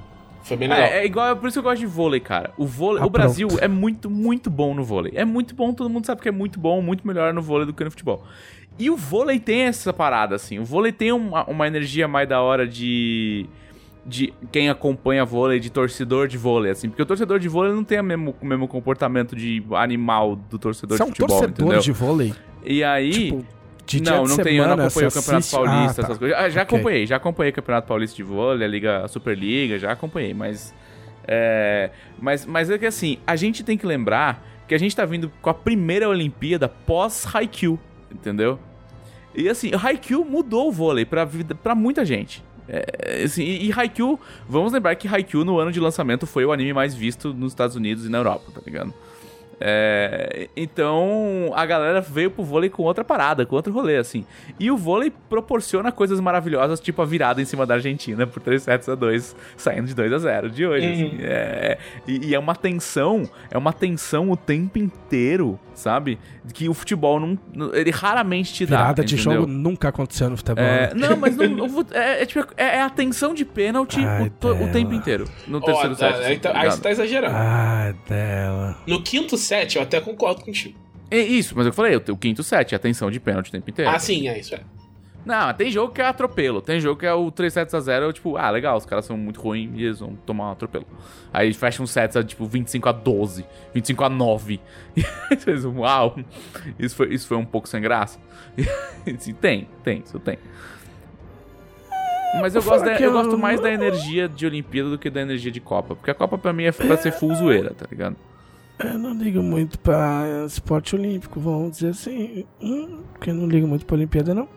Foi 0.48 0.58
bem 0.58 0.68
legal. 0.68 0.86
É, 0.86 1.00
é 1.00 1.06
igual, 1.06 1.36
por 1.36 1.48
isso 1.48 1.56
que 1.56 1.60
eu 1.60 1.64
gosto 1.70 1.80
de 1.80 1.86
vôlei, 1.86 2.20
cara. 2.20 2.52
O 2.58 2.66
vôlei, 2.66 3.02
Ah, 3.04 3.06
o 3.06 3.10
Brasil 3.10 3.48
pronto. 3.48 3.64
é 3.64 3.68
muito, 3.68 4.10
muito 4.10 4.50
bom 4.50 4.74
no 4.74 4.84
vôlei. 4.84 5.12
É 5.16 5.26
muito 5.26 5.54
bom, 5.54 5.74
todo 5.74 5.90
mundo 5.90 6.06
sabe 6.06 6.22
que 6.22 6.30
é 6.30 6.32
muito 6.32 6.60
bom, 6.60 6.82
muito 6.82 7.06
melhor 7.06 7.34
no 7.34 7.42
vôlei 7.42 7.66
do 7.66 7.74
que 7.74 7.84
no 7.84 7.92
futebol. 7.92 8.24
E 8.80 8.90
o 8.90 8.96
vôlei 8.96 9.40
tem 9.40 9.62
essa 9.64 9.92
parada, 9.92 10.36
assim. 10.36 10.60
O 10.60 10.64
vôlei 10.66 10.92
tem 10.92 11.12
uma, 11.12 11.44
uma 11.50 11.68
energia 11.68 12.08
mais 12.08 12.28
da 12.30 12.42
hora 12.42 12.68
de. 12.68 13.46
De 14.06 14.34
quem 14.54 14.70
acompanha 14.70 15.26
vôlei, 15.26 15.60
de 15.60 15.70
torcedor 15.70 16.30
de 16.30 16.38
vôlei, 16.38 16.72
assim. 16.72 16.88
Porque 16.88 17.02
o 17.02 17.06
torcedor 17.06 17.40
de 17.40 17.50
vôlei 17.50 17.74
não 17.74 17.84
tem 17.84 18.00
o 18.00 18.04
mesmo, 18.04 18.34
o 18.42 18.46
mesmo 18.46 18.66
comportamento 18.66 19.36
de 19.36 19.62
animal 19.74 20.38
do 20.38 20.58
torcedor 20.58 20.96
Você 20.98 21.04
é 21.04 21.06
de 21.06 21.12
um 21.12 21.14
futebol, 21.14 21.40
torcedor 21.40 21.66
entendeu? 21.66 21.82
de 21.82 21.92
vôlei? 21.92 22.34
E 22.64 22.84
aí. 22.86 23.12
Tipo, 23.12 23.46
de 23.88 24.04
não, 24.04 24.26
não 24.26 24.38
tenho, 24.38 24.64
eu 24.64 24.68
não 24.68 24.86
acompanho 24.86 25.08
o 25.08 25.12
Campeonato 25.12 25.38
assiste- 25.38 25.56
Paulista, 25.56 25.92
Ah, 25.92 25.94
tá. 25.96 26.02
essas 26.04 26.18
coisas. 26.18 26.38
Ah, 26.38 26.50
já 26.50 26.62
Ok. 26.64 26.76
acompanhei, 26.78 27.06
já 27.08 27.16
acompanhei 27.16 27.52
o 27.52 27.56
Campeonato 27.56 27.88
Paulista 27.88 28.16
de 28.16 28.24
vôlei, 28.24 28.66
a 28.68 28.70
Liga, 28.70 29.04
a 29.06 29.08
Superliga, 29.08 29.80
já 29.80 29.92
acompanhei, 29.92 30.34
mas. 30.34 30.74
É, 31.28 31.90
mas, 32.20 32.46
mas 32.46 32.70
é 32.70 32.78
que 32.78 32.86
assim, 32.86 33.18
a 33.26 33.36
gente 33.36 33.64
tem 33.64 33.78
que 33.78 33.86
lembrar 33.86 34.46
que 34.68 34.74
a 34.76 34.78
gente 34.78 34.96
tá 34.96 35.06
vindo 35.06 35.32
com 35.42 35.50
a 35.50 35.54
primeira 35.54 36.08
Olimpíada 36.08 36.68
pós 36.70 37.26
Haikyuu, 37.34 37.80
entendeu? 38.12 38.60
E 39.36 39.48
assim, 39.50 39.72
o 39.74 39.78
Haikyuu 39.78 40.26
mudou 40.26 40.70
o 40.70 40.72
vôlei 40.72 41.06
pra, 41.06 41.24
vida, 41.26 41.54
pra 41.56 41.76
muita 41.76 42.04
gente. 42.06 42.44
É, 42.70 43.22
assim, 43.24 43.44
e, 43.44 43.68
e 43.70 43.72
Haikyuu, 43.74 44.20
vamos 44.48 44.74
lembrar 44.74 44.96
que 44.96 45.08
Haikyuu 45.08 45.46
no 45.46 45.58
ano 45.60 45.72
de 45.72 45.80
lançamento 45.80 46.26
foi 46.28 46.44
o 46.46 46.52
anime 46.52 46.74
mais 46.74 46.94
visto 46.96 47.34
nos 47.34 47.52
Estados 47.54 47.76
Unidos 47.76 48.06
e 48.06 48.10
na 48.10 48.18
Europa, 48.18 48.52
tá 48.54 48.62
ligado? 48.66 48.94
É, 49.60 50.50
então 50.56 51.52
a 51.56 51.66
galera 51.66 52.00
veio 52.02 52.30
pro 52.30 52.44
vôlei 52.44 52.70
com 52.70 52.84
outra 52.84 53.04
parada, 53.04 53.46
com 53.46 53.56
outro 53.56 53.74
rolê, 53.74 53.98
assim. 53.98 54.26
E 54.60 54.70
o 54.70 54.78
vôlei 54.78 55.12
proporciona 55.30 55.92
coisas 55.92 56.20
maravilhosas, 56.20 56.80
tipo 56.80 57.02
a 57.02 57.06
virada 57.06 57.42
em 57.42 57.46
cima 57.46 57.66
da 57.66 57.76
Argentina 57.76 58.28
por 58.28 58.42
3 58.42 58.62
sets 58.62 58.90
a 58.90 58.96
2, 58.96 59.36
saindo 59.56 59.88
de 59.88 59.96
2 59.96 60.14
a 60.14 60.20
0 60.20 60.50
de 60.50 60.66
hoje. 60.66 60.86
Uhum. 60.86 60.94
assim. 60.94 61.18
É, 61.22 61.78
e, 62.08 62.28
e 62.28 62.36
é 62.36 62.40
uma 62.40 62.56
tensão, 62.56 63.28
é 63.50 63.58
uma 63.58 63.74
tensão 63.74 64.30
o 64.32 64.38
tempo 64.38 64.78
inteiro, 64.78 65.60
sabe? 65.74 66.20
Que 66.54 66.70
o 66.70 66.74
futebol 66.74 67.20
não. 67.20 67.38
Ele 67.74 67.92
raramente 67.92 68.54
te 68.54 68.66
dá. 68.66 68.78
Virada 68.78 69.04
de 69.04 69.16
entendeu? 69.16 69.42
jogo 69.42 69.48
nunca 69.52 69.90
aconteceu 69.90 70.30
no 70.30 70.38
futebol. 70.38 70.64
É, 70.64 70.94
né? 70.94 71.08
não, 71.08 71.18
mas 71.18 71.36
não, 71.36 71.86
é, 71.92 72.22
é, 72.22 72.26
tipo, 72.26 72.46
é, 72.56 72.78
é 72.78 72.82
a 72.82 72.90
tensão 72.90 73.34
de 73.34 73.44
pênalti 73.46 74.00
Ai, 74.04 74.32
o, 74.44 74.66
o 74.66 74.72
tempo 74.72 74.94
inteiro. 74.94 75.26
No 75.48 75.62
terceiro 75.62 75.96
set. 75.96 76.14
aí, 76.14 76.26
assim, 76.26 76.40
tá- 76.40 76.52
tá 76.52 76.60
aí 76.60 76.72
você 76.72 76.82
tá 76.82 76.92
exagerando. 76.92 77.36
Ah, 77.36 77.94
dela. 78.08 78.78
No 78.88 79.02
quinto 79.02 79.38
set, 79.48 79.76
eu 79.78 79.82
até 79.82 80.00
concordo 80.02 80.42
contigo. 80.44 80.78
É 81.10 81.18
isso, 81.20 81.54
mas 81.56 81.66
eu 81.66 81.74
falei, 81.74 81.96
o, 81.96 82.04
o 82.12 82.18
quinto 82.18 82.44
set, 82.44 82.76
a 82.76 82.80
tensão 82.80 83.10
de 83.10 83.20
pênalti 83.20 83.48
o 83.48 83.52
tempo 83.52 83.70
inteiro. 83.70 83.90
Ah, 83.90 83.98
sim, 83.98 84.28
é 84.28 84.38
isso, 84.38 84.54
é. 84.56 84.60
Não, 85.26 85.54
tem 85.54 85.70
jogo 85.70 85.92
que 85.94 86.02
é 86.02 86.06
atropelo. 86.06 86.62
Tem 86.62 86.80
jogo 86.80 86.98
que 87.02 87.06
é 87.06 87.14
o 87.14 87.30
3 87.30 87.52
sets 87.52 87.74
a 87.74 87.80
0, 87.82 88.14
tipo, 88.14 88.38
ah, 88.38 88.50
legal, 88.50 88.78
os 88.78 88.86
caras 88.86 89.04
são 89.04 89.18
muito 89.18 89.42
ruins 89.42 89.72
e 89.76 89.84
eles 89.84 90.00
vão 90.00 90.16
tomar 90.26 90.48
um 90.50 90.52
atropelo. 90.54 90.86
Aí 91.34 91.54
fecha 91.54 91.84
um 91.84 91.88
sets 91.88 92.16
a, 92.16 92.24
tipo, 92.24 92.46
25 92.46 92.88
a 92.88 92.92
12, 92.94 93.46
25 93.74 94.04
a 94.06 94.10
9. 94.10 94.60
E 94.96 95.04
aí 95.30 95.38
vocês, 95.38 95.66
uau, 95.66 96.18
isso 96.80 96.96
foi, 96.96 97.14
isso 97.14 97.28
foi 97.28 97.36
um 97.36 97.44
pouco 97.46 97.68
sem 97.68 97.82
graça. 97.82 98.20
E, 99.06 99.34
tem, 99.34 99.68
tem, 99.84 100.02
isso 100.06 100.20
tem. 100.20 100.38
Mas 102.42 102.54
eu, 102.56 102.62
gosto, 102.62 102.84
da- 102.86 102.98
eu- 103.00 103.12
gosto 103.12 103.38
mais 103.38 103.60
da 103.60 103.72
energia 103.72 104.28
de 104.28 104.46
Olimpíada 104.46 104.90
do 104.90 104.98
que 104.98 105.10
da 105.10 105.22
energia 105.22 105.52
de 105.52 105.60
Copa. 105.62 105.96
Porque 105.96 106.12
a 106.12 106.14
Copa 106.14 106.38
pra 106.38 106.52
mim 106.54 106.64
é 106.66 106.72
pra 106.72 106.98
ser 106.98 107.12
full 107.12 107.34
zoeira, 107.36 107.74
tá 107.74 107.86
ligado? 107.90 108.16
Eu 108.80 108.98
não 109.00 109.14
ligo 109.14 109.42
muito 109.42 109.80
pra 109.80 110.24
esporte 110.46 110.96
olímpico, 110.96 111.40
vamos 111.40 111.72
dizer 111.72 111.90
assim. 111.90 112.46
Hum, 112.62 113.02
porque 113.14 113.32
eu 113.32 113.34
não 113.34 113.48
ligo 113.48 113.68
muito 113.68 113.86
pra 113.86 113.96
Olimpíada, 113.96 114.34
não. 114.34 114.48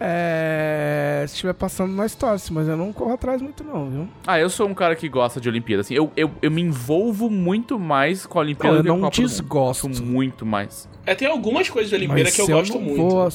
É, 0.00 1.24
se 1.26 1.34
estiver 1.34 1.54
passando, 1.54 1.92
nós 1.92 2.14
torce, 2.14 2.52
mas 2.52 2.68
eu 2.68 2.76
não 2.76 2.92
corro 2.92 3.14
atrás 3.14 3.42
muito, 3.42 3.64
não, 3.64 3.90
viu? 3.90 4.08
Ah, 4.26 4.38
eu 4.38 4.48
sou 4.48 4.68
um 4.68 4.74
cara 4.74 4.94
que 4.94 5.08
gosta 5.08 5.40
de 5.40 5.48
Olimpíada, 5.48 5.80
assim. 5.80 5.94
Eu, 5.94 6.12
eu, 6.16 6.30
eu 6.40 6.50
me 6.50 6.62
envolvo 6.62 7.28
muito 7.28 7.78
mais 7.78 8.24
com 8.24 8.38
a 8.38 8.42
Olimpíada 8.42 8.76
Não, 8.76 8.78
eu 8.78 8.82
do 8.82 8.86
que 8.86 9.00
com 9.00 9.06
a 9.06 9.10
Copa 9.10 9.22
desgosto. 9.22 9.88
Gosto 9.88 10.04
muito 10.04 10.46
mais. 10.46 10.88
É, 11.04 11.14
tem 11.14 11.26
algumas 11.26 11.68
coisas 11.68 11.90
da 11.90 11.96
Olimpíada 11.96 12.22
Mas 12.24 12.34
que 12.34 12.40
eu 12.40 12.46
se 12.46 12.52
gosto 12.52 12.80
muito. 12.80 12.96
Vou, 12.96 13.28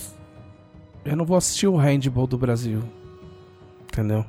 eu 1.03 1.15
não 1.17 1.25
vou 1.25 1.35
assistir 1.35 1.67
o 1.67 1.75
handball 1.75 2.27
do 2.27 2.37
Brasil. 2.37 2.81
Entendeu? 3.83 4.25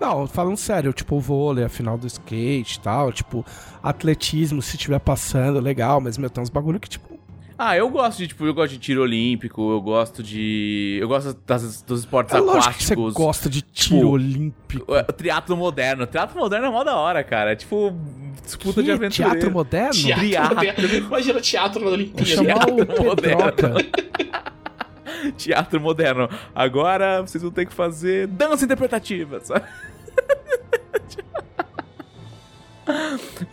Não, 0.00 0.26
falando 0.26 0.56
sério, 0.56 0.92
tipo, 0.92 1.16
o 1.16 1.20
vôlei, 1.20 1.64
a 1.64 1.68
final 1.68 1.96
do 1.98 2.06
skate 2.06 2.78
e 2.78 2.80
tal, 2.80 3.12
tipo, 3.12 3.44
atletismo, 3.82 4.60
se 4.62 4.76
tiver 4.76 4.98
passando, 5.00 5.60
legal, 5.60 6.00
mas, 6.00 6.16
meu, 6.18 6.30
tem 6.30 6.42
uns 6.42 6.50
bagulho 6.50 6.78
que, 6.80 6.88
tipo, 6.88 7.18
Ah, 7.58 7.76
eu 7.76 7.88
gosto 7.90 8.18
de, 8.18 8.28
tipo, 8.28 8.44
eu 8.46 8.52
gosto 8.54 8.72
de 8.72 8.78
tiro 8.78 9.02
olímpico, 9.02 9.70
eu 9.70 9.80
gosto 9.80 10.22
de. 10.22 10.98
Eu 11.00 11.06
gosto 11.06 11.36
das, 11.46 11.80
dos 11.82 12.00
esportes 12.00 12.34
é 12.34 12.40
lógico 12.40 12.74
que 12.74 12.82
você 12.84 12.92
aquáticos. 12.94 13.14
gosta 13.14 13.48
de 13.50 13.62
tiro 13.62 13.96
tipo, 13.98 14.08
olímpico. 14.10 14.84
O 14.92 15.12
Triatlo 15.12 15.56
moderno. 15.56 16.06
Triatlo 16.06 16.40
moderno 16.40 16.66
é 16.66 16.70
mó 16.70 16.82
da 16.82 16.96
hora, 16.96 17.22
cara. 17.22 17.52
É 17.52 17.56
tipo, 17.56 17.92
disputa 18.44 18.80
Que 18.80 18.82
de 18.86 18.90
aventura. 18.90 19.30
teatro 19.30 19.52
moderno? 19.52 19.92
Teatro, 19.92 20.20
Triatlo. 20.26 20.56
moderno. 20.56 21.06
Imagina 21.06 21.40
teatro 21.40 21.78
na 21.80 21.84
Vou 21.86 21.94
Olimpíada. 21.94 22.30
chamar 22.30 22.68
o 22.68 22.74
Teatro 22.84 23.04
moderno. 23.04 23.52
Pedroca. 23.52 23.74
Teatro 25.36 25.80
moderno. 25.80 26.28
Agora 26.54 27.20
vocês 27.20 27.42
vão 27.42 27.50
ter 27.52 27.66
que 27.66 27.72
fazer 27.72 28.26
dança 28.26 28.64
interpretativa, 28.64 29.40
sabe? 29.40 29.64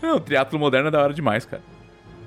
Não, 0.02 0.18
o 0.18 0.20
teatro 0.20 0.58
moderno 0.58 0.88
é 0.88 0.92
da 0.92 1.02
hora 1.02 1.14
demais, 1.14 1.46
cara. 1.46 1.62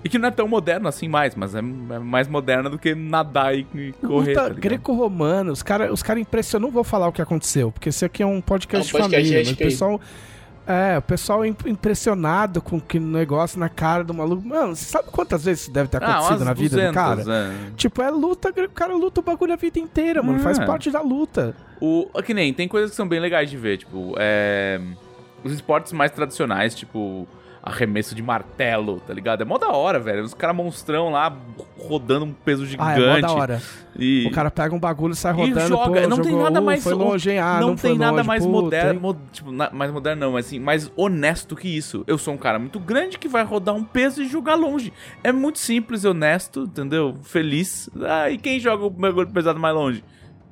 E 0.04 0.08
que 0.08 0.18
não 0.18 0.28
é 0.28 0.32
tão 0.32 0.48
moderno 0.48 0.88
assim 0.88 1.08
mais, 1.08 1.34
mas 1.36 1.54
é, 1.54 1.58
é 1.58 1.62
mais 1.62 2.26
moderno 2.26 2.68
do 2.68 2.78
que 2.78 2.94
nadar 2.94 3.54
e, 3.56 3.66
e 3.74 3.92
correr. 3.92 4.34
tá 4.34 4.42
Luta 4.42 4.48
ligado? 4.48 4.60
greco-romana, 4.60 5.52
os 5.52 5.62
caras 5.62 5.92
os 5.92 6.02
cara 6.02 6.18
impressionam. 6.18 6.66
Não 6.68 6.72
vou 6.72 6.82
falar 6.82 7.06
o 7.08 7.12
que 7.12 7.22
aconteceu, 7.22 7.70
porque 7.70 7.88
esse 7.88 8.04
aqui 8.04 8.22
é 8.22 8.26
um 8.26 8.40
podcast, 8.40 8.94
É 8.94 8.98
um 8.98 9.00
podcast 9.00 9.22
de 9.22 9.28
família. 9.28 9.50
Mas 9.50 9.52
o 9.52 9.56
pessoal. 9.56 10.00
É, 10.66 10.96
o 10.96 11.02
pessoal 11.02 11.44
im- 11.44 11.56
impressionado 11.66 12.62
com 12.62 12.80
que 12.80 13.00
negócio 13.00 13.58
na 13.58 13.68
cara 13.68 14.04
do 14.04 14.14
maluco. 14.14 14.46
Mano, 14.46 14.76
você 14.76 14.84
sabe 14.84 15.08
quantas 15.10 15.44
vezes 15.44 15.62
isso 15.64 15.72
deve 15.72 15.88
ter 15.88 16.02
Ah, 16.02 16.06
acontecido 16.18 16.36
umas 16.36 16.46
na 16.46 16.52
vida 16.52 16.76
200, 16.76 16.90
do 16.90 16.94
cara? 16.94 17.22
é. 17.36 17.70
Tipo, 17.76 18.02
é 18.02 18.10
luta, 18.10 18.48
o 18.50 18.68
cara 18.70 18.94
luta 18.94 19.20
o 19.20 19.22
bagulho 19.24 19.52
a 19.52 19.56
vida 19.56 19.78
inteira, 19.80 20.22
mano. 20.22 20.38
Faz 20.38 20.58
É. 20.58 20.64
parte 20.64 20.90
da 20.90 21.00
luta. 21.00 21.54
O, 21.80 22.08
que 22.22 22.32
nem, 22.32 22.54
tem 22.54 22.68
coisas 22.68 22.90
que 22.90 22.96
são 22.96 23.08
bem 23.08 23.18
legais 23.18 23.50
de 23.50 23.56
ver, 23.56 23.78
tipo, 23.78 24.14
é, 24.18 24.80
os 25.42 25.52
esportes 25.52 25.92
mais 25.92 26.12
tradicionais, 26.12 26.74
tipo, 26.76 27.26
arremesso 27.62 28.14
de 28.14 28.22
martelo, 28.22 29.00
tá 29.06 29.14
ligado? 29.14 29.42
É 29.42 29.44
mó 29.44 29.56
da 29.56 29.68
hora, 29.70 30.00
velho. 30.00 30.24
Os 30.24 30.34
caras 30.34 30.56
monstrão 30.56 31.10
lá 31.10 31.32
rodando 31.78 32.24
um 32.24 32.32
peso 32.32 32.64
Ah, 32.64 32.66
gigante. 32.66 33.00
é 33.00 33.12
mó 33.14 33.20
da 33.20 33.32
hora. 33.32 33.62
E... 33.96 34.26
O 34.26 34.30
cara 34.32 34.50
pega 34.50 34.74
um 34.74 34.80
bagulho, 34.80 35.14
sai 35.14 35.32
E 35.32 35.36
rodando, 35.36 35.68
joga, 35.68 36.00
pô, 36.02 36.08
não 36.08 36.18
tem 36.22 36.34
nada 36.36 36.60
mais 36.60 36.82
Foi 36.82 36.94
longe, 36.94 37.30
hein? 37.30 37.38
Ah, 37.38 37.60
não, 37.60 37.68
não, 37.68 37.76
tem 37.76 37.96
nada 37.96 38.12
longe, 38.16 38.26
mais 38.26 38.44
moderno, 38.46 39.00
mo- 39.00 39.16
tipo, 39.30 39.52
na- 39.52 39.70
mais 39.70 39.92
moderno 39.92 40.20
não, 40.20 40.32
mas 40.32 40.46
assim, 40.46 40.58
mais 40.58 40.90
honesto 40.96 41.54
que 41.54 41.68
isso. 41.68 42.02
Eu 42.06 42.18
sou 42.18 42.34
um 42.34 42.38
cara 42.38 42.58
muito 42.58 42.80
grande 42.80 43.18
que 43.18 43.28
vai 43.28 43.44
rodar 43.44 43.74
um 43.74 43.84
peso 43.84 44.22
e 44.22 44.28
jogar 44.28 44.54
longe. 44.56 44.92
É 45.22 45.30
muito 45.30 45.58
simples, 45.58 46.04
honesto, 46.04 46.62
entendeu? 46.64 47.16
Feliz. 47.22 47.88
Ah, 48.02 48.30
e 48.30 48.38
quem 48.38 48.58
joga 48.58 48.84
o 48.84 48.90
bagulho 48.90 49.28
pesado 49.28 49.60
mais 49.60 49.74
longe? 49.74 50.02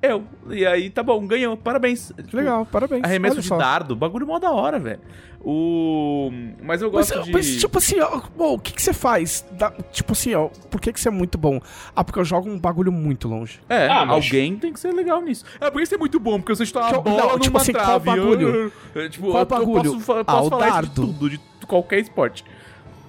Eu. 0.02 0.24
E 0.48 0.64
aí, 0.66 0.88
tá 0.88 1.02
bom, 1.02 1.26
ganhou. 1.26 1.56
Parabéns. 1.56 2.10
Que 2.28 2.34
legal, 2.34 2.64
parabéns. 2.66 3.04
Arremesso 3.04 3.34
Olha 3.34 3.42
de 3.42 3.48
só. 3.48 3.56
dardo, 3.58 3.94
bagulho 3.94 4.26
mó 4.26 4.38
da 4.38 4.50
hora, 4.50 4.78
velho. 4.78 5.00
O. 5.42 6.30
Mas 6.62 6.80
eu 6.82 6.90
gosto 6.90 7.16
Mas, 7.16 7.24
de. 7.26 7.32
mas, 7.32 7.56
tipo 7.56 7.78
assim, 7.78 8.00
ó, 8.00 8.20
bom, 8.36 8.54
o 8.54 8.58
que, 8.58 8.72
que 8.72 8.82
você 8.82 8.92
faz? 8.92 9.44
Da- 9.52 9.70
tipo 9.92 10.12
assim, 10.12 10.34
ó, 10.34 10.48
por 10.70 10.80
que, 10.80 10.92
que 10.92 11.00
você 11.00 11.08
é 11.08 11.10
muito 11.10 11.36
bom? 11.38 11.60
Ah, 11.94 12.02
porque 12.04 12.18
eu 12.18 12.24
jogo 12.24 12.48
um 12.48 12.58
bagulho 12.58 12.90
muito 12.92 13.26
longe. 13.28 13.60
É, 13.68 13.88
Ah, 13.88 14.04
mas- 14.06 14.24
alguém 14.24 14.56
tem 14.56 14.72
que 14.72 14.80
ser 14.80 14.92
legal 14.92 15.20
nisso. 15.22 15.44
É, 15.60 15.70
porque 15.70 15.82
isso 15.84 15.94
é 15.94 15.98
muito 15.98 16.18
bom, 16.20 16.38
porque 16.40 16.54
você 16.54 16.62
está 16.62 16.88
Que 16.88 16.94
a 16.94 16.98
eu- 16.98 17.02
bola 17.02 17.16
não, 17.22 17.28
numa 17.30 17.38
tipo 17.40 17.56
assim, 17.58 17.72
qual 17.72 17.84
trave. 18.00 18.04
bagulho? 18.04 18.72
É, 18.94 19.08
tipo, 19.08 19.26
Qual 19.26 19.34
eu- 19.36 19.40
eu 19.40 19.46
bagulho? 19.46 20.00
posso, 20.00 20.12
Ah, 20.20 20.24
posso 20.24 20.46
o 20.46 20.50
falar 20.50 20.68
isso 20.68 20.76
de 20.80 20.86
dardo. 20.88 21.06
tudo, 21.06 21.30
de 21.30 21.40
qualquer 21.66 22.00
esporte. 22.00 22.44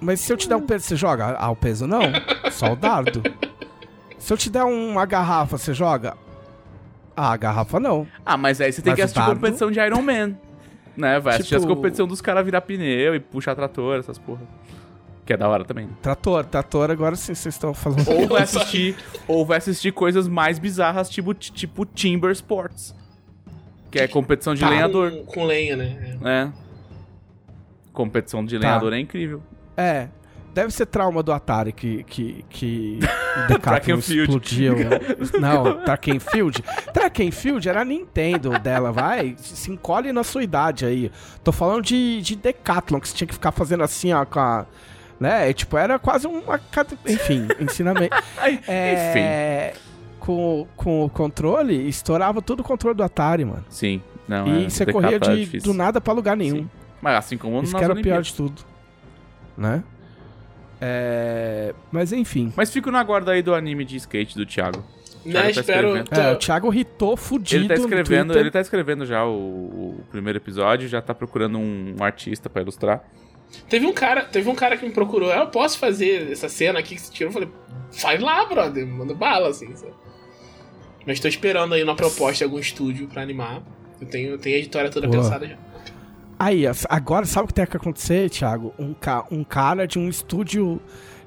Mas 0.00 0.20
se 0.20 0.32
eu 0.32 0.36
te 0.36 0.48
der 0.48 0.56
um 0.56 0.66
peso, 0.66 0.84
você 0.84 0.96
joga? 0.96 1.36
Ah, 1.38 1.50
o 1.50 1.56
peso 1.56 1.86
não. 1.86 2.00
Só 2.50 2.72
o 2.72 2.76
dardo. 2.76 3.22
Se 4.18 4.32
eu 4.32 4.36
te 4.36 4.48
der 4.48 4.62
uma 4.62 5.04
garrafa, 5.04 5.58
você 5.58 5.74
joga? 5.74 6.16
Ah, 7.16 7.32
a 7.32 7.36
garrafa 7.36 7.78
não. 7.78 8.06
Ah, 8.24 8.36
mas 8.36 8.60
aí 8.60 8.72
você 8.72 8.80
tem 8.82 8.90
Mas 8.92 8.96
que 8.96 9.02
assistir 9.02 9.20
dardo? 9.20 9.34
competição 9.36 9.70
de 9.70 9.78
Iron 9.80 10.02
Man. 10.02 10.34
Né? 10.96 11.18
Vai 11.20 11.34
assistir 11.36 11.54
as 11.56 11.62
Tipo- 11.62 11.74
competições 11.74 12.08
dos 12.08 12.20
caras 12.20 12.44
virar 12.44 12.60
pneu 12.62 13.14
e 13.14 13.20
puxar 13.20 13.54
trator, 13.54 13.98
essas 13.98 14.18
porra. 14.18 14.40
Que 15.24 15.32
é 15.34 15.36
da 15.36 15.48
hora 15.48 15.64
também. 15.64 15.88
Trator, 16.02 16.44
trator, 16.44 16.90
agora 16.90 17.14
sim 17.16 17.34
vocês 17.34 17.54
estão 17.54 17.72
falando. 17.72 18.08
Ou 18.08 18.26
vai 18.28 18.42
assistir, 18.42 18.96
ou 19.28 19.46
vai 19.46 19.58
assistir 19.58 19.92
coisas 19.92 20.26
mais 20.26 20.58
bizarras, 20.58 21.08
tipo, 21.08 21.32
tipo 21.32 21.86
Timber 21.86 22.30
Sports. 22.32 22.94
Que 23.90 24.00
é 24.00 24.08
competição 24.08 24.54
de 24.54 24.60
Tá. 24.60 24.68
lenhador. 24.70 25.10
Com, 25.12 25.24
com 25.26 25.44
lenha, 25.44 25.76
né? 25.76 26.18
É. 26.24 26.48
Competição 27.92 28.44
de 28.44 28.58
Tá. 28.58 28.60
lenhador 28.66 28.92
é 28.94 28.98
incrível. 28.98 29.42
É. 29.76 30.08
Deve 30.54 30.70
ser 30.70 30.84
trauma 30.86 31.22
do 31.22 31.32
Atari 31.32 31.72
que, 31.72 32.04
que, 32.04 32.44
que 32.50 32.98
Track 33.62 33.86
Decathlon 33.86 33.98
explodiu. 33.98 34.76
Não, 35.40 35.82
Track 35.82 36.10
and 36.12 36.20
Field. 36.20 36.62
Track 36.92 37.26
and 37.26 37.32
Field 37.32 37.68
era 37.68 37.80
a 37.80 37.84
Nintendo 37.84 38.58
dela, 38.58 38.92
vai. 38.92 39.34
Se 39.38 39.70
encolhe 39.70 40.12
na 40.12 40.22
sua 40.22 40.42
idade 40.42 40.84
aí. 40.84 41.10
Tô 41.42 41.52
falando 41.52 41.82
de, 41.82 42.20
de 42.20 42.36
Decathlon, 42.36 43.00
que 43.00 43.08
você 43.08 43.14
tinha 43.14 43.28
que 43.28 43.34
ficar 43.34 43.52
fazendo 43.52 43.82
assim, 43.82 44.12
ó, 44.12 44.24
com 44.24 44.40
a... 44.40 44.66
Né? 45.18 45.48
E, 45.48 45.54
tipo, 45.54 45.76
era 45.76 45.98
quase 45.98 46.26
uma... 46.26 46.60
Enfim, 47.06 47.48
ensinamento. 47.58 48.14
É... 48.68 49.74
Com, 50.20 50.68
com 50.76 51.04
o 51.04 51.10
controle, 51.10 51.88
estourava 51.88 52.40
todo 52.40 52.60
o 52.60 52.62
controle 52.62 52.96
do 52.96 53.02
Atari, 53.02 53.44
mano. 53.44 53.64
Sim. 53.68 54.00
Não, 54.28 54.46
E 54.46 54.66
é, 54.66 54.70
você 54.70 54.86
corria 54.86 55.18
de, 55.18 55.58
do 55.58 55.74
nada 55.74 56.00
pra 56.00 56.12
lugar 56.12 56.36
nenhum. 56.36 56.58
Sim. 56.58 56.70
Mas 57.00 57.16
assim 57.16 57.36
como 57.36 57.60
Isso 57.60 57.76
que 57.76 57.82
era 57.82 57.92
o 57.92 58.00
pior 58.00 58.22
de 58.22 58.32
tudo. 58.32 58.62
Né? 59.56 59.82
É... 60.84 61.72
Mas 61.92 62.12
enfim. 62.12 62.52
Mas 62.56 62.72
fico 62.72 62.90
na 62.90 63.02
guarda 63.04 63.30
aí 63.30 63.40
do 63.40 63.54
anime 63.54 63.84
de 63.84 63.96
skate 63.96 64.36
do 64.36 64.44
Thiago. 64.44 64.82
Né, 65.24 65.40
tá 65.40 65.50
espero. 65.50 65.96
escrevendo. 65.96 66.08
tô- 66.10 66.20
É, 66.20 66.32
o 66.32 66.36
Thiago 66.36 66.68
ritou 66.68 67.16
fudido 67.16 67.62
Ele 67.62 67.68
tá 67.68 67.74
escrevendo, 67.74 68.36
ele 68.36 68.50
tá 68.50 68.60
escrevendo 68.60 69.06
já 69.06 69.24
o, 69.24 69.30
o 69.30 70.04
primeiro 70.10 70.38
episódio, 70.38 70.88
já 70.88 71.00
tá 71.00 71.14
procurando 71.14 71.56
um, 71.56 71.94
um 72.00 72.02
artista 72.02 72.50
pra 72.50 72.60
ilustrar. 72.62 73.04
Teve 73.68 73.86
um 73.86 73.92
cara, 73.92 74.24
teve 74.24 74.50
um 74.50 74.54
cara 74.56 74.76
que 74.76 74.84
me 74.84 74.90
procurou. 74.90 75.30
Eu 75.30 75.46
posso 75.46 75.78
fazer 75.78 76.32
essa 76.32 76.48
cena 76.48 76.80
aqui 76.80 76.96
que 76.96 77.00
você 77.02 77.12
tirou? 77.12 77.28
Eu 77.28 77.32
falei, 77.32 77.48
faz 77.92 78.20
lá, 78.20 78.44
brother, 78.46 78.84
manda 78.84 79.14
bala, 79.14 79.50
assim, 79.50 79.72
sabe? 79.76 79.92
Mas 81.06 81.20
tô 81.20 81.28
esperando 81.28 81.74
aí 81.74 81.82
uma 81.84 81.94
proposta 81.94 82.38
de 82.38 82.44
algum 82.44 82.58
estúdio 82.58 83.06
pra 83.06 83.22
animar. 83.22 83.62
Eu 84.00 84.06
tenho, 84.08 84.30
eu 84.30 84.38
tenho 84.38 84.56
a 84.56 84.58
editória 84.58 84.90
toda 84.90 85.06
Boa. 85.06 85.22
pensada 85.22 85.46
já. 85.46 85.56
Aí, 86.42 86.64
agora 86.88 87.24
sabe 87.24 87.44
o 87.44 87.46
que 87.46 87.54
tem 87.54 87.64
que 87.64 87.76
acontecer, 87.76 88.28
Thiago? 88.28 88.74
Um, 88.76 88.92
ca... 88.92 89.24
um 89.30 89.44
cara 89.44 89.86
de 89.86 89.96
um 89.96 90.08
estúdio 90.08 90.80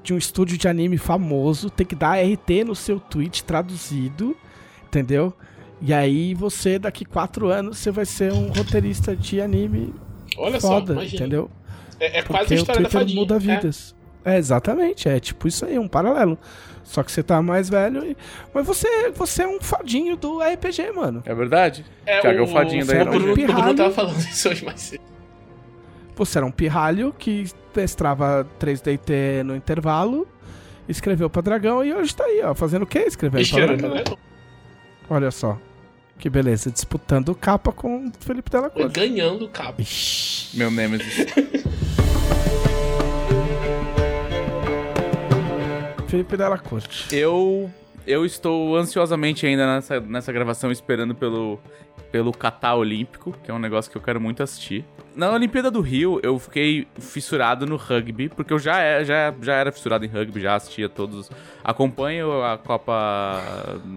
de 0.04 0.14
um 0.14 0.18
estúdio 0.18 0.58
de 0.58 0.68
anime 0.68 0.98
famoso 0.98 1.70
tem 1.70 1.88
que 1.88 1.96
dar 1.96 2.20
RT 2.20 2.66
no 2.66 2.76
seu 2.76 3.00
tweet 3.00 3.46
traduzido, 3.46 4.36
entendeu? 4.86 5.34
E 5.82 5.94
aí 5.94 6.34
você, 6.34 6.78
daqui 6.78 7.06
quatro 7.06 7.48
anos, 7.48 7.78
você 7.78 7.92
vai 7.92 8.06
ser 8.06 8.34
um 8.34 8.52
roteirista 8.52 9.16
de 9.16 9.40
anime 9.40 9.94
Olha 10.38 10.60
foda, 10.60 10.88
só, 10.88 10.94
imagina. 11.00 11.16
entendeu? 11.16 11.50
É, 11.98 12.20
é 12.20 12.22
quase 12.22 12.48
Porque 12.48 12.54
a 12.54 12.58
o 12.58 12.60
história 12.60 12.82
da 12.82 12.90
Twitter 12.90 13.00
fadinha. 13.00 13.22
muda 13.22 13.36
é. 13.36 13.40
vidas. 13.40 13.96
É. 14.26 14.38
exatamente, 14.38 15.08
é 15.08 15.18
tipo 15.18 15.48
isso 15.48 15.66
aí, 15.66 15.80
um 15.80 15.88
paralelo. 15.88 16.38
Só 16.86 17.04
que 17.04 17.12
você 17.12 17.24
tá 17.24 17.42
mais 17.42 17.68
velho 17.68 18.06
e... 18.06 18.16
Mas 18.54 18.66
você, 18.66 19.12
você 19.12 19.44
é 19.44 19.48
um 19.48 19.60
fadinho 19.60 20.16
do 20.16 20.40
RPG, 20.40 20.92
mano. 20.96 21.24
É 21.26 21.34
verdade? 21.34 21.84
É, 22.06 22.22
Thiago 22.22 22.40
é 22.40 22.42
o, 22.42 22.46
o 22.46 22.48
fadinho 22.48 22.86
da 22.86 22.94
o 22.94 23.02
RPG. 23.02 23.10
O 23.10 23.20
Bruno 23.20 23.34
Pirralho. 23.36 23.76
tava 23.76 23.94
falando 23.94 24.20
isso 24.20 24.48
hoje 24.48 24.64
mais 24.64 24.80
cedo. 24.80 25.04
Você 26.16 26.38
era 26.38 26.46
um 26.46 26.52
pirralho 26.52 27.14
que 27.18 27.46
mestrava 27.76 28.48
3DT 28.60 29.44
no 29.44 29.56
intervalo, 29.56 30.26
escreveu 30.88 31.30
pra 31.30 31.42
Dragão 31.42 31.84
e 31.84 31.94
hoje 31.94 32.16
tá 32.16 32.24
aí, 32.24 32.42
ó. 32.44 32.54
Fazendo 32.54 32.84
o 32.84 32.88
quê? 32.88 33.00
Escrevendo 33.00 33.42
Escrevendo 33.42 33.80
pra 33.80 33.90
Dragão. 33.90 34.04
Dragão. 34.04 34.20
Olha 35.10 35.32
só. 35.32 35.58
Que 36.18 36.30
beleza, 36.30 36.72
disputando 36.72 37.36
capa 37.36 37.74
com 37.74 38.08
o 38.08 38.12
Felipe 38.22 38.50
Della 38.50 38.70
Cruz. 38.70 38.94
Ganhando. 38.94 39.50
Ixi. 39.78 40.58
Meu 40.58 40.72
Nemesis. 40.72 41.26
Felipe 46.16 46.38
Della 46.38 46.58
Corte. 46.58 47.14
Eu 47.14 47.70
eu 48.08 48.24
estou 48.26 48.78
ansiosamente 48.78 49.46
ainda 49.46 49.66
nessa, 49.76 50.00
nessa 50.00 50.32
gravação 50.32 50.72
esperando 50.72 51.14
pelo 51.14 51.60
pelo 52.10 52.32
Catar 52.32 52.76
Olímpico, 52.76 53.36
que 53.44 53.52
é 53.52 53.54
um 53.54 53.60
negócio 53.60 53.92
que 53.92 53.98
eu 53.98 54.02
quero 54.02 54.22
muito 54.22 54.42
assistir. 54.42 54.86
Na 55.14 55.32
Olimpíada 55.32 55.70
do 55.70 55.82
Rio, 55.82 56.22
eu 56.24 56.40
fiquei 56.40 56.88
fissurado 56.98 57.66
no 57.66 57.76
rugby, 57.76 58.30
porque 58.30 58.54
eu 58.54 58.60
já, 58.60 58.80
é, 58.80 59.04
já, 59.04 59.34
já 59.42 59.56
era 59.56 59.70
fissurado 59.70 60.06
em 60.06 60.08
rugby, 60.08 60.40
já 60.40 60.56
assistia 60.56 60.88
todos. 60.88 61.30
Acompanho 61.62 62.42
a 62.42 62.58
Copa 62.58 63.42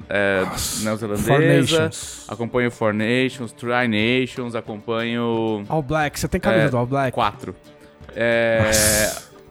é, 0.08 0.44
neozelandesa, 0.82 1.90
acompanho 2.26 2.72
Four 2.72 2.94
Nations, 2.94 3.52
Tri 3.52 3.86
Nations, 3.86 4.56
acompanho 4.56 5.64
All 5.68 5.82
Black, 5.82 6.18
você 6.18 6.26
tem 6.26 6.40
camisa 6.40 6.64
É, 6.64 6.70
do 6.70 6.76
All 6.76 6.86
Black? 6.86 7.12
Quatro. 7.12 7.54
É. 8.16 8.70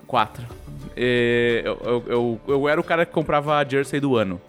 Quatro. 0.06 0.57
É, 0.98 1.62
eu, 1.64 1.78
eu, 1.86 2.04
eu, 2.08 2.42
eu 2.48 2.70
era 2.70 2.82
o 2.82 2.84
cara 2.84 3.06
que 3.06 3.12
comprava 3.12 3.56
a 3.58 3.64
jersey 3.68 4.00
do 4.00 4.16
ano. 4.16 4.42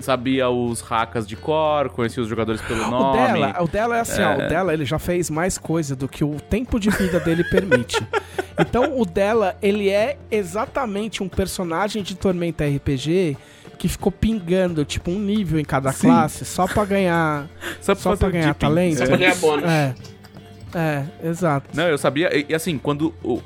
Sabia 0.00 0.50
os 0.50 0.80
hackas 0.80 1.26
de 1.26 1.36
cor, 1.36 1.88
conhecia 1.88 2.20
os 2.22 2.28
jogadores 2.28 2.60
pelo 2.62 2.82
O 2.84 2.90
nome. 2.90 3.16
dela, 3.16 3.62
o 3.62 3.68
dela 3.68 3.96
é 3.96 4.00
assim, 4.00 4.20
ó, 4.22 4.34
o 4.34 4.48
dela 4.48 4.74
ele 4.74 4.84
já 4.84 4.98
fez 4.98 5.30
mais 5.30 5.56
coisa 5.56 5.94
do 5.94 6.08
que 6.08 6.24
o 6.24 6.34
tempo 6.50 6.80
de 6.80 6.90
vida 6.90 7.20
dele 7.20 7.44
permite. 7.44 7.96
Então 8.56 9.00
o 9.00 9.04
dela, 9.04 9.56
ele 9.60 9.90
é 9.90 10.16
exatamente 10.30 11.24
um 11.24 11.28
personagem 11.28 12.04
de 12.04 12.14
Tormenta 12.14 12.64
RPG 12.64 13.36
que 13.76 13.88
ficou 13.88 14.12
pingando, 14.12 14.84
tipo, 14.84 15.10
um 15.10 15.18
nível 15.18 15.58
em 15.58 15.64
cada 15.64 15.90
Sim. 15.90 16.06
classe, 16.06 16.44
só 16.44 16.64
pra 16.68 16.84
ganhar. 16.84 17.48
Só, 17.80 17.94
Só 17.96 18.14
pra 18.16 18.28
o 18.28 18.30
ganhar 18.30 18.54
talento? 18.54 18.98
Só 18.98 19.06
pra 19.06 19.16
ganhar 19.16 19.34
bônus. 19.34 19.64
É. 19.68 19.94
É, 20.72 21.04
exato. 21.28 21.68
Não, 21.74 21.88
eu 21.88 21.98
sabia. 21.98 22.30
E, 22.36 22.46
e 22.48 22.54
assim, 22.54 22.78
quando. 22.78 23.12
o- 23.24 23.42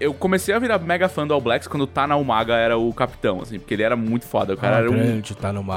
eu 0.00 0.14
comecei 0.14 0.54
a 0.54 0.58
virar 0.58 0.78
mega 0.78 1.08
fã 1.08 1.26
do 1.26 1.34
All 1.34 1.40
Blacks 1.40 1.68
quando 1.68 1.82
o 1.82 1.86
Tana 1.86 2.16
Umaga 2.16 2.54
era 2.54 2.76
o 2.78 2.92
capitão, 2.92 3.40
assim, 3.40 3.58
porque 3.58 3.74
ele 3.74 3.82
era 3.82 3.96
muito 3.96 4.26
foda. 4.26 4.54
O 4.54 4.56
cara 4.56 4.76
era 4.78 4.90
um. 4.90 5.20
tá 5.36 5.52
numa. 5.52 5.74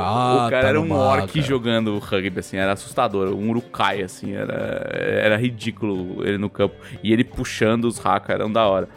o 0.48 0.50
cara 0.50 0.68
era 0.70 0.80
um 0.82 0.84
orc 1.22 1.42
jogando 1.42 1.98
rugby, 2.00 2.40
assim, 2.40 2.58
era 2.58 2.72
assustador, 2.74 3.30
um 3.34 3.50
urukai, 3.50 4.02
assim, 4.02 4.34
era, 4.34 4.90
era 4.92 5.38
ridículo 5.38 6.26
ele 6.26 6.38
no 6.38 6.50
campo. 6.50 6.76
E 7.04 7.12
ele 7.14 7.24
puxando 7.24 7.86
os 7.86 8.04
haka, 8.06 8.34
eram 8.34 8.52
da 8.52 8.66
hora. 8.68 8.88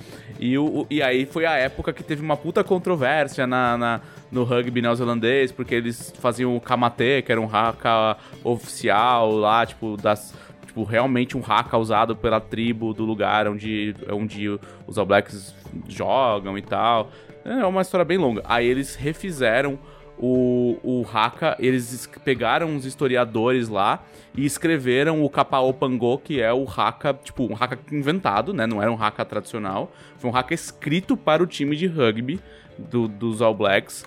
E, 0.41 0.57
o- 0.59 0.87
e 0.91 1.01
aí 1.03 1.25
foi 1.27 1.47
a 1.47 1.53
época 1.57 1.93
que 1.93 2.03
teve 2.03 2.21
uma 2.23 2.37
puta 2.37 2.65
controvérsia 2.65 3.47
na, 3.47 3.77
na- 3.79 4.01
no 4.31 4.45
rugby 4.45 4.81
neozelandês, 4.83 5.53
porque 5.53 5.75
eles 5.75 6.13
faziam 6.19 6.57
o 6.57 6.61
kamate, 6.61 7.23
que 7.23 7.31
era 7.31 7.41
um 7.41 7.49
haka 7.55 8.17
oficial 8.43 9.33
lá, 9.37 9.65
tipo, 9.67 9.97
das... 9.97 10.35
Tipo, 10.73 10.85
realmente 10.85 11.37
um 11.37 11.43
haka 11.47 11.77
usado 11.77 12.17
pela 12.17 12.41
tribo 12.41 12.95
do 12.95 13.05
lugar 13.05 13.47
onde, 13.47 13.95
onde 14.11 14.49
os 14.87 14.97
All 14.97 15.05
Blacks 15.05 15.55
jogam 15.87 16.57
e 16.57 16.63
tal. 16.63 17.11
É 17.45 17.63
uma 17.67 17.83
história 17.83 18.07
bem 18.07 18.17
longa. 18.17 18.41
Aí 18.47 18.67
eles 18.67 18.95
refizeram 18.95 19.79
o, 20.19 20.79
o 20.83 21.07
Haka, 21.13 21.57
eles 21.59 21.93
es- 21.93 22.07
pegaram 22.25 22.69
uns 22.69 22.87
historiadores 22.87 23.69
lá 23.69 24.03
e 24.35 24.47
escreveram 24.47 25.23
o 25.23 25.29
Kapao 25.29 25.75
Pango, 25.75 26.17
que 26.17 26.41
é 26.41 26.51
o 26.55 26.65
Haka, 26.67 27.13
tipo, 27.13 27.45
um 27.53 27.55
Haka 27.55 27.79
inventado, 27.95 28.55
né? 28.55 28.67
Não 28.67 28.81
era 28.81 28.91
um 28.91 28.95
Haka 29.03 29.27
tradicional. 29.27 29.93
Foi 30.17 30.31
um 30.31 30.35
Haka 30.35 30.55
escrito 30.55 31.19
para 31.19 31.43
o 31.43 31.47
time 31.47 31.77
de 31.77 31.87
rugby 31.87 32.41
do- 32.79 33.09
dos 33.09 33.43
All 33.43 33.55
Blacks. 33.55 34.07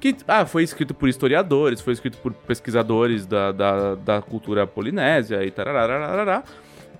Que 0.00 0.14
ah, 0.28 0.44
foi 0.44 0.62
escrito 0.62 0.94
por 0.94 1.08
historiadores, 1.08 1.80
foi 1.80 1.92
escrito 1.92 2.18
por 2.18 2.32
pesquisadores 2.32 3.26
da, 3.26 3.52
da, 3.52 3.94
da 3.94 4.22
cultura 4.22 4.66
polinésia 4.66 5.44
e 5.44 5.50
tararararará. 5.50 6.42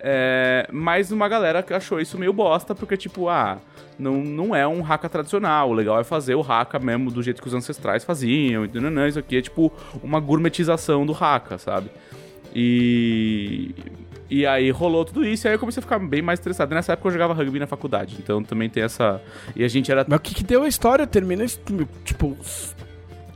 É, 0.00 0.68
mas 0.72 1.10
uma 1.10 1.28
galera 1.28 1.62
que 1.62 1.72
achou 1.74 2.00
isso 2.00 2.18
meio 2.18 2.32
bosta, 2.32 2.74
porque, 2.74 2.96
tipo, 2.96 3.28
ah, 3.28 3.58
não, 3.98 4.16
não 4.22 4.54
é 4.54 4.66
um 4.66 4.84
haka 4.84 5.08
tradicional. 5.08 5.70
O 5.70 5.72
legal 5.72 5.98
é 6.00 6.04
fazer 6.04 6.34
o 6.34 6.42
haka 6.42 6.78
mesmo 6.78 7.10
do 7.10 7.22
jeito 7.22 7.40
que 7.40 7.48
os 7.48 7.54
ancestrais 7.54 8.04
faziam. 8.04 8.64
E 8.64 8.68
nananã, 8.68 9.08
isso 9.08 9.18
aqui 9.18 9.36
é 9.36 9.42
tipo 9.42 9.72
uma 10.02 10.20
gourmetização 10.20 11.06
do 11.06 11.12
haka, 11.12 11.58
sabe? 11.58 11.90
E. 12.54 13.74
E 14.28 14.44
aí 14.44 14.70
rolou 14.70 15.04
tudo 15.04 15.24
isso, 15.24 15.46
e 15.46 15.48
aí 15.48 15.54
eu 15.54 15.58
comecei 15.58 15.80
a 15.80 15.82
ficar 15.82 15.98
bem 15.98 16.20
mais 16.20 16.38
estressado. 16.40 16.74
Nessa 16.74 16.92
época 16.94 17.08
eu 17.08 17.12
jogava 17.12 17.32
rugby 17.32 17.58
na 17.60 17.66
faculdade, 17.66 18.16
então 18.18 18.42
também 18.42 18.68
tem 18.68 18.82
essa. 18.82 19.20
E 19.54 19.62
a 19.64 19.68
gente 19.68 19.90
era. 19.90 20.04
Mas 20.08 20.18
o 20.18 20.22
que, 20.22 20.34
que 20.34 20.42
deu 20.44 20.62
a 20.64 20.68
história? 20.68 21.06
Termina, 21.06 21.44
tipo, 22.04 22.36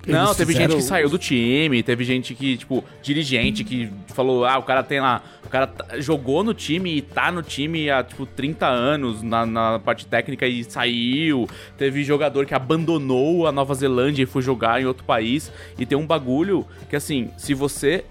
Não, 0.07 0.35
teve 0.35 0.53
gente 0.55 0.75
que 0.75 0.83
saiu 0.83 1.09
do 1.09 1.19
time, 1.19 1.83
teve 1.83 2.05
gente 2.05 2.35
que, 2.35 2.57
tipo, 2.57 2.83
dirigente 3.03 3.63
que 3.63 3.91
falou, 4.09 4.45
ah, 4.45 4.59
o 4.59 4.63
cara 4.63 4.83
tem 4.83 4.99
lá, 4.99 5.23
o 5.45 5.49
cara 5.49 5.67
tá- 5.67 6.01
jogou 6.01 6.43
no 6.43 6.55
time 6.55 6.97
e 6.97 7.03
tá 7.03 7.31
no 7.31 7.43
time 7.43 7.91
há, 7.91 8.03
tipo, 8.03 8.25
30 8.27 8.67
anos 8.67 9.23
na, 9.23 9.45
na 9.47 9.79
parte 9.79 10.07
técnica 10.07 10.47
e 10.47 10.65
saiu. 10.65 11.47
Teve 11.77 12.03
jogador 12.03 12.47
que 12.47 12.55
abandonou 12.55 13.47
a 13.47 13.53
Nova 13.53 13.75
Zelândia 13.75 14.23
e 14.23 14.27
foi 14.27 14.43
jogar 14.43 14.81
em 14.81 14.87
outro 14.87 15.05
país. 15.05 15.53
E 15.79 15.85
tem 15.85 15.97
um 15.97 16.07
bagulho 16.07 16.67
que, 16.89 16.97
assim, 16.97 17.31
se 17.37 17.53
você 17.55 18.05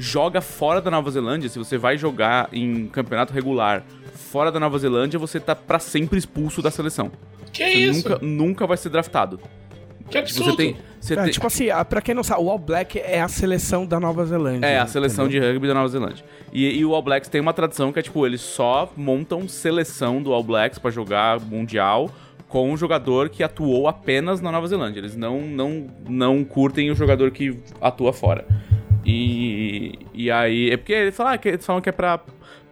joga 0.00 0.40
fora 0.40 0.80
da 0.80 0.90
Nova 0.90 1.10
Zelândia, 1.10 1.48
se 1.48 1.58
você 1.58 1.76
vai 1.76 1.96
jogar 1.98 2.48
em 2.52 2.86
campeonato 2.88 3.32
regular 3.32 3.84
fora 4.14 4.50
da 4.50 4.58
Nova 4.60 4.78
Zelândia, 4.78 5.18
você 5.18 5.38
tá 5.40 5.54
pra 5.54 5.78
sempre 5.78 6.18
expulso 6.18 6.62
da 6.62 6.70
seleção. 6.70 7.10
Que 7.52 7.64
Você 7.64 7.70
isso? 7.78 8.08
nunca, 8.08 8.24
nunca 8.24 8.66
vai 8.66 8.76
ser 8.76 8.88
draftado. 8.90 9.38
Que 10.08 10.22
Tipo, 10.22 10.40
absurdo. 10.40 10.50
você 10.50 10.56
tem. 10.56 10.76
Você 11.00 11.14
É, 11.14 11.22
tem... 11.22 11.30
tipo 11.32 11.46
assim, 11.46 11.70
ah, 11.70 11.84
pra 11.84 12.00
quem 12.00 12.14
não 12.14 12.22
sabe, 12.22 12.42
o 12.42 12.50
All 12.50 12.58
Black 12.58 12.98
é 12.98 13.20
a 13.20 13.28
seleção 13.28 13.86
da 13.86 13.98
Nova 14.00 14.24
Zelândia. 14.26 14.66
É, 14.66 14.78
a 14.78 14.86
seleção 14.86 15.26
entendeu? 15.26 15.42
de 15.42 15.52
rugby 15.52 15.68
da 15.68 15.74
Nova 15.74 15.88
Zelândia. 15.88 16.24
E, 16.52 16.78
e 16.78 16.84
o 16.84 16.94
All 16.94 17.02
Blacks 17.02 17.28
tem 17.28 17.40
uma 17.40 17.52
tradição 17.52 17.92
que 17.92 17.98
é, 17.98 18.02
tipo, 18.02 18.24
eles 18.26 18.40
só 18.40 18.92
montam 18.96 19.46
seleção 19.48 20.22
do 20.22 20.32
All 20.32 20.42
Blacks 20.42 20.78
pra 20.78 20.90
jogar 20.90 21.40
Mundial 21.40 22.10
com 22.48 22.70
um 22.72 22.76
jogador 22.76 23.28
que 23.28 23.42
atuou 23.44 23.86
apenas 23.88 24.40
na 24.40 24.50
Nova 24.50 24.66
Zelândia. 24.66 24.98
Eles 25.00 25.16
não, 25.16 25.40
não, 25.42 25.86
não 26.08 26.44
curtem 26.44 26.90
o 26.90 26.94
jogador 26.96 27.30
que 27.30 27.56
atua 27.80 28.12
fora. 28.12 28.44
E, 29.04 29.98
e 30.12 30.30
aí... 30.30 30.70
É 30.70 30.76
porque 30.76 30.92
eles 30.92 31.16
falam, 31.16 31.32
ah, 31.32 31.38
que, 31.38 31.48
eles 31.48 31.64
falam 31.64 31.80
que 31.80 31.88
é 31.88 31.92
pra, 31.92 32.20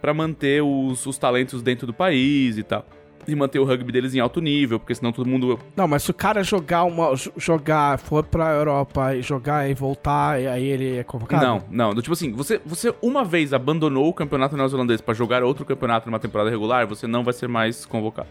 pra 0.00 0.12
manter 0.14 0.62
os, 0.62 1.04
os 1.06 1.18
talentos 1.18 1.62
dentro 1.62 1.86
do 1.86 1.92
país 1.92 2.58
e 2.58 2.62
tal. 2.62 2.84
E 3.26 3.34
manter 3.34 3.58
o 3.58 3.64
rugby 3.64 3.92
deles 3.92 4.14
em 4.14 4.20
alto 4.20 4.40
nível, 4.40 4.80
porque 4.80 4.94
senão 4.94 5.12
todo 5.12 5.28
mundo 5.28 5.58
Não, 5.76 5.86
mas 5.86 6.02
se 6.02 6.10
o 6.10 6.14
cara 6.14 6.42
jogar 6.42 6.84
uma. 6.84 7.14
jo- 7.14 7.30
jogar, 7.36 7.98
for 7.98 8.24
pra 8.24 8.52
Europa 8.52 9.14
e 9.14 9.20
jogar 9.20 9.68
e 9.68 9.74
voltar, 9.74 10.40
e 10.40 10.46
aí 10.46 10.64
ele 10.64 10.96
é 10.96 11.04
convocado? 11.04 11.44
Não, 11.44 11.62
não. 11.70 11.94
Tipo 11.96 12.14
assim, 12.14 12.32
você, 12.32 12.58
você 12.64 12.94
uma 13.02 13.24
vez 13.26 13.52
abandonou 13.52 14.08
o 14.08 14.14
campeonato 14.14 14.56
neozelandês 14.56 15.02
pra 15.02 15.12
jogar 15.12 15.42
outro 15.42 15.66
campeonato 15.66 16.06
numa 16.06 16.18
temporada 16.18 16.48
regular, 16.48 16.86
você 16.86 17.06
não 17.06 17.22
vai 17.22 17.34
ser 17.34 17.48
mais 17.48 17.84
convocado 17.84 18.28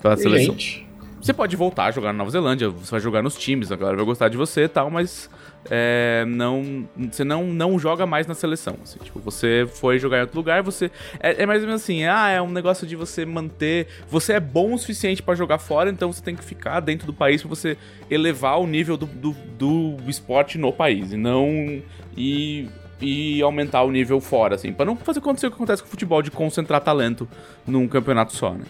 pela 0.00 0.16
seleção. 0.16 0.54
Gente. 0.54 0.86
Você 1.20 1.32
pode 1.32 1.56
voltar 1.56 1.86
a 1.86 1.90
jogar 1.90 2.12
na 2.12 2.18
Nova 2.18 2.30
Zelândia, 2.30 2.68
você 2.70 2.92
vai 2.92 3.00
jogar 3.00 3.22
nos 3.24 3.34
times, 3.34 3.72
a 3.72 3.76
galera 3.76 3.96
vai 3.96 4.06
gostar 4.06 4.28
de 4.28 4.36
você 4.36 4.64
e 4.64 4.68
tal, 4.68 4.88
mas 4.88 5.28
é, 5.70 6.24
não, 6.26 6.88
você 7.10 7.24
não, 7.24 7.44
não 7.44 7.78
joga 7.78 8.06
mais 8.06 8.26
na 8.26 8.34
seleção. 8.34 8.76
assim, 8.82 8.98
tipo, 9.02 9.18
você 9.20 9.68
foi 9.74 9.98
jogar 9.98 10.18
em 10.18 10.20
outro 10.22 10.36
lugar, 10.36 10.62
você. 10.62 10.90
É, 11.20 11.42
é 11.42 11.46
mais 11.46 11.60
ou 11.62 11.68
menos 11.68 11.82
assim, 11.82 12.04
ah, 12.04 12.28
é 12.28 12.40
um 12.40 12.50
negócio 12.50 12.86
de 12.86 12.96
você 12.96 13.24
manter. 13.24 13.86
Você 14.08 14.34
é 14.34 14.40
bom 14.40 14.74
o 14.74 14.78
suficiente 14.78 15.22
pra 15.22 15.34
jogar 15.34 15.58
fora, 15.58 15.90
então 15.90 16.12
você 16.12 16.22
tem 16.22 16.34
que 16.34 16.44
ficar 16.44 16.80
dentro 16.80 17.06
do 17.06 17.12
país 17.12 17.40
pra 17.40 17.48
você 17.48 17.76
elevar 18.10 18.60
o 18.60 18.66
nível 18.66 18.96
do, 18.96 19.06
do, 19.06 19.32
do 19.58 19.96
esporte 20.08 20.58
no 20.58 20.72
país. 20.72 21.12
E 21.12 21.16
não. 21.16 21.82
E 22.16 22.68
e 23.00 23.42
aumentar 23.42 23.82
o 23.82 23.90
nível 23.90 24.20
fora, 24.22 24.54
assim, 24.54 24.72
Pra 24.72 24.86
não 24.86 24.96
fazer 24.96 25.18
acontecer 25.18 25.48
o 25.48 25.50
que 25.50 25.56
acontece 25.56 25.82
com 25.82 25.88
o 25.88 25.90
futebol, 25.90 26.22
de 26.22 26.30
concentrar 26.30 26.80
talento 26.80 27.28
num 27.66 27.86
campeonato 27.86 28.34
só, 28.34 28.54
né? 28.54 28.64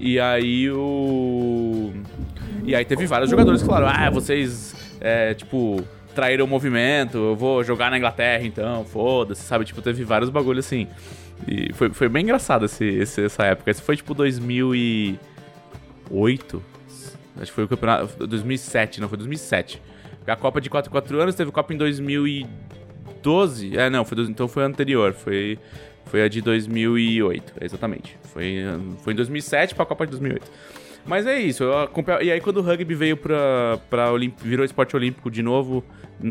E 0.00 0.18
aí 0.20 0.70
o. 0.70 1.92
E 2.64 2.74
aí 2.74 2.84
teve 2.84 3.06
vários 3.06 3.30
jogadores 3.30 3.60
que 3.60 3.66
falaram, 3.66 3.88
ah, 3.88 4.08
vocês, 4.10 4.74
é, 5.00 5.34
tipo, 5.34 5.84
traíram 6.18 6.44
o 6.46 6.48
movimento, 6.48 7.16
eu 7.16 7.36
vou 7.36 7.62
jogar 7.62 7.92
na 7.92 7.96
Inglaterra 7.96 8.44
então, 8.44 8.84
foda-se, 8.84 9.40
sabe? 9.42 9.64
Tipo, 9.64 9.80
teve 9.80 10.02
vários 10.02 10.28
bagulhos 10.30 10.66
assim. 10.66 10.88
E 11.46 11.72
foi, 11.74 11.90
foi 11.90 12.08
bem 12.08 12.24
engraçado 12.24 12.64
esse, 12.64 12.84
esse- 12.84 13.24
essa 13.24 13.44
época. 13.44 13.70
Esse 13.70 13.80
foi 13.80 13.94
tipo 13.96 14.12
2008. 14.14 16.60
Acho 17.36 17.44
que 17.46 17.52
foi 17.52 17.62
o 17.62 17.68
campeonato. 17.68 18.26
2007, 18.26 19.00
não, 19.00 19.08
foi 19.08 19.16
2007. 19.18 19.80
A 20.26 20.34
Copa 20.34 20.60
de 20.60 20.68
4 20.68 20.90
em 20.90 20.92
4 20.92 21.20
anos, 21.20 21.36
teve 21.36 21.52
Copa 21.52 21.72
em 21.72 21.76
2012. 21.76 23.78
É, 23.78 23.88
não, 23.88 24.04
foi, 24.04 24.18
então 24.24 24.48
foi 24.48 24.64
anterior. 24.64 25.12
Foi, 25.12 25.56
foi 26.06 26.24
a 26.24 26.28
de 26.28 26.40
2008, 26.42 27.52
exatamente. 27.60 28.16
Foi, 28.32 28.56
foi 29.04 29.12
em 29.12 29.16
2007 29.16 29.76
pra 29.76 29.86
Copa 29.86 30.04
de 30.04 30.10
2008. 30.10 30.50
Mas 31.06 31.26
é 31.26 31.38
isso, 31.38 31.64
eu 31.64 31.72
e 32.22 32.30
aí 32.30 32.40
quando 32.40 32.58
o 32.58 32.62
rugby 32.62 32.94
veio 32.94 33.16
pra, 33.16 33.78
pra 33.88 34.12
Olimp... 34.12 34.38
virou 34.42 34.64
esporte 34.64 34.94
olímpico 34.94 35.30
de 35.30 35.42
novo, 35.42 35.82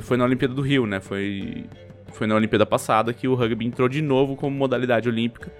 foi 0.01 0.18
na 0.18 0.24
Olimpíada 0.24 0.53
do 0.53 0.61
Rio, 0.61 0.86
né? 0.86 0.99
Foi, 0.99 1.65
foi 2.13 2.28
na 2.28 2.36
Olimpíada 2.36 2.65
passada 2.65 3.11
que 3.11 3.28
o 3.28 3.34
rugby 3.34 3.65
entrou 3.65 3.89
de 3.89 4.01
novo 4.01 4.36
como 4.36 4.55
modalidade 4.55 5.09
olímpica. 5.09 5.51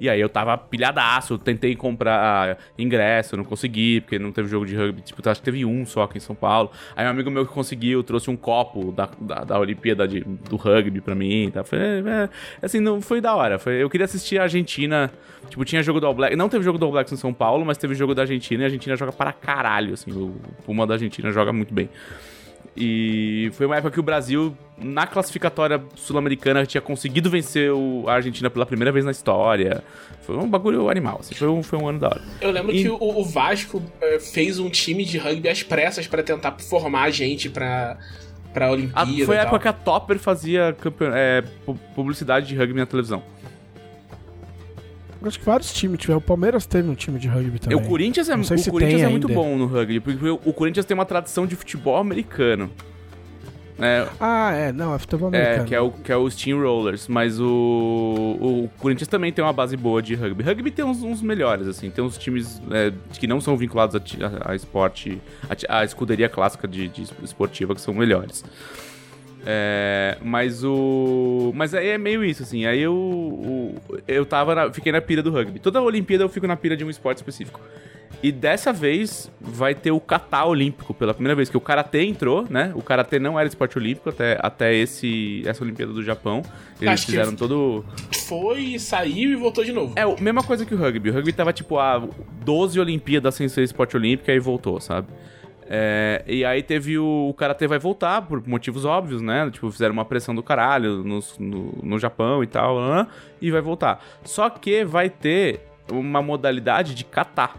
E 0.00 0.08
aí 0.10 0.20
eu 0.20 0.28
tava 0.28 0.56
pilhadaço, 0.58 1.38
tentei 1.38 1.74
comprar 1.74 2.58
ingresso, 2.78 3.36
não 3.36 3.44
consegui, 3.44 4.00
porque 4.00 4.18
não 4.18 4.32
teve 4.32 4.48
jogo 4.48 4.66
de 4.66 4.76
rugby. 4.76 5.00
Tipo, 5.02 5.28
acho 5.28 5.40
que 5.40 5.44
teve 5.44 5.64
um 5.64 5.84
só 5.86 6.02
aqui 6.02 6.18
em 6.18 6.20
São 6.20 6.34
Paulo. 6.34 6.70
Aí 6.94 7.06
um 7.06 7.10
amigo 7.10 7.30
meu 7.30 7.46
que 7.46 7.52
conseguiu 7.52 8.02
trouxe 8.02 8.30
um 8.30 8.36
copo 8.36 8.92
da, 8.92 9.08
da, 9.20 9.44
da 9.44 9.58
Olimpíada 9.58 10.06
de- 10.06 10.20
do 10.20 10.56
rugby 10.56 11.00
pra 11.00 11.14
mim. 11.14 11.50
Tá? 11.52 11.64
Foi, 11.64 11.78
é, 11.78 12.28
assim, 12.62 12.80
não, 12.80 13.00
foi 13.00 13.20
da 13.20 13.34
hora. 13.34 13.58
Foi, 13.58 13.74
eu 13.82 13.88
queria 13.90 14.04
assistir 14.04 14.38
a 14.38 14.42
Argentina. 14.44 15.10
Tipo, 15.48 15.64
tinha 15.64 15.82
jogo 15.82 16.00
do 16.00 16.06
All 16.06 16.14
Black. 16.14 16.34
Não 16.36 16.48
teve 16.48 16.64
jogo 16.64 16.78
do 16.78 16.84
All 16.86 16.92
Blacks 16.92 17.12
em 17.12 17.16
São 17.16 17.32
Paulo, 17.32 17.64
mas 17.64 17.78
teve 17.78 17.94
jogo 17.94 18.14
da 18.14 18.22
Argentina 18.22 18.62
e 18.62 18.64
a 18.64 18.66
Argentina 18.66 18.96
joga 18.96 19.12
para 19.12 19.32
caralho. 19.32 19.94
Assim, 19.94 20.10
o 20.10 20.34
Puma 20.64 20.86
da 20.86 20.94
Argentina 20.94 21.30
joga 21.30 21.52
muito 21.52 21.72
bem. 21.72 21.88
E 22.76 23.50
foi 23.54 23.66
uma 23.66 23.76
época 23.76 23.92
que 23.92 24.00
o 24.00 24.02
Brasil, 24.02 24.56
na 24.78 25.06
classificatória 25.06 25.82
sul-americana, 25.94 26.66
tinha 26.66 26.80
conseguido 26.80 27.30
vencer 27.30 27.72
o- 27.72 28.04
a 28.06 28.14
Argentina 28.14 28.50
pela 28.50 28.66
primeira 28.66 28.92
vez 28.92 29.04
na 29.04 29.10
história. 29.10 29.82
Foi 30.22 30.36
um 30.36 30.48
bagulho 30.48 30.90
animal, 30.90 31.18
assim, 31.20 31.34
foi 31.34 31.48
um, 31.48 31.62
foi 31.62 31.78
um 31.78 31.88
ano 31.88 32.00
da 32.00 32.08
hora. 32.08 32.22
Eu 32.40 32.50
lembro 32.50 32.74
E- 32.74 32.82
que 32.82 32.88
o, 32.88 32.96
o 33.00 33.24
Vasco 33.24 33.82
eh, 34.00 34.18
fez 34.18 34.58
um 34.58 34.68
time 34.68 35.04
de 35.04 35.16
rugby 35.18 35.48
às 35.48 35.62
pressas 35.62 36.06
pra 36.06 36.22
tentar 36.22 36.56
formar 36.58 37.04
a 37.04 37.10
gente 37.10 37.48
pra, 37.48 37.96
pra 38.52 38.66
A- 38.66 38.70
Olimpíada. 38.72 39.06
foi 39.24 39.36
a 39.38 39.42
e 39.42 39.44
tal. 39.44 39.54
época 39.54 39.58
que 39.60 39.68
a 39.68 39.72
Topper 39.72 40.18
fazia 40.18 40.76
campe- 40.78 41.04
é, 41.12 41.42
pu- 41.64 41.78
publicidade 41.94 42.46
de 42.46 42.54
rugby 42.56 42.74
na 42.78 42.86
televisão. 42.86 43.22
Acho 45.22 45.38
que 45.40 45.44
vários 45.46 45.72
times 45.72 45.98
tiveram. 45.98 46.18
O 46.18 46.22
Palmeiras 46.22 46.66
teve 46.66 46.88
um 46.88 46.94
time 46.94 47.18
de 47.18 47.26
rugby 47.26 47.58
também. 47.58 47.76
o 47.76 47.82
Corinthians 47.82 48.28
é, 48.28 48.34
o 48.36 48.70
Corinthians 48.70 49.02
é 49.02 49.08
muito 49.08 49.26
bom 49.28 49.56
no 49.56 49.66
rugby, 49.66 49.98
porque 49.98 50.28
o 50.28 50.52
Corinthians 50.52 50.84
tem 50.86 50.94
uma 50.94 51.06
tradição 51.06 51.46
de 51.46 51.56
futebol 51.56 51.96
americano. 51.96 52.70
É, 53.78 54.06
Ah, 54.18 54.52
é, 54.52 54.72
não, 54.72 54.94
é 54.94 54.98
futebol 54.98 55.28
É, 55.34 55.36
americano. 55.38 55.68
que 55.68 55.74
é, 55.74 55.80
o, 55.80 55.90
que 55.90 56.10
é 56.12 56.16
o 56.16 56.30
Steamrollers, 56.30 57.08
mas 57.08 57.38
o, 57.38 57.44
o 58.40 58.70
Corinthians 58.78 59.08
também 59.08 59.32
tem 59.32 59.44
uma 59.44 59.52
base 59.52 59.76
boa 59.76 60.00
de 60.00 60.14
rugby. 60.14 60.42
Rugby 60.42 60.70
tem 60.70 60.84
uns, 60.84 61.02
uns 61.02 61.20
melhores, 61.20 61.66
assim, 61.68 61.90
tem 61.90 62.02
uns 62.02 62.16
times 62.16 62.60
é, 62.70 62.92
que 63.18 63.26
não 63.26 63.40
são 63.40 63.56
vinculados 63.56 63.94
a, 63.94 63.98
a- 63.98 64.52
a 64.52 64.56
esporte, 64.56 65.20
a, 65.68 65.80
a 65.80 65.84
escuderia 65.84 66.28
clássica 66.28 66.66
de, 66.66 66.88
de 66.88 67.02
esportiva 67.22 67.74
que 67.74 67.80
são 67.80 67.92
melhores. 67.92 68.44
É, 69.46 70.18
mas 70.22 70.64
o. 70.64 71.52
Mas 71.54 71.72
aí 71.72 71.88
é 71.90 71.98
meio 71.98 72.24
isso, 72.24 72.42
assim. 72.42 72.66
Aí 72.66 72.80
eu. 72.80 72.94
o- 72.94 73.74
eu 74.08 74.26
tava 74.26 74.54
na- 74.54 74.72
fiquei 74.72 74.90
na 74.90 75.00
pira 75.00 75.22
do 75.22 75.30
rugby. 75.30 75.60
Toda 75.60 75.80
Olimpíada 75.80 76.24
eu 76.24 76.28
fico 76.28 76.46
na 76.46 76.56
pira 76.56 76.76
de 76.76 76.84
um 76.84 76.90
esporte 76.90 77.18
específico. 77.18 77.60
E 78.22 78.32
dessa 78.32 78.72
vez 78.72 79.30
vai 79.40 79.74
ter 79.74 79.90
o 79.90 80.00
kata 80.00 80.42
olímpico 80.44 80.94
pela 80.94 81.12
primeira 81.12 81.34
vez, 81.34 81.50
que 81.50 81.56
o 81.56 81.60
karatê 81.60 82.02
entrou, 82.02 82.46
né? 82.48 82.72
O 82.74 82.80
karatê 82.82 83.18
não 83.18 83.38
era 83.38 83.46
esporte 83.46 83.76
olímpico 83.78 84.08
até, 84.08 84.38
até 84.40 84.74
esse, 84.74 85.42
essa 85.46 85.62
Olimpíada 85.62 85.92
do 85.92 86.02
Japão. 86.02 86.42
Eles 86.80 86.94
Acho 86.94 87.06
que- 87.06 87.12
fizeram 87.12 87.36
todo. 87.36 87.84
Foi, 88.26 88.78
saiu 88.78 89.30
e 89.32 89.36
voltou 89.36 89.62
de 89.64 89.72
novo. 89.72 89.92
É, 89.96 90.02
a 90.02 90.16
mesma 90.20 90.42
coisa 90.42 90.64
que 90.64 90.74
o 90.74 90.78
rugby. 90.78 91.10
O 91.10 91.12
rugby 91.12 91.32
tava 91.32 91.52
tipo 91.52 91.78
a 91.78 92.02
12 92.42 92.80
Olimpíadas 92.80 93.34
sem 93.34 93.48
ser 93.48 93.62
esporte 93.62 93.96
olímpico 93.96 94.30
e 94.30 94.32
aí 94.32 94.38
voltou, 94.40 94.80
sabe? 94.80 95.08
É, 95.68 96.22
e 96.26 96.44
aí 96.44 96.62
teve 96.62 96.96
o, 96.98 97.28
o 97.28 97.34
Karatê 97.34 97.66
vai 97.66 97.78
voltar, 97.78 98.22
por 98.22 98.46
motivos 98.46 98.84
óbvios, 98.84 99.20
né? 99.20 99.50
Tipo, 99.50 99.70
fizeram 99.70 99.92
uma 99.92 100.04
pressão 100.04 100.34
do 100.34 100.42
caralho 100.42 101.02
nos- 101.02 101.36
no, 101.38 101.78
no 101.82 101.98
Japão 101.98 102.42
e 102.42 102.46
tal, 102.46 102.78
hã? 102.78 103.06
e 103.40 103.50
vai 103.50 103.60
voltar. 103.60 104.02
Só 104.24 104.48
que 104.48 104.84
vai 104.84 105.10
ter 105.10 105.60
uma 105.90 106.22
modalidade 106.22 106.94
de 106.94 107.04
kata. 107.04 107.50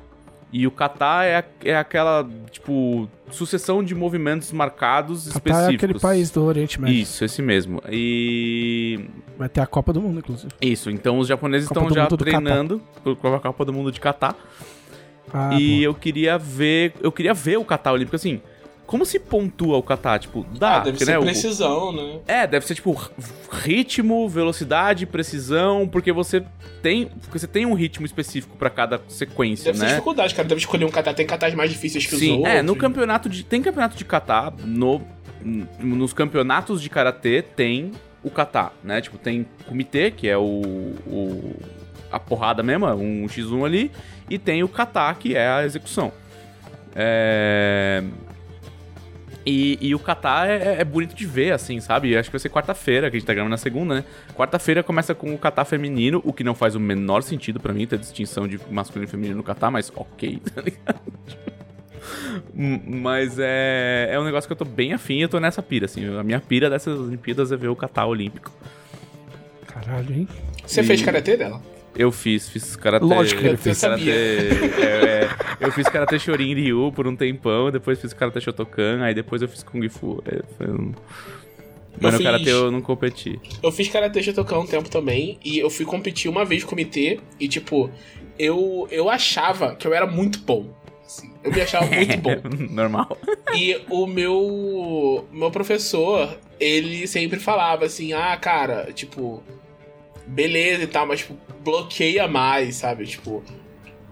E 0.54 0.66
o 0.66 0.72
kata 0.72 1.26
é, 1.26 1.44
é 1.66 1.76
aquela, 1.76 2.26
tipo, 2.50 3.10
sucessão 3.30 3.84
de 3.84 3.94
movimentos 3.94 4.54
marcados 4.54 5.26
Catar 5.28 5.38
específicos. 5.38 5.74
é 5.74 5.76
aquele 5.76 6.00
país 6.00 6.32
do 6.32 6.42
Oriente 6.46 6.80
Médio. 6.80 6.96
Isso, 7.02 7.26
esse 7.26 7.42
mesmo. 7.42 7.82
E 7.90 9.02
Vai 9.38 9.50
ter 9.50 9.60
a 9.60 9.68
Copa 9.68 9.92
do 9.92 10.02
Mundo, 10.02 10.20
inclusive. 10.20 10.50
isso, 10.62 10.90
então 10.90 11.20
os 11.20 11.28
japoneses 11.28 11.68
Copa 11.68 11.82
estão 11.82 11.94
já 11.94 12.08
treinando 12.08 12.82
com 13.22 13.34
a 13.36 13.40
Copa 13.42 13.66
do 13.66 13.74
Mundo 13.74 13.92
de 13.92 14.00
Catar. 14.00 14.36
Ah, 15.34 15.58
e 15.60 15.78
pô. 15.80 15.84
eu 15.84 15.94
queria 15.94 16.38
ver, 16.38 16.94
eu 17.02 17.12
queria 17.12 17.34
ver 17.34 17.58
o 17.58 17.66
Catar 17.66 17.92
Olímpico 17.94 18.16
assim. 18.16 18.42
Como 18.86 19.06
se 19.06 19.20
pontua 19.20 19.76
o 19.78 19.84
Catar? 19.84 20.18
Tipo, 20.18 20.46
dá, 20.58 20.78
ah, 20.78 20.80
deve 20.80 20.92
porque, 20.92 21.04
ser 21.06 21.12
né, 21.12 21.18
o- 21.20 21.24
precisão, 21.24 21.92
né? 21.92 22.20
é, 22.26 22.48
deve 22.48 22.66
ser 22.66 22.76
tipo 22.76 22.98
ritmo, 23.52 24.30
velocidade, 24.30 25.06
precisão, 25.06 25.86
porque 25.88 26.12
você 26.14 26.42
tem, 26.82 27.08
porque 27.08 27.38
você 27.38 27.48
tem 27.48 27.66
um 27.66 27.74
ritmo 27.74 28.06
específico 28.06 28.56
pra 28.58 28.70
cada 28.70 29.02
sequência, 29.10 29.66
Deve 29.66 29.80
ser 29.80 29.84
né? 29.84 29.90
dificuldade, 29.92 30.34
cara. 30.34 30.48
Deve 30.48 30.60
escolher 30.60 30.86
um 30.86 30.90
catar. 30.90 31.14
Tem 31.14 31.26
catas 31.26 31.54
mais 31.54 31.70
difíceis 31.70 32.06
que 32.06 32.14
os 32.14 32.20
Sim, 32.20 32.38
outros. 32.38 32.54
é, 32.54 32.62
no 32.62 32.76
campeonato 32.78 33.28
de. 33.28 33.44
Tem 33.44 33.62
campeonato 33.62 33.98
de 33.98 34.06
kata, 34.06 34.54
no, 34.64 35.02
nos 35.80 36.14
campeonatos 36.14 36.82
de 36.82 36.90
karatê 36.90 37.42
tem 37.42 37.92
o 38.24 38.30
kata, 38.30 38.72
né? 38.84 39.02
Tipo, 39.02 39.18
tem 39.18 39.46
comitê, 39.68 40.12
que 40.12 40.30
é 40.30 40.38
o. 40.38 40.44
o- 41.06 41.56
a 42.12 42.20
porrada 42.20 42.64
mesmo, 42.64 42.86
um 42.88 43.26
x1 43.26 43.66
ali, 43.66 43.92
e 44.30 44.38
tem 44.38 44.64
o 44.64 44.68
kata, 44.68 45.14
que 45.16 45.36
é 45.36 45.48
a 45.48 45.66
execução. 45.66 46.12
É. 46.96 48.04
E, 49.50 49.78
e 49.80 49.96
o 49.96 50.00
kata 50.00 50.46
é, 50.46 50.82
é 50.82 50.84
bonito 50.84 51.16
de 51.16 51.26
ver, 51.26 51.54
assim, 51.54 51.80
sabe? 51.80 52.18
Acho 52.18 52.30
que 52.30 52.34
vai 52.34 52.40
ser 52.40 52.50
quarta-feira, 52.50 53.10
que 53.10 53.16
a 53.16 53.20
gente 53.20 53.26
tá 53.26 53.34
gravando 53.34 53.52
na 53.52 53.58
segunda, 53.58 53.96
né? 53.96 54.04
Quarta-feira 54.36 54.84
começa 54.84 55.16
com 55.16 55.34
o 55.34 55.38
kata 55.38 55.64
feminino, 55.64 56.22
o 56.26 56.34
que 56.34 56.44
não 56.44 56.54
faz 56.54 56.76
o 56.76 56.82
menor 56.82 57.24
sentido 57.24 57.58
pra 57.58 57.72
mim 57.72 57.88
ter 57.88 57.98
distinção 57.98 58.46
de 58.46 58.60
masculino 58.70 59.08
e 59.08 59.10
feminino 59.10 59.38
no 59.38 59.44
kata, 59.44 59.72
mas 59.72 59.90
ok, 59.96 60.42
tá 60.54 60.62
ligado? 60.62 61.00
Mas 62.54 63.38
é, 63.40 64.10
é 64.12 64.20
um 64.20 64.26
negócio 64.26 64.50
que 64.50 64.52
eu 64.52 64.58
tô 64.58 64.66
bem 64.66 64.92
afim 64.92 65.20
e 65.20 65.22
eu 65.22 65.30
tô 65.30 65.40
nessa 65.40 65.64
pira, 65.64 65.86
assim. 65.86 66.06
A 66.18 66.24
minha 66.24 66.42
pira 66.42 66.70
dessas 66.70 67.00
Olimpíadas 67.00 67.50
é 67.50 67.56
ver 67.56 67.70
o 67.70 67.76
kata 67.76 68.06
olímpico. 68.06 68.52
Caralho, 69.66 70.14
hein? 70.14 70.28
Você 70.66 70.84
fez 70.84 71.02
karatê 71.02 71.38
dela? 71.38 71.62
Eu 71.98 72.12
fiz, 72.12 72.48
fiz 72.50 72.76
karatê. 72.76 73.06
Lógico 73.06 73.42
que 73.42 73.48
ele 73.48 73.54
eu 73.56 73.58
fiz 73.58 73.80
fez. 73.80 73.84
Eu 73.84 73.90
karatê. 73.90 74.12
é, 74.12 74.84
é, 74.86 75.30
eu 75.60 75.72
fiz 75.72 75.90
karatê 75.90 76.20
Shorin 76.20 76.54
Ryu 76.54 76.92
por 76.96 77.08
um 77.08 77.16
tempão, 77.16 77.72
depois 77.72 78.00
fiz 78.00 78.14
karatê 78.14 78.40
Shotokan, 78.42 79.02
aí 79.04 79.14
depois 79.14 79.42
eu 79.42 79.48
fiz 79.50 79.64
Kung 79.64 79.88
Fu. 79.90 80.22
É, 80.26 80.42
foi 80.58 80.68
um... 80.68 80.94
Mas 82.00 82.14
no 82.14 82.18
fiz- 82.20 82.28
karatê 82.28 82.52
eu 82.52 82.72
não 82.72 82.82
competi. 82.82 83.40
Eu 83.64 83.72
fiz 83.72 83.88
karatê 83.90 84.22
Shotokan 84.22 84.60
um 84.60 84.68
tempo 84.68 84.90
também, 84.90 85.40
e 85.44 85.58
eu 85.58 85.70
fui 85.70 85.86
competir 85.86 86.30
uma 86.30 86.46
vez 86.46 86.62
no 86.64 86.70
comitê, 86.70 87.20
e 87.40 87.48
tipo, 87.48 87.90
eu, 88.38 88.88
eu 88.92 89.10
achava 89.10 89.76
que 89.76 89.88
eu 89.88 89.94
era 89.94 90.06
muito 90.06 90.38
bom. 90.40 90.68
assim. 91.04 91.32
eu 91.44 91.52
me 91.52 91.60
achava 91.62 91.88
muito 91.88 92.18
bom. 92.22 92.36
Normal. 92.70 93.18
E 93.56 93.82
o 93.90 94.06
meu 94.06 95.26
meu 95.32 95.50
professor, 95.50 96.38
ele 96.60 97.08
sempre 97.08 97.40
falava 97.40 97.86
assim: 97.86 98.14
"Ah, 98.14 98.38
cara, 98.38 98.92
tipo, 98.94 99.42
beleza 100.28 100.84
e 100.84 100.88
tal, 100.88 101.08
mas 101.08 101.20
tipo, 101.20 101.38
bloqueia 101.64 102.28
mais, 102.28 102.76
sabe? 102.76 103.06
Tipo, 103.06 103.44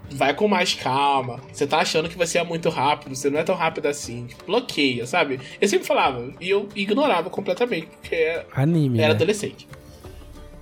vai 0.09 0.33
com 0.33 0.47
mais 0.47 0.73
calma. 0.73 1.41
Você 1.51 1.67
tá 1.67 1.79
achando 1.79 2.09
que 2.09 2.17
você 2.17 2.37
é 2.37 2.43
muito 2.43 2.69
rápido, 2.69 3.15
você 3.15 3.29
não 3.29 3.39
é 3.39 3.43
tão 3.43 3.55
rápido 3.55 3.87
assim. 3.87 4.27
Tipo, 4.27 4.45
bloqueia, 4.45 5.05
sabe? 5.05 5.39
Eu 5.59 5.67
sempre 5.67 5.85
falava 5.85 6.33
e 6.39 6.49
eu 6.49 6.69
ignorava 6.75 7.29
completamente, 7.29 7.87
porque 7.87 8.15
era 8.15 8.45
Anime. 8.53 8.99
era 8.99 9.09
né? 9.09 9.13
adolescente. 9.13 9.67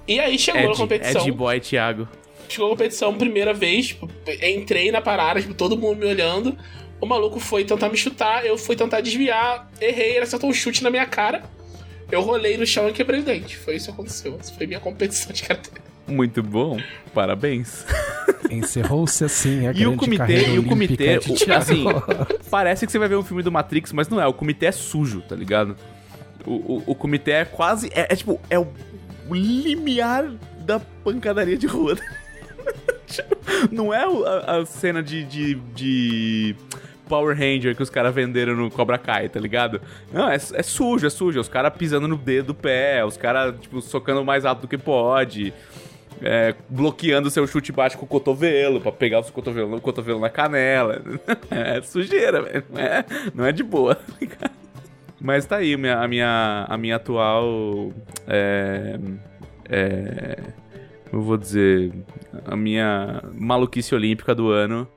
E 0.08 0.20
aí 0.20 0.38
chegou 0.38 0.62
na 0.62 0.70
Ed, 0.70 0.78
competição. 0.78 1.22
Ed 1.22 1.32
Boy 1.32 1.60
Thiago. 1.60 2.08
Chegou 2.50 2.68
a 2.68 2.70
competição, 2.72 3.18
primeira 3.18 3.54
vez, 3.54 3.88
tipo, 3.88 4.10
entrei 4.42 4.92
na 4.92 5.02
parada, 5.02 5.42
tipo, 5.42 5.54
todo 5.54 5.78
mundo 5.78 6.00
me 6.00 6.06
olhando. 6.06 6.58
O 7.00 7.06
maluco 7.06 7.40
foi 7.40 7.66
tentar 7.66 7.90
me 7.90 7.98
chutar, 7.98 8.46
eu 8.46 8.58
fui 8.58 8.76
tentar 8.76 9.02
desviar, 9.02 9.70
errei, 9.82 10.12
ele 10.12 10.20
acertou 10.24 10.50
um 10.50 10.54
chute 10.54 10.84
na 10.84 10.90
minha 10.90 11.06
cara. 11.06 11.44
Eu 12.12 12.22
rolei 12.22 12.58
no 12.58 12.66
chão 12.66 12.88
e 12.90 12.94
quebrei 12.94 13.20
o 13.22 13.24
dente. 13.24 13.58
Foi 13.58 13.76
isso 13.76 13.86
que 13.86 13.92
aconteceu. 13.92 14.38
Essa 14.40 14.54
foi 14.54 14.68
minha 14.68 14.80
competição 14.80 15.32
de 15.34 15.44
karatê. 15.44 15.72
Muito 16.08 16.44
bom. 16.44 16.78
Parabéns. 17.14 17.86
Encerrou-se 18.52 19.24
assim 19.24 19.68
a 19.68 19.72
E 19.72 19.88
o 19.88 19.92
grande 19.92 19.98
comitê, 19.98 20.18
carreira 20.18 20.50
e 20.52 20.60
o 20.60 20.64
comitê, 20.66 21.18
o- 21.18 21.54
assim, 21.54 21.86
parece 22.52 22.86
que 22.86 22.92
você 22.92 23.00
vai 23.00 23.08
ver 23.08 23.16
um 23.16 23.24
filme 23.24 23.42
do 23.42 23.52
Matrix, 23.52 23.92
mas 23.94 24.08
não 24.10 24.22
é. 24.22 24.28
O 24.28 24.34
comitê 24.34 24.68
é 24.68 24.72
sujo, 24.72 25.22
tá 25.22 25.36
ligado? 25.36 25.76
O, 26.46 26.52
o, 26.52 26.84
o 26.88 26.96
comitê 26.96 27.32
é 27.32 27.46
quase. 27.46 27.90
É, 27.94 28.12
é 28.14 28.16
tipo, 28.16 28.40
é 28.50 28.60
o, 28.60 28.68
o 29.30 29.34
limiar 29.34 30.30
da 30.60 30.80
pancadaria 30.80 31.58
de 31.58 31.68
rua. 31.68 31.96
Tipo, 33.08 33.36
não 33.72 33.94
é 33.94 34.08
o- 34.08 34.26
a, 34.26 34.58
a 34.62 34.66
cena 34.66 35.04
de, 35.04 35.24
de, 35.24 35.56
de 35.76 36.56
Power 37.08 37.38
Ranger 37.38 37.76
que 37.76 37.84
os 37.84 37.90
caras 37.90 38.14
venderam 38.14 38.56
no 38.56 38.70
Cobra 38.72 38.98
Kai, 38.98 39.30
tá 39.30 39.40
ligado? 39.40 39.82
Não, 40.12 40.30
é, 40.30 40.36
é 40.36 40.64
sujo, 40.64 41.06
é 41.06 41.10
sujo. 41.10 41.40
Os 41.40 41.50
caras 41.50 41.74
pisando 41.78 42.08
no 42.08 42.16
dedo 42.18 42.48
do 42.48 42.54
pé, 42.56 43.04
os 43.06 43.18
caras, 43.18 43.56
tipo, 43.60 43.82
socando 43.82 44.24
mais 44.24 44.46
alto 44.46 44.62
do 44.62 44.68
que 44.68 44.78
pode. 44.78 45.54
é, 46.22 46.56
bloqueando 46.70 47.30
seu 47.30 47.46
chute 47.46 47.72
baixo 47.72 47.98
com 47.98 48.06
o 48.06 48.08
cotovelo, 48.08 48.80
pra 48.80 48.92
pegar 48.92 49.20
o 49.20 49.32
cotovelo, 49.32 49.76
o 49.76 49.82
cotovelo 49.82 50.20
na 50.20 50.30
canela. 50.30 51.02
É 51.52 51.82
sujeira, 51.82 52.42
velho. 52.42 52.64
Não 52.72 52.80
é, 52.82 53.06
não 53.36 53.46
é 53.46 53.52
de 53.52 53.64
boa. 53.64 53.96
tá? 54.40 54.50
Mas 55.20 55.46
tá 55.46 55.58
aí 55.58 55.76
minha- 55.78 56.00
a 56.00 56.08
minha, 56.08 56.66
a 56.70 56.78
minha 56.78 56.96
atual. 56.98 57.92
É, 58.28 59.00
é, 59.70 60.38
eu 61.12 61.22
vou 61.22 61.38
dizer. 61.38 61.92
A 62.46 62.56
minha 62.56 63.22
maluquice 63.34 63.94
olímpica 63.94 64.34
do 64.34 64.50
ano 64.50 64.88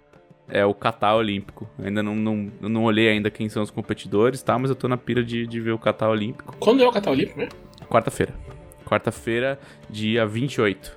é 0.48 0.64
o 0.64 0.72
Catar 0.74 1.14
Olímpico. 1.16 1.68
Ainda 1.82 2.02
não, 2.02 2.14
não, 2.14 2.50
eu 2.62 2.68
não 2.68 2.84
olhei 2.84 3.08
ainda 3.08 3.30
quem 3.30 3.48
são 3.48 3.62
os 3.62 3.70
competidores, 3.70 4.42
tá? 4.42 4.58
Mas 4.58 4.70
eu 4.70 4.76
tô 4.76 4.86
na 4.88 4.96
pira 4.96 5.22
de, 5.24 5.46
de 5.46 5.60
ver 5.60 5.72
o 5.72 5.78
Catar 5.78 6.08
Olímpico. 6.08 6.54
Quando 6.58 6.82
é 6.82 6.86
o 6.86 6.92
Catar 6.92 7.10
Olímpico, 7.10 7.38
né? 7.40 7.48
Quarta-feira. 7.88 8.34
Quarta-feira, 8.84 9.58
dia 9.90 10.24
28. 10.26 10.96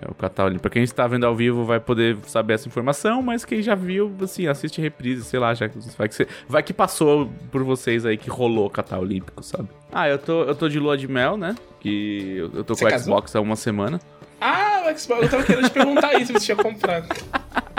É 0.00 0.10
o 0.10 0.14
Catar 0.14 0.44
Olímpico. 0.46 0.62
Pra 0.62 0.70
quem 0.70 0.82
está 0.82 1.06
vendo 1.06 1.24
ao 1.24 1.34
vivo 1.34 1.64
vai 1.64 1.78
poder 1.80 2.16
saber 2.26 2.54
essa 2.54 2.66
informação, 2.68 3.22
mas 3.22 3.44
quem 3.44 3.62
já 3.62 3.74
viu, 3.74 4.12
assim, 4.20 4.46
assiste 4.48 4.80
reprise, 4.80 5.22
sei 5.24 5.38
lá, 5.38 5.54
já 5.54 5.68
vai 5.96 6.08
que, 6.08 6.14
você- 6.14 6.26
vai 6.48 6.62
que 6.62 6.72
passou 6.72 7.30
por 7.50 7.62
vocês 7.62 8.04
aí 8.04 8.16
que 8.16 8.28
rolou 8.28 8.66
o 8.66 8.70
Catar 8.70 8.98
Olímpico, 8.98 9.42
sabe? 9.42 9.68
Ah, 9.92 10.08
eu 10.08 10.18
tô, 10.18 10.42
eu 10.42 10.54
tô 10.54 10.68
de 10.68 10.78
lua 10.78 10.96
de 10.98 11.06
mel, 11.06 11.36
né? 11.36 11.54
Que 11.80 12.36
eu, 12.36 12.50
eu 12.54 12.64
tô 12.64 12.74
Você 12.74 12.88
com 12.88 12.94
o? 12.96 12.98
Xbox 12.98 13.36
há 13.36 13.40
uma 13.40 13.56
semana. 13.56 14.00
Ah, 14.40 14.82
o 14.92 14.98
Xbox. 14.98 15.22
Eu 15.22 15.28
tava 15.30 15.44
querendo 15.44 15.64
te 15.68 15.70
perguntar 15.70 16.14
isso, 16.14 16.26
se 16.26 16.32
você 16.32 16.44
tinha 16.46 16.56
comprado. 16.56 17.06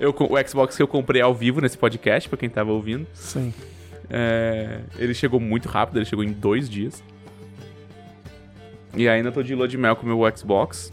Eu, 0.00 0.10
o 0.18 0.48
Xbox 0.48 0.76
que 0.76 0.82
eu 0.82 0.88
comprei 0.88 1.20
ao 1.22 1.34
vivo 1.34 1.60
nesse 1.60 1.76
podcast, 1.78 2.28
pra 2.28 2.36
quem 2.38 2.48
tava 2.48 2.72
ouvindo. 2.72 3.06
Sim. 3.14 3.52
É, 4.10 4.80
ele 4.98 5.14
chegou 5.14 5.40
muito 5.40 5.68
rápido, 5.68 5.96
ele 5.98 6.04
chegou 6.04 6.24
em 6.24 6.32
dois 6.32 6.68
dias. 6.68 7.02
E 8.96 9.08
ainda 9.08 9.30
tô 9.30 9.42
de 9.42 9.54
lua 9.54 9.68
de 9.68 9.76
mel 9.76 9.94
com 9.96 10.06
o 10.06 10.16
meu 10.16 10.36
Xbox. 10.36 10.90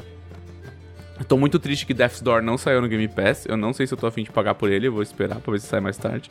Tô 1.28 1.38
muito 1.38 1.58
triste 1.60 1.86
que 1.86 1.94
Death's 1.94 2.22
Door 2.22 2.42
não 2.42 2.58
saiu 2.58 2.82
no 2.82 2.88
Game 2.88 3.08
Pass. 3.08 3.46
Eu 3.48 3.56
não 3.56 3.72
sei 3.72 3.88
se 3.88 3.94
eu 3.94 3.98
tô 3.98 4.08
afim 4.08 4.24
de 4.24 4.32
pagar 4.32 4.56
por 4.56 4.70
ele, 4.72 4.88
eu 4.88 4.92
vou 4.92 5.02
esperar 5.02 5.40
pra 5.40 5.54
ver 5.54 5.60
se 5.62 5.68
sai 5.68 5.80
mais 5.80 5.96
tarde. 5.96 6.30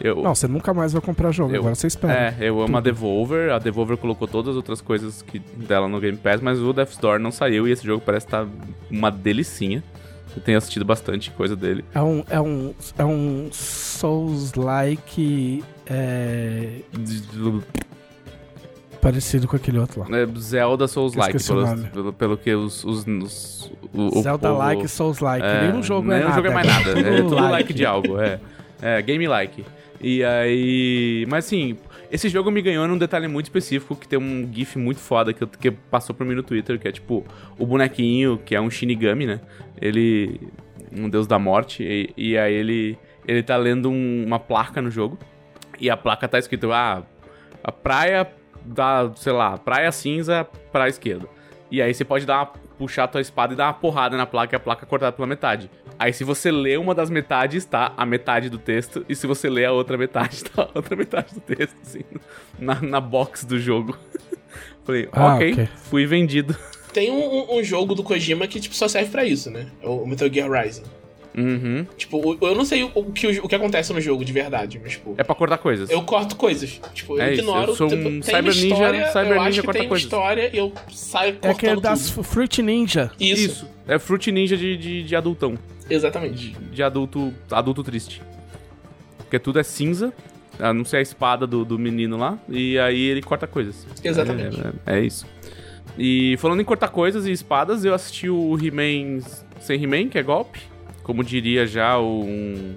Eu, 0.00 0.22
Não, 0.22 0.34
você 0.34 0.46
nunca 0.48 0.72
mais 0.72 0.92
vai 0.92 1.02
comprar 1.02 1.30
jogo, 1.32 1.52
Eu- 1.52 1.60
agora 1.60 1.74
você 1.74 1.88
espera. 1.88 2.34
é, 2.38 2.48
eu 2.48 2.60
amo 2.62 2.76
a 2.76 2.80
Devolver. 2.80 3.50
A 3.52 3.58
Devolver 3.58 3.96
colocou 3.96 4.26
todas 4.28 4.50
as 4.50 4.56
outras 4.56 4.80
coisas 4.80 5.22
que 5.22 5.38
dela 5.38 5.88
no 5.88 6.00
Game 6.00 6.16
Pass, 6.16 6.40
mas 6.40 6.58
o 6.60 6.72
Death's 6.72 6.96
Door 6.98 7.18
não 7.18 7.30
saiu 7.32 7.66
e 7.66 7.72
esse 7.72 7.84
jogo 7.84 8.02
parece 8.04 8.26
estar 8.26 8.46
uma 8.90 9.10
delicinha. 9.10 9.82
Eu 10.36 10.42
tenho 10.42 10.58
assistido 10.58 10.84
bastante 10.84 11.30
coisa 11.30 11.56
dele. 11.56 11.84
É 11.94 12.00
um, 12.00 12.24
é 12.30 12.40
um, 12.40 12.74
é 12.98 13.04
um 13.04 13.48
Souls-like 13.52 15.64
é, 15.86 16.68
parecido 19.00 19.46
com 19.48 19.56
aquele 19.56 19.78
outro 19.78 20.00
lá. 20.00 20.06
É 20.18 20.26
Zelda 20.38 20.86
Souls-like, 20.88 21.36
o 21.36 21.44
pelo, 21.44 21.78
pelo, 21.88 22.12
pelo 22.12 22.36
que 22.36 22.54
os. 22.54 22.84
os, 22.84 23.06
os 23.06 23.72
o, 23.92 24.18
o 24.18 24.22
Zelda-like, 24.22 24.76
povo- 24.82 24.88
Souls-like. 24.88 25.44
É, 25.46 25.68
Nenhum 25.68 25.82
jogo 25.82 26.10
é 26.12 26.16
nenhum 26.16 26.28
nada. 26.28 26.36
jogo 26.36 26.48
é 26.48 26.54
mais 26.54 26.66
nada. 26.66 26.90
É 27.00 27.22
tudo 27.22 27.34
like. 27.36 27.50
like 27.52 27.74
de 27.74 27.86
algo, 27.86 28.20
é. 28.20 28.40
É, 28.80 29.02
game-like. 29.02 29.64
E 30.00 30.22
aí. 30.24 31.26
Mas 31.28 31.46
assim, 31.46 31.76
esse 32.10 32.28
jogo 32.28 32.50
me 32.50 32.60
ganhou 32.62 32.86
num 32.88 32.96
detalhe 32.98 33.28
muito 33.28 33.46
específico 33.46 33.94
que 33.96 34.06
tem 34.08 34.18
um 34.18 34.48
GIF 34.52 34.76
muito 34.78 35.00
foda 35.00 35.32
que, 35.32 35.46
que 35.46 35.70
passou 35.70 36.14
por 36.14 36.26
mim 36.26 36.34
no 36.34 36.42
Twitter, 36.42 36.78
que 36.78 36.88
é 36.88 36.92
tipo 36.92 37.24
o 37.58 37.66
bonequinho, 37.66 38.38
que 38.44 38.54
é 38.54 38.60
um 38.60 38.70
Shinigami, 38.70 39.26
né? 39.26 39.40
Ele. 39.80 40.40
Um 40.90 41.08
deus 41.08 41.26
da 41.26 41.38
morte. 41.38 41.82
E, 41.82 42.12
e 42.16 42.38
aí 42.38 42.52
ele. 42.54 42.98
Ele 43.26 43.42
tá 43.42 43.56
lendo 43.56 43.90
um- 43.90 44.24
uma 44.26 44.38
placa 44.38 44.80
no 44.80 44.90
jogo. 44.90 45.18
E 45.78 45.90
a 45.90 45.96
placa 45.96 46.26
tá 46.26 46.38
escrito, 46.38 46.72
ah, 46.72 47.02
a 47.62 47.70
praia 47.70 48.26
da, 48.64 49.10
sei 49.14 49.32
lá, 49.32 49.56
praia 49.58 49.92
cinza 49.92 50.44
pra 50.72 50.88
esquerda. 50.88 51.28
E 51.70 51.80
aí 51.82 51.92
você 51.92 52.04
pode 52.04 52.24
dar 52.26 52.38
uma, 52.38 52.46
puxar 52.78 53.04
a 53.04 53.08
tua 53.08 53.20
espada 53.20 53.52
e 53.52 53.56
dar 53.56 53.66
uma 53.66 53.74
porrada 53.74 54.16
na 54.16 54.24
placa 54.26 54.54
e 54.54 54.56
a 54.56 54.60
placa 54.60 54.84
é 54.84 54.88
cortada 54.88 55.12
pela 55.12 55.26
metade. 55.28 55.70
Aí 55.98 56.12
se 56.12 56.22
você 56.24 56.50
lê 56.50 56.76
uma 56.76 56.94
das 56.94 57.10
metades, 57.10 57.64
tá 57.64 57.92
a 57.96 58.06
metade 58.06 58.48
do 58.48 58.58
texto. 58.58 59.04
E 59.08 59.14
se 59.16 59.26
você 59.26 59.48
lê 59.50 59.64
a 59.64 59.72
outra 59.72 59.96
metade, 59.98 60.44
tá 60.54 60.62
a 60.62 60.70
outra 60.78 60.94
metade 60.94 61.34
do 61.34 61.40
texto, 61.40 61.76
assim, 61.82 62.00
na, 62.58 62.80
na 62.80 63.00
box 63.00 63.44
do 63.44 63.58
jogo. 63.58 63.96
Falei, 64.84 65.08
Ah, 65.12 65.34
ok, 65.34 65.52
ok. 65.52 65.68
fui 65.90 66.06
vendido. 66.06 66.56
Tem 66.92 67.10
um, 67.10 67.56
um- 67.58 67.62
jogo 67.64 67.94
do 67.94 68.02
Kojima 68.02 68.46
que 68.46 68.58
tipo, 68.58 68.74
só 68.74 68.88
serve 68.88 69.10
pra 69.10 69.24
isso, 69.24 69.50
né? 69.50 69.66
É 69.82 69.86
o 69.88 70.06
Metal 70.06 70.32
Gear 70.32 70.50
Rising. 70.50 70.84
Uhum. 71.36 71.86
Tipo, 71.96 72.36
eu 72.40 72.54
não 72.54 72.64
sei 72.64 72.82
o, 72.82 73.04
que, 73.12 73.26
o, 73.38 73.46
que 73.48 73.54
acontece 73.54 73.92
no 73.92 74.00
jogo 74.00 74.24
de 74.24 74.32
verdade, 74.32 74.80
mas, 74.82 74.92
tipo, 74.92 75.14
É 75.16 75.22
pra 75.22 75.34
cortar 75.36 75.58
coisas. 75.58 75.88
eu 75.90 76.02
corto 76.02 76.34
coisas. 76.34 76.80
Tipo, 76.94 77.16
eu 77.16 77.22
É 77.22 77.32
isso, 77.32 77.42
ignoro. 77.42 77.70
eu 77.72 77.76
sou 77.76 77.86
tipo, 77.88 78.08
um 78.08 78.20
tem 78.20 78.22
cyber 78.22 78.42
uma 78.42 78.50
ninja- 78.52 78.66
história, 78.66 79.06
cyber 79.12 79.32
eu 79.32 79.34
acho 79.40 79.44
ninja 79.44 79.60
que 79.60 79.66
corta 79.66 79.78
tem 79.78 79.86
uma 79.86 79.88
coisas. 79.90 80.04
história 80.04 80.50
e 80.52 80.56
eu 80.58 80.72
saio 80.90 81.28
É 81.28 81.32
cortando 81.34 81.50
aquele 81.56 81.80
das 81.80 82.10
tudo. 82.10 82.24
Fruit 82.24 82.62
Ninja. 82.62 83.10
Isso, 83.20 83.42
Isso. 83.50 83.68
É 83.86 83.98
Fruit 83.98 84.32
Ninja 84.32 84.56
de, 84.56 84.76
de, 84.76 85.02
de 85.04 85.14
adultão. 85.16 85.56
Exatamente. 85.90 86.50
de 86.70 86.82
adulto 86.82 87.32
adulto 87.50 87.82
triste. 87.82 88.22
Porque 89.18 89.38
tudo 89.38 89.58
é 89.58 89.62
cinza, 89.62 90.12
a 90.58 90.72
não 90.72 90.84
ser 90.84 90.96
a 90.98 91.00
espada 91.02 91.46
do, 91.46 91.64
do 91.64 91.78
menino 91.78 92.16
lá, 92.16 92.38
e 92.48 92.78
aí 92.78 93.00
ele 93.00 93.22
corta 93.22 93.46
coisas. 93.46 93.86
Exatamente. 94.02 94.58
É, 94.86 94.94
é- 94.94 94.98
é 94.98 95.00
isso. 95.04 95.26
E 95.98 96.36
falando 96.38 96.60
em 96.60 96.64
cortar 96.64 96.88
coisas 96.88 97.26
e 97.26 97.32
espadas, 97.32 97.84
eu 97.84 97.92
assisti 97.92 98.28
o 98.30 98.56
He-Man 98.56 99.20
sem 99.60 99.82
He-Man, 99.82 100.08
que 100.08 100.18
é 100.18 100.22
golpe. 100.22 100.60
Como 101.02 101.24
diria 101.24 101.66
já 101.66 101.98
um, 101.98 102.74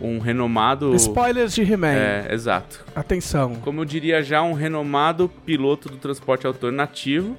um 0.00 0.18
renomado. 0.18 0.94
Spoilers 0.94 1.54
de 1.54 1.62
He-Man. 1.62 1.92
É, 1.92 2.28
exato. 2.32 2.84
Atenção. 2.94 3.56
Como 3.56 3.80
eu 3.80 3.84
diria 3.84 4.22
já 4.22 4.42
um 4.42 4.52
renomado 4.52 5.28
piloto 5.44 5.88
do 5.88 5.96
transporte 5.96 6.46
alternativo. 6.46 7.36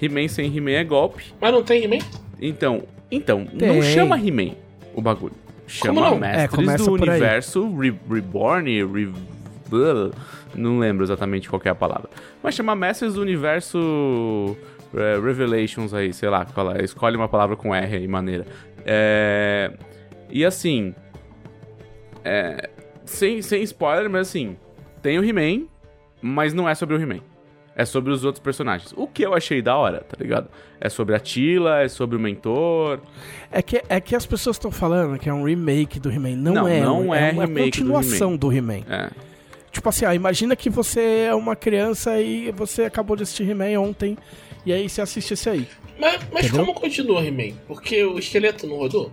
He-Man 0.00 0.28
sem 0.28 0.54
He-Man 0.56 0.72
é 0.72 0.84
golpe. 0.84 1.24
Mas 1.40 1.52
não 1.52 1.62
tem 1.62 1.84
He-Man? 1.84 1.98
Então, 2.40 2.82
então, 3.10 3.44
Tem. 3.46 3.68
não 3.74 3.82
chama 3.82 4.18
He-Man 4.18 4.54
o 4.94 5.00
bagulho. 5.00 5.34
Chama 5.66 5.94
Como 5.94 6.10
não? 6.12 6.18
Mestres 6.18 6.42
É, 6.44 6.48
do. 6.78 6.92
Universo 6.92 7.76
Re- 7.76 7.94
Reborn, 8.10 8.84
Re- 8.86 9.12
Não 10.54 10.78
lembro 10.78 11.04
exatamente 11.04 11.48
qual 11.48 11.60
que 11.60 11.68
é 11.68 11.70
a 11.70 11.74
palavra. 11.74 12.08
Mas 12.42 12.54
chama 12.54 12.74
Masters 12.74 13.14
do 13.14 13.20
Universo 13.20 14.56
é, 14.94 15.20
Revelations 15.20 15.92
aí, 15.92 16.12
sei 16.12 16.28
lá, 16.30 16.46
é. 16.78 16.84
escolhe 16.84 17.16
uma 17.16 17.28
palavra 17.28 17.54
com 17.54 17.74
R 17.74 17.96
aí, 17.96 18.08
maneira. 18.08 18.46
É, 18.84 19.72
e 20.30 20.44
assim. 20.44 20.94
É, 22.24 22.68
sem, 23.04 23.42
sem 23.42 23.62
spoiler, 23.62 24.08
mas 24.10 24.28
assim. 24.28 24.56
Tem 25.02 25.18
o 25.18 25.24
He-Man, 25.24 25.66
mas 26.20 26.52
não 26.52 26.68
é 26.68 26.74
sobre 26.74 26.96
o 26.96 27.00
He-Man. 27.00 27.20
É 27.80 27.84
sobre 27.84 28.12
os 28.12 28.24
outros 28.24 28.42
personagens. 28.42 28.92
O 28.96 29.06
que 29.06 29.22
eu 29.24 29.34
achei 29.34 29.62
da 29.62 29.76
hora, 29.76 30.00
tá 30.00 30.16
ligado? 30.20 30.48
É 30.80 30.88
sobre 30.88 31.14
a 31.14 31.20
Tila, 31.20 31.82
é 31.82 31.88
sobre 31.88 32.16
o 32.16 32.20
mentor. 32.20 32.98
É 33.52 33.62
que, 33.62 33.80
é 33.88 34.00
que 34.00 34.16
as 34.16 34.26
pessoas 34.26 34.56
estão 34.56 34.72
falando 34.72 35.16
que 35.16 35.28
é 35.28 35.32
um 35.32 35.44
remake 35.44 36.00
do 36.00 36.10
He-Man. 36.10 36.34
Não, 36.34 36.54
Não, 36.54 36.68
é. 36.68 36.80
não 36.80 37.14
é 37.14 37.30
uma 37.30 37.44
remake 37.46 37.80
do 37.80 37.92
continuação 37.92 38.36
do 38.36 38.52
He-Man. 38.52 38.82
É. 38.90 39.10
Tipo 39.70 39.88
assim, 39.90 40.04
ó, 40.06 40.12
imagina 40.12 40.56
que 40.56 40.68
você 40.68 41.26
é 41.28 41.34
uma 41.36 41.54
criança 41.54 42.20
e 42.20 42.50
você 42.50 42.82
acabou 42.82 43.16
de 43.16 43.22
assistir 43.22 43.48
He-Man 43.48 43.78
ontem. 43.80 44.18
E 44.66 44.72
aí 44.72 44.88
você 44.88 45.00
assiste 45.00 45.34
esse 45.34 45.48
aí. 45.48 45.68
Mas, 46.00 46.20
mas 46.32 46.50
como 46.50 46.74
continua 46.74 47.24
He-Man? 47.24 47.54
Porque 47.68 48.02
o 48.02 48.18
esqueleto 48.18 48.66
não 48.66 48.76
rodou? 48.76 49.12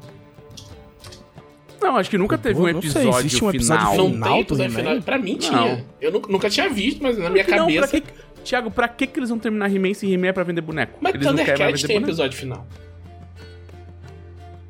Não, 1.80 1.98
acho 1.98 2.10
que 2.10 2.18
nunca 2.18 2.36
teve 2.38 2.60
um 2.60 2.64
não 2.74 2.82
sei, 2.82 2.90
episódio 3.04 3.20
existe 3.28 3.44
um 3.44 3.50
episódio 3.52 3.88
final. 3.92 3.98
Não 4.08 4.12
final 4.14 4.30
tem 4.32 4.42
episódio 4.42 4.72
He-Man? 4.80 4.90
final. 4.90 5.02
Pra 5.04 5.18
mim 5.20 5.32
Não. 5.34 5.38
tinha. 5.40 5.86
Eu 6.02 6.12
nu- 6.12 6.22
nunca 6.30 6.50
tinha 6.50 6.68
visto, 6.70 7.04
mas 7.04 7.16
na 7.18 7.30
minha 7.30 7.46
Não, 7.48 7.58
cabeça. 7.58 7.88
pra 7.88 8.02
que... 8.02 8.25
Thiago, 8.46 8.72
pra 8.72 8.88
que, 8.88 9.08
que 9.08 9.20
eles 9.20 9.30
vão 9.30 9.40
terminar 9.40 9.74
He-Man 9.74 9.94
se 9.94 10.12
He-Man 10.12 10.28
é 10.28 10.32
pra 10.32 10.44
vender 10.44 10.62
boneco? 10.62 10.98
Mas 11.02 11.16
eles 11.16 11.26
não 11.26 11.36
querem 11.36 11.74
tem 11.76 11.88
boneco. 11.88 12.06
episódio 12.06 12.38
final. 12.38 12.66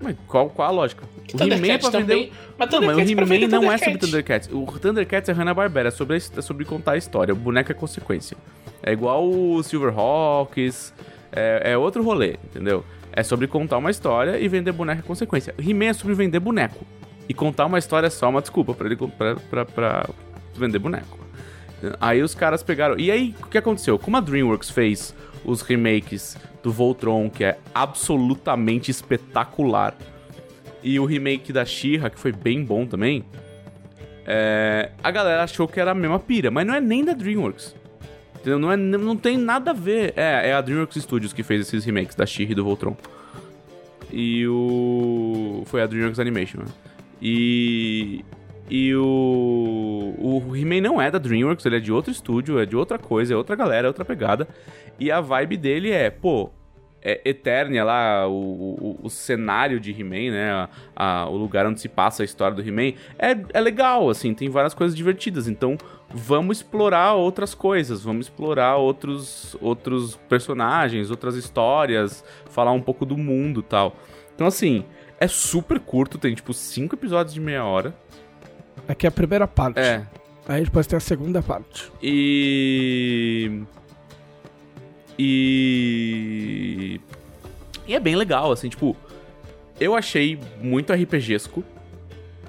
Mas 0.01 0.15
qual, 0.27 0.49
qual 0.49 0.67
a 0.67 0.71
lógica? 0.71 1.03
O 1.33 1.43
He-Man 1.43 1.73
é 1.73 1.77
pra 1.77 1.91
também. 1.91 2.05
vender... 2.05 2.31
Mas 2.57 2.71
Não, 2.71 2.81
mas 2.81 2.97
o 2.97 2.99
é 2.99 3.03
He-Man 3.03 3.47
não 3.49 3.71
é 3.71 3.77
sobre 3.77 3.97
Thundercats. 3.97 4.49
O 4.51 4.65
Thundercats 4.65 5.29
é 5.29 5.31
Hanna-Barbera, 5.33 5.89
é 5.89 5.91
sobre, 5.91 6.15
a 6.15 6.17
é 6.17 6.41
sobre 6.41 6.63
contar 6.63 6.93
a 6.93 6.97
história. 6.97 7.33
O 7.33 7.37
boneco 7.37 7.71
é 7.71 7.75
consequência. 7.75 8.37
É 8.81 8.91
igual 8.93 9.27
o 9.27 9.61
Silverhawks, 9.63 10.93
é, 11.31 11.71
é 11.71 11.77
outro 11.77 12.03
rolê, 12.03 12.37
entendeu? 12.45 12.85
É 13.11 13.23
sobre 13.23 13.47
contar 13.47 13.77
uma 13.77 13.91
história 13.91 14.39
e 14.39 14.47
vender 14.47 14.71
boneco 14.71 15.01
é 15.01 15.03
consequência. 15.03 15.55
He-Man 15.59 15.85
é 15.85 15.93
sobre 15.93 16.13
vender 16.13 16.39
boneco. 16.39 16.85
E 17.27 17.33
contar 17.33 17.65
uma 17.65 17.79
história 17.79 18.07
é 18.07 18.09
só 18.09 18.29
uma 18.29 18.41
desculpa 18.41 18.73
pra 18.73 18.85
ele 18.85 18.95
pra, 18.95 19.35
pra, 19.35 19.65
pra 19.65 20.09
vender 20.53 20.79
boneco. 20.79 21.24
Aí 21.99 22.21
os 22.21 22.35
caras 22.35 22.63
pegaram. 22.63 22.97
E 22.97 23.11
aí, 23.11 23.35
o 23.41 23.47
que 23.47 23.57
aconteceu? 23.57 23.97
Como 23.97 24.17
a 24.17 24.19
Dreamworks 24.19 24.69
fez 24.69 25.15
os 25.43 25.61
remakes 25.61 26.37
do 26.63 26.71
Voltron, 26.71 27.29
que 27.29 27.43
é 27.43 27.57
absolutamente 27.73 28.89
espetacular, 28.89 29.95
e 30.83 30.99
o 30.99 31.05
remake 31.05 31.51
da 31.51 31.65
She-Ra, 31.65 32.09
que 32.09 32.19
foi 32.19 32.31
bem 32.31 32.63
bom 32.63 32.85
também, 32.85 33.23
é, 34.25 34.91
a 35.03 35.11
galera 35.11 35.43
achou 35.43 35.67
que 35.67 35.79
era 35.79 35.91
a 35.91 35.95
mesma 35.95 36.19
pira, 36.19 36.49
mas 36.49 36.65
não 36.65 36.73
é 36.73 36.81
nem 36.81 37.03
da 37.05 37.13
Dreamworks. 37.13 37.75
Entendeu? 38.35 38.59
Não, 38.59 38.71
é, 38.71 38.77
não 38.77 39.15
tem 39.15 39.37
nada 39.37 39.71
a 39.71 39.73
ver. 39.73 40.13
É, 40.15 40.49
é 40.49 40.53
a 40.53 40.61
Dreamworks 40.61 41.01
Studios 41.01 41.33
que 41.33 41.41
fez 41.41 41.61
esses 41.61 41.83
remakes 41.83 42.15
da 42.15 42.25
She-Ra 42.25 42.51
e 42.51 42.55
do 42.55 42.63
Voltron. 42.63 42.95
E 44.11 44.47
o. 44.47 45.63
Foi 45.65 45.81
a 45.81 45.87
Dreamworks 45.87 46.19
Animation, 46.19 46.59
né? 46.59 46.65
E. 47.21 48.23
E 48.69 48.95
o. 48.95 50.13
O 50.17 50.55
He-Man 50.55 50.81
não 50.81 51.01
é 51.01 51.11
da 51.11 51.17
Dreamworks, 51.19 51.65
ele 51.65 51.77
é 51.77 51.79
de 51.79 51.91
outro 51.91 52.11
estúdio, 52.11 52.59
é 52.59 52.65
de 52.65 52.75
outra 52.75 52.97
coisa, 52.97 53.33
é 53.33 53.37
outra 53.37 53.55
galera, 53.55 53.87
é 53.87 53.89
outra 53.89 54.03
pegada. 54.05 54.47
E 54.99 55.11
a 55.11 55.21
vibe 55.21 55.57
dele 55.57 55.91
é, 55.91 56.09
pô. 56.09 56.49
É 57.07 57.21
Eternia 57.23 57.83
lá, 57.83 58.27
o, 58.27 58.31
o, 58.33 58.99
o 59.03 59.09
cenário 59.11 59.79
de 59.79 59.91
He-Man, 59.91 60.31
né? 60.31 60.51
a- 60.51 60.69
a- 60.95 61.29
o 61.29 61.37
lugar 61.37 61.67
onde 61.67 61.79
se 61.79 61.87
passa 61.87 62.23
a 62.23 62.25
história 62.25 62.55
do 62.55 62.67
He-Man. 62.67 62.93
É, 63.19 63.37
é 63.53 63.61
legal, 63.61 64.09
assim, 64.09 64.33
tem 64.33 64.49
várias 64.49 64.73
coisas 64.73 64.97
divertidas. 64.97 65.47
Então, 65.47 65.77
vamos 66.11 66.57
explorar 66.57 67.13
outras 67.13 67.53
coisas, 67.53 68.03
vamos 68.03 68.25
explorar 68.25 68.77
outros, 68.77 69.55
outros 69.61 70.15
personagens, 70.27 71.11
outras 71.11 71.35
histórias, 71.35 72.25
falar 72.49 72.71
um 72.71 72.81
pouco 72.81 73.05
do 73.05 73.15
mundo 73.15 73.61
tal. 73.61 73.95
Então, 74.33 74.47
assim, 74.47 74.83
é 75.19 75.27
super 75.27 75.79
curto, 75.79 76.17
tem 76.17 76.33
tipo 76.33 76.55
cinco 76.55 76.95
episódios 76.95 77.35
de 77.35 77.39
meia 77.39 77.63
hora. 77.65 77.93
Aqui 78.87 79.05
é 79.05 79.09
a 79.09 79.11
primeira 79.11 79.47
parte. 79.47 79.79
É. 79.79 80.03
Aí 80.47 80.63
depois 80.63 80.85
tem 80.87 80.95
a 80.97 80.99
segunda 80.99 81.41
parte. 81.41 81.91
E. 82.01 83.61
E. 85.65 86.99
E 87.87 87.93
é 87.95 87.99
bem 87.99 88.15
legal, 88.15 88.51
assim, 88.51 88.69
tipo. 88.69 88.95
Eu 89.79 89.95
achei 89.95 90.39
muito 90.61 90.93
RPGesco. 90.93 91.63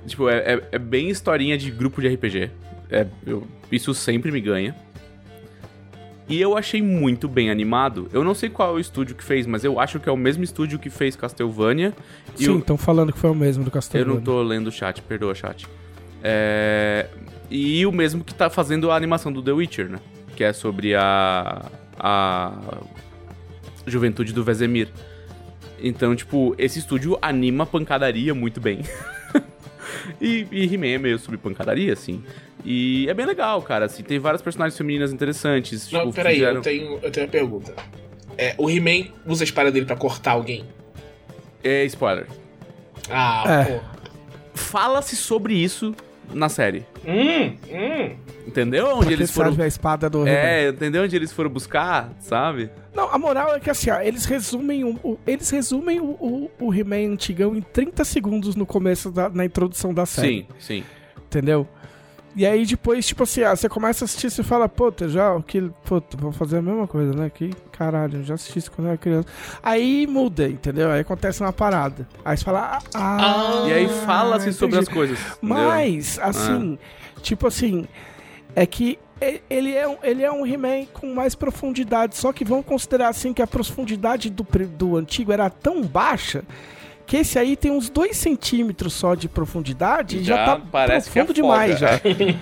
Tipo, 0.06 0.28
é, 0.28 0.54
é, 0.54 0.62
é 0.72 0.78
bem 0.78 1.08
historinha 1.10 1.58
de 1.58 1.70
grupo 1.70 2.00
de 2.00 2.06
RPG. 2.08 2.50
É, 2.88 3.06
eu- 3.26 3.44
isso 3.72 3.92
sempre 3.94 4.30
me 4.30 4.40
ganha. 4.40 4.76
E 6.28 6.40
eu 6.40 6.56
achei 6.56 6.80
muito 6.82 7.26
bem 7.28 7.50
animado. 7.50 8.08
Eu 8.12 8.22
não 8.22 8.34
sei 8.34 8.48
qual 8.48 8.70
é 8.70 8.72
o 8.74 8.78
estúdio 8.80 9.14
que 9.16 9.24
fez, 9.24 9.46
mas 9.46 9.64
eu 9.64 9.80
acho 9.80 9.98
que 9.98 10.08
é 10.08 10.12
o 10.12 10.16
mesmo 10.16 10.44
estúdio 10.44 10.78
que 10.78 10.90
fez 10.90 11.16
Castlevania. 11.16 11.92
Sim, 12.36 12.58
estão 12.58 12.76
falando 12.76 13.12
que 13.12 13.18
foi 13.18 13.30
o 13.30 13.34
mesmo 13.34 13.64
do 13.64 13.68
eu 13.68 13.72
Castlevania. 13.72 14.14
não 14.14 14.20
tô 14.20 14.40
lendo 14.42 14.68
o 14.68 14.72
chat, 14.72 15.02
perdoa 15.02 15.34
chat. 15.34 15.66
É... 16.22 17.06
E 17.50 17.86
o 17.86 17.92
mesmo 17.92 18.24
que 18.24 18.34
tá 18.34 18.50
fazendo 18.50 18.90
a 18.90 18.96
animação 18.96 19.32
do 19.32 19.42
The 19.42 19.52
Witcher, 19.52 19.88
né? 19.88 19.98
Que 20.34 20.42
é 20.44 20.52
sobre 20.52 20.94
a. 20.94 21.64
a. 21.98 22.52
juventude 23.86 24.32
do 24.32 24.42
Vesemir. 24.42 24.88
Então, 25.80 26.16
tipo, 26.16 26.54
esse 26.58 26.78
estúdio 26.78 27.16
anima 27.22 27.64
pancadaria 27.64 28.34
muito 28.34 28.60
bem. 28.60 28.80
e 30.20 30.46
e 30.50 30.74
He-Man 30.74 30.86
é 30.88 30.98
meio 30.98 31.18
sobre 31.18 31.38
pancadaria, 31.38 31.92
assim. 31.92 32.24
E 32.64 33.06
é 33.08 33.14
bem 33.14 33.26
legal, 33.26 33.62
cara. 33.62 33.84
Assim, 33.84 34.02
tem 34.02 34.18
várias 34.18 34.42
personagens 34.42 34.76
femininas 34.76 35.12
interessantes. 35.12 35.90
Não, 35.92 36.00
tipo, 36.00 36.14
peraí, 36.14 36.34
fizeram- 36.34 36.56
eu, 36.56 36.62
tenho, 36.62 36.98
eu 37.00 37.10
tenho 37.10 37.26
uma 37.26 37.30
pergunta. 37.32 37.74
É, 38.36 38.54
o 38.58 38.68
He-Man 38.68 39.08
usa 39.24 39.44
a 39.44 39.46
espada 39.46 39.70
dele 39.70 39.86
pra 39.86 39.96
cortar 39.96 40.32
alguém? 40.32 40.64
É 41.62 41.84
spoiler. 41.84 42.26
Ah, 43.08 43.44
É. 43.46 43.64
pô. 43.78 43.80
Fala-se 44.54 45.14
sobre 45.16 45.54
isso 45.54 45.94
na 46.32 46.48
série. 46.48 46.84
Hum, 47.06 47.54
hum. 47.70 48.16
Entendeu? 48.46 48.86
Onde 48.88 48.96
Porque 48.98 49.12
eles 49.14 49.30
foram. 49.30 49.54
a 49.62 49.66
espada 49.66 50.08
do. 50.08 50.26
É, 50.26 50.68
entendeu 50.68 51.02
onde 51.02 51.16
eles 51.16 51.32
foram 51.32 51.50
buscar, 51.50 52.10
sabe? 52.20 52.70
Não, 52.94 53.12
a 53.12 53.18
moral 53.18 53.54
é 53.56 53.60
que 53.60 53.68
assim, 53.68 53.90
ó, 53.90 54.00
eles 54.00 54.24
resumem 54.24 54.84
o, 54.84 54.90
o- 55.02 55.18
eles 55.26 55.50
resumem 55.50 56.00
o, 56.00 56.04
o, 56.20 56.50
o 56.60 56.74
He-Man 56.74 57.12
antigão 57.12 57.54
em 57.56 57.60
30 57.60 58.04
segundos 58.04 58.54
no 58.56 58.64
começo 58.64 59.10
da 59.10 59.28
na 59.28 59.44
introdução 59.44 59.92
da 59.92 60.06
série. 60.06 60.28
Sim, 60.28 60.46
sim. 60.58 60.84
Entendeu? 61.26 61.66
E 62.36 62.44
aí 62.44 62.66
depois, 62.66 63.06
tipo 63.06 63.22
assim, 63.22 63.42
ah, 63.42 63.56
você 63.56 63.66
começa 63.66 64.04
a 64.04 64.06
assistir 64.06 64.26
e 64.26 64.30
você 64.30 64.42
fala, 64.42 64.68
puta, 64.68 65.08
já, 65.08 65.34
o 65.34 65.42
que. 65.42 65.70
Puta, 65.84 66.18
vou 66.18 66.30
fazer 66.30 66.58
a 66.58 66.62
mesma 66.62 66.86
coisa, 66.86 67.14
né? 67.14 67.30
Que 67.30 67.50
caralho, 67.72 68.18
eu 68.18 68.24
já 68.24 68.34
assisti 68.34 68.58
isso 68.58 68.70
quando 68.70 68.88
eu 68.88 68.90
era 68.90 68.98
criança. 68.98 69.26
Aí 69.62 70.06
muda, 70.06 70.46
entendeu? 70.46 70.90
Aí 70.90 71.00
acontece 71.00 71.40
uma 71.40 71.52
parada. 71.52 72.06
Aí 72.22 72.36
você 72.36 72.44
fala, 72.44 72.78
ah. 72.92 73.64
E 73.66 73.72
aí 73.72 73.88
fala-se 74.04 74.52
sobre 74.52 74.78
as 74.78 74.86
coisas. 74.86 75.18
entendeu? 75.18 75.40
Mas, 75.40 76.18
assim, 76.18 76.78
tipo 77.22 77.46
assim, 77.46 77.86
é 78.54 78.66
que 78.66 78.98
ele 79.48 79.74
é 79.74 79.88
um, 79.88 79.96
ele 80.02 80.22
é 80.22 80.30
um 80.30 80.46
He-Man 80.46 80.84
com 80.92 81.14
mais 81.14 81.34
profundidade. 81.34 82.16
Só 82.16 82.34
que 82.34 82.44
vamos 82.44 82.66
considerar 82.66 83.08
assim 83.08 83.32
que 83.32 83.40
a 83.40 83.46
profundidade 83.46 84.28
do, 84.28 84.46
do 84.76 84.96
antigo 84.96 85.32
era 85.32 85.48
tão 85.48 85.82
baixa 85.82 86.44
que 87.06 87.16
esse 87.18 87.38
aí 87.38 87.56
tem 87.56 87.70
uns 87.70 87.88
2 87.88 88.16
centímetros 88.16 88.92
só 88.92 89.14
de 89.14 89.28
profundidade 89.28 90.18
e 90.18 90.24
já, 90.24 90.36
Já 90.36 90.44
tá 90.44 90.60
parece 90.72 91.08
que 91.08 91.12
profundo 91.20 91.32
afoga. 91.40 91.66
demais 91.66 91.78
já. 91.78 91.90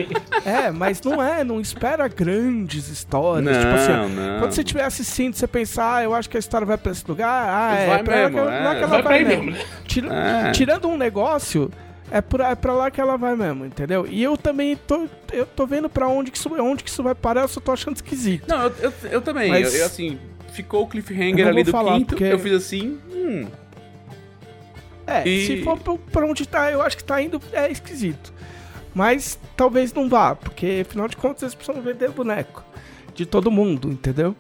é, 0.45 0.71
mas 0.71 1.01
não 1.03 1.23
é, 1.23 1.45
não 1.45 1.61
espera 1.61 2.09
grandes 2.09 2.89
histórias. 2.89 3.45
Não, 3.45 3.61
tipo 3.63 3.75
assim, 3.75 4.15
não. 4.15 4.39
quando 4.41 4.53
você 4.53 4.63
estiver 4.63 4.85
assistindo, 4.85 5.35
você 5.35 5.47
pensar, 5.47 5.97
ah, 5.97 6.03
eu 6.05 6.15
acho 6.15 6.29
que 6.31 6.37
a 6.37 6.41
história 6.41 6.67
vai 6.67 6.79
pra 6.79 6.93
esse 6.93 7.05
lugar, 7.07 7.29
ah, 7.49 7.77
é, 7.77 7.87
Vai 7.89 8.03
pra 8.03 8.17
mesmo, 8.17 8.39
ela 8.39 8.75
é. 8.77 8.83
ela 8.83 9.03
Vai 9.03 9.19
aí 9.19 9.25
mesmo. 9.25 9.45
mesmo? 9.45 9.65
Tira- 9.87 10.09
É. 10.49 10.53
Tirando 10.53 10.89
um 10.89 10.97
negócio, 10.97 11.71
é 12.11 12.21
pra, 12.21 12.51
é 12.51 12.55
pra 12.55 12.73
lá 12.73 12.91
que 12.91 13.01
ela 13.01 13.17
vai 13.17 13.37
mesmo, 13.37 13.65
entendeu? 13.67 14.07
E 14.09 14.23
eu 14.23 14.37
também 14.37 14.77
tô, 14.77 15.07
eu 15.33 15.45
tô 15.47 15.67
vendo 15.67 15.89
pra 15.91 16.09
onde 16.09 16.31
que, 16.31 16.39
isso, 16.39 16.51
onde 16.61 16.83
que 16.83 16.89
isso 16.91 17.03
vai 17.03 17.15
parar, 17.15 17.43
eu 17.43 17.49
só 17.49 17.61
tô 17.61 17.73
achando 17.73 17.97
esquisito. 17.97 18.49
Não, 18.49 18.63
eu, 18.63 18.73
eu, 18.81 18.93
eu 19.11 19.21
também. 19.23 19.51
Mas- 19.51 19.75
Eu, 19.75 19.81
eu, 19.81 19.87
assim, 19.87 20.19
ficou 20.53 20.83
o 20.85 20.87
cliffhanger 20.87 21.47
ali 21.49 21.65
do 21.65 21.71
falar, 21.71 21.95
quinto. 21.99 22.07
porque- 22.15 22.25
Eu 22.25 22.39
fiz 22.39 22.53
assim. 22.53 22.99
Hum. 23.13 23.47
É, 25.07 25.29
E- 25.29 25.47
se 25.47 25.63
for 25.63 25.79
pra, 26.13 26.25
onde 26.27 26.47
tá, 26.47 26.71
eu 26.71 26.81
acho 26.83 26.97
que 26.97 27.05
tá 27.05 27.21
indo, 27.21 27.41
é 27.53 27.71
esquisito. 27.71 28.33
Mas 28.95 29.39
talvez 29.57 29.93
não 29.93 30.09
vá, 30.09 30.35
porque 30.35 30.83
afinal 30.87 31.09
de 31.09 31.17
contas 31.17 31.43
eles 31.43 31.55
precisam 31.55 31.83
vender 31.83 32.11
boneco 32.11 32.65
de 33.15 33.27
todo 33.27 33.51
mundo, 33.51 33.91
entendeu? 33.91 34.35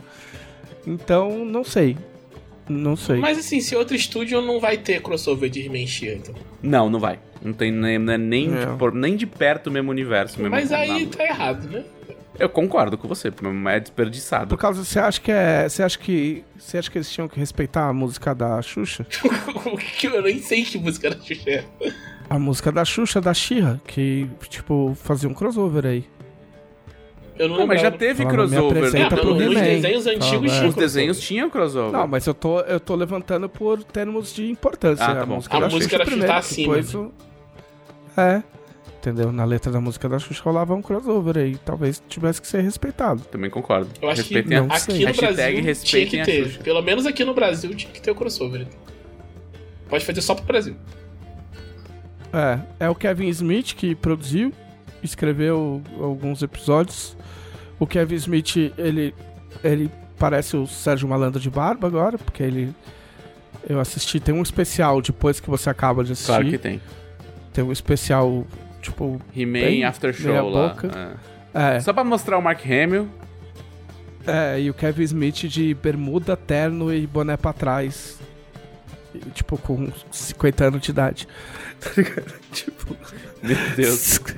Então, 0.86 1.44
não 1.44 1.64
sei. 1.64 1.96
Não 2.68 2.96
sei. 2.96 3.16
Mas 3.18 3.36
assim, 3.38 3.60
se 3.60 3.76
outro 3.76 3.94
estúdio 3.94 4.40
não 4.40 4.58
vai 4.58 4.78
ter 4.78 5.02
crossover 5.02 5.50
de 5.50 5.60
He-Man 5.60 5.84
então. 6.14 6.34
Não, 6.62 6.88
não 6.88 6.98
vai. 6.98 7.18
Não 7.42 7.52
tem 7.52 7.70
nem, 7.70 7.98
não 7.98 8.12
é 8.12 8.16
nem, 8.18 8.54
É. 8.54 8.60
de, 8.64 8.76
por- 8.78 8.94
nem 8.94 9.16
de 9.16 9.26
perto 9.26 9.66
o 9.66 9.70
mesmo 9.70 9.90
universo. 9.90 10.38
Mesmo 10.38 10.50
Mas 10.50 10.72
aí 10.72 11.04
nada. 11.04 11.16
tá 11.16 11.24
errado, 11.24 11.68
né? 11.68 11.84
Eu 12.38 12.48
concordo 12.48 12.98
com 12.98 13.06
você, 13.06 13.28
é 13.70 13.80
desperdiçado. 13.80 14.48
Por 14.48 14.58
causa, 14.58 14.84
você 14.84 14.98
acha 14.98 15.20
que 15.20 15.30
é. 15.30 15.68
Você 15.68 15.82
acha 15.82 15.98
que. 15.98 16.44
Você 16.58 16.78
acha 16.78 16.90
que 16.90 16.98
eles 16.98 17.10
tinham 17.10 17.28
que 17.28 17.38
respeitar 17.38 17.88
a 17.88 17.92
música 17.92 18.34
da 18.34 18.60
Xuxa? 18.60 19.06
O 19.64 19.76
que 19.78 20.06
eu 20.06 20.22
nem 20.22 20.40
sei 20.40 20.62
que 20.62 20.78
música 20.78 21.06
era 21.08 21.18
Xuxa. 21.20 21.50
é. 21.50 21.64
A 22.28 22.38
música 22.38 22.70
da 22.72 22.84
Xuxa, 22.84 23.20
da 23.20 23.32
Xirra, 23.34 23.80
que, 23.86 24.28
tipo, 24.48 24.96
fazia 25.00 25.28
um 25.28 25.34
crossover 25.34 25.86
aí. 25.86 26.04
Eu 27.38 27.48
não, 27.48 27.58
Não, 27.58 27.66
mas 27.66 27.80
já 27.80 27.90
teve 27.90 28.22
Falava, 28.22 28.46
me 28.46 28.48
crossover. 28.56 28.84
É, 28.94 29.00
né? 29.00 29.44
He-Man. 29.44 29.60
desenhos 29.62 30.06
antigos 30.06 30.52
é. 30.52 30.66
Os 30.66 30.74
desenhos 30.74 31.20
tinham 31.20 31.50
crossover. 31.50 31.92
Não, 31.92 32.06
mas 32.06 32.26
eu 32.26 32.34
tô, 32.34 32.60
eu 32.60 32.78
tô 32.78 32.94
levantando 32.94 33.48
por 33.48 33.82
termos 33.82 34.32
de 34.32 34.48
importância. 34.50 35.04
Ah, 35.04 35.14
tá 35.14 35.22
a 35.22 35.26
bom. 35.26 35.36
música 35.36 35.56
A 35.56 35.60
da 35.60 35.68
música 35.68 35.82
Xuxa 35.84 35.98
da 35.98 36.04
Xuxa 36.04 36.10
primeiro, 36.10 36.32
tá 36.32 36.38
acima. 36.38 36.74
depois 36.76 36.94
o... 36.94 37.12
É, 38.16 38.42
entendeu? 39.10 39.30
Na 39.32 39.44
letra 39.44 39.70
da 39.70 39.80
música 39.80 40.08
da 40.08 40.18
Xuxa 40.18 40.42
rolava 40.42 40.74
um 40.74 40.80
crossover 40.82 41.36
aí. 41.38 41.56
Talvez 41.64 42.02
tivesse 42.08 42.40
que 42.40 42.46
ser 42.48 42.62
respeitado. 42.62 43.20
Também 43.30 43.50
concordo. 43.50 43.90
Eu 44.00 44.08
acho 44.08 44.24
que 44.24 44.34
Respeitem 44.34 44.56
a- 44.58 44.60
Não 44.62 44.66
aqui 44.70 44.80
sei. 44.80 44.98
no 45.00 45.06
Hashtag 45.06 45.62
Brasil 45.62 45.84
tinha 45.84 46.06
que 46.06 46.20
a 46.20 46.24
ter. 46.24 46.58
Pelo 46.62 46.82
menos 46.82 47.06
aqui 47.06 47.24
no 47.24 47.34
Brasil 47.34 47.74
tinha 47.74 47.92
que 47.92 48.00
ter 48.00 48.10
o 48.10 48.14
crossover. 48.14 48.66
Pode 49.88 50.04
fazer 50.04 50.20
só 50.22 50.34
pro 50.34 50.44
Brasil. 50.44 50.74
É, 52.32 52.58
é 52.86 52.88
o 52.90 52.94
Kevin 52.94 53.28
Smith 53.28 53.74
que 53.74 53.94
produziu, 53.94 54.52
escreveu 55.02 55.82
alguns 56.00 56.42
episódios. 56.42 57.16
O 57.78 57.86
Kevin 57.86 58.16
Smith, 58.16 58.56
ele, 58.78 59.14
ele 59.62 59.90
parece 60.18 60.56
o 60.56 60.66
Sérgio 60.66 61.06
Malandro 61.08 61.40
de 61.40 61.50
barba 61.50 61.86
agora, 61.86 62.18
porque 62.18 62.42
ele... 62.42 62.74
Eu 63.68 63.80
assisti, 63.80 64.20
tem 64.20 64.34
um 64.34 64.42
especial 64.42 65.00
depois 65.00 65.40
que 65.40 65.48
você 65.48 65.70
acaba 65.70 66.04
de 66.04 66.12
assistir. 66.12 66.26
Claro 66.32 66.48
que 66.50 66.58
tem. 66.58 66.80
Tem 67.52 67.64
um 67.64 67.72
especial, 67.72 68.44
tipo... 68.84 69.20
He-Man 69.36 69.86
After 69.88 70.12
Show 70.12 70.48
lá. 70.50 70.76
É. 71.54 71.76
É, 71.76 71.80
Só 71.80 71.92
pra 71.92 72.02
mostrar 72.04 72.36
o 72.38 72.42
Mark 72.42 72.60
Hamill. 72.64 73.08
é, 74.26 74.60
e 74.60 74.70
o 74.70 74.74
Kevin 74.74 75.02
Smith 75.04 75.44
de 75.48 75.74
bermuda, 75.74 76.36
terno 76.36 76.92
e 76.92 77.06
boné 77.06 77.36
pra 77.36 77.52
trás. 77.52 78.18
E, 79.14 79.18
tipo, 79.30 79.56
com 79.58 79.88
50 80.10 80.64
anos 80.64 80.80
de 80.82 80.90
idade. 80.90 81.28
Tá 81.84 81.90
ligado? 81.96 82.32
Tipo... 82.52 82.96
Meu 83.42 83.56
Deus. 83.76 84.20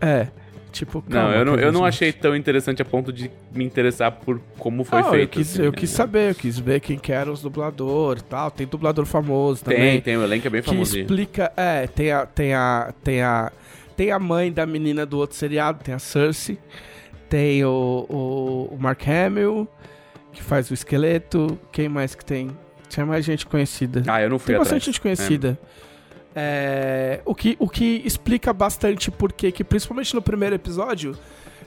É, 0.00 0.26
tipo... 0.70 1.02
Não, 1.08 1.18
calma, 1.18 1.34
eu 1.36 1.44
não, 1.46 1.54
eu 1.54 1.72
não 1.72 1.82
achei 1.84 2.12
tão 2.12 2.36
interessante 2.36 2.82
a 2.82 2.84
ponto 2.84 3.10
de 3.10 3.30
me 3.54 3.64
interessar 3.64 4.12
por 4.12 4.38
como 4.58 4.84
foi 4.84 5.00
Não, 5.00 5.10
feito. 5.10 5.22
Eu 5.22 5.28
quis, 5.42 5.50
assim, 5.52 5.62
eu 5.62 5.70
né? 5.72 5.78
quis 5.78 5.88
saber, 5.90 6.30
eu 6.30 6.34
quis 6.34 6.58
ver 6.58 6.80
quem 6.80 6.98
que 6.98 7.10
eram 7.10 7.32
os 7.32 7.40
dubladores 7.40 8.20
e 8.22 8.24
tal. 8.26 8.50
Tem 8.50 8.66
dublador 8.66 9.06
famoso 9.06 9.64
Tem, 9.64 9.76
também. 9.76 10.00
tem, 10.02 10.16
o 10.18 10.22
elenco 10.24 10.46
é 10.46 10.50
bem 10.50 10.60
que 10.60 10.68
famoso. 10.68 10.98
explica. 10.98 11.50
É, 11.56 11.86
tem 11.86 12.12
a, 12.12 12.26
tem 12.26 12.52
a. 12.52 12.92
Tem 13.02 13.22
a. 13.22 13.50
Tem 13.96 14.10
a 14.10 14.18
mãe 14.18 14.52
da 14.52 14.66
menina 14.66 15.04
do 15.06 15.18
outro 15.18 15.36
seriado, 15.36 15.82
tem 15.82 15.94
a 15.94 15.98
Cersei. 15.98 16.58
Tem 17.28 17.64
o, 17.64 18.06
o, 18.08 18.74
o 18.74 18.78
Mark 18.78 19.02
Hamill, 19.08 19.66
que 20.32 20.42
faz 20.42 20.70
o 20.70 20.74
esqueleto. 20.74 21.58
Quem 21.72 21.88
mais 21.88 22.14
que 22.14 22.24
tem? 22.24 22.50
Tinha 22.88 23.04
mais 23.06 23.24
gente 23.24 23.46
conhecida. 23.46 24.02
Ah, 24.06 24.22
eu 24.22 24.30
não 24.30 24.38
fui 24.38 24.46
Tem 24.48 24.54
atrás. 24.56 24.68
bastante 24.68 24.86
gente 24.86 25.00
conhecida. 25.00 25.58
É, 26.34 27.20
o, 27.24 27.34
que, 27.34 27.56
o 27.58 27.68
que 27.68 28.02
explica 28.04 28.52
bastante 28.52 29.10
porque 29.10 29.52
que, 29.52 29.62
principalmente 29.62 30.14
no 30.14 30.22
primeiro 30.22 30.54
episódio, 30.54 31.16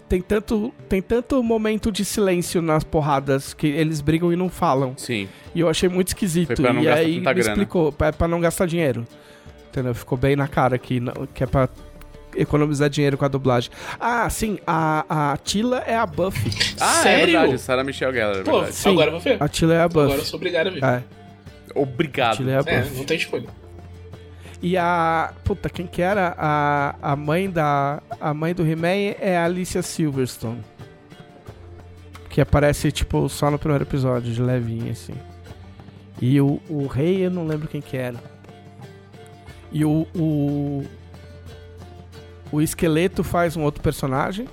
tem 0.09 0.21
tanto, 0.21 0.73
tem 0.89 1.01
tanto 1.01 1.41
momento 1.41 1.91
de 1.91 2.03
silêncio 2.03 2.61
nas 2.61 2.83
porradas 2.83 3.53
que 3.53 3.67
eles 3.67 4.01
brigam 4.01 4.31
e 4.31 4.35
não 4.35 4.49
falam. 4.49 4.93
Sim. 4.97 5.27
E 5.55 5.59
eu 5.61 5.69
achei 5.69 5.87
muito 5.89 6.09
esquisito. 6.09 6.47
Foi 6.47 6.55
pra 6.57 6.73
não 6.73 6.81
e 6.81 6.85
gastar 6.85 6.99
aí 7.01 7.15
tanta 7.17 7.29
me 7.29 7.35
grana. 7.35 7.49
explicou, 7.51 7.91
pra, 7.91 8.11
pra 8.13 8.27
não 8.27 8.39
gastar 8.41 8.65
dinheiro. 8.65 9.05
Entendeu? 9.69 9.93
Ficou 9.93 10.17
bem 10.17 10.35
na 10.35 10.47
cara 10.47 10.77
que, 10.77 10.99
não- 10.99 11.27
que 11.33 11.43
é 11.43 11.47
pra 11.47 11.69
economizar 12.37 12.89
dinheiro 12.89 13.17
com 13.17 13.25
a 13.25 13.27
dublagem. 13.27 13.69
Ah, 13.99 14.29
sim, 14.29 14.59
a, 14.65 15.31
a 15.33 15.37
Tila 15.37 15.79
é 15.85 15.97
a 15.97 16.05
Buffy. 16.05 16.51
Ah, 16.79 16.99
é 16.99 17.03
Sério? 17.03 17.39
verdade. 17.39 17.57
Sarah 17.61 17.83
Michelle 17.83 18.13
Gellar, 18.13 18.37
é 18.37 18.43
Pô, 18.43 18.51
verdade. 18.59 18.75
Sim. 18.75 18.89
agora 18.91 19.07
eu 19.07 19.11
vou 19.11 19.19
ver. 19.21 19.41
A 19.43 19.47
Tila 19.47 19.73
é 19.73 19.79
a 19.79 19.83
Agora 19.85 20.07
eu 20.09 20.15
Buffy. 20.15 20.25
sou 20.29 20.37
obrigado 20.37 20.67
a 20.67 20.69
ver. 20.69 20.83
É, 20.83 20.87
a 20.87 21.03
Obrigado. 21.75 22.37
Tila 22.37 22.51
é 22.51 22.55
a 22.55 22.63
É, 22.65 22.81
Buffy. 22.81 22.97
não 22.97 23.03
tem 23.05 23.17
escolha. 23.17 23.45
E 24.61 24.75
a. 24.77 25.33
Puta, 25.43 25.69
quem 25.69 25.85
que 25.85 26.01
era? 26.01 26.33
A, 26.37 26.95
a 27.01 27.15
mãe 27.15 27.49
da. 27.49 28.01
A 28.19 28.33
mãe 28.33 28.53
do 28.55 28.65
He-Man 28.65 29.15
é 29.19 29.37
a 29.37 29.45
Alicia 29.45 29.81
Silverstone. 29.83 30.63
Que 32.29 32.41
aparece, 32.41 32.91
tipo, 32.91 33.27
só 33.29 33.49
no 33.51 33.57
primeiro 33.59 33.83
episódio, 33.83 34.31
de 34.31 34.41
levinho, 34.41 34.91
assim. 34.91 35.13
E 36.21 36.41
o, 36.41 36.59
o 36.69 36.87
rei, 36.87 37.25
eu 37.25 37.29
não 37.31 37.45
lembro 37.45 37.67
quem 37.67 37.81
que 37.81 37.95
era. 37.97 38.17
E 39.71 39.85
o. 39.85 40.07
O, 40.15 40.83
o 42.51 42.61
esqueleto 42.61 43.23
faz 43.23 43.55
um 43.57 43.63
outro 43.63 43.81
personagem. 43.81 44.47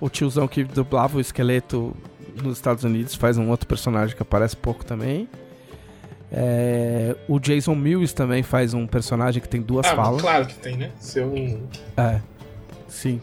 O 0.00 0.08
tiozão 0.08 0.48
que 0.48 0.64
dublava 0.64 1.18
o 1.18 1.20
esqueleto 1.20 1.94
nos 2.42 2.56
Estados 2.56 2.82
Unidos 2.84 3.14
faz 3.14 3.36
um 3.38 3.48
outro 3.50 3.66
personagem 3.66 4.16
que 4.16 4.22
aparece 4.22 4.56
pouco 4.56 4.84
também. 4.84 5.28
É, 6.30 7.14
o 7.28 7.38
Jason 7.38 7.74
Mills 7.74 8.14
também 8.14 8.42
faz 8.42 8.72
um 8.72 8.86
personagem 8.86 9.40
que 9.40 9.48
tem 9.48 9.60
duas 9.60 9.86
Ah, 9.86 9.94
falas. 9.94 10.22
claro 10.22 10.46
que 10.46 10.54
tem, 10.54 10.76
né? 10.76 10.90
Seu. 10.98 11.32
É. 11.96 12.20
Sim. 12.88 13.20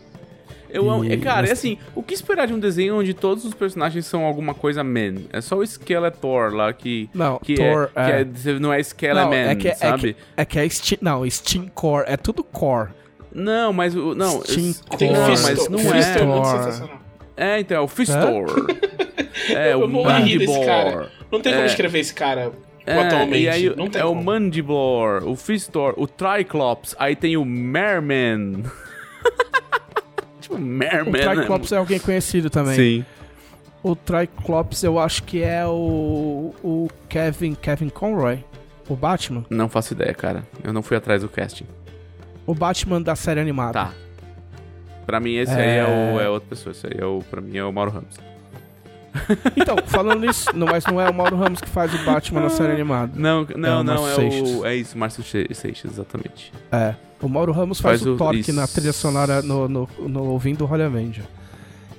Eu, 0.69 0.87
amo- 0.91 1.03
E- 1.03 1.13
é, 1.13 1.17
cara, 1.17 1.41
mas- 1.41 1.49
é 1.49 1.53
assim, 1.53 1.79
o 1.95 2.03
que 2.03 2.13
esperar 2.13 2.45
de 2.45 2.53
um 2.53 2.59
desenho 2.59 2.99
onde 2.99 3.15
todos 3.15 3.43
os 3.43 3.55
personagens 3.55 4.05
são 4.05 4.23
alguma 4.23 4.53
coisa 4.53 4.83
man? 4.83 5.15
É 5.33 5.41
só 5.41 5.57
o 5.57 5.63
Skeletor 5.65 6.53
lá 6.53 6.71
que. 6.71 7.09
Não, 7.11 7.39
Que, 7.39 7.55
Thor. 7.55 7.89
é, 7.95 8.21
é. 8.21 8.25
que 8.25 8.49
é- 8.51 8.59
não 8.59 8.71
é 8.71 8.79
Skeleman, 8.79 9.43
Não, 9.45 9.51
é 9.51 9.55
que, 9.55 9.67
é 9.67 9.73
sabe? 9.73 10.13
que, 10.13 10.19
é 10.37 10.45
que 10.45 10.59
é 10.59 10.69
Steam, 10.69 10.99
não, 11.01 11.27
Steam 11.27 11.67
Core, 11.73 12.05
é 12.07 12.15
tudo 12.15 12.43
Core. 12.43 12.89
Não, 13.33 13.71
mas 13.73 13.95
o. 13.95 14.15
Não, 14.15 14.41
Steam 14.41 14.73
Tem 14.97 15.11
não, 15.11 15.27
mas 15.27 15.67
não 15.69 15.79
é, 15.79 15.99
é. 15.99 16.13
Thor. 16.15 16.45
sensacional. 16.45 16.99
É, 17.37 17.59
então, 17.59 17.77
é 17.77 17.79
o 17.79 17.87
Fistor. 17.87 18.67
é, 19.49 19.73
Eu 19.73 19.83
o 19.83 19.87
Mandiblor. 19.87 20.65
cara. 20.65 21.11
Não 21.31 21.39
tem 21.39 21.53
como 21.53 21.63
É. 21.63 21.67
escrever 21.67 21.99
esse 21.99 22.13
cara 22.13 22.51
É, 22.85 22.99
atualmente. 22.99 23.43
e 23.43 23.49
aí 23.49 23.75
não 23.75 23.87
tem 23.89 24.01
é 24.01 24.05
o 24.05 24.09
como. 24.09 24.23
Mandiblor, 24.23 25.23
o 25.27 25.35
Fistor, 25.35 25.93
o 25.95 26.05
Triclops, 26.07 26.95
aí 26.99 27.15
tem 27.15 27.37
o 27.37 27.45
Merman. 27.45 28.63
tipo, 30.41 30.55
O 30.55 30.59
Merman. 30.59 31.21
Triclops 31.21 31.71
é 31.71 31.77
alguém 31.77 31.99
conhecido 31.99 32.49
também. 32.49 32.75
Sim. 32.75 33.05
O 33.81 33.95
Triclops 33.95 34.83
eu 34.83 34.99
acho 34.99 35.23
que 35.23 35.41
é 35.41 35.65
o, 35.65 36.53
o 36.63 36.89
Kevin, 37.07 37.55
Kevin 37.55 37.87
Conroy, 37.89 38.43
o 38.89 38.95
Batman. 38.95 39.45
Não 39.49 39.69
faço 39.69 39.93
ideia, 39.93 40.13
cara. 40.13 40.43
Eu 40.63 40.73
não 40.73 40.81
fui 40.81 40.97
atrás 40.97 41.21
do 41.21 41.29
casting. 41.29 41.65
O 42.49 42.55
Batman 42.55 43.01
da 43.01 43.15
série 43.15 43.39
animada. 43.39 43.73
Tá. 43.73 43.91
Pra 45.05 45.19
mim, 45.19 45.35
esse 45.35 45.51
É. 45.53 45.55
aí 45.55 45.69
é, 45.77 45.83
o, 46.15 46.19
é 46.19 46.29
outra 46.29 46.49
pessoa. 46.49 46.71
Esse 46.71 46.87
aí 46.87 46.93
é 46.97 47.05
o, 47.05 47.19
pra 47.29 47.41
mim 47.41 47.55
é 47.57 47.63
o 47.63 47.71
Mauro 47.71 47.91
Ramos. 47.91 48.15
Então, 49.57 49.75
falando 49.87 50.21
nisso, 50.21 50.49
não, 50.55 50.67
mas 50.67 50.85
não 50.85 51.01
é 51.01 51.09
o 51.09 51.13
Mauro 51.13 51.35
Ramos 51.35 51.59
que 51.61 51.67
faz 51.69 51.93
o 51.93 51.97
Batman 52.05 52.41
na 52.41 52.49
série 52.49 52.73
animada. 52.73 53.11
Não, 53.15 53.45
não, 53.55 53.81
o 53.81 53.83
não, 53.83 54.07
é 54.07 54.15
o. 54.15 54.65
É 54.65 54.75
isso, 54.75 54.97
Márcio 54.97 55.23
Se- 55.23 55.47
Seixas, 55.53 55.91
exatamente. 55.91 56.51
É. 56.71 56.93
O 57.21 57.27
Mauro 57.27 57.51
Ramos 57.51 57.79
faz, 57.81 57.99
Faz 58.01 58.07
o, 58.07 58.13
o- 58.13 58.17
Torque 58.17 58.39
isso. 58.41 58.53
na 58.53 58.67
trilha 58.67 58.93
sonora 58.93 59.41
no, 59.41 59.67
no, 59.67 59.89
no 59.99 60.23
Ouvindo 60.25 60.65
Holly 60.65 60.83
Avenger. 60.83 61.25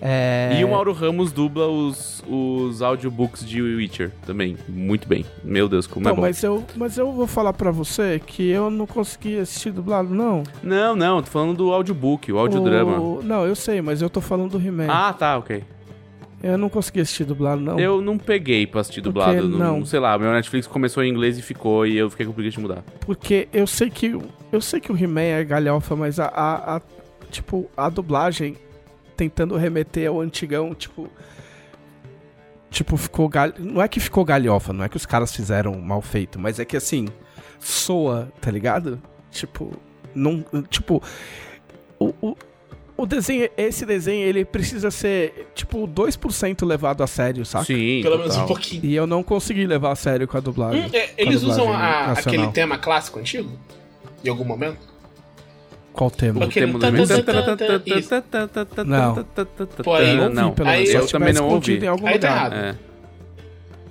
É... 0.02 0.56
E 0.58 0.64
o 0.64 0.70
Mauro 0.70 0.92
Ramos 0.92 1.30
dubla 1.30 1.66
os, 1.68 2.22
os 2.26 2.80
audiobooks 2.80 3.44
de 3.46 3.60
Witcher 3.60 4.10
também. 4.24 4.56
Muito 4.68 5.06
bem. 5.06 5.26
Meu 5.44 5.68
Deus, 5.68 5.86
como 5.86 6.04
Então, 6.04 6.12
é 6.12 6.16
bom. 6.16 6.22
mas 6.22 6.42
eu, 6.42 6.64
mas 6.76 6.96
eu 6.96 7.12
vou 7.12 7.26
falar 7.26 7.52
pra 7.52 7.70
você 7.70 8.20
que 8.24 8.48
eu 8.48 8.70
não 8.70 8.86
consegui 8.86 9.38
assistir 9.38 9.70
dublado, 9.72 10.14
não. 10.14 10.42
Não, 10.62 10.96
não, 10.96 11.22
tô 11.22 11.28
falando 11.30 11.54
do 11.56 11.72
audiobook, 11.72 12.32
o 12.32 12.38
audiodrama. 12.38 12.98
O- 12.98 13.22
Não, 13.22 13.44
eu 13.46 13.54
sei, 13.54 13.82
mas 13.82 14.00
eu 14.00 14.08
tô 14.08 14.20
falando 14.20 14.58
do 14.58 14.66
He-Man. 14.66 14.86
Ah, 14.88 15.12
tá, 15.12 15.36
ok. 15.36 15.62
Eu 16.42 16.56
não 16.56 16.70
consegui 16.70 17.00
assistir 17.00 17.24
dublado, 17.24 17.60
não. 17.60 17.78
Eu 17.78 18.00
não 18.00 18.16
peguei 18.16 18.66
pra 18.66 18.80
assistir 18.80 19.02
Por 19.02 19.08
dublado. 19.10 19.46
Não, 19.46 19.80
não? 19.80 19.84
sei 19.84 20.00
lá, 20.00 20.16
meu 20.18 20.32
Netflix 20.32 20.66
começou 20.66 21.04
em 21.04 21.10
inglês 21.10 21.38
e 21.38 21.42
ficou, 21.42 21.86
e 21.86 21.98
eu 21.98 22.08
fiquei 22.08 22.24
com 22.24 22.32
preguiça 22.32 22.56
de 22.56 22.62
mudar. 22.62 22.82
Porque 23.00 23.46
eu 23.52 23.66
sei 23.66 23.90
que. 23.90 24.18
Eu 24.50 24.60
sei 24.62 24.80
que 24.80 24.90
o 24.90 24.96
He-Man 24.96 25.20
é 25.20 25.44
galhofa, 25.44 25.94
mas 25.94 26.18
a, 26.18 26.26
a- 26.26 26.76
a- 26.76 26.82
Tipo, 27.30 27.70
a 27.76 27.88
dublagem 27.88 28.56
tentando 29.20 29.54
remeter 29.54 30.08
ao 30.08 30.18
antigão, 30.18 30.74
tipo. 30.74 31.06
Tipo, 32.70 32.96
ficou 32.96 33.28
gal... 33.28 33.52
Não 33.58 33.82
é 33.82 33.86
que 33.88 34.00
ficou 34.00 34.24
galhofa, 34.24 34.72
não 34.72 34.82
é 34.84 34.88
que 34.88 34.96
os 34.96 35.04
caras 35.04 35.34
fizeram 35.34 35.78
mal 35.78 36.00
feito, 36.00 36.38
mas 36.38 36.58
é 36.58 36.64
que 36.64 36.74
assim. 36.76 37.06
Soa, 37.58 38.32
tá 38.40 38.50
ligado? 38.50 39.00
Tipo. 39.30 39.72
Não. 40.14 40.42
Tipo. 40.70 41.02
O, 41.98 42.14
o, 42.22 42.36
o 42.96 43.04
desenho. 43.06 43.50
Esse 43.58 43.84
desenho, 43.84 44.22
ele 44.26 44.42
precisa 44.44 44.90
ser, 44.90 45.50
tipo, 45.54 45.86
2% 45.86 46.64
levado 46.64 47.02
a 47.02 47.06
sério, 47.06 47.44
saca? 47.44 47.66
Sim, 47.66 48.00
Pelo 48.02 48.16
menos 48.18 48.36
um 48.38 48.46
pouquinho. 48.46 48.82
E 48.84 48.94
eu 48.94 49.06
não 49.06 49.22
consegui 49.22 49.66
levar 49.66 49.90
a 49.92 49.96
sério 49.96 50.26
com 50.26 50.38
a 50.38 50.40
dublagem. 50.40 50.82
Hum, 50.86 50.90
é, 50.94 51.08
com 51.08 51.12
a 51.20 51.22
eles 51.22 51.42
usam 51.42 51.66
dublagem 51.66 51.84
a- 51.86 52.12
aquele 52.12 52.46
tema 52.52 52.78
clássico 52.78 53.18
antigo? 53.18 53.50
Em 54.24 54.28
algum 54.30 54.44
momento? 54.44 54.78
Qual 55.92 56.10
tema? 56.10 56.38
O 56.46 56.48
tema 56.48 56.72
do 56.78 56.78
isso. 57.98 58.08
Não. 58.84 59.24
Pô, 59.82 59.94
aí, 59.94 60.18
ouvi, 60.20 60.34
não, 60.34 60.52
pelo 60.52 60.68
aí- 60.68 60.86
eu 60.92 61.06
também 61.06 61.32
não 61.34 61.48
ouvi. 61.48 61.78
Em 61.78 61.86
algum 61.88 62.06
Aí 62.06 62.18
tá 62.18 62.28
errado. 62.28 62.52
É. 62.54 62.74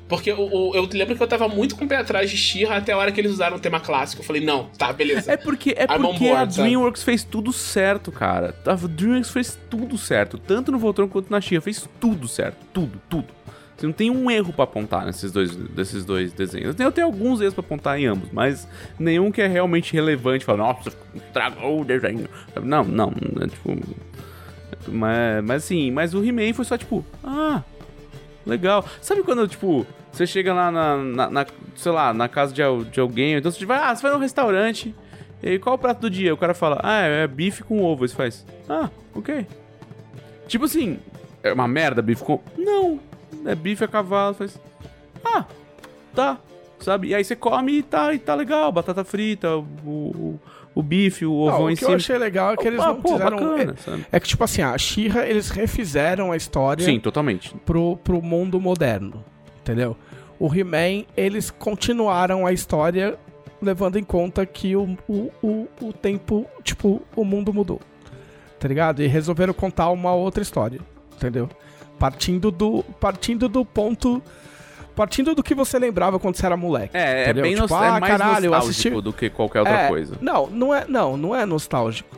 Porque 0.08 0.32
o, 0.32 0.42
o- 0.42 0.76
eu 0.76 0.90
lembro 0.92 1.16
que 1.16 1.22
eu 1.22 1.28
tava 1.28 1.48
muito 1.48 1.76
com 1.76 1.86
o 1.86 1.88
pé 1.88 1.98
atrás 1.98 2.32
de 2.32 2.36
She-Ra 2.38 2.78
até 2.78 2.94
a 2.94 2.98
hora 2.98 3.12
que 3.12 3.22
eles 3.22 3.32
usaram 3.32 3.58
o 3.58 3.60
tema 3.60 3.80
clássico. 3.80 4.22
Eu 4.24 4.26
falei, 4.26 4.44
não, 4.44 4.64
tá, 4.76 4.92
beleza. 4.92 5.32
É 5.32 5.38
porque, 5.38 5.76
é 5.78 5.84
I'm 5.84 6.02
porque 6.02 6.28
a 6.30 6.38
sabe? 6.50 6.64
DreamWorks 6.68 7.04
fez 7.04 7.24
tudo 7.24 7.54
certo, 7.54 8.12
cara. 8.12 8.56
A 8.66 8.74
DreamWorks 8.74 9.30
fez 9.30 9.60
tudo 9.70 10.00
certo. 10.00 10.40
Tanto 10.40 10.72
no 10.72 10.80
Voltron 10.80 11.08
quanto 11.08 11.30
na 11.30 11.40
Chia. 11.40 11.62
Fez 11.62 11.88
tudo 12.00 12.28
certo. 12.28 12.58
Tudo, 12.74 13.00
tudo. 13.08 13.28
Você 13.80 13.86
não 13.86 13.94
tem 13.94 14.10
um 14.12 14.30
erro 14.30 14.52
pra 14.52 14.66
apontar 14.66 15.06
nesses 15.06 15.32
dois, 15.32 15.56
desses 15.56 16.04
dois 16.04 16.34
desenhos. 16.34 16.78
Eu 16.78 16.92
tenho 16.92 17.08
alguns 17.08 17.40
erros 17.40 17.54
pra 17.54 17.64
apontar 17.64 17.98
em 17.98 18.08
ambos, 18.08 18.30
mas 18.32 18.68
nenhum 19.00 19.32
que 19.32 19.42
é 19.42 19.48
realmente 19.48 19.94
relevante. 19.94 20.44
Fala, 20.44 20.58
nossa, 20.60 20.92
estragou 21.16 21.82
o 21.82 21.86
desenho. 21.86 22.28
Não, 22.62 22.84
não. 22.84 23.14
É, 23.42 23.48
tipo, 23.48 23.78
Mas, 24.88 25.44
mas 25.46 25.64
assim, 25.64 25.92
mas 25.92 26.14
o 26.14 26.24
He-Man 26.24 26.54
foi 26.54 26.66
só 26.66 26.78
tipo, 26.78 27.06
ah, 27.24 27.64
legal. 28.46 28.86
Sabe 29.02 29.24
quando, 29.24 29.48
tipo, 29.48 29.86
você 30.12 30.26
chega 30.28 30.54
lá 30.54 30.70
na, 30.72 30.98
na, 30.98 31.30
na- 31.30 31.46
sei 31.76 31.92
lá, 31.92 32.14
na 32.14 32.28
casa 32.28 32.54
de, 32.54 32.62
de 32.92 33.00
alguém, 33.00 33.36
então 33.36 33.50
você 33.52 33.66
vai, 33.66 33.78
ah, 33.78 33.96
você 33.96 34.02
vai 34.02 34.12
num 34.12 34.20
restaurante, 34.20 34.94
e 35.42 35.58
qual 35.60 35.76
o 35.76 35.80
prato 35.80 36.02
do 36.02 36.10
dia? 36.10 36.34
O 36.34 36.38
cara 36.38 36.54
fala, 36.54 36.80
ah, 36.84 37.02
é 37.02 37.26
bife 37.28 37.64
com 37.64 37.82
ovo. 37.82 38.06
Você 38.08 38.14
faz, 38.16 38.46
ah, 38.68 38.90
ok. 39.16 39.46
Tipo 40.48 40.66
assim, 40.66 41.00
é 41.44 41.54
uma 41.54 41.68
merda 41.68 42.02
bife 42.02 42.24
com... 42.24 42.42
Não, 42.58 43.00
é 43.46 43.56
bife 43.56 43.84
a 43.84 43.88
cavalo. 43.88 44.34
Faz, 44.36 44.60
ah, 45.24 45.46
tá, 46.14 46.38
sabe? 46.80 47.10
E 47.10 47.16
aí 47.16 47.24
você 47.24 47.36
come 47.36 47.74
e 47.80 47.84
tá, 47.84 48.14
e 48.14 48.20
tá 48.20 48.36
legal, 48.36 48.72
batata 48.72 49.04
frita, 49.04 49.56
o, 49.58 49.62
o, 49.86 50.40
o 50.76 50.84
bife, 50.84 51.26
o 51.26 51.30
Não, 51.32 51.54
ovão 51.54 51.64
o 51.66 51.70
em 51.72 51.76
que 51.76 51.84
eu 51.84 51.88
cima. 51.88 51.98
achei 51.98 52.18
legal 52.18 52.54
é 52.54 52.58
que 52.58 52.68
eles 52.68 52.80
Ah, 52.80 52.88
não 52.88 53.02
pô, 53.02 53.10
fizeram... 53.14 53.38
bacana, 53.38 53.74
é, 53.74 53.82
sabe? 53.82 54.06
é 54.12 54.20
que, 54.20 54.28
tipo 54.28 54.44
assim, 54.44 54.62
a 54.62 54.78
She-Ra, 54.78 55.26
eles 55.28 55.50
refizeram 55.50 56.32
a 56.32 56.38
história 56.38 56.84
Sim, 56.86 57.00
totalmente. 57.00 57.54
pro, 57.66 57.98
pro 57.98 58.22
mundo 58.22 58.60
moderno, 58.60 59.24
entendeu? 59.62 59.96
O 60.40 60.48
He-Man, 60.54 61.04
eles 61.18 61.50
continuaram 61.52 62.46
a 62.46 62.54
história 62.54 63.18
levando 63.62 63.98
em 63.98 64.04
conta 64.06 64.46
que 64.46 64.74
o, 64.74 64.98
o, 65.06 65.30
o, 65.44 65.68
o 65.82 65.92
tempo, 65.92 66.46
tipo, 66.64 67.02
o 67.14 67.26
mundo 67.26 67.54
mudou, 67.54 67.82
tá 68.58 68.66
ligado? 68.70 69.04
E 69.04 69.08
resolveram 69.08 69.54
contar 69.54 69.90
uma 69.90 70.14
outra 70.14 70.42
história, 70.42 70.80
entendeu? 71.18 71.50
Partindo 72.00 72.50
do, 72.50 72.84
partindo 73.00 73.48
do 73.50 73.64
ponto... 73.64 74.22
Partindo 74.96 75.34
do 75.34 75.42
que 75.42 75.56
você 75.56 75.80
lembrava 75.80 76.20
quando 76.20 76.36
você 76.36 76.46
era 76.46 76.58
moleque. 76.58 76.96
É, 76.98 77.20
é 77.20 77.24
entendeu? 77.24 77.44
bem 77.44 77.52
Tipo, 77.54 77.62
nos- 77.64 77.72
ah, 77.72 77.86
é 77.86 78.00
mais 78.02 78.06
caralho, 78.18 78.46
eu 78.48 78.52
nostálgico 78.52 78.70
assisti- 78.90 79.02
do 79.02 79.14
que 79.14 79.30
qualquer 79.30 79.60
outra 79.60 79.74
É, 79.84 79.88
coisa. 79.88 80.18
Não, 80.20 80.48
não 80.48 80.74
é, 80.76 80.86
não, 80.90 81.16
não 81.16 81.34
é 81.36 81.46
nostálgico. 81.46 82.18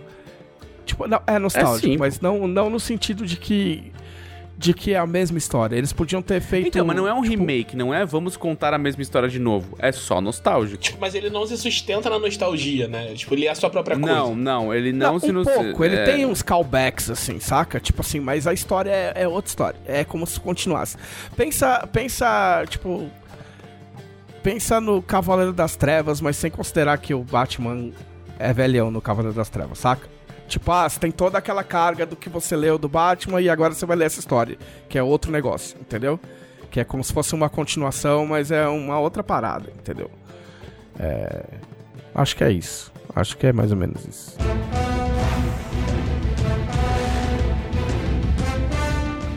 Tipo, 0.84 1.08
não, 1.08 1.22
é 1.28 1.38
nostálgico, 1.38 1.88
sim, 1.94 1.98
mas 1.98 2.20
não, 2.20 2.48
não 2.48 2.72
no 2.72 2.80
sentido 2.80 3.26
de 3.28 3.38
que 3.38 3.92
de 4.62 4.76
que 4.76 4.94
é 4.94 4.98
a 4.98 5.08
mesma 5.08 5.40
história. 5.40 5.76
Eles 5.76 5.92
podiam 5.92 6.22
ter 6.22 6.40
feito 6.40 6.68
Então, 6.68 6.86
mas 6.86 6.96
não 6.96 7.08
é 7.08 7.14
um 7.14 7.24
tipo, 7.24 7.36
remake, 7.40 7.76
não 7.76 7.92
é 7.92 8.06
vamos 8.06 8.38
contar 8.38 8.74
a 8.76 8.78
mesma 8.78 9.02
história 9.02 9.28
de 9.28 9.40
novo. 9.40 9.76
É 9.80 9.92
só 9.92 10.22
nostálgico. 10.22 10.78
Tipo, 10.82 11.00
mas 11.02 11.16
ele 11.16 11.32
não 11.32 11.46
se 11.48 11.58
sustenta 11.58 12.10
na 12.12 12.20
nostalgia, 12.20 12.88
né? 12.88 13.14
Tipo, 13.16 13.34
ele 13.34 13.48
é 13.48 13.50
a 13.50 13.56
sua 13.56 13.72
própria 13.72 13.98
coisa. 13.98 14.16
Não, 14.16 14.36
não, 14.36 14.74
ele 14.74 14.94
não, 14.94 15.14
Não, 15.14 15.20
se 15.20 15.32
um 15.32 15.34
nos- 15.34 15.48
pouco, 15.52 15.84
ele 15.84 15.96
é, 15.96 16.04
tem 16.04 16.26
uns 16.28 16.44
callbacks, 16.44 17.10
assim, 17.10 17.40
saca? 17.40 17.80
Tipo 17.80 18.02
assim, 18.02 18.20
mas 18.20 18.46
a 18.46 18.54
história 18.54 18.92
é, 18.92 19.24
é 19.24 19.28
outra 19.28 19.50
história. 19.50 19.80
É 19.86 20.04
como 20.04 20.28
se 20.28 20.40
continuasse. 20.40 20.96
Pensa, 21.36 21.88
pensa, 21.92 22.64
tipo... 22.70 23.10
Pensa 24.44 24.80
no 24.82 25.02
Cavaleiro 25.02 25.54
das 25.54 25.76
Trevas, 25.76 26.20
mas 26.22 26.36
sem 26.36 26.50
considerar 26.50 26.98
que 26.98 27.14
o 27.14 27.24
Batman 27.24 27.92
é 28.40 28.52
velhão 28.54 28.90
no 28.90 29.00
Cavaleiro 29.02 29.36
das 29.36 29.50
Trevas, 29.50 29.78
saca? 29.80 30.08
Tipo, 30.52 30.70
ah, 30.74 30.90
você 30.90 31.00
tem 31.00 31.12
toda 31.12 31.38
aquela 31.38 31.64
carga 31.64 32.06
do 32.06 32.14
que 32.14 32.28
você 32.28 32.58
leu 32.58 32.78
do 32.78 32.90
Batman 32.90 33.40
e 33.40 33.50
agora 33.50 33.74
você 33.74 33.86
vai 33.86 33.96
ler 33.96 34.08
essa 34.08 34.20
história, 34.20 34.58
que 34.90 34.98
é 34.98 35.02
outro 35.02 35.32
negócio, 35.32 35.78
entendeu? 35.80 36.20
Que 36.70 36.82
é 36.82 36.84
como 36.84 37.02
se 37.02 37.14
fosse 37.14 37.34
uma 37.34 37.50
continuação, 37.50 38.26
mas 38.26 38.52
é 38.52 38.68
uma 38.68 39.00
outra 39.00 39.24
parada, 39.24 39.72
entendeu? 39.80 40.12
É... 41.00 41.46
Acho 42.14 42.36
que 42.36 42.44
é 42.44 42.52
isso. 42.52 42.92
Acho 43.16 43.38
que 43.38 43.48
é 43.48 43.54
mais 43.54 43.72
ou 43.72 43.78
menos 43.78 44.06
isso. 44.06 44.36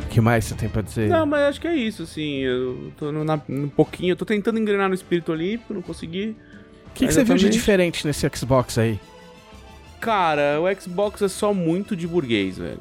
O 0.02 0.08
que 0.08 0.20
mais 0.20 0.46
você 0.46 0.56
tem 0.56 0.68
pra 0.68 0.82
dizer? 0.82 1.08
Não, 1.08 1.24
mas 1.26 1.42
acho 1.42 1.60
que 1.60 1.68
é 1.68 1.76
isso, 1.76 2.02
assim. 2.02 2.38
Eu 2.40 2.92
tô 2.98 3.12
no, 3.12 3.22
na, 3.22 3.40
um 3.48 3.68
pouquinho. 3.68 4.10
Eu 4.10 4.16
tô 4.16 4.24
tentando 4.24 4.58
engrenar 4.58 4.88
no 4.88 4.96
espírito 4.96 5.30
olímpico, 5.30 5.74
não 5.74 5.82
consegui. 5.82 6.36
O 6.88 6.90
que, 6.92 7.06
que 7.06 7.12
você 7.12 7.22
viu 7.22 7.36
de 7.36 7.48
diferente 7.48 8.04
nesse 8.04 8.28
Xbox 8.34 8.78
aí? 8.78 8.98
Cara, 10.04 10.60
o 10.60 10.80
Xbox 10.80 11.22
é 11.22 11.28
só 11.28 11.52
muito 11.54 11.96
de 11.96 12.06
burguês, 12.06 12.58
velho. 12.58 12.80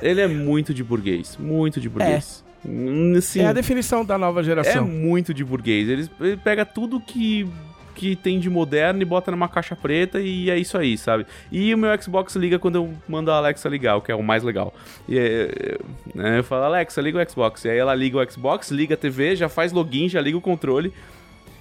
Ele 0.00 0.20
é 0.20 0.28
muito 0.28 0.72
de 0.72 0.82
burguês. 0.84 1.36
Muito 1.38 1.80
de 1.80 1.88
burguês. 1.88 2.44
Hum, 2.64 3.14
Assim, 3.16 3.40
É 3.40 3.46
a 3.46 3.52
definição 3.52 4.04
da 4.04 4.18
nova 4.18 4.40
É 4.40 4.44
geração. 4.44 4.86
muito 4.86 5.32
de 5.34 5.44
burguês. 5.44 5.88
Ele, 5.88 6.08
ele 6.20 6.36
pega 6.36 6.64
tudo 6.64 7.00
que, 7.00 7.48
que 7.94 8.16
tem 8.16 8.38
de 8.40 8.48
moderno 8.50 9.00
e 9.02 9.04
bota 9.04 9.30
numa 9.30 9.48
caixa 9.48 9.76
preta 9.76 10.20
e 10.20 10.50
é 10.50 10.58
isso 10.58 10.76
aí, 10.76 10.96
sabe? 10.98 11.26
E 11.52 11.72
o 11.74 11.78
meu 11.78 12.00
Xbox 12.00 12.34
liga 12.36 12.58
quando 12.58 12.76
eu 12.76 12.94
mando 13.08 13.30
a 13.30 13.36
Alexa 13.36 13.68
ligar, 13.68 13.96
o 13.96 14.00
que 14.00 14.10
é 14.10 14.14
o 14.14 14.22
mais 14.22 14.42
legal. 14.42 14.72
E 15.08 15.18
é, 15.18 15.22
é, 15.24 15.78
né, 16.14 16.38
eu 16.38 16.44
falo, 16.44 16.64
Alexa, 16.64 17.00
liga 17.00 17.22
o 17.22 17.30
Xbox. 17.30 17.64
E 17.64 17.70
aí 17.70 17.78
ela 17.78 17.94
liga 17.94 18.18
o 18.18 18.30
Xbox, 18.30 18.70
liga 18.70 18.94
a 18.94 18.98
TV, 18.98 19.36
já 19.36 19.48
faz 19.48 19.72
login, 19.72 20.08
já 20.08 20.20
liga 20.20 20.36
o 20.36 20.40
controle. 20.40 20.92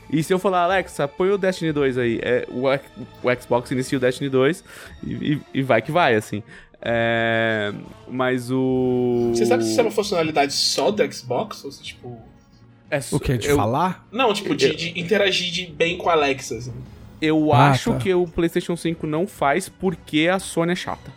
E 0.10 0.24
se 0.24 0.34
eu 0.34 0.40
falar, 0.40 0.64
Alexa, 0.64 1.08
põe 1.08 1.30
o 1.32 1.38
Destiny 1.38 1.72
2 1.72 1.98
aí, 1.98 2.20
é, 2.24 2.46
o, 2.50 2.64
o 2.68 3.42
Xbox 3.42 3.70
inicia 3.72 3.98
o 3.98 4.02
Destiny 4.02 4.30
2 4.30 4.64
e, 5.04 5.14
e- 5.34 5.42
e 5.56 5.62
vai 5.62 5.82
que 5.82 5.92
vai, 5.92 6.16
assim. 6.16 6.42
É, 6.82 7.74
mas 8.08 8.50
o. 8.52 9.32
Você 9.34 9.46
sabe 9.46 9.64
se 9.64 9.72
isso 9.72 9.80
é 9.80 9.84
uma 9.84 9.92
funcionalidade 9.92 10.54
só 10.54 10.92
do 10.92 11.12
Xbox? 11.14 11.64
Ou 11.66 11.72
se, 11.72 11.84
tipo. 11.84 12.18
É 12.90 13.00
O 13.12 13.20
que? 13.20 13.38
De 13.38 13.48
eu- 13.50 13.56
falar? 13.58 14.08
Não, 14.12 14.32
tipo, 14.34 14.56
de, 14.56 14.74
de 14.76 15.00
interagir 15.00 15.52
de 15.52 15.66
bem 15.66 15.98
com 15.98 16.10
a 16.10 16.14
Alexa. 16.14 16.56
Assim. 16.58 16.74
Eu 17.22 17.52
Ah, 17.52 17.72
acho 17.72 17.92
tá. 17.94 17.98
que 17.98 18.14
o 18.14 18.26
PlayStation 18.28 18.78
5 18.78 19.06
não 19.08 19.28
faz 19.28 19.68
porque 19.68 20.30
a 20.32 20.40
Sony 20.40 20.72
é 20.72 20.76
chata. 20.76 21.12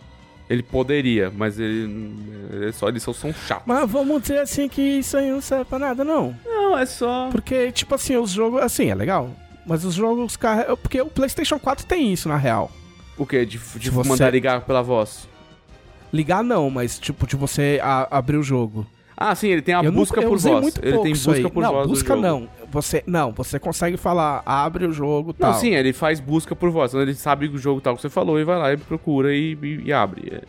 Ele 0.51 0.65
poderia, 0.65 1.31
mas 1.35 1.61
ele, 1.61 2.13
ele 2.51 2.73
só, 2.73 2.89
eles 2.89 3.05
só 3.05 3.13
são 3.13 3.33
chatos. 3.33 3.63
Mas 3.67 3.89
vamos 3.89 4.21
dizer 4.23 4.41
assim 4.41 4.69
que 4.69 4.83
isso 4.83 5.17
aí 5.17 5.31
não 5.31 5.41
serve 5.41 5.65
pra 5.67 5.79
nada, 5.79 6.03
não. 6.05 6.35
Não, 6.45 6.77
é 6.77 6.85
só. 6.85 7.29
Porque, 7.31 7.71
tipo 7.71 7.95
assim, 7.95 8.17
os 8.17 8.31
jogos. 8.33 8.61
Assim, 8.61 8.91
é 8.91 8.95
legal. 8.97 9.31
Mas 9.65 9.85
os 9.85 9.95
jogos 9.95 10.37
carregam. 10.37 10.77
Porque 10.77 11.01
o 11.01 11.07
PlayStation 11.07 11.57
4 11.57 11.87
tem 11.87 12.13
isso, 12.13 12.29
na 12.29 12.37
real. 12.37 12.69
O 13.17 13.25
quê? 13.25 13.47
De, 13.47 13.59
de 13.77 13.91
você- 13.91 14.09
mandar 14.09 14.31
ligar 14.31 14.63
pela 14.63 14.83
voz? 14.83 15.29
Ligar 16.13 16.43
não, 16.43 16.69
mas 16.69 16.99
tipo, 16.99 17.29
de 17.29 17.37
você 17.37 17.79
a- 17.81 18.09
abrir 18.19 18.37
o 18.37 18.43
jogo. 18.43 18.85
Ah, 19.23 19.35
sim, 19.35 19.49
ele 19.49 19.61
tem 19.61 19.75
a 19.75 19.83
eu 19.85 19.93
busca 19.93 20.17
nunca- 20.17 20.29
por 20.29 20.35
usei 20.37 20.51
voz. 20.53 20.63
muito 20.63 20.79
Ele 20.81 20.91
pouco 20.93 21.05
tem 21.05 21.13
busca 21.13 21.33
aí. 21.33 21.51
por 21.51 21.63
não, 21.63 21.73
voz. 21.73 21.87
busca 21.89 22.17
não. 22.17 22.49
Você, 22.73 23.05
não, 23.07 23.33
você 23.33 23.59
consegue 23.59 23.97
falar, 23.99 24.43
abre 24.47 24.87
o 24.87 24.93
jogo 24.93 25.35
tal. 25.35 25.53
Não, 25.53 25.59
sim, 25.59 25.75
ele 25.75 25.93
faz 25.93 26.19
busca 26.21 26.57
por 26.57 26.71
voz. 26.71 26.93
Então 26.93 27.03
ele 27.03 27.15
sabe 27.15 27.47
o 27.49 27.59
jogo 27.59 27.83
tal 27.83 27.95
que 27.97 28.01
você 28.01 28.09
falou 28.09 28.41
e 28.41 28.45
vai 28.45 28.59
lá 28.59 28.73
e 28.73 28.79
procura 28.79 29.35
e, 29.35 29.59
e- 29.63 29.83
e 29.85 29.93
abre. 29.93 30.33
É. 30.35 30.41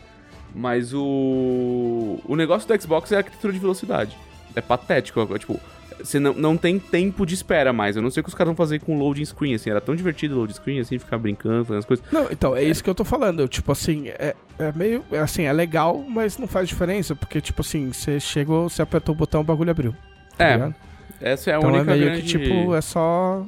Mas 0.54 0.92
o. 0.94 2.18
O 2.26 2.34
negócio 2.34 2.66
do 2.66 2.80
Xbox 2.82 3.12
é 3.12 3.16
a 3.16 3.18
arquitetura 3.18 3.52
de 3.52 3.58
velocidade. 3.58 4.16
É 4.56 4.60
patético. 4.60 5.20
é, 5.20 5.38
Tipo, 5.38 5.60
você 5.98 6.18
não, 6.20 6.32
não 6.34 6.56
tem 6.56 6.78
tempo 6.78 7.24
de 7.26 7.34
espera 7.34 7.72
mais. 7.72 7.96
Eu 7.96 8.02
não 8.02 8.10
sei 8.10 8.20
o 8.20 8.24
que 8.24 8.28
os 8.28 8.34
caras 8.34 8.48
vão 8.48 8.56
fazer 8.56 8.80
com 8.80 8.98
loading 8.98 9.24
screen, 9.24 9.54
assim. 9.54 9.70
Era 9.70 9.80
tão 9.80 9.94
divertido 9.94 10.34
o 10.34 10.38
loading 10.38 10.54
screen, 10.54 10.80
assim, 10.80 10.98
ficar 10.98 11.18
brincando, 11.18 11.64
fazendo 11.64 11.78
as 11.78 11.84
coisas. 11.84 12.04
Não, 12.12 12.26
então, 12.30 12.54
é 12.56 12.62
isso 12.62 12.82
que 12.82 12.90
eu 12.90 12.94
tô 12.94 13.04
falando. 13.04 13.46
Tipo 13.48 13.72
assim, 13.72 14.08
é, 14.08 14.34
é 14.58 14.72
meio. 14.74 15.04
é 15.12 15.18
Assim, 15.18 15.44
é 15.44 15.52
legal, 15.52 16.04
mas 16.08 16.38
não 16.38 16.46
faz 16.46 16.68
diferença. 16.68 17.14
Porque, 17.14 17.40
tipo 17.40 17.60
assim, 17.62 17.92
você 17.92 18.18
chegou, 18.20 18.68
você 18.68 18.82
apertou 18.82 19.14
o 19.14 19.18
botão, 19.18 19.40
o 19.40 19.44
bagulho 19.44 19.70
abriu. 19.70 19.94
tá 20.36 20.44
É, 20.44 20.52
ligado? 20.54 20.74
essa 21.20 21.50
é 21.50 21.54
a 21.54 21.58
então 21.58 21.70
é 21.70 21.72
única 21.74 21.92
meio 21.92 22.04
grande... 22.06 22.22
que, 22.22 22.26
tipo, 22.28 22.74
é 22.74 22.80
só. 22.80 23.44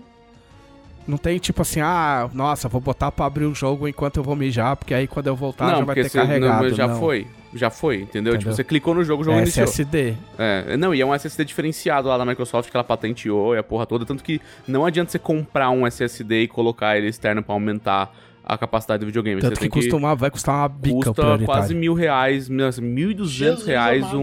Não 1.07 1.19
tem 1.19 1.39
tipo 1.39 1.61
assim, 1.63 1.81
ah, 1.81 2.31
nossa, 2.33 2.69
vou 2.69 2.81
botar 2.81 3.13
pra 3.13 3.27
abrir 3.27 3.45
o 3.45 3.55
jogo 3.55 3.87
enquanto 3.87 4.17
eu 4.17 4.23
vou 4.23 4.35
mijar, 4.35 4.75
porque 4.77 4.95
aí 4.95 5.07
quando 5.07 5.27
eu 5.27 5.37
voltar 5.37 5.77
já 5.77 5.85
vai 5.85 5.95
ter 5.97 6.09
você- 6.09 6.19
carregado. 6.19 6.63
não, 6.69 6.75
já 6.75 6.87
não. 6.89 6.99
foi. 6.99 7.27
Já 7.57 7.71
foi, 7.71 7.97
entendeu? 8.03 8.33
Tipo, 8.33 8.37
Entendeu? 8.51 8.53
você 8.57 8.65
clicou 8.65 8.95
no 8.95 9.05
jogo, 9.05 9.23
o 9.23 9.25
jogo 9.25 9.37
É 9.39 9.43
iniciou. 9.43 9.63
SSD. 9.65 10.15
É, 10.37 10.77
não, 10.77 10.93
e 10.93 11.01
é 11.01 11.07
um 11.07 11.15
SSD 11.15 11.45
diferenciado 11.45 12.09
lá 12.09 12.19
da 12.19 12.25
Microsoft 12.25 12.69
que 12.69 12.77
ela 12.77 12.83
patenteou 12.83 13.55
e 13.55 13.59
a 13.59 13.63
porra 13.63 13.87
toda, 13.87 14.05
tanto 14.05 14.25
que 14.25 14.41
não 14.67 14.85
adianta 14.85 15.13
você 15.13 15.21
comprar 15.21 15.71
um 15.71 15.87
SSD 15.87 16.43
e 16.43 16.49
colocar 16.49 16.97
ele 16.97 17.07
externo 17.07 17.45
pra 17.45 17.55
aumentar 17.55 18.13
a 18.45 18.59
capacidade 18.59 19.01
do 19.01 19.07
videogame. 19.07 19.41
Tanto 19.41 19.53
você 19.55 19.69
que 19.69 19.71
tem 19.71 19.83
custa 19.83 19.95
uma, 19.97 20.17
vai 20.17 20.31
custar 20.33 20.57
uma 20.57 20.69
bica 20.69 21.13
custa 21.13 21.39
quase 21.45 21.75
mil 21.77 21.95
reais, 21.95 22.49
mil 22.49 22.67
mil 22.83 23.11
e 23.13 23.15
duzentos 23.15 23.65
reais 23.65 24.05
um, 24.13 24.19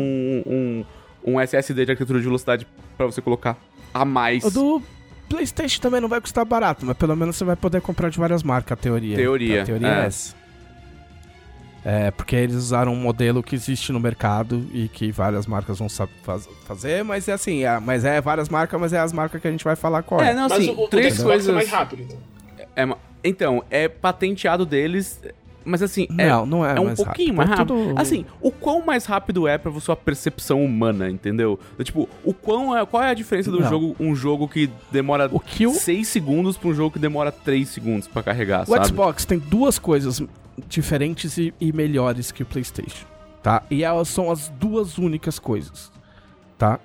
um, 0.46 0.86
um 1.26 1.40
SSD 1.40 1.86
de 1.86 1.92
arquitetura 1.92 2.20
de 2.20 2.26
velocidade 2.26 2.68
pra 2.98 3.06
você 3.06 3.22
colocar 3.22 3.56
a 3.94 4.04
mais. 4.04 4.44
O 4.44 4.52
do 4.52 4.84
PlayStation 5.32 5.82
também 5.82 6.00
não 6.02 6.08
vai 6.10 6.20
custar 6.22 6.46
barato, 6.46 6.86
mas 6.86 6.96
pelo 6.98 7.16
menos 7.16 7.36
você 7.36 7.44
vai 7.44 7.56
poder 7.56 7.82
comprar 7.82 8.10
de 8.10 8.18
várias 8.20 8.44
marcas, 8.44 8.78
a 8.78 8.82
teoria. 8.82 9.16
Teoria, 9.16 9.62
A 9.62 9.66
teoria 9.66 9.88
é. 9.88 10.02
é 10.04 10.06
essa. 10.06 10.36
É, 11.84 12.12
porque 12.12 12.36
eles 12.36 12.56
usaram 12.56 12.94
um 12.94 12.96
modelo 12.96 13.42
que 13.42 13.56
existe 13.56 13.92
no 13.92 14.00
mercado 14.00 14.68
e 14.72 14.88
que 14.88 15.12
várias 15.12 15.48
marcas 15.48 15.80
vão 15.80 15.88
faz- 15.90 16.48
fazer, 16.66 17.04
mas 17.04 17.28
é 17.28 17.34
assim, 17.34 17.64
é, 17.64 17.80
mas 17.80 18.06
é 18.06 18.22
várias 18.22 18.50
marcas, 18.50 18.80
mas 18.80 18.94
é 18.94 19.00
as 19.00 19.12
marcas 19.12 19.42
que 19.42 19.48
a 19.48 19.52
gente 19.52 19.64
vai 19.64 19.76
falar 19.76 20.04
qual 20.04 20.22
É, 20.22 20.30
é. 20.30 20.34
não, 20.36 20.44
Mas 20.44 20.60
assim, 20.60 20.70
o, 20.70 20.84
o 20.84 20.88
três 20.88 21.22
coisas... 21.22 21.50
é 21.50 21.52
mais 21.52 21.70
rápido, 21.72 22.04
então. 22.04 22.18
É 22.76 22.86
ma- 22.86 22.98
então, 23.24 23.64
é 23.72 23.88
patenteado 23.88 24.64
deles, 24.64 25.20
mas 25.66 25.82
assim, 25.84 26.08
é, 26.18 26.30
Não, 26.30 26.46
não 26.46 26.66
é 26.66 26.76
é 26.76 26.80
um 26.80 26.86
mais 26.86 26.98
pouquinho 27.04 27.36
rápido. 27.36 27.38
mais 27.38 27.50
É 27.50 27.54
rápido. 27.56 27.88
tudo- 27.90 28.00
Assim, 28.02 28.26
o 28.42 28.52
quão 28.52 28.86
mais 28.86 29.06
rápido 29.06 29.48
é 29.48 29.58
pra 29.58 29.72
sua 29.80 29.96
percepção 29.96 30.64
humana, 30.64 31.10
entendeu? 31.10 31.60
Tipo, 31.84 32.08
o 32.24 32.34
quão 32.34 32.76
é, 32.78 32.86
qual 32.86 33.04
é 33.04 33.10
a 33.10 33.14
diferença 33.14 33.52
do 33.52 33.60
Não. 33.62 33.70
jogo, 33.70 33.96
um 34.00 34.16
jogo 34.16 34.48
que 34.48 34.70
demora 34.92 35.30
O 35.32 35.40
que 35.40 35.68
o- 35.68 35.74
6 35.74 36.08
segundos 36.08 36.58
pra 36.58 36.70
um 36.70 36.74
jogo 36.74 36.92
que 36.92 37.00
demora 37.00 37.32
3 37.32 37.70
segundos 37.70 38.08
pra 38.08 38.22
carregar, 38.24 38.64
O 38.64 38.66
sabe? 38.68 38.88
Xbox 38.88 39.26
tem 39.26 39.38
duas 39.40 39.78
coisas 39.80 40.22
diferentes 40.68 41.38
e, 41.38 41.54
e 41.60 41.72
melhores 41.72 42.32
que 42.32 42.44
o 42.44 42.46
PlayStation, 42.46 43.06
tá? 43.42 43.64
E 43.70 43.84
elas 43.84 44.08
são 44.10 44.30
as 44.32 44.50
duas 44.50 44.98
únicas 44.98 45.40
coisas, 45.40 45.92
tá? 46.58 46.80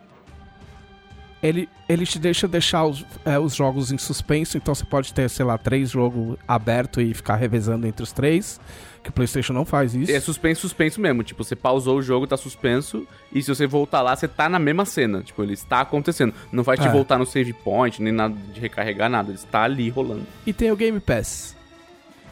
Ele, 1.46 1.68
ele 1.88 2.04
te 2.06 2.18
deixa 2.18 2.46
deixar 2.48 2.84
os, 2.84 3.04
é, 3.24 3.38
os 3.38 3.54
jogos 3.54 3.92
em 3.92 3.98
suspenso, 3.98 4.56
então 4.56 4.74
você 4.74 4.84
pode 4.84 5.12
ter, 5.14 5.28
sei 5.30 5.44
lá, 5.44 5.56
três 5.56 5.90
jogos 5.90 6.36
abertos 6.46 7.02
e 7.04 7.14
ficar 7.14 7.36
revezando 7.36 7.86
entre 7.86 8.02
os 8.02 8.12
três. 8.12 8.60
Que 9.02 9.10
o 9.10 9.12
PlayStation 9.12 9.52
não 9.52 9.64
faz 9.64 9.94
isso. 9.94 10.10
É 10.10 10.18
suspenso, 10.18 10.62
suspenso 10.62 11.00
mesmo. 11.00 11.22
Tipo, 11.22 11.44
você 11.44 11.54
pausou 11.54 11.98
o 11.98 12.02
jogo, 12.02 12.26
tá 12.26 12.36
suspenso. 12.36 13.06
E 13.32 13.40
se 13.40 13.48
você 13.48 13.64
voltar 13.64 14.02
lá, 14.02 14.16
você 14.16 14.26
tá 14.26 14.48
na 14.48 14.58
mesma 14.58 14.84
cena. 14.84 15.22
Tipo, 15.22 15.44
ele 15.44 15.52
está 15.52 15.80
acontecendo. 15.80 16.34
Não 16.50 16.64
vai 16.64 16.76
te 16.76 16.88
É. 16.88 16.90
voltar 16.90 17.16
no 17.16 17.24
save 17.24 17.52
point, 17.52 18.02
nem 18.02 18.12
nada 18.12 18.34
de 18.52 18.58
recarregar 18.58 19.08
nada. 19.08 19.28
Ele 19.30 19.38
está 19.38 19.62
ali 19.62 19.88
rolando. 19.88 20.26
E 20.44 20.52
tem 20.52 20.72
o 20.72 20.76
Game 20.76 20.98
Pass. 20.98 21.54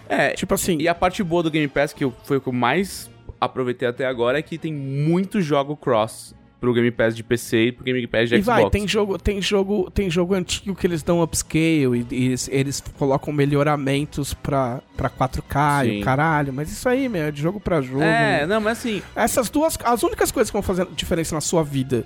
É, 0.09 0.31
Tipo 0.33 0.55
assim, 0.55 0.77
E 0.81 0.89
a 0.89 0.95
parte 0.97 1.23
boa 1.23 1.45
do 1.45 1.51
Game 1.51 1.69
Pass, 1.69 1.93
que 1.93 2.03
eu- 2.03 2.13
foi 2.25 2.39
o 2.39 2.41
que 2.41 2.49
eu 2.49 2.53
mais 2.53 3.09
aproveitei 3.41 3.87
até 3.87 4.05
agora, 4.05 4.39
é 4.39 4.43
que 4.43 4.59
tem 4.59 4.73
muito 4.75 5.41
jogo 5.41 5.77
cross 5.77 6.35
pro 6.65 6.73
Game 6.73 6.91
Pass 6.91 7.15
de 7.15 7.23
PC 7.23 7.67
e 7.67 7.73
pro 7.73 7.85
Game 7.85 8.07
Pass 8.07 8.29
de 8.31 8.37
E 8.37 8.43
Xbox. 8.43 8.47
vai, 8.63 8.71
tem 8.71 8.89
jogo, 8.89 9.19
tem 9.19 9.43
jogo, 9.43 9.91
tem 9.91 10.11
jogo 10.11 10.35
antigo 10.35 10.75
que 10.75 10.87
eles 10.87 11.03
dão 11.03 11.23
upscale 11.23 12.07
e, 12.11 12.15
e 12.15 12.25
eles, 12.25 12.49
eles 12.51 12.83
colocam 12.99 13.33
melhoramentos 13.33 14.33
pra, 14.35 14.81
pra 14.97 15.11
4K 15.11 15.87
e 15.87 15.91
Sim. 15.91 16.01
o 16.01 16.05
caralho. 16.05 16.53
Mas 16.53 16.71
isso 16.73 16.89
aí, 16.89 17.09
meu, 17.09 17.25
é 17.25 17.31
de 17.31 17.41
jogo 17.43 17.61
pra 17.61 17.81
jogo. 17.83 18.03
É, 18.03 18.47
não, 18.47 18.61
mas 18.61 18.79
assim, 18.79 19.03
Essas 19.15 19.51
duas, 19.51 19.79
as 19.85 20.03
únicas 20.03 20.31
coisas 20.33 20.51
que 20.51 20.55
vão 20.55 20.63
fazer 20.63 20.87
diferença 20.97 21.35
na 21.35 21.41
sua 21.41 21.63
vida, 21.63 22.05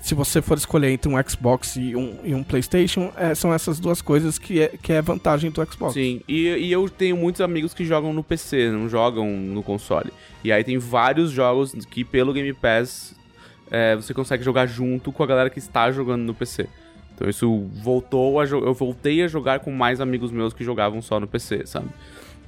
se 0.00 0.14
você 0.14 0.40
for 0.40 0.56
escolher 0.56 0.90
entre 0.90 1.12
um 1.12 1.16
Xbox 1.28 1.74
e 1.76 1.96
um, 1.96 2.16
e 2.22 2.32
um 2.34 2.44
PlayStation, 2.44 3.12
é, 3.16 3.34
são 3.34 3.52
essas 3.52 3.80
duas 3.80 4.00
coisas 4.00 4.38
que 4.38 4.60
é, 4.60 4.68
que 4.80 4.92
é 4.92 5.02
vantagem 5.02 5.50
do 5.50 5.64
Xbox. 5.66 5.94
sim. 5.94 6.20
E, 6.28 6.46
e 6.48 6.70
eu 6.72 6.88
tenho 6.88 7.16
muitos 7.16 7.40
amigos 7.40 7.74
que 7.74 7.84
jogam 7.84 8.12
no 8.12 8.22
PC, 8.22 8.70
não 8.70 8.88
jogam 8.88 9.28
no 9.28 9.62
console. 9.62 10.12
E 10.44 10.52
aí 10.52 10.62
tem 10.62 10.78
vários 10.78 11.32
jogos 11.32 11.74
que 11.90 12.04
pelo 12.04 12.32
Game 12.32 12.52
Pass 12.54 13.17
é, 13.70 13.96
você 13.96 14.12
consegue 14.14 14.42
jogar 14.42 14.66
junto 14.66 15.12
com 15.12 15.22
a 15.22 15.26
galera 15.26 15.50
que 15.50 15.58
está 15.58 15.90
jogando 15.92 16.22
no 16.22 16.34
PC. 16.34 16.68
Então 17.14 17.28
isso 17.28 17.66
voltou 17.82 18.40
a 18.40 18.44
eu 18.44 18.72
voltei 18.74 19.22
a 19.22 19.28
jogar 19.28 19.60
com 19.60 19.72
mais 19.72 20.00
amigos 20.00 20.30
meus 20.30 20.52
que 20.52 20.62
jogavam 20.62 21.02
só 21.02 21.18
no 21.18 21.26
PC, 21.26 21.66
sabe? 21.66 21.88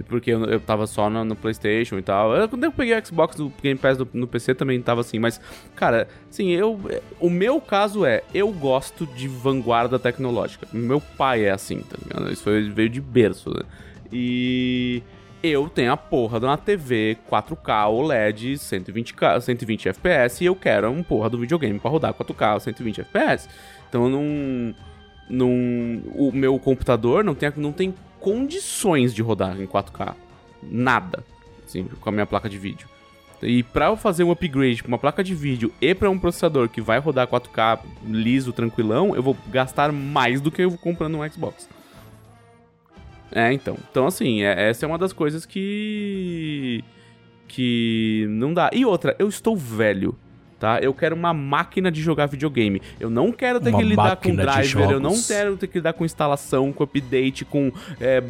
Porque 0.08 0.30
eu, 0.30 0.44
eu 0.46 0.60
tava 0.60 0.86
só 0.86 1.10
no, 1.10 1.24
no 1.24 1.36
PlayStation 1.36 1.98
e 1.98 2.02
tal. 2.02 2.34
Eu, 2.34 2.48
quando 2.48 2.64
eu 2.64 2.72
peguei 2.72 2.98
o 2.98 3.06
Xbox 3.06 3.36
do 3.36 3.52
Game 3.62 3.78
Pass 3.78 3.98
do- 3.98 4.08
no 4.14 4.26
PC 4.26 4.54
também 4.54 4.80
tava 4.80 5.02
assim, 5.02 5.18
mas, 5.18 5.38
cara, 5.76 6.08
assim, 6.30 6.50
eu. 6.52 6.80
O 7.18 7.28
meu 7.28 7.60
caso 7.60 8.06
é, 8.06 8.22
eu 8.32 8.50
gosto 8.50 9.06
de 9.06 9.28
vanguarda 9.28 9.98
tecnológica. 9.98 10.66
Meu 10.72 11.02
pai 11.02 11.44
é 11.44 11.50
assim, 11.50 11.80
tá 11.80 11.98
ligado? 12.02 12.32
Isso 12.32 12.48
veio 12.72 12.88
de 12.88 13.00
berço, 13.00 13.50
né? 13.50 13.62
E. 14.10 15.02
Eu 15.42 15.70
tenho 15.70 15.90
a 15.90 15.96
porra 15.96 16.38
de 16.38 16.44
uma 16.44 16.58
TV 16.58 17.16
4K 17.30 17.88
OLED 17.88 18.54
120K, 18.54 19.40
120 19.40 19.88
FPS 19.88 20.44
e 20.44 20.46
eu 20.46 20.54
quero 20.54 20.90
um 20.90 21.02
porra 21.02 21.30
do 21.30 21.38
videogame 21.38 21.78
pra 21.78 21.90
rodar 21.90 22.12
4K 22.12 22.60
120 22.60 23.00
FPS. 23.00 23.48
Então 23.88 24.10
não. 24.10 24.74
não 25.30 25.48
o 26.14 26.30
meu 26.30 26.58
computador 26.58 27.24
não 27.24 27.34
tem, 27.34 27.50
não 27.56 27.72
tem 27.72 27.94
condições 28.18 29.14
de 29.14 29.22
rodar 29.22 29.58
em 29.58 29.66
4K. 29.66 30.14
Nada. 30.62 31.24
Assim, 31.64 31.84
com 31.84 32.08
a 32.10 32.12
minha 32.12 32.26
placa 32.26 32.48
de 32.48 32.58
vídeo. 32.58 32.86
E 33.42 33.62
pra 33.62 33.86
eu 33.86 33.96
fazer 33.96 34.24
um 34.24 34.30
upgrade 34.30 34.82
pra 34.82 34.88
uma 34.88 34.98
placa 34.98 35.24
de 35.24 35.34
vídeo 35.34 35.72
e 35.80 35.94
pra 35.94 36.10
um 36.10 36.18
processador 36.18 36.68
que 36.68 36.82
vai 36.82 36.98
rodar 36.98 37.26
4K 37.26 37.80
liso, 38.04 38.52
tranquilão, 38.52 39.16
eu 39.16 39.22
vou 39.22 39.34
gastar 39.48 39.90
mais 39.90 40.42
do 40.42 40.50
que 40.50 40.60
eu 40.60 40.68
vou 40.68 40.78
comprando 40.78 41.16
um 41.16 41.26
Xbox. 41.30 41.66
É, 43.32 43.52
então. 43.52 43.76
Então, 43.90 44.06
assim, 44.06 44.42
é- 44.42 44.70
essa 44.70 44.84
é 44.84 44.88
uma 44.88 44.98
das 44.98 45.12
coisas 45.12 45.46
que. 45.46 46.82
que 47.48 48.26
não 48.28 48.52
dá. 48.54 48.70
E 48.72 48.84
outra, 48.84 49.14
eu 49.18 49.28
estou 49.28 49.56
velho. 49.56 50.16
Tá? 50.60 50.78
Eu 50.78 50.92
quero 50.92 51.16
uma 51.16 51.32
máquina 51.32 51.90
de 51.90 52.02
jogar 52.02 52.26
videogame. 52.26 52.82
Eu 53.00 53.08
não 53.08 53.32
quero 53.32 53.58
ter 53.58 53.70
Uma 53.70 53.78
que 53.78 53.84
lidar 53.84 54.16
com 54.16 54.36
driver, 54.36 54.90
eu 54.90 55.00
não 55.00 55.18
quero 55.22 55.56
ter 55.56 55.66
que 55.66 55.78
lidar 55.78 55.94
com 55.94 56.04
instalação, 56.04 56.70
com 56.70 56.84
update, 56.84 57.46
com 57.46 57.72
é, 57.98 58.22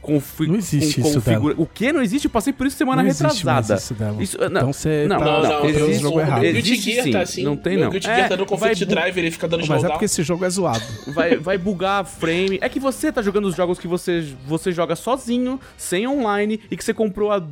config... 0.00 0.48
Não 0.48 0.56
existe 0.56 1.02
com 1.02 1.08
isso 1.08 1.20
configura... 1.20 1.54
O 1.58 1.66
que 1.66 1.92
não 1.92 2.00
existe? 2.00 2.24
Eu 2.24 2.30
passei 2.30 2.50
por 2.52 2.66
isso 2.66 2.78
semana 2.78 3.02
Não 3.02 3.08
existe 3.10 3.22
retrasada. 3.44 3.74
isso 3.78 3.92
dela. 3.94 4.22
Isso- 4.22 4.38
não, 4.38 4.46
então 4.46 4.72
você 4.72 5.06
não, 5.06 5.18
tá 5.18 5.24
não, 5.26 5.42
não, 5.42 5.50
comprando 5.60 5.74
existe- 5.76 5.98
o 5.98 6.00
jogo 6.08 6.20
errado. 6.20 6.40
O 6.42 6.44
Existe 6.46 6.70
Guilty 6.70 6.90
Gear 6.92 7.04
sim, 7.04 7.10
tá 7.12 7.20
assim. 7.20 7.42
não 7.44 7.56
tem 7.58 7.76
o 7.76 7.80
não. 7.80 7.92
Gear 7.92 8.18
É, 8.20 8.28
tá 8.28 8.36
no 8.38 8.46
de 8.46 8.84
bu- 8.86 8.90
driver, 8.90 9.18
ele 9.24 9.30
fica 9.30 9.46
dando 9.46 9.66
Mas 9.66 9.84
é 9.84 9.88
porque 9.88 10.04
esse 10.06 10.22
jogo 10.22 10.44
é 10.46 10.48
zoado. 10.50 10.82
vai, 11.08 11.36
vai 11.36 11.58
bugar 11.58 12.04
frame. 12.06 12.58
É 12.62 12.70
que 12.70 12.80
você 12.80 13.12
tá 13.12 13.20
jogando 13.20 13.44
os 13.46 13.54
jogos 13.54 13.78
que 13.78 13.86
você, 13.86 14.32
você 14.46 14.72
joga 14.72 14.96
sozinho, 14.96 15.60
sem 15.76 16.06
online, 16.08 16.58
e 16.70 16.76
que 16.76 16.82
você 16.82 16.94
comprou 16.94 17.30
há 17.30 17.42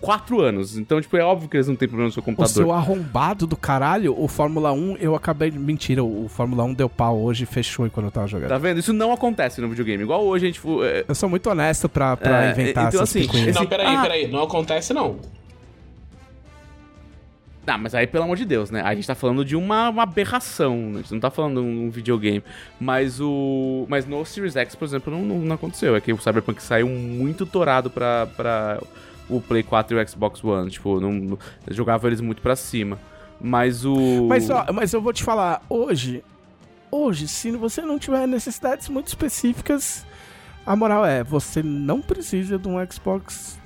4 0.00 0.40
anos. 0.40 0.76
Então, 0.76 1.00
tipo, 1.00 1.16
é 1.16 1.24
óbvio 1.24 1.48
que 1.48 1.56
eles 1.56 1.66
não 1.68 1.76
têm 1.76 1.88
problema 1.88 2.08
no 2.08 2.12
seu 2.12 2.20
O 2.20 2.24
computador. 2.24 2.52
seu 2.52 2.72
arrombado 2.72 3.46
do 3.46 3.56
caralho, 3.70 4.14
o 4.20 4.26
Fórmula 4.26 4.72
1, 4.72 4.96
eu 4.98 5.14
acabei 5.14 5.50
de. 5.50 5.58
Mentira, 5.58 6.02
o 6.02 6.26
Fórmula 6.28 6.64
1 6.64 6.74
deu 6.74 6.88
pau 6.88 7.20
hoje 7.20 7.44
e 7.44 7.46
fechou 7.46 7.88
quando 7.90 8.06
eu 8.06 8.12
tava 8.12 8.26
jogando. 8.26 8.48
Tá 8.48 8.58
vendo? 8.58 8.78
Isso 8.80 8.92
não 8.92 9.12
acontece 9.12 9.60
no 9.60 9.68
videogame. 9.68 10.02
Igual 10.02 10.24
hoje 10.24 10.46
a 10.46 10.50
gente. 10.50 10.60
é, 10.84 11.04
Eu 11.06 11.14
sou 11.14 11.28
muito 11.28 11.48
honesto 11.48 11.88
pra, 11.88 12.16
pra 12.16 12.46
É, 12.46 12.50
inventar 12.50 12.88
então, 12.88 13.00
essas 13.02 13.10
assim, 13.16 13.20
picuinhas. 13.20 13.54
Não, 13.54 13.66
peraí, 13.66 13.86
Ah. 13.94 14.02
peraí. 14.02 14.26
Não 14.28 14.42
acontece, 14.42 14.92
não. 14.92 15.16
Ah, 17.66 17.78
mas 17.78 17.94
aí, 17.94 18.04
pelo 18.04 18.24
amor 18.24 18.36
de 18.36 18.44
Deus, 18.44 18.68
né? 18.72 18.80
A 18.82 18.92
gente 18.96 19.06
tá 19.06 19.14
falando 19.14 19.44
de 19.44 19.54
uma, 19.54 19.90
uma 19.90 20.02
aberração. 20.02 20.76
né? 20.76 20.98
A 20.98 21.02
gente 21.02 21.12
não 21.12 21.20
tá 21.20 21.30
falando 21.30 21.60
de 21.62 21.68
um 21.68 21.88
videogame. 21.90 22.42
Mas 22.80 23.20
o. 23.20 23.86
Mas 23.88 24.04
no 24.06 24.24
Series 24.24 24.56
X, 24.56 24.74
por 24.74 24.84
exemplo, 24.86 25.12
não, 25.12 25.22
não, 25.22 25.38
não 25.38 25.54
aconteceu. 25.54 25.94
É 25.94 26.00
que 26.00 26.12
o 26.12 26.18
Cyberpunk 26.20 26.60
saiu 26.60 26.88
muito 26.88 27.46
torado 27.46 27.88
pra, 27.88 28.26
pra 28.36 28.80
o 29.28 29.40
Play 29.40 29.62
4 29.62 29.96
e 29.96 30.02
o 30.02 30.08
Xbox 30.08 30.42
One. 30.42 30.68
Tipo, 30.70 30.98
não, 30.98 31.12
não- 31.12 31.38
jogava 31.70 32.08
eles 32.08 32.20
muito 32.20 32.42
pra 32.42 32.56
cima. 32.56 32.98
Mas 33.40 33.84
o. 33.84 34.26
Mas, 34.28 34.50
ó, 34.50 34.66
mas 34.72 34.92
eu 34.92 35.00
vou 35.00 35.12
te 35.12 35.22
falar, 35.24 35.62
hoje, 35.68 36.22
hoje, 36.90 37.26
se 37.26 37.50
você 37.52 37.80
não 37.82 37.98
tiver 37.98 38.26
necessidades 38.26 38.88
muito 38.88 39.08
específicas, 39.08 40.04
a 40.66 40.76
moral 40.76 41.04
é, 41.06 41.24
você 41.24 41.62
não 41.62 42.00
precisa 42.02 42.58
de 42.58 42.68
um 42.68 42.74
Xbox 42.90 43.58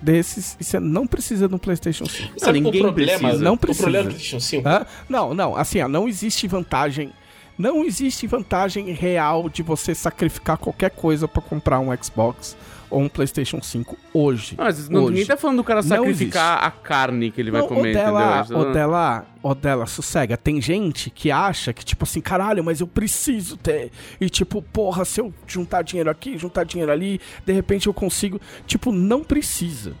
desses 0.00 0.56
e 0.60 0.64
você 0.64 0.78
não 0.78 1.06
precisa 1.06 1.48
de 1.48 1.54
um 1.54 1.58
PlayStation 1.58 2.06
5. 2.06 2.38
Sabe 2.38 2.60
ninguém 2.60 2.80
o 2.80 2.84
problema? 2.84 3.18
precisa. 3.18 3.44
Não 3.44 3.54
O 3.54 3.58
precisa. 3.58 3.82
problema 3.82 4.04
do 4.04 4.10
PlayStation 4.10 4.40
5? 4.40 4.68
Hã? 4.68 4.86
Não, 5.08 5.34
não, 5.34 5.56
assim, 5.56 5.80
ó, 5.80 5.88
não 5.88 6.08
existe 6.08 6.46
vantagem. 6.46 7.12
Não 7.58 7.82
existe 7.84 8.26
vantagem 8.26 8.92
real 8.92 9.48
de 9.48 9.62
você 9.62 9.94
sacrificar 9.94 10.58
qualquer 10.58 10.90
coisa 10.90 11.26
pra 11.26 11.40
comprar 11.40 11.80
um 11.80 11.88
Xbox 12.00 12.54
ou 12.90 13.00
um 13.02 13.08
PlayStation 13.08 13.60
5 13.62 13.96
hoje. 14.14 14.54
Não, 14.56 14.64
mas 14.64 14.88
não, 14.88 15.00
hoje. 15.02 15.10
ninguém 15.12 15.26
tá 15.26 15.36
falando 15.36 15.56
do 15.58 15.64
cara 15.64 15.82
sacrificar 15.82 16.64
a 16.64 16.70
carne 16.70 17.30
que 17.30 17.40
ele 17.40 17.50
vai 17.50 17.60
Não, 17.62 17.68
comer, 17.68 17.90
o 17.90 17.94
dela, 17.94 18.40
entendeu? 18.44 18.58
o 18.58 18.72
dela, 18.72 19.26
o 19.42 19.54
dela, 19.54 19.86
sossega. 19.86 20.36
Tem 20.36 20.60
gente 20.60 21.10
que 21.10 21.30
acha 21.30 21.72
que, 21.72 21.84
tipo 21.84 22.04
assim, 22.04 22.20
caralho, 22.20 22.62
mas 22.64 22.80
eu 22.80 22.86
preciso 22.86 23.56
ter. 23.56 23.90
E 24.20 24.28
tipo, 24.30 24.60
porra, 24.62 25.04
se 25.04 25.20
eu 25.20 25.32
juntar 25.46 25.82
dinheiro 25.82 26.10
aqui, 26.10 26.36
juntar 26.38 26.64
dinheiro 26.64 26.90
ali, 26.92 27.20
de 27.44 27.52
repente 27.52 27.86
eu 27.86 27.94
consigo. 27.94 28.40
Tipo, 28.66 28.92
não 28.92 29.22
precisa. 29.24 29.92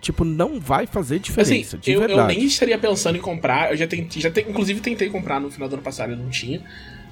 Tipo, 0.00 0.24
não 0.24 0.60
vai 0.60 0.86
fazer 0.86 1.18
diferença, 1.18 1.76
Assim, 1.76 1.84
de 1.84 1.90
eu, 1.90 2.00
eu 2.02 2.06
verdade. 2.06 2.36
nem 2.36 2.44
estaria 2.44 2.78
pensando 2.78 3.16
em 3.16 3.20
comprar. 3.20 3.72
Eu 3.72 3.76
já 3.76 3.86
tentei, 3.88 4.22
já 4.22 4.30
te- 4.30 4.46
inclusive 4.48 4.80
tentei 4.80 5.08
comprar 5.10 5.40
no 5.40 5.50
final 5.50 5.68
do 5.68 5.72
ano 5.74 5.82
passado 5.82 6.12
e 6.12 6.16
não 6.16 6.28
tinha. 6.30 6.62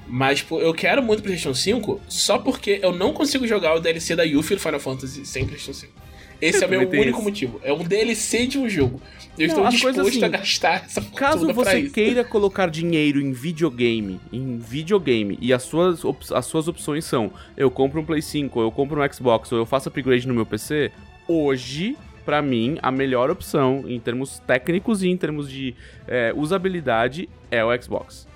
Mas, 0.06 0.38
tipo, 0.38 0.58
eu 0.60 0.74
quero 0.74 1.02
muito 1.02 1.22
PlayStation 1.22 1.54
5 1.54 2.00
só 2.08 2.38
porque 2.38 2.78
eu 2.82 2.92
não 2.92 3.12
consigo 3.12 3.46
jogar 3.46 3.74
o 3.74 3.80
DLC 3.80 4.14
da 4.14 4.22
Yuffie 4.22 4.56
do 4.56 4.60
Final 4.60 4.80
Fantasy 4.80 5.24
sem 5.24 5.46
PlayStation 5.46 5.80
5. 5.80 5.92
Esse 6.40 6.62
é 6.62 6.66
o 6.66 6.70
meu 6.70 6.80
único 6.80 7.18
isso. 7.18 7.22
motivo. 7.22 7.60
É 7.62 7.72
um 7.72 7.82
DLC 7.82 8.46
de 8.46 8.58
um 8.58 8.68
jogo. 8.68 9.00
Eu 9.38 9.48
Não, 9.48 9.68
estou 9.68 9.68
disposto 9.68 10.00
assim, 10.00 10.24
a 10.24 10.28
gastar 10.28 10.84
essa 10.84 11.00
Caso 11.00 11.52
você 11.52 11.80
isso. 11.80 11.94
queira 11.94 12.22
colocar 12.22 12.68
dinheiro 12.68 13.20
em 13.20 13.32
videogame, 13.32 14.20
em 14.32 14.58
videogame, 14.58 15.36
e 15.40 15.52
as 15.52 15.62
suas, 15.64 16.02
as 16.32 16.46
suas 16.46 16.68
opções 16.68 17.04
são: 17.04 17.32
eu 17.56 17.70
compro 17.70 18.00
um 18.00 18.04
Play 18.04 18.22
5, 18.22 18.58
ou 18.58 18.66
eu 18.66 18.70
compro 18.70 19.02
um 19.02 19.12
Xbox, 19.12 19.50
ou 19.50 19.58
eu 19.58 19.66
faço 19.66 19.88
upgrade 19.88 20.28
no 20.28 20.34
meu 20.34 20.46
PC, 20.46 20.92
hoje, 21.26 21.96
pra 22.24 22.40
mim, 22.40 22.78
a 22.80 22.92
melhor 22.92 23.28
opção, 23.30 23.84
em 23.88 23.98
termos 23.98 24.38
técnicos 24.40 25.02
e 25.02 25.08
em 25.08 25.16
termos 25.16 25.50
de 25.50 25.74
é, 26.06 26.32
usabilidade, 26.36 27.28
é 27.50 27.64
o 27.64 27.82
Xbox. 27.82 28.28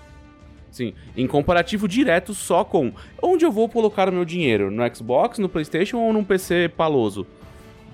Sim, 0.71 0.95
em 1.17 1.27
comparativo 1.27 1.89
direto 1.89 2.35
só 2.35 2.63
com 2.63 2.93
onde 3.23 3.45
eu 3.45 3.51
vou 3.51 3.69
colocar 3.69 4.09
o 4.09 4.13
meu 4.13 4.25
dinheiro? 4.25 4.71
No 4.71 4.95
Xbox, 4.95 5.39
no 5.39 5.49
PlayStation 5.49 5.99
ou 5.99 6.13
num 6.13 6.23
PC 6.23 6.71
paloso? 6.77 7.27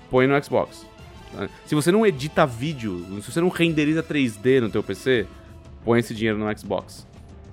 Põe 0.09 0.27
no 0.27 0.43
Xbox. 0.43 0.85
Se 1.65 1.75
você 1.75 1.91
não 1.91 2.05
edita 2.05 2.45
vídeo, 2.45 3.05
se 3.21 3.31
você 3.31 3.41
não 3.41 3.49
renderiza 3.49 4.01
3D 4.01 4.61
no 4.61 4.69
teu 4.69 4.83
PC, 4.83 5.25
põe 5.83 5.99
esse 5.99 6.13
dinheiro 6.13 6.37
no 6.37 6.57
Xbox. 6.57 7.05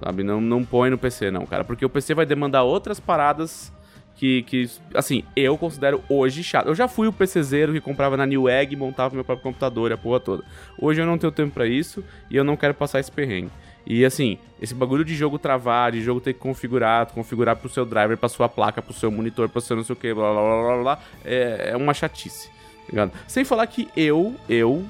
Sabe? 0.03 0.23
Não, 0.23 0.41
não 0.41 0.65
põe 0.65 0.91
no 0.91 0.99
PC, 0.99 1.31
não, 1.31 1.47
cara. 1.47 1.65
Porque 1.65 1.85
o 1.85 1.91
PC 1.91 2.15
vai 2.15 2.27
demandar 2.27 2.63
outras 2.65 2.99
paradas 2.99 3.73
que, 4.17 4.43
que, 4.43 4.69
assim, 4.95 5.25
eu 5.35 5.57
considero 5.57 6.03
hoje 6.09 6.43
chato. 6.43 6.67
Eu 6.67 6.75
já 6.75 6.89
fui 6.89 7.07
o 7.07 7.13
PCzeiro 7.13 7.73
que 7.73 7.81
comprava 7.81 8.17
na 8.17 8.27
New 8.27 8.49
Egg 8.49 8.75
e 8.75 8.77
montava 8.77 9.15
meu 9.15 9.25
próprio 9.25 9.45
computador 9.45 9.91
e 9.91 9.95
a 9.95 9.97
porra 9.97 10.21
toda. 10.21 10.45
Hoje 10.79 11.01
eu 11.01 11.07
não 11.07 11.19
tenho 11.19 11.33
tempo 11.33 11.53
pra 11.53 11.67
isso 11.67 12.05
e 12.31 12.37
eu 12.37 12.45
não 12.45 12.57
quero 12.57 12.75
passar 12.75 13.01
esse 13.01 13.11
perrengue. 13.11 13.51
E 13.87 14.05
assim, 14.05 14.39
esse 14.61 14.75
bagulho 14.75 15.05
de 15.05 15.15
jogo 15.15 15.39
travar, 15.39 15.93
de 15.93 16.01
jogo 16.03 16.21
ter 16.21 16.33
que 16.35 16.39
configurar, 16.39 17.07
configurar 17.13 17.57
pro 17.57 17.69
seu 17.69 17.85
driver, 17.85 18.17
pra 18.17 18.29
sua 18.29 18.49
placa, 18.49 18.81
pro 18.81 18.93
seu 18.95 19.11
monitor, 19.11 19.49
pro 19.49 19.61
seu 19.61 19.77
não 19.77 19.83
sei 19.85 19.93
o 19.95 19.97
que, 19.97 20.15
blá 20.15 20.33
blá 20.33 20.43
blá 20.43 20.63
blá 20.75 20.83
blá, 20.83 20.99
é, 21.25 21.71
é 21.73 21.77
uma 21.77 21.93
chatice. 21.93 22.49
tá 22.49 22.87
ligado? 22.91 23.13
Sem 23.27 23.45
falar 23.45 23.67
que 23.67 23.89
eu, 23.97 24.35
eu 24.49 24.85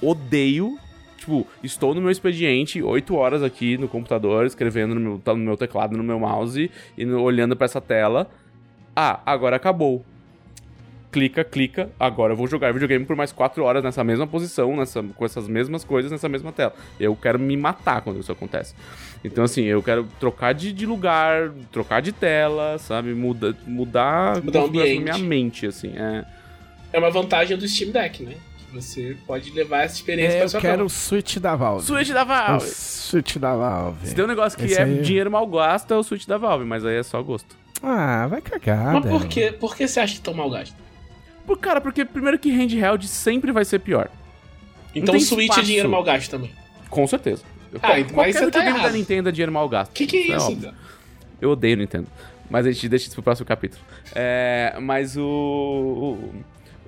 odeio, 0.00 0.78
tipo, 1.18 1.46
estou 1.62 1.94
no 1.94 2.00
meu 2.00 2.10
expediente, 2.10 2.82
8 2.82 3.14
horas 3.14 3.42
aqui 3.42 3.76
no 3.76 3.86
computador, 3.88 4.46
escrevendo 4.46 4.94
no 4.94 5.00
meu, 5.00 5.18
tá 5.18 5.32
no 5.34 5.40
meu 5.40 5.56
teclado, 5.56 5.96
no 5.96 6.02
meu 6.02 6.18
mouse, 6.18 6.70
e 6.96 7.04
no- 7.04 7.20
olhando 7.22 7.54
pra 7.54 7.66
essa 7.66 7.80
tela. 7.80 8.30
Ah, 8.96 9.20
agora 9.26 9.56
acabou. 9.56 10.04
Clica, 11.10 11.42
clica, 11.42 11.90
agora 11.98 12.34
eu 12.34 12.36
vou 12.36 12.46
jogar 12.46 12.70
videogame 12.70 13.04
por 13.06 13.16
mais 13.16 13.32
4 13.32 13.64
horas 13.64 13.82
nessa 13.82 14.04
mesma 14.04 14.26
posição, 14.26 14.76
nessa, 14.76 15.02
com 15.02 15.24
essas 15.24 15.48
mesmas 15.48 15.82
coisas 15.82 16.12
nessa 16.12 16.28
mesma 16.28 16.52
tela. 16.52 16.74
Eu 17.00 17.16
quero 17.16 17.38
me 17.38 17.56
matar 17.56 18.02
quando 18.02 18.20
isso 18.20 18.30
acontece. 18.30 18.74
Então, 19.24 19.42
assim, 19.42 19.62
eu 19.64 19.82
quero 19.82 20.04
trocar 20.20 20.52
de, 20.52 20.70
de 20.70 20.84
lugar, 20.84 21.50
trocar 21.72 22.02
de 22.02 22.12
tela, 22.12 22.76
sabe? 22.78 23.14
Muda, 23.14 23.56
mudar, 23.66 24.42
Mudar 24.42 24.60
o 24.60 24.66
ambiente. 24.66 25.00
minha 25.02 25.16
mente, 25.18 25.66
assim. 25.66 25.92
É. 25.96 26.24
É 26.92 26.98
uma 26.98 27.10
vantagem 27.10 27.56
do 27.56 27.66
Steam 27.66 27.90
Deck, 27.90 28.22
né? 28.24 28.34
Que 28.58 28.74
você 28.74 29.16
pode 29.26 29.50
levar 29.52 29.84
essa 29.84 29.94
experiência 29.94 30.34
É, 30.34 30.36
pra 30.36 30.44
eu 30.44 30.48
sua 30.50 30.60
quero 30.60 30.72
cama. 30.74 30.84
o 30.84 30.90
Switch 30.90 31.36
da 31.38 31.56
Valve. 31.56 31.86
Switch 31.86 32.10
da 32.10 32.22
O 32.22 32.26
Valve! 32.26 32.66
Switch 32.66 33.36
da 33.38 33.56
Valve. 33.56 34.06
Se 34.08 34.14
tem 34.14 34.24
um 34.24 34.28
negócio 34.28 34.58
que 34.58 34.66
Esse 34.66 34.78
é 34.78 34.84
aí- 34.84 35.00
dinheiro 35.00 35.30
mal 35.30 35.46
gasto, 35.46 35.92
é 35.94 35.96
o 35.96 36.02
Switch 36.02 36.26
da 36.26 36.36
Valve, 36.36 36.66
mas 36.66 36.84
aí 36.84 36.96
é 36.96 37.02
só 37.02 37.22
gosto. 37.22 37.56
Ah, 37.82 38.26
vai 38.26 38.42
cagar, 38.42 38.92
Mas 38.94 39.06
por 39.06 39.26
que, 39.26 39.52
por 39.52 39.74
que 39.74 39.88
você 39.88 40.00
acha 40.00 40.14
que 40.16 40.20
tão 40.20 40.34
mal 40.34 40.50
gasto? 40.50 40.74
Por, 41.48 41.58
cara, 41.58 41.80
porque 41.80 42.04
primeiro 42.04 42.38
que 42.38 42.50
handheld 42.50 43.08
sempre 43.08 43.50
vai 43.50 43.64
ser 43.64 43.78
pior. 43.80 44.08
Então 44.94 45.14
o 45.16 45.20
Switch 45.20 45.42
espaço. 45.44 45.60
é 45.60 45.62
dinheiro 45.64 45.88
mal 45.88 46.04
gasto 46.04 46.30
também. 46.30 46.52
Com 46.90 47.06
certeza. 47.06 47.42
Ah, 47.82 47.98
então 47.98 48.14
Qualquer 48.14 48.32
você 48.32 48.50
tá 48.50 48.58
videogame 48.60 48.82
da. 48.82 48.90
Nintendo 48.90 49.28
é 49.28 49.32
dinheiro 49.32 49.52
mal 49.52 49.68
gasto. 49.68 49.90
O 49.90 49.94
que, 49.94 50.06
que 50.06 50.16
é 50.16 50.36
isso, 50.36 50.46
óbvio. 50.46 50.58
então? 50.58 50.74
Eu 51.40 51.50
odeio 51.50 51.76
Nintendo. 51.76 52.06
Mas 52.50 52.66
a 52.66 52.70
gente 52.72 52.88
deixa 52.88 53.06
isso 53.06 53.14
pro 53.14 53.22
próximo 53.22 53.46
capítulo. 53.46 53.82
É, 54.14 54.76
mas 54.80 55.16
o, 55.16 55.22
o. 55.22 56.32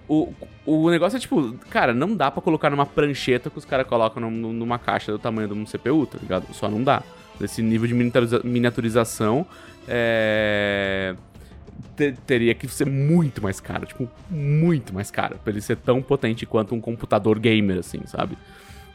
O 0.08 0.34
o 0.66 0.90
negócio 0.90 1.16
é 1.16 1.20
tipo, 1.20 1.54
cara, 1.70 1.92
não 1.94 2.14
dá 2.14 2.30
pra 2.30 2.40
colocar 2.42 2.68
numa 2.70 2.84
prancheta 2.86 3.48
que 3.50 3.58
os 3.58 3.64
caras 3.64 3.86
colocam 3.86 4.22
num- 4.30 4.52
numa 4.52 4.78
caixa 4.78 5.10
do 5.10 5.18
tamanho 5.18 5.48
de 5.48 5.54
um 5.54 5.64
CPU, 5.64 6.06
tá 6.06 6.18
ligado? 6.20 6.52
Só 6.52 6.68
não 6.68 6.82
dá. 6.84 7.02
Esse 7.40 7.62
nível 7.62 7.88
de 7.88 7.94
miniaturiza- 7.94 8.40
miniaturização 8.44 9.46
é, 9.88 11.14
te- 11.96 12.12
teria 12.26 12.54
que 12.54 12.66
ser 12.68 12.86
muito 12.86 13.42
mais 13.42 13.60
caro, 13.60 13.86
tipo, 13.86 14.08
muito 14.30 14.92
mais 14.94 15.10
caro, 15.10 15.38
pra 15.42 15.52
ele 15.52 15.60
ser 15.60 15.76
tão 15.76 16.00
potente 16.02 16.44
quanto 16.46 16.74
um 16.74 16.80
computador 16.80 17.38
gamer, 17.38 17.78
assim, 17.78 18.00
sabe? 18.06 18.36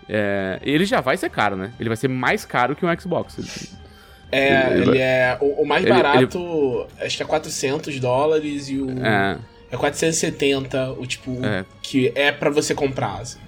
É, 0.07 0.59
ele 0.63 0.85
já 0.85 1.01
vai 1.01 1.17
ser 1.17 1.29
caro, 1.29 1.55
né? 1.55 1.73
Ele 1.79 1.89
vai 1.89 1.97
ser 1.97 2.07
mais 2.07 2.45
caro 2.45 2.75
que 2.75 2.85
um 2.85 2.99
Xbox. 2.99 3.37
Ele- 3.39 3.85
É, 4.31 4.71
Ele- 4.73 4.89
ele 4.89 4.97
é. 4.99 5.37
O, 5.39 5.61
o 5.61 5.67
mais 5.67 5.83
ele- 5.85 5.93
barato, 5.93 6.87
acho 6.99 7.15
que 7.17 7.23
é 7.23 7.25
400 7.25 7.99
dólares 7.99 8.69
e 8.69 8.77
o. 8.79 8.89
É, 9.05 9.37
É 9.71 9.77
470, 9.77 10.91
o 10.93 11.05
tipo. 11.05 11.43
É. 11.45 11.63
Que 11.81 12.11
é 12.15 12.31
pra 12.31 12.49
você 12.49 12.73
comprar, 12.75 13.19
assim. 13.21 13.39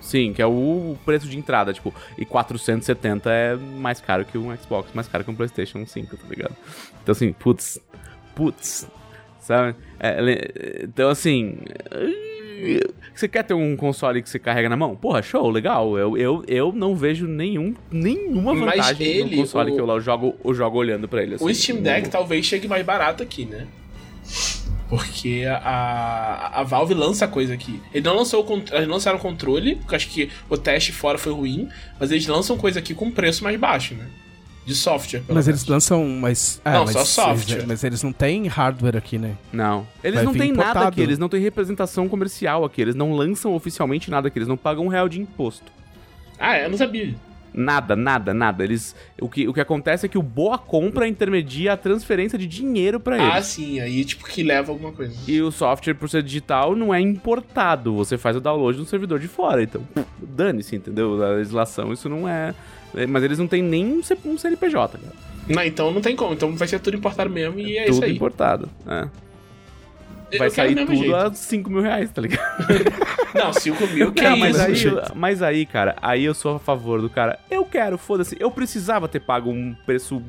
sim, 0.00 0.32
que 0.32 0.40
é 0.40 0.46
o 0.46 0.96
preço 1.04 1.28
de 1.28 1.36
entrada, 1.38 1.72
tipo, 1.72 1.92
e 2.18 2.24
470 2.24 3.30
é 3.30 3.54
mais 3.56 4.00
caro 4.00 4.24
que 4.24 4.36
um 4.38 4.56
Xbox, 4.56 4.90
mais 4.94 5.06
caro 5.06 5.22
que 5.24 5.30
um 5.30 5.34
PlayStation 5.34 5.84
5, 5.86 6.16
tá 6.16 6.24
ligado? 6.28 6.56
Então, 7.02 7.12
assim, 7.12 7.32
putz, 7.32 7.78
putz, 8.34 8.88
sabe? 9.40 9.74
É, 9.98 10.82
então, 10.84 11.08
assim. 11.10 11.58
Você 13.14 13.26
quer 13.26 13.42
ter 13.42 13.54
um 13.54 13.74
console 13.76 14.22
que 14.22 14.28
você 14.28 14.38
carrega 14.38 14.68
na 14.68 14.76
mão? 14.76 14.94
Porra, 14.94 15.22
show, 15.22 15.48
legal. 15.50 15.96
Eu, 15.98 16.16
eu, 16.16 16.44
eu 16.46 16.72
não 16.72 16.94
vejo 16.94 17.26
nenhum, 17.26 17.74
nenhuma 17.90 18.54
vantagem 18.54 19.06
ele, 19.06 19.36
no 19.36 19.42
console 19.42 19.70
o- 19.70 19.74
que 19.74 19.80
eu 19.80 20.00
jogo, 20.00 20.36
eu 20.44 20.54
jogo 20.54 20.78
olhando 20.78 21.08
pra 21.08 21.22
ele. 21.22 21.32
O 21.32 21.48
assim. 21.48 21.54
Steam 21.54 21.82
Deck 21.82 22.08
talvez 22.10 22.44
chegue 22.44 22.68
mais 22.68 22.84
barato 22.84 23.22
aqui, 23.22 23.44
né? 23.46 23.66
Porque 24.88 25.44
a, 25.48 26.50
a 26.60 26.62
Valve 26.64 26.94
lança 26.94 27.26
coisa 27.28 27.54
aqui. 27.54 27.80
Ele 27.94 28.04
não 28.04 28.16
lançou 28.16 28.44
o 28.44 28.52
eles 28.52 28.86
não 28.88 28.94
lançaram 28.94 29.18
o 29.18 29.20
controle, 29.20 29.76
porque 29.76 29.94
acho 29.94 30.08
que 30.08 30.28
o 30.48 30.56
teste 30.58 30.92
fora 30.92 31.16
foi 31.16 31.32
ruim, 31.32 31.68
mas 31.98 32.10
eles 32.10 32.26
lançam 32.26 32.58
coisa 32.58 32.80
aqui 32.80 32.92
com 32.92 33.10
preço 33.10 33.44
mais 33.44 33.58
baixo, 33.58 33.94
né? 33.94 34.06
De 34.70 34.76
software, 34.76 35.20
pelo 35.22 35.34
Mas 35.36 35.48
eles 35.48 35.62
menos. 35.64 35.68
lançam. 35.90 36.06
Mas, 36.08 36.60
é, 36.64 36.70
Não, 36.72 36.84
mas 36.84 36.92
só 36.92 37.04
software. 37.04 37.54
Eles, 37.56 37.66
mas 37.66 37.82
eles 37.82 38.02
não 38.04 38.12
têm 38.12 38.46
hardware 38.46 38.96
aqui, 38.96 39.18
né? 39.18 39.36
Não. 39.52 39.84
Eles 40.02 40.16
Vai 40.16 40.24
não 40.24 40.32
têm 40.32 40.52
nada 40.52 40.86
aqui, 40.86 41.00
eles 41.00 41.18
não 41.18 41.28
têm 41.28 41.40
representação 41.40 42.08
comercial 42.08 42.64
aqui, 42.64 42.80
eles 42.80 42.94
não 42.94 43.12
lançam 43.12 43.52
oficialmente 43.52 44.10
nada 44.12 44.28
aqui, 44.28 44.38
eles 44.38 44.46
não 44.48 44.56
pagam 44.56 44.84
um 44.84 44.88
real 44.88 45.08
de 45.08 45.20
imposto. 45.20 45.72
Ah, 46.38 46.56
eu 46.58 46.70
não 46.70 46.78
sabia. 46.78 47.14
Nada, 47.52 47.96
nada, 47.96 48.32
nada. 48.32 48.62
Eles, 48.62 48.94
o, 49.20 49.28
que, 49.28 49.48
o 49.48 49.52
que 49.52 49.60
acontece 49.60 50.06
é 50.06 50.08
que 50.08 50.16
o 50.16 50.22
Boa 50.22 50.56
Compra 50.56 51.08
intermedia 51.08 51.72
a 51.72 51.76
transferência 51.76 52.38
de 52.38 52.46
dinheiro 52.46 53.00
pra 53.00 53.16
Ah, 53.16 53.34
eles. 53.38 53.46
sim, 53.46 53.80
aí 53.80 54.04
tipo 54.04 54.24
que 54.24 54.44
leva 54.44 54.70
alguma 54.70 54.92
coisa. 54.92 55.12
E 55.26 55.42
o 55.42 55.50
software, 55.50 55.94
por 55.94 56.08
ser 56.08 56.22
digital, 56.22 56.76
não 56.76 56.94
é 56.94 57.00
importado. 57.00 57.92
Você 57.96 58.16
faz 58.16 58.36
o 58.36 58.40
download 58.40 58.78
no 58.78 58.86
servidor 58.86 59.18
de 59.18 59.26
fora. 59.26 59.64
Então, 59.64 59.82
dane-se, 60.22 60.76
entendeu? 60.76 61.20
A 61.24 61.30
legislação, 61.30 61.92
isso 61.92 62.08
não 62.08 62.28
é. 62.28 62.54
É, 62.94 63.06
Mas 63.06 63.22
eles 63.22 63.38
não 63.38 63.46
têm 63.46 63.62
nem 63.62 64.00
um 64.24 64.38
CNPJ, 64.38 64.98
cara. 64.98 65.12
Não, 65.48 65.64
então 65.64 65.90
não 65.90 66.00
tem 66.00 66.14
como. 66.14 66.32
Então 66.34 66.54
vai 66.56 66.68
ser 66.68 66.78
tudo 66.80 66.96
importado 66.96 67.28
mesmo 67.30 67.58
e 67.58 67.76
é 67.76 67.84
isso 67.84 67.94
Tudo 67.94 68.04
aí. 68.04 68.14
importado. 68.14 68.68
É. 68.86 69.08
Vai 70.38 70.48
sair 70.50 70.76
tudo 70.76 70.94
jeito. 70.94 71.14
a 71.14 71.32
5 71.32 71.70
mil 71.70 71.82
reais, 71.82 72.10
tá 72.12 72.22
ligado? 72.22 72.40
Não, 73.34 73.52
5 73.52 73.86
mil 73.88 74.12
que 74.12 74.22
Não, 74.22 74.32
é 74.32 74.36
mas 74.36 74.68
isso. 74.68 74.88
aí, 74.88 75.04
mas 75.14 75.42
aí, 75.42 75.66
cara, 75.66 75.96
aí 76.00 76.24
eu 76.24 76.34
sou 76.34 76.56
a 76.56 76.58
favor 76.60 77.00
do 77.00 77.10
cara. 77.10 77.38
Eu 77.50 77.64
quero, 77.64 77.98
foda-se. 77.98 78.36
Eu 78.38 78.50
precisava 78.50 79.08
ter 79.08 79.20
pago 79.20 79.50
um 79.50 79.74
preço. 79.84 80.22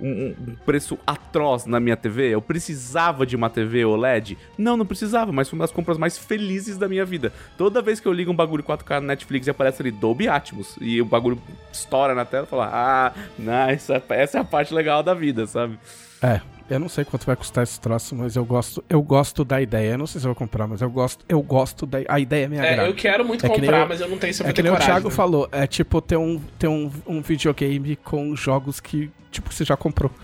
Um, 0.00 0.34
um 0.48 0.54
preço 0.64 0.98
atroz 1.06 1.66
na 1.66 1.78
minha 1.78 1.96
TV. 1.96 2.28
Eu 2.28 2.40
precisava 2.40 3.26
de 3.26 3.36
uma 3.36 3.50
TV 3.50 3.84
OLED. 3.84 4.38
Não, 4.56 4.76
não 4.76 4.86
precisava, 4.86 5.30
mas 5.30 5.48
foi 5.48 5.58
uma 5.58 5.64
das 5.64 5.72
compras 5.72 5.98
mais 5.98 6.16
felizes 6.16 6.78
da 6.78 6.88
minha 6.88 7.04
vida. 7.04 7.32
Toda 7.56 7.82
vez 7.82 8.00
que 8.00 8.08
eu 8.08 8.12
ligo 8.12 8.30
um 8.30 8.34
bagulho 8.34 8.62
4K 8.62 9.00
no 9.00 9.06
Netflix 9.06 9.46
e 9.46 9.50
aparece 9.50 9.82
ali 9.82 9.90
Dolby 9.90 10.28
Atmos 10.28 10.76
e 10.80 11.00
o 11.00 11.04
bagulho 11.04 11.40
estoura 11.72 12.14
na 12.14 12.24
tela, 12.24 12.44
eu 12.44 12.48
falo, 12.48 12.62
ah, 12.62 13.12
não, 13.38 13.68
essa, 13.68 14.02
essa 14.10 14.38
é 14.38 14.40
a 14.40 14.44
parte 14.44 14.72
legal 14.72 15.02
da 15.02 15.14
vida, 15.14 15.46
sabe? 15.46 15.78
É, 16.22 16.40
eu 16.70 16.78
não 16.80 16.88
sei 16.88 17.04
quanto 17.04 17.26
vai 17.26 17.36
custar 17.36 17.64
esse 17.64 17.78
troço, 17.80 18.14
mas 18.16 18.36
eu 18.36 18.44
gosto, 18.44 18.82
eu 18.88 19.02
gosto 19.02 19.44
da 19.44 19.60
ideia. 19.60 19.90
Eu 19.92 19.98
não 19.98 20.06
sei 20.06 20.20
se 20.20 20.26
eu 20.26 20.30
vou 20.30 20.34
comprar, 20.36 20.66
mas 20.66 20.80
eu 20.80 20.88
gosto, 20.88 21.24
eu 21.28 21.42
gosto 21.42 21.84
da 21.84 21.98
a 22.08 22.18
ideia 22.20 22.48
me 22.48 22.58
agrada. 22.58 22.82
É, 22.82 22.88
eu 22.88 22.94
quero 22.94 23.24
muito 23.24 23.44
É 23.44 23.48
comprar, 23.48 23.80
eu- 23.80 23.88
mas 23.88 24.00
eu 24.00 24.08
não 24.08 24.16
tenho 24.18 24.32
se 24.32 24.42
eu 24.42 24.46
É 24.46 24.52
que 24.52 24.62
nem 24.62 24.70
o 24.70 24.74
coragem. 24.74 24.94
Thiago 24.94 25.08
né? 25.08 25.14
falou, 25.14 25.48
é 25.52 25.66
tipo 25.66 26.00
ter 26.00 26.16
um, 26.16 26.40
ter 26.58 26.68
um, 26.68 26.90
um 27.06 27.20
videogame 27.20 27.96
com 27.96 28.34
jogos 28.36 28.80
que, 28.80 29.10
tipo, 29.30 29.52
você 29.52 29.64
já 29.64 29.76
comprou. 29.76 30.10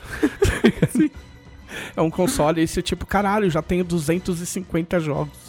É 1.96 2.00
um 2.00 2.10
console 2.10 2.62
e 2.62 2.66
você, 2.66 2.80
tipo, 2.80 3.04
caralho, 3.04 3.50
já 3.50 3.60
tenho 3.60 3.84
250 3.84 4.98
jogos. 5.00 5.45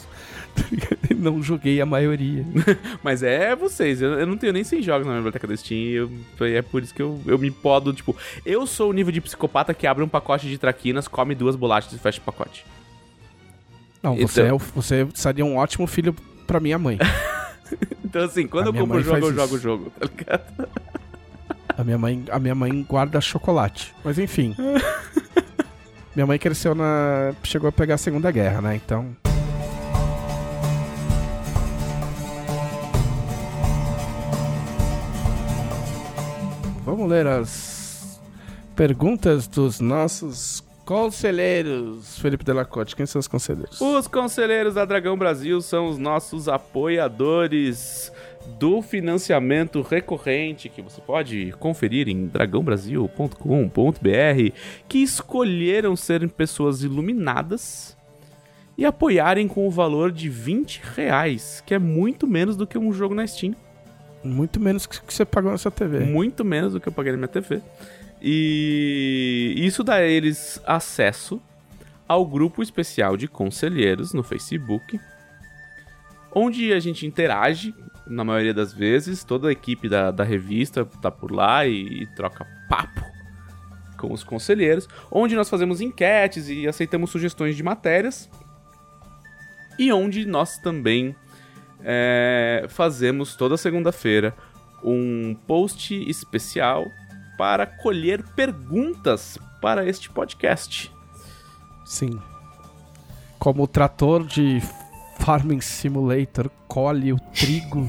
E 1.10 1.14
não 1.14 1.42
joguei 1.42 1.80
a 1.80 1.86
maioria. 1.86 2.44
Mas 3.02 3.22
é 3.22 3.54
vocês, 3.56 4.00
eu, 4.02 4.12
eu 4.18 4.26
não 4.26 4.36
tenho 4.36 4.52
nem 4.52 4.62
100 4.64 4.82
jogos 4.82 5.06
na 5.06 5.12
minha 5.12 5.20
biblioteca 5.22 5.46
da 5.46 5.56
Steam, 5.56 5.78
eu- 6.38 6.46
é 6.46 6.62
por 6.62 6.82
isso 6.82 6.94
que 6.94 7.02
eu, 7.02 7.20
eu 7.26 7.38
me 7.38 7.50
podo, 7.50 7.92
tipo, 7.92 8.14
eu 8.44 8.66
sou 8.66 8.90
o 8.90 8.92
nível 8.92 9.12
de 9.12 9.20
psicopata 9.20 9.72
que 9.74 9.86
abre 9.86 10.04
um 10.04 10.08
pacote 10.08 10.46
de 10.48 10.58
traquinas, 10.58 11.08
come 11.08 11.34
duas 11.34 11.56
bolachas 11.56 11.92
e 11.92 11.98
fecha 11.98 12.18
o 12.20 12.22
pacote. 12.24 12.64
Não, 14.02 14.14
Então- 14.14 14.28
você, 14.28 14.42
é 14.42 14.52
o- 14.52 14.58
você 14.58 15.08
seria 15.14 15.44
um 15.44 15.56
ótimo 15.56 15.86
filho 15.86 16.14
pra 16.46 16.60
minha 16.60 16.78
mãe. 16.78 16.98
Então 18.02 18.24
assim, 18.24 18.46
quando 18.46 18.64
A 18.64 18.68
eu 18.70 18.72
compro 18.72 18.96
o 18.96 19.02
jogo, 19.02 19.26
eu 19.26 19.34
jogo 19.34 19.54
o 19.54 19.58
jogo, 19.58 19.90
tá 20.00 20.06
ligado? 20.06 20.68
A 21.76 21.84
minha 21.84 21.98
mãe, 21.98 22.24
a 22.30 22.38
minha 22.38 22.54
mãe 22.54 22.82
guarda 22.88 23.20
chocolate. 23.20 23.94
Mas 24.02 24.18
enfim. 24.18 24.56
minha 26.16 26.26
mãe 26.26 26.38
cresceu 26.38 26.74
na. 26.74 27.34
chegou 27.44 27.68
a 27.68 27.72
pegar 27.72 27.96
a 27.96 27.98
Segunda 27.98 28.30
Guerra, 28.30 28.62
né? 28.62 28.74
Então. 28.76 29.14
Vamos 36.88 37.10
ler 37.10 37.26
as 37.26 38.18
perguntas 38.74 39.46
dos 39.46 39.78
nossos 39.78 40.64
conselheiros. 40.86 42.18
Felipe 42.18 42.42
Delacote, 42.42 42.96
quem 42.96 43.04
são 43.04 43.20
os 43.20 43.28
conselheiros? 43.28 43.78
Os 43.78 44.08
conselheiros 44.08 44.72
da 44.72 44.86
Dragão 44.86 45.14
Brasil 45.14 45.60
são 45.60 45.90
os 45.90 45.98
nossos 45.98 46.48
apoiadores 46.48 48.10
do 48.58 48.80
financiamento 48.80 49.82
recorrente 49.82 50.70
que 50.70 50.80
você 50.80 50.98
pode 51.02 51.52
conferir 51.60 52.08
em 52.08 52.26
dragãobrasil.com.br 52.26 54.54
que 54.88 55.02
escolheram 55.02 55.94
serem 55.94 56.26
pessoas 56.26 56.82
iluminadas 56.82 57.94
e 58.78 58.86
apoiarem 58.86 59.46
com 59.46 59.68
o 59.68 59.70
valor 59.70 60.10
de 60.10 60.30
20 60.30 60.80
reais, 60.96 61.62
que 61.66 61.74
é 61.74 61.78
muito 61.78 62.26
menos 62.26 62.56
do 62.56 62.66
que 62.66 62.78
um 62.78 62.94
jogo 62.94 63.14
na 63.14 63.26
Steam. 63.26 63.54
Muito 64.22 64.58
menos 64.58 64.86
que 64.86 65.00
você 65.06 65.24
pagou 65.24 65.50
na 65.50 65.58
sua 65.58 65.70
TV. 65.70 66.00
Muito 66.00 66.44
menos 66.44 66.72
do 66.72 66.80
que 66.80 66.88
eu 66.88 66.92
paguei 66.92 67.12
na 67.12 67.18
minha 67.18 67.28
TV. 67.28 67.62
E 68.20 69.54
isso 69.56 69.84
dá 69.84 69.96
a 69.96 70.02
eles 70.02 70.60
acesso 70.66 71.40
ao 72.06 72.26
grupo 72.26 72.62
especial 72.62 73.16
de 73.16 73.28
conselheiros 73.28 74.12
no 74.12 74.22
Facebook, 74.22 74.98
onde 76.34 76.72
a 76.72 76.80
gente 76.80 77.06
interage, 77.06 77.74
na 78.06 78.24
maioria 78.24 78.54
das 78.54 78.72
vezes, 78.72 79.22
toda 79.22 79.48
a 79.48 79.52
equipe 79.52 79.88
da, 79.88 80.10
da 80.10 80.24
revista 80.24 80.84
tá 81.02 81.10
por 81.10 81.30
lá 81.30 81.66
e, 81.66 82.02
e 82.02 82.06
troca 82.16 82.46
papo 82.68 83.04
com 83.98 84.12
os 84.12 84.24
conselheiros, 84.24 84.88
onde 85.10 85.34
nós 85.34 85.50
fazemos 85.50 85.80
enquetes 85.80 86.48
e 86.48 86.66
aceitamos 86.66 87.10
sugestões 87.10 87.56
de 87.56 87.62
matérias, 87.62 88.30
e 89.78 89.92
onde 89.92 90.24
nós 90.24 90.58
também 90.58 91.14
é, 91.82 92.66
fazemos 92.68 93.36
toda 93.36 93.56
segunda-feira 93.56 94.34
um 94.82 95.36
post 95.46 95.94
especial 96.08 96.86
para 97.36 97.66
colher 97.66 98.22
perguntas 98.34 99.38
para 99.60 99.86
este 99.86 100.10
podcast. 100.10 100.92
Sim. 101.84 102.18
Como 103.38 103.62
o 103.62 103.66
trator 103.66 104.26
de 104.26 104.60
Farming 105.20 105.60
Simulator 105.60 106.50
colhe 106.66 107.12
o 107.12 107.18
trigo 107.32 107.88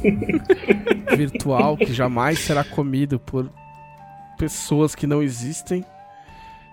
virtual 1.16 1.78
que 1.78 1.94
jamais 1.94 2.40
será 2.40 2.64
comido 2.64 3.20
por 3.20 3.50
pessoas 4.38 4.96
que 4.96 5.06
não 5.06 5.22
existem, 5.22 5.84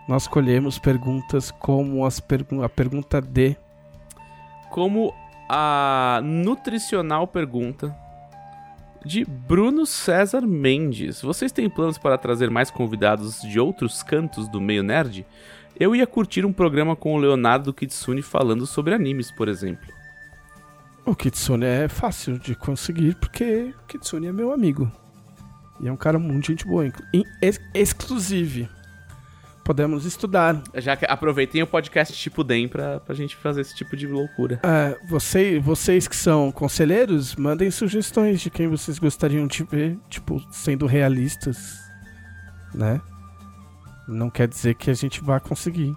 nós 0.09 0.29
colhemos 0.29 0.79
perguntas 0.79 1.51
como 1.51 2.05
as 2.05 2.21
pergu 2.21 2.63
a 2.63 2.69
pergunta 2.69 3.21
D. 3.21 3.57
Como 4.71 5.13
a 5.49 6.21
nutricional 6.23 7.27
pergunta 7.27 7.95
de 9.05 9.25
Bruno 9.25 9.87
César 9.87 10.43
Mendes. 10.43 11.23
Vocês 11.23 11.53
têm 11.53 11.71
planos 11.71 11.97
para 11.97 12.19
trazer 12.19 12.51
mais 12.51 12.71
convidados 12.71 13.41
de 13.43 13.61
outros 13.61 14.03
cantos 14.03 14.49
do 14.49 14.61
meio 14.61 14.83
nerd? 14.83 15.25
Eu 15.79 15.95
ia 15.95 16.07
curtir 16.07 16.45
um 16.45 16.53
programa 16.53 16.97
com 16.97 17.15
o 17.15 17.19
Leonardo 17.19 17.73
Kitsune 17.73 18.23
falando 18.23 18.67
sobre 18.67 18.95
animes, 18.95 19.31
por 19.31 19.47
exemplo. 19.47 19.87
O 21.05 21.15
Kitsune 21.15 21.65
é 21.65 21.89
fácil 21.89 22.39
de 22.39 22.55
conseguir 22.57 23.15
porque 23.15 23.73
o 23.83 23.87
Kitsune 23.87 24.27
é 24.27 24.33
meu 24.33 24.53
amigo. 24.53 24.91
E 25.81 25.87
é 25.87 25.93
um 25.93 25.97
cara 25.97 26.19
muito 26.19 26.47
gente 26.47 26.67
boa. 26.67 26.91
ex. 27.43 27.61
Podemos 29.67 30.05
estudar. 30.05 30.63
Já 30.77 30.97
que 30.97 31.05
aproveitem 31.05 31.61
o 31.61 31.67
podcast 31.67 32.17
tipo 32.17 32.45
DEM 32.45 32.69
pra, 32.69 33.01
pra 33.01 33.17
gente 33.17 33.35
fazer 33.35 33.63
esse 33.63 33.75
tipo 33.75 33.97
de 33.97 34.07
loucura. 34.07 34.61
É, 34.63 34.97
você, 35.09 35.59
vocês 35.59 36.07
que 36.07 36.15
são 36.15 36.53
conselheiros, 36.53 37.35
mandem 37.35 37.69
sugestões 37.73 38.41
de 38.41 38.49
quem 38.49 38.69
vocês 38.69 38.97
gostariam 39.01 39.45
de 39.49 39.65
ver, 39.65 39.99
tipo, 40.09 40.41
sendo 40.53 40.87
realistas, 40.87 41.81
né? 42.73 43.01
Não 44.07 44.31
quer 44.31 44.47
dizer 44.47 44.77
que 44.77 44.89
a 44.89 44.95
gente 44.95 45.21
vai 45.21 45.41
conseguir. 45.41 45.93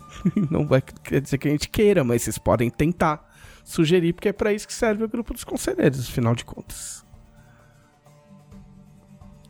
Não 0.50 0.66
vai 0.66 0.82
quer 0.82 1.22
dizer 1.22 1.38
que 1.38 1.48
a 1.48 1.50
gente 1.50 1.70
queira, 1.70 2.04
mas 2.04 2.22
vocês 2.22 2.36
podem 2.36 2.68
tentar 2.68 3.26
sugerir, 3.64 4.12
porque 4.12 4.28
é 4.28 4.32
pra 4.34 4.52
isso 4.52 4.66
que 4.66 4.74
serve 4.74 5.02
o 5.02 5.08
grupo 5.08 5.32
dos 5.32 5.44
conselheiros, 5.44 6.06
afinal 6.06 6.34
de 6.34 6.44
contas. 6.44 7.02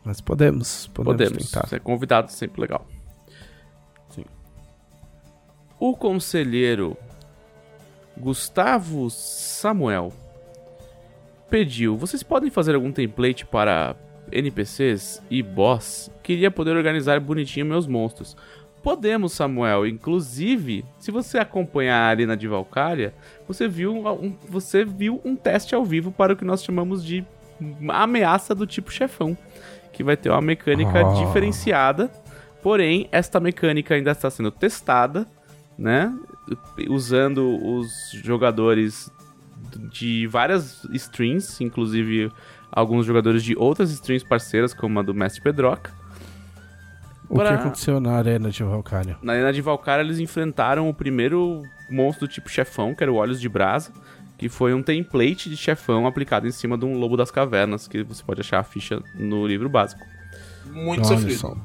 Mas 0.01 0.21
podemos, 0.21 0.87
podemos, 0.93 1.17
Podemos. 1.27 1.51
tentar. 1.51 1.67
Ser 1.67 1.81
convidado 1.81 2.31
sempre 2.31 2.61
legal. 2.61 2.87
O 5.79 5.95
conselheiro 5.95 6.97
Gustavo 8.17 9.09
Samuel 9.09 10.13
pediu: 11.49 11.97
vocês 11.97 12.23
podem 12.23 12.49
fazer 12.49 12.75
algum 12.75 12.91
template 12.91 13.45
para 13.45 13.95
NPCs 14.31 15.21
e 15.29 15.41
boss? 15.43 16.09
Queria 16.23 16.49
poder 16.49 16.75
organizar 16.75 17.19
bonitinho 17.19 17.65
meus 17.65 17.87
monstros. 17.87 18.35
Podemos, 18.81 19.33
Samuel. 19.33 19.87
Inclusive, 19.87 20.85
se 20.99 21.09
você 21.09 21.39
acompanhar 21.39 21.97
a 21.97 22.07
Arena 22.07 22.37
de 22.37 22.47
Valkyria, 22.47 23.13
você 23.47 23.67
viu 23.67 23.91
um, 23.93 24.35
você 24.47 24.85
viu 24.85 25.19
um 25.25 25.35
teste 25.35 25.73
ao 25.73 25.83
vivo 25.83 26.11
para 26.11 26.33
o 26.33 26.35
que 26.37 26.45
nós 26.45 26.63
chamamos 26.63 27.03
de 27.03 27.25
ameaça 27.89 28.53
do 28.53 28.67
tipo 28.67 28.91
chefão, 28.91 29.35
que 29.91 30.03
vai 30.03 30.15
ter 30.15 30.29
uma 30.29 30.41
mecânica 30.41 30.99
Ah. 31.01 31.13
diferenciada. 31.15 32.11
Porém, 32.61 33.07
esta 33.11 33.39
mecânica 33.39 33.95
ainda 33.95 34.11
está 34.11 34.29
sendo 34.29 34.51
testada, 34.51 35.25
né? 35.77 36.13
Usando 36.89 37.57
os 37.63 38.11
jogadores 38.23 39.11
de 39.91 40.27
várias 40.27 40.83
streams, 40.93 41.63
inclusive 41.63 42.31
alguns 42.71 43.05
jogadores 43.05 43.43
de 43.43 43.55
outras 43.57 43.89
streams 43.91 44.23
parceiras, 44.27 44.73
como 44.73 44.99
a 44.99 45.03
do 45.03 45.13
Mestre 45.13 45.41
Pedroca. 45.41 45.91
O 47.27 47.35
Pra- 47.35 47.49
que 47.49 47.53
aconteceu 47.63 47.99
na 47.99 48.11
arena 48.11 48.49
de 48.51 48.63
Valkyria? 48.63 49.17
Na 49.21 49.33
Arena 49.33 49.51
de 49.51 49.61
Valkyria, 49.61 50.01
eles 50.01 50.19
enfrentaram 50.19 50.87
o 50.87 50.93
primeiro 50.93 51.63
monstro 51.89 52.27
do 52.27 52.31
tipo 52.31 52.49
chefão, 52.49 52.93
que 52.93 53.03
era 53.03 53.11
o 53.11 53.15
Olhos 53.15 53.41
de 53.41 53.49
Brasa, 53.49 53.91
que 54.37 54.47
foi 54.49 54.73
um 54.73 54.83
template 54.83 55.49
de 55.49 55.57
chefão 55.57 56.05
aplicado 56.05 56.47
em 56.47 56.51
cima 56.51 56.77
de 56.77 56.85
um 56.85 56.97
lobo 56.99 57.17
das 57.17 57.31
cavernas, 57.31 57.87
que 57.87 58.03
você 58.03 58.21
pode 58.23 58.41
achar 58.41 58.59
a 58.59 58.63
ficha 58.63 59.01
no 59.15 59.47
livro 59.47 59.67
básico. 59.69 60.05
Muito 60.71 61.05
Olha 61.07 61.17
sofrido. 61.17 61.37
só. 61.39 61.55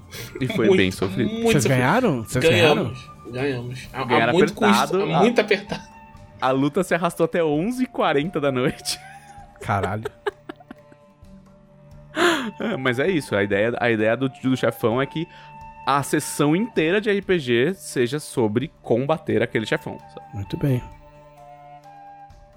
E 0.40 0.47
foi 0.47 0.66
Muito, 0.66 0.77
bem 0.78 0.90
sofrido. 0.90 1.28
Muito 1.31 1.43
Vocês 1.51 1.62
sofrido. 1.64 1.78
ganharam? 1.78 2.22
Vocês 2.24 2.44
ganharam? 2.44 2.74
Ganhamos. 2.85 3.10
Ganhamos. 3.31 3.89
A, 3.93 4.01
a 4.01 4.05
Ganharam 4.05 4.32
muito 4.32 4.52
apertado, 4.52 4.98
custo, 4.98 5.12
a 5.12 5.16
a- 5.16 5.20
muito 5.20 5.40
apertado. 5.40 5.82
A 6.40 6.51
luta 6.51 6.82
se 6.82 6.94
arrastou 6.94 7.24
até 7.24 7.40
11h40 7.40 8.40
da 8.40 8.51
noite. 8.52 8.98
Caralho. 9.60 10.05
É, 12.59 12.77
Mas 12.77 12.98
é 12.98 13.09
isso, 13.09 13.35
a 13.36 13.43
ideia, 13.43 13.72
a 13.81 13.90
ideia 13.90 14.16
do, 14.16 14.28
do 14.28 14.56
chefão 14.56 15.01
é 15.01 15.06
que 15.06 15.27
a 15.86 16.02
sessão 16.02 16.55
inteira 16.56 17.01
de 17.01 17.10
RPG 17.10 17.74
seja 17.74 18.18
sobre 18.18 18.70
combater 18.82 19.43
aquele 19.43 19.64
chefão. 19.66 19.98
sabe? 20.12 20.27
Muito 20.35 20.56
bem. 20.56 20.82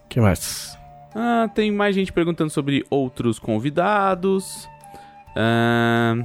que 0.10 0.20
mais? 0.20 0.78
Ah, 1.15 1.48
tem 1.53 1.72
mais 1.72 1.94
gente 1.95 2.11
perguntando 2.11 2.49
sobre 2.49 2.84
outros 2.90 3.38
convidados. 3.38 4.68
Ah, 5.35 6.15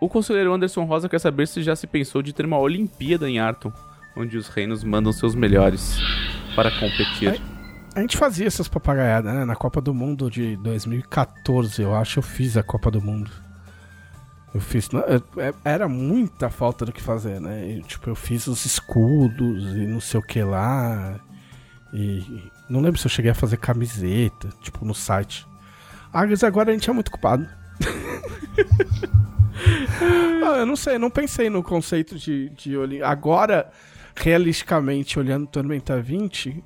o 0.00 0.08
conselheiro 0.08 0.52
Anderson 0.54 0.84
Rosa 0.84 1.08
quer 1.08 1.18
saber 1.18 1.48
se 1.48 1.62
já 1.62 1.74
se 1.74 1.86
pensou 1.86 2.22
de 2.22 2.32
ter 2.32 2.46
uma 2.46 2.58
Olimpíada 2.58 3.28
em 3.28 3.38
Arton, 3.38 3.72
onde 4.16 4.36
os 4.36 4.48
reinos 4.48 4.84
mandam 4.84 5.12
seus 5.12 5.34
melhores 5.34 5.98
para 6.54 6.70
competir. 6.70 7.40
A 7.94 8.00
gente 8.00 8.16
fazia 8.16 8.46
essas 8.46 8.68
papagaiadas, 8.68 9.34
né? 9.34 9.44
Na 9.44 9.56
Copa 9.56 9.80
do 9.80 9.92
Mundo 9.92 10.30
de 10.30 10.56
2014, 10.58 11.82
eu 11.82 11.94
acho, 11.96 12.20
eu 12.20 12.22
fiz 12.22 12.56
a 12.56 12.62
Copa 12.62 12.90
do 12.92 13.00
Mundo. 13.00 13.30
Eu 14.54 14.60
fiz. 14.60 14.88
é- 15.36 15.52
Era 15.64 15.88
muita 15.88 16.48
falta 16.48 16.84
do 16.86 16.92
que 16.92 17.02
fazer, 17.02 17.40
né? 17.40 17.68
E, 17.68 17.82
tipo, 17.82 18.08
eu 18.08 18.14
fiz 18.14 18.46
os 18.46 18.64
escudos 18.64 19.74
e 19.74 19.86
não 19.86 20.00
sei 20.00 20.20
o 20.20 20.22
que 20.22 20.42
lá. 20.42 21.18
E 21.92 22.22
não 22.70 22.80
lembro 22.80 23.00
se 23.00 23.06
eu 23.06 23.10
cheguei 23.10 23.32
a 23.32 23.34
fazer 23.34 23.56
camiseta, 23.56 24.48
tipo, 24.62 24.84
no 24.84 24.94
site. 24.94 25.44
Mas 26.12 26.42
agora 26.44 26.70
a 26.70 26.72
gente 26.72 26.88
é 26.88 26.92
muito 26.92 27.10
culpado. 27.10 27.46
ah, 30.44 30.58
eu 30.58 30.66
não 30.66 30.76
sei, 30.76 30.98
não 30.98 31.10
pensei 31.10 31.50
no 31.50 31.62
conceito 31.62 32.16
de, 32.18 32.48
de 32.50 32.76
Oli- 32.76 33.02
Agora, 33.02 33.70
realisticamente, 34.16 35.18
olhando 35.18 35.46
Tormenta 35.46 36.00
20, 36.00 36.62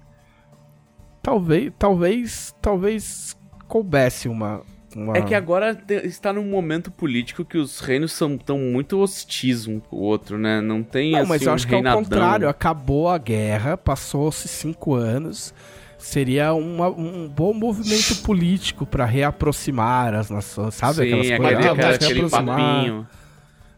talvez, 1.22 1.72
talvez, 1.78 2.54
talvez 2.60 3.36
coubesse 3.68 4.28
uma. 4.28 4.62
uma... 4.94 5.16
É 5.16 5.22
que 5.22 5.34
agora 5.34 5.74
te- 5.74 6.06
está 6.06 6.32
num 6.32 6.44
momento 6.44 6.90
político 6.90 7.44
que 7.44 7.58
os 7.58 7.80
reinos 7.80 8.12
são 8.12 8.36
tão 8.38 8.58
muito 8.58 8.98
hostis 9.00 9.66
um 9.66 9.80
com 9.80 9.96
o 9.96 10.00
outro, 10.00 10.38
né? 10.38 10.60
Não 10.60 10.82
tem 10.82 11.12
Não, 11.12 11.20
assim 11.20 11.28
mas 11.28 11.42
eu 11.42 11.50
um 11.50 11.54
acho 11.54 11.66
que 11.66 11.74
é 11.74 11.78
o 11.78 11.82
contrário. 11.94 12.48
Acabou 12.48 13.08
a 13.08 13.18
guerra, 13.18 13.76
passou-se 13.76 14.46
cinco 14.48 14.94
anos. 14.94 15.54
Seria 16.02 16.52
uma- 16.52 16.88
um 16.88 17.28
bom 17.28 17.54
movimento 17.54 18.16
político 18.22 18.84
pra 18.84 19.04
reaproximar 19.04 20.14
as 20.14 20.28
nações, 20.30 20.74
sabe? 20.74 20.94
Sim, 20.94 21.02
Aquelas 21.02 21.26
aquele, 21.26 21.38
coisas. 21.38 21.54
Vai 21.54 21.64
ah, 21.68 21.74
vamos 21.74 21.94
aquele 21.94 22.28
papinho. 22.30 23.06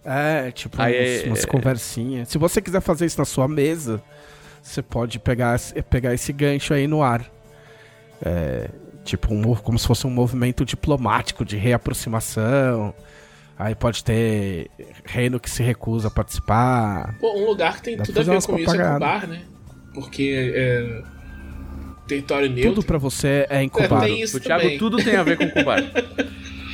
É, 0.05 0.51
tipo, 0.51 0.80
Aí 0.82 0.92
uns- 1.18 1.24
é- 1.24 1.26
umas 1.28 1.44
conversinhas. 1.44 2.28
Se 2.28 2.38
você 2.38 2.60
quiser 2.60 2.80
fazer 2.80 3.06
isso 3.06 3.18
na 3.18 3.24
sua 3.24 3.46
mesa, 3.48 4.02
você 4.62 4.82
pode 4.82 5.18
pegar, 5.18 5.55
esse- 5.56 5.80
pegar 5.82 6.12
esse 6.14 6.32
gancho 6.32 6.72
aí 6.74 6.86
no 6.86 7.02
ar. 7.02 7.24
É, 8.24 8.68
tipo, 9.05 9.32
um, 9.34 9.55
como 9.56 9.78
se 9.78 9.86
fosse 9.86 10.06
um 10.06 10.10
movimento 10.10 10.64
diplomático 10.64 11.44
de 11.44 11.56
reaproximação. 11.56 12.94
Aí 13.59 13.74
pode 13.74 14.02
ter 14.02 14.68
reino 15.05 15.38
que 15.38 15.48
se 15.48 15.62
recusa 15.62 16.09
a 16.09 16.10
participar. 16.10 17.14
Pô, 17.20 17.38
um 17.38 17.46
lugar 17.46 17.76
que 17.76 17.82
tem 17.82 17.96
Dá 17.96 18.05
tudo 18.05 18.18
a 18.20 18.22
ver 18.24 18.30
com 18.42 18.59
isso 18.59 18.70
é 18.74 18.76
propagadas. 18.76 18.94
Cubar, 18.94 19.26
né? 19.28 19.42
Porque 19.94 20.52
é. 20.55 21.02
Território 22.06 22.48
neutro. 22.51 22.74
Tudo 22.74 22.85
pra 22.86 22.98
você 22.98 23.47
é 23.48 23.62
incubado. 23.62 24.05
tem 24.05 24.20
isso 24.20 24.36
O 24.36 24.40
Thiago, 24.40 24.62
também. 24.62 24.78
tudo 24.78 24.97
tem 25.02 25.16
a 25.16 25.22
ver 25.22 25.36
com 25.39 25.48
Cubar. 25.51 25.81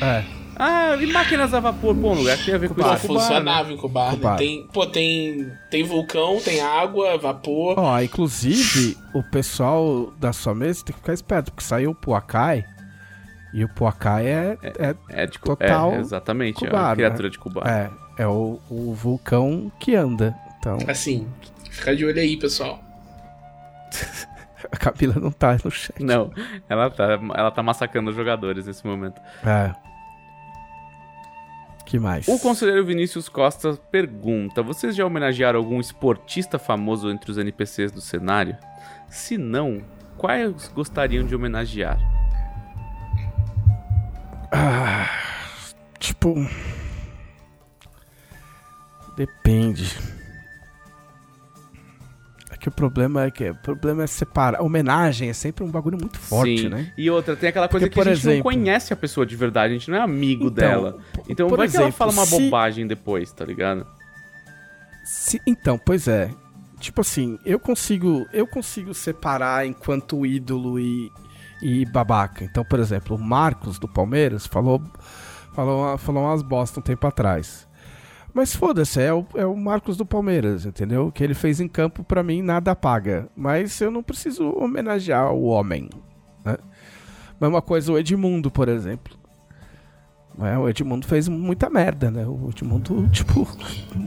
É. 0.02 0.24
ah, 0.56 0.96
e 0.98 1.06
máquinas 1.08 1.52
a 1.52 1.60
vapor? 1.60 1.94
Pô, 1.94 2.12
um 2.12 2.14
lugar 2.14 2.38
que 2.38 2.46
tem 2.46 2.54
a 2.54 2.58
ver 2.58 2.70
com 2.70 2.80
isso. 2.80 2.88
é 2.88 2.92
né? 2.92 2.98
funcionava 2.98 3.70
em 3.70 3.76
Cubar. 3.76 4.16
né? 4.16 4.36
Tem, 4.38 4.66
pô, 4.72 4.86
tem, 4.86 5.52
tem 5.70 5.82
vulcão, 5.84 6.40
tem 6.42 6.60
água, 6.62 7.18
vapor. 7.18 7.78
Ó, 7.78 8.00
inclusive, 8.00 8.96
o 9.12 9.22
pessoal 9.22 10.10
da 10.18 10.32
sua 10.32 10.54
mesa 10.54 10.82
tem 10.84 10.94
que 10.94 11.00
ficar 11.00 11.12
esperto, 11.12 11.52
porque 11.52 11.62
saiu 11.64 11.90
o 11.90 11.94
Puacai. 11.94 12.64
E 13.52 13.62
o 13.62 13.68
Puacai 13.68 14.26
é, 14.26 14.56
é, 14.62 14.94
É 15.10 15.26
de 15.26 15.38
Total 15.38 15.92
é, 15.92 15.98
exatamente, 15.98 16.64
é 16.64 16.68
Cubar, 16.68 16.82
uma 16.82 16.88
né? 16.88 16.94
criatura 16.94 17.28
de 17.30 17.38
Cubar. 17.38 17.66
é, 17.68 17.90
é 18.22 18.26
o, 18.26 18.58
o 18.70 18.94
vulcão 18.94 19.70
que 19.78 19.94
anda. 19.94 20.34
Então, 20.58 20.78
Assim, 20.88 21.26
fica 21.70 21.94
de 21.94 22.06
olho 22.06 22.18
aí, 22.18 22.38
pessoal. 22.38 22.82
a 24.72 24.76
Camila 24.76 25.14
não 25.20 25.32
tá 25.32 25.56
no 25.64 25.70
chat. 25.70 26.02
Não, 26.02 26.32
ela 26.68 26.90
tá, 26.90 27.18
ela 27.34 27.50
tá 27.50 27.62
massacrando 27.62 28.10
os 28.10 28.16
jogadores 28.16 28.66
nesse 28.66 28.86
momento. 28.86 29.20
É. 29.44 29.74
Que 31.84 31.98
mais? 31.98 32.28
O 32.28 32.38
conselheiro 32.38 32.84
Vinícius 32.84 33.28
Costa 33.28 33.74
pergunta: 33.90 34.62
Vocês 34.62 34.94
já 34.94 35.04
homenagearam 35.04 35.58
algum 35.58 35.80
esportista 35.80 36.58
famoso 36.58 37.10
entre 37.10 37.30
os 37.30 37.38
NPCs 37.38 37.90
do 37.90 38.00
cenário? 38.00 38.56
Se 39.08 39.36
não, 39.36 39.82
quais 40.16 40.68
gostariam 40.68 41.24
de 41.26 41.34
homenagear? 41.34 41.98
Ah, 44.52 45.08
tipo. 45.98 46.34
Depende. 49.16 50.19
Que 52.60 52.68
o 52.68 52.70
problema 52.70 53.24
é 53.24 53.30
que 53.30 53.48
o 53.50 53.54
problema 53.54 54.04
é 54.04 54.06
separar. 54.06 54.60
Homenagem 54.60 55.30
é 55.30 55.32
sempre 55.32 55.64
um 55.64 55.70
bagulho 55.70 55.96
muito 55.98 56.18
forte, 56.18 56.62
Sim. 56.62 56.68
né? 56.68 56.92
E 56.96 57.10
outra, 57.10 57.34
tem 57.34 57.48
aquela 57.48 57.66
coisa 57.68 57.86
Porque, 57.86 57.94
que 58.02 58.08
a 58.08 58.14
gente 58.14 58.24
não 58.26 58.32
exemplo- 58.34 58.52
conhece 58.52 58.92
a 58.92 58.96
pessoa 58.96 59.24
de 59.24 59.34
verdade, 59.34 59.72
a 59.74 59.78
gente 59.78 59.90
não 59.90 59.96
é 59.96 60.00
amigo 60.02 60.44
Então, 60.44 60.52
dela. 60.54 60.98
Então 61.26 61.48
por 61.48 61.56
vai 61.56 61.68
que 61.68 61.76
ela 61.76 61.86
exemplo, 61.86 61.96
fala 61.98 62.12
uma 62.12 62.26
se- 62.26 62.38
bobagem 62.38 62.86
depois, 62.86 63.32
tá 63.32 63.46
ligado? 63.46 63.86
Se- 65.04 65.40
então, 65.46 65.78
pois 65.78 66.06
é. 66.06 66.30
Tipo 66.78 67.00
assim, 67.02 67.38
eu 67.44 67.58
consigo, 67.58 68.26
eu 68.32 68.46
consigo 68.46 68.92
separar 68.94 69.66
enquanto 69.66 70.24
ídolo 70.24 70.78
e, 70.78 71.10
e 71.62 71.84
babaca. 71.86 72.44
Então, 72.44 72.64
por 72.64 72.78
exemplo, 72.78 73.16
o 73.16 73.18
Marcos 73.18 73.78
do 73.78 73.86
Palmeiras 73.88 74.46
falou, 74.46 74.82
falou, 75.54 75.96
falou 75.98 76.24
umas 76.24 76.42
bosta 76.42 76.80
um 76.80 76.82
tempo 76.82 77.06
atrás. 77.06 77.66
Mas 78.32 78.54
foda-se, 78.54 79.00
é 79.00 79.12
o, 79.12 79.26
é 79.34 79.44
o 79.44 79.56
Marcos 79.56 79.96
do 79.96 80.06
Palmeiras, 80.06 80.64
entendeu? 80.64 81.08
O 81.08 81.12
que 81.12 81.22
ele 81.22 81.34
fez 81.34 81.60
em 81.60 81.68
campo, 81.68 82.04
pra 82.04 82.22
mim, 82.22 82.42
nada 82.42 82.74
paga. 82.76 83.28
Mas 83.36 83.80
eu 83.80 83.90
não 83.90 84.02
preciso 84.02 84.50
homenagear 84.56 85.32
o 85.32 85.44
homem. 85.44 85.90
Né? 86.44 86.56
Mesma 87.40 87.60
coisa 87.60 87.92
o 87.92 87.98
Edmundo, 87.98 88.50
por 88.50 88.68
exemplo. 88.68 89.18
É, 90.40 90.56
o 90.56 90.68
Edmundo 90.68 91.06
fez 91.06 91.28
muita 91.28 91.68
merda, 91.68 92.10
né? 92.10 92.24
O 92.26 92.48
Edmundo, 92.50 93.08
tipo, 93.10 93.46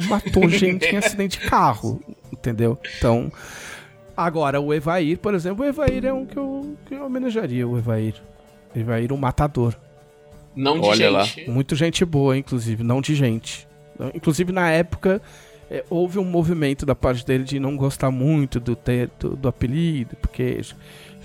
matou 0.08 0.48
gente 0.50 0.86
em 0.86 0.98
acidente 0.98 1.40
de 1.40 1.48
carro, 1.48 2.02
entendeu? 2.32 2.80
Então, 2.98 3.32
agora 4.16 4.60
o 4.60 4.74
Evair, 4.74 5.20
por 5.20 5.34
exemplo, 5.34 5.66
o 5.66 5.68
Evair 5.68 6.06
é 6.06 6.14
um 6.14 6.26
que 6.26 6.38
eu, 6.38 6.78
que 6.86 6.96
eu 6.96 7.06
homenagearia, 7.06 7.68
o 7.68 7.78
Evair. 7.78 8.16
Evair, 8.74 9.12
um 9.12 9.18
matador. 9.18 9.76
Não 10.56 10.80
de 10.80 10.88
Olha 10.88 11.12
lá. 11.12 11.24
gente. 11.24 11.50
Muito 11.50 11.76
gente 11.76 12.06
boa, 12.06 12.38
inclusive, 12.38 12.84
não 12.84 13.02
de 13.02 13.14
gente. 13.16 13.68
Inclusive, 14.14 14.52
na 14.52 14.70
época, 14.70 15.22
é, 15.70 15.84
houve 15.90 16.20
um 16.20 16.26
movimento 16.26 16.86
da 16.86 16.96
parte 16.96 17.26
dele 17.26 17.44
de 17.44 17.60
não 17.60 17.76
gostar 17.76 18.12
muito 18.12 18.60
do, 18.60 18.78
do, 19.20 19.36
do 19.36 19.48
apelido, 19.48 20.16
porque 20.18 20.62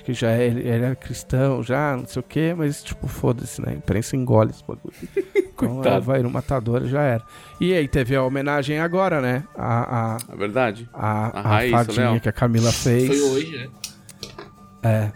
que 0.08 0.14
já 0.14 0.32
ele 0.38 0.66
era 0.66 0.96
cristão, 0.96 1.62
já, 1.62 1.94
não 1.94 2.06
sei 2.06 2.20
o 2.20 2.22
quê, 2.22 2.54
mas, 2.56 2.82
tipo, 2.82 3.06
foda-se, 3.06 3.60
né? 3.60 3.72
A 3.72 3.74
imprensa 3.74 4.16
engole 4.16 4.48
esse 4.52 4.64
bagulho. 4.66 4.94
então, 5.36 5.52
Coitado. 5.54 6.02
vai 6.02 6.22
o 6.22 6.30
matador 6.30 6.86
já 6.86 7.02
era. 7.02 7.22
E 7.60 7.74
aí 7.74 7.86
teve 7.86 8.16
a 8.16 8.22
homenagem 8.22 8.78
agora, 8.78 9.20
né? 9.20 9.44
A, 9.54 10.14
a, 10.14 10.18
É 10.32 10.34
verdade. 10.34 10.88
a, 10.94 11.26
A 11.38 11.58
a, 11.58 11.68
fadinha 11.68 12.18
que 12.20 12.28
a 12.28 12.32
Camila 12.32 12.72
fez. 12.72 13.06
Foi 13.06 13.20
hoje, 13.20 13.58
né? 13.58 13.68
É. 14.82 15.12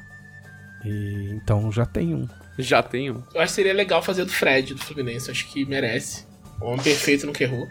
E, 0.84 1.30
então 1.36 1.72
já 1.72 1.86
tem 1.86 2.14
um. 2.14 2.28
Já 2.58 2.82
tenho. 2.82 3.24
Eu 3.34 3.40
acho 3.40 3.52
que 3.52 3.56
seria 3.56 3.72
legal 3.72 4.02
fazer 4.02 4.26
do 4.26 4.30
Fred, 4.30 4.74
do 4.74 4.80
Fluminense. 4.82 5.30
Acho 5.30 5.48
que 5.48 5.64
merece. 5.64 6.26
O 6.62 6.66
homem 6.68 6.82
perfeito 6.82 7.26
nunca 7.26 7.42
errou. 7.42 7.66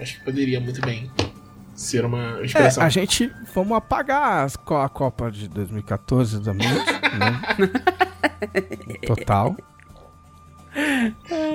Acho 0.00 0.18
que 0.18 0.24
poderia 0.24 0.60
muito 0.60 0.80
bem 0.80 1.10
ser 1.74 2.04
uma 2.04 2.38
É, 2.40 2.44
inspiração. 2.44 2.82
a 2.82 2.88
gente 2.88 3.30
vamos 3.54 3.76
apagar 3.76 4.46
a 4.46 4.88
Copa 4.88 5.30
de 5.30 5.48
2014 5.48 6.40
da 6.40 6.54
mente, 6.54 6.92
né? 7.18 7.40
Total. 9.06 9.56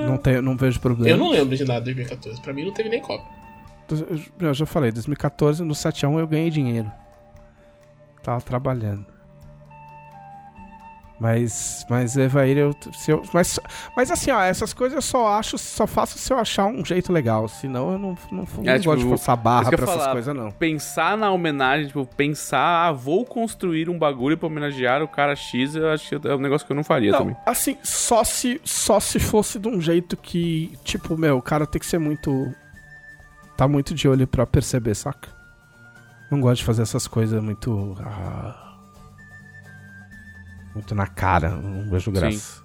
Não, 0.06 0.18
tem, 0.18 0.42
não 0.42 0.58
vejo 0.58 0.80
problema. 0.80 1.10
Eu 1.10 1.18
não 1.18 1.32
lembro 1.32 1.56
de 1.56 1.64
nada 1.64 1.80
de 1.80 1.94
2014. 1.94 2.42
Pra 2.42 2.54
mim 2.54 2.66
não 2.66 2.74
teve 2.74 2.90
nem 2.90 3.02
Copa. 3.02 3.26
Eu 4.40 4.54
já 4.54 4.66
falei, 4.66 4.92
2014 4.92 5.64
no 5.64 5.74
7x1 5.74 6.20
eu 6.20 6.28
ganhei 6.28 6.50
dinheiro. 6.50 6.92
Tava 8.24 8.42
trabalhando. 8.42 9.06
Mas, 11.18 11.86
mas 11.90 12.18
Evair, 12.18 12.58
eu, 12.58 12.76
se 12.94 13.12
eu 13.12 13.24
mas, 13.34 13.58
mas 13.96 14.12
assim, 14.12 14.32
ó, 14.32 14.42
essas 14.42 14.74
coisas 14.74 14.96
eu 14.98 15.02
só 15.02 15.30
acho, 15.30 15.58
só 15.58 15.88
faço 15.88 16.18
se 16.18 16.34
eu 16.34 16.38
achar 16.38 16.66
um 16.66 16.84
jeito 16.84 17.14
legal. 17.14 17.48
Senão 17.48 17.94
eu 17.94 17.98
não, 17.98 18.18
não, 18.30 18.46
não 18.58 18.70
É, 18.70 18.78
tipo, 18.78 18.90
gosto 18.92 19.04
de 19.04 19.08
forçar 19.08 19.38
barra 19.38 19.70
pra 19.72 19.84
essas 19.84 20.08
coisas, 20.08 20.36
não. 20.36 20.52
Pensar 20.52 21.18
na 21.18 21.32
homenagem, 21.32 21.88
tipo, 21.88 22.06
pensar, 22.06 22.88
ah, 22.88 22.92
vou 22.92 23.24
construir 23.26 23.90
um 23.90 23.98
bagulho 23.98 24.38
pra 24.38 24.48
homenagear 24.48 25.02
o 25.02 25.08
cara 25.08 25.36
X, 25.38 25.76
eu 25.76 25.90
acho 25.90 26.20
que 26.20 26.28
é 26.28 26.36
um 26.36 26.40
negócio 26.40 26.68
que 26.68 26.74
eu 26.74 26.76
não 26.76 26.84
faria 26.84 27.12
Não, 27.14 27.20
também. 27.20 27.36
assim, 27.46 27.78
só 27.82 28.24
se, 28.26 28.60
só 28.66 29.00
se 29.00 29.18
fosse 29.18 29.58
de 29.58 29.70
um 29.70 29.80
jeito 29.80 30.18
que, 30.18 30.78
tipo, 30.84 31.18
meu, 31.18 31.38
o 31.38 31.42
cara 31.42 31.66
tem 31.66 31.80
que 31.80 31.86
ser 31.86 31.98
muito. 31.98 32.54
Tá 33.56 33.70
muito 33.70 33.94
de 33.94 34.06
olho 34.06 34.28
pra 34.28 34.46
perceber, 34.46 34.94
saca? 34.96 35.30
Não 36.30 36.42
gosto 36.42 36.58
de 36.58 36.66
fazer 36.66 36.82
essas 36.82 37.08
coisas 37.08 37.42
muito. 37.42 37.96
ah, 38.02 38.65
muito 40.76 40.94
na 40.94 41.08
cara, 41.08 41.50
não 41.52 41.90
vejo 41.90 42.12
graça. 42.12 42.64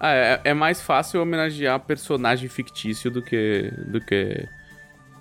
Ah, 0.00 0.12
é, 0.12 0.40
é 0.44 0.54
mais 0.54 0.80
fácil 0.80 1.20
homenagear 1.20 1.80
personagem 1.80 2.48
fictício 2.48 3.10
do 3.10 3.20
que, 3.22 3.70
do 3.88 4.00
que 4.00 4.46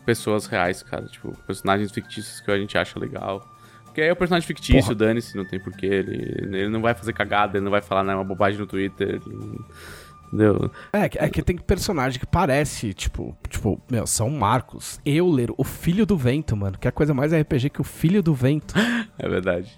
pessoas 0.06 0.46
reais, 0.46 0.84
cara. 0.84 1.06
Tipo, 1.08 1.32
personagens 1.48 1.92
fictícios 1.92 2.40
que 2.42 2.52
a 2.52 2.58
gente 2.58 2.78
acha 2.78 3.00
legal. 3.00 3.46
Porque 3.86 4.02
aí 4.02 4.10
é 4.10 4.12
o 4.12 4.16
personagem 4.16 4.46
fictício, 4.46 4.94
dane-se, 4.94 5.38
não 5.38 5.46
tem 5.46 5.60
porquê. 5.60 5.86
Ele, 5.86 6.58
ele 6.58 6.70
não 6.70 6.82
vai 6.82 6.94
fazer 6.94 7.14
cagada, 7.14 7.58
ele 7.58 7.64
não 7.64 7.72
vai 7.72 7.82
falar 7.82 8.04
nenhuma 8.04 8.26
bobagem 8.26 8.60
no 8.60 8.68
Twitter. 8.68 9.08
ele- 9.26 9.60
Entendeu? 10.28 10.70
É, 10.92 11.08
que- 11.08 11.20
é 11.20 11.30
que 11.30 11.42
tem 11.42 11.56
personagem 11.56 12.20
que 12.20 12.26
parece, 12.26 12.94
tipo, 12.94 13.38
tipo, 13.48 13.82
meu, 13.90 14.06
São 14.06 14.30
Marcos, 14.30 15.00
Euler, 15.06 15.50
o 15.58 15.64
Filho 15.64 16.06
do 16.06 16.18
Vento, 16.18 16.58
mano. 16.58 16.78
Que 16.78 16.88
é 16.88 16.90
a 16.90 16.92
coisa 16.92 17.14
mais 17.14 17.32
RPG 17.32 17.70
que 17.70 17.80
o 17.80 17.84
Filho 17.86 18.22
do 18.22 18.34
Vento. 18.34 18.74
É 19.18 19.30
verdade. 19.30 19.72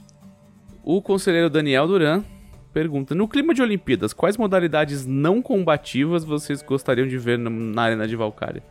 O 0.89 1.01
conselheiro 1.01 1.49
Daniel 1.49 1.85
Duran 1.85 2.23
pergunta: 2.71 3.13
No 3.13 3.27
clima 3.27 3.53
de 3.53 3.61
Olimpíadas, 3.61 4.13
quais 4.13 4.37
modalidades 4.37 5.05
não 5.05 5.41
combativas 5.41 6.23
vocês 6.23 6.61
gostariam 6.61 7.05
de 7.05 7.17
ver 7.17 7.37
na, 7.37 7.49
na 7.49 7.81
Arena 7.81 8.07
de 8.07 8.15
Valkyria? 8.15 8.63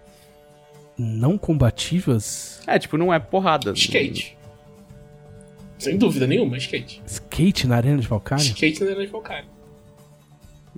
Não 0.97 1.36
combativas? 1.36 2.62
É, 2.66 2.78
tipo, 2.78 2.97
não 2.97 3.12
é 3.12 3.18
porrada. 3.18 3.72
Skate. 3.72 4.34
Sem 5.78 5.98
dúvida 5.98 6.26
nenhuma, 6.26 6.56
skate. 6.56 7.02
Skate 7.05 7.66
na 7.66 7.76
Arena 7.76 7.98
de 7.98 8.09
Valkyria? 8.09 8.43
Skate 8.43 8.80
na 8.80 8.86
Arena 8.86 9.05
de 9.05 9.12
Valkyria. 9.12 9.44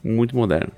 Muito 0.02 0.35
moderno. 0.35 0.73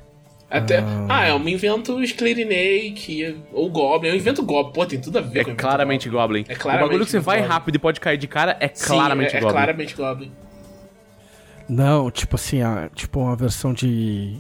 Até. 0.51 0.85
Ah, 1.09 1.29
é, 1.29 1.31
eu 1.31 1.39
me 1.39 1.55
invento 1.55 2.05
Sclerinei, 2.05 2.91
que 2.93 3.35
ou 3.51 3.71
Goblin. 3.71 4.11
Eu 4.11 4.15
invento 4.15 4.43
Goblin. 4.43 4.75
Pô, 4.75 4.85
tem 4.85 5.01
tudo 5.01 5.21
a 5.21 5.23
ver 5.23 5.39
É 5.41 5.45
com 5.45 5.53
invento 5.53 5.63
claramente 5.63 6.11
Goblin. 6.11 6.45
É 6.47 6.55
claramente 6.55 6.85
o 6.85 6.87
bagulho 6.87 7.05
que 7.07 7.11
você 7.13 7.19
vai 7.19 7.39
Goblin. 7.39 7.51
rápido 7.51 7.77
e 7.77 7.79
pode 7.79 7.99
cair 7.99 8.19
de 8.19 8.29
cara 8.29 8.59
é 8.61 8.69
Sim, 8.69 8.85
claramente 8.85 9.35
é, 9.35 9.39
é 9.39 9.41
Goblin. 9.41 9.57
claramente 9.57 9.97
Goblin. 9.97 10.31
Não, 11.71 12.11
tipo 12.11 12.35
assim, 12.37 12.63
a- 12.63 12.91
tipo 12.95 13.21
uma 13.21 13.37
versão 13.37 13.73
de 13.73 14.37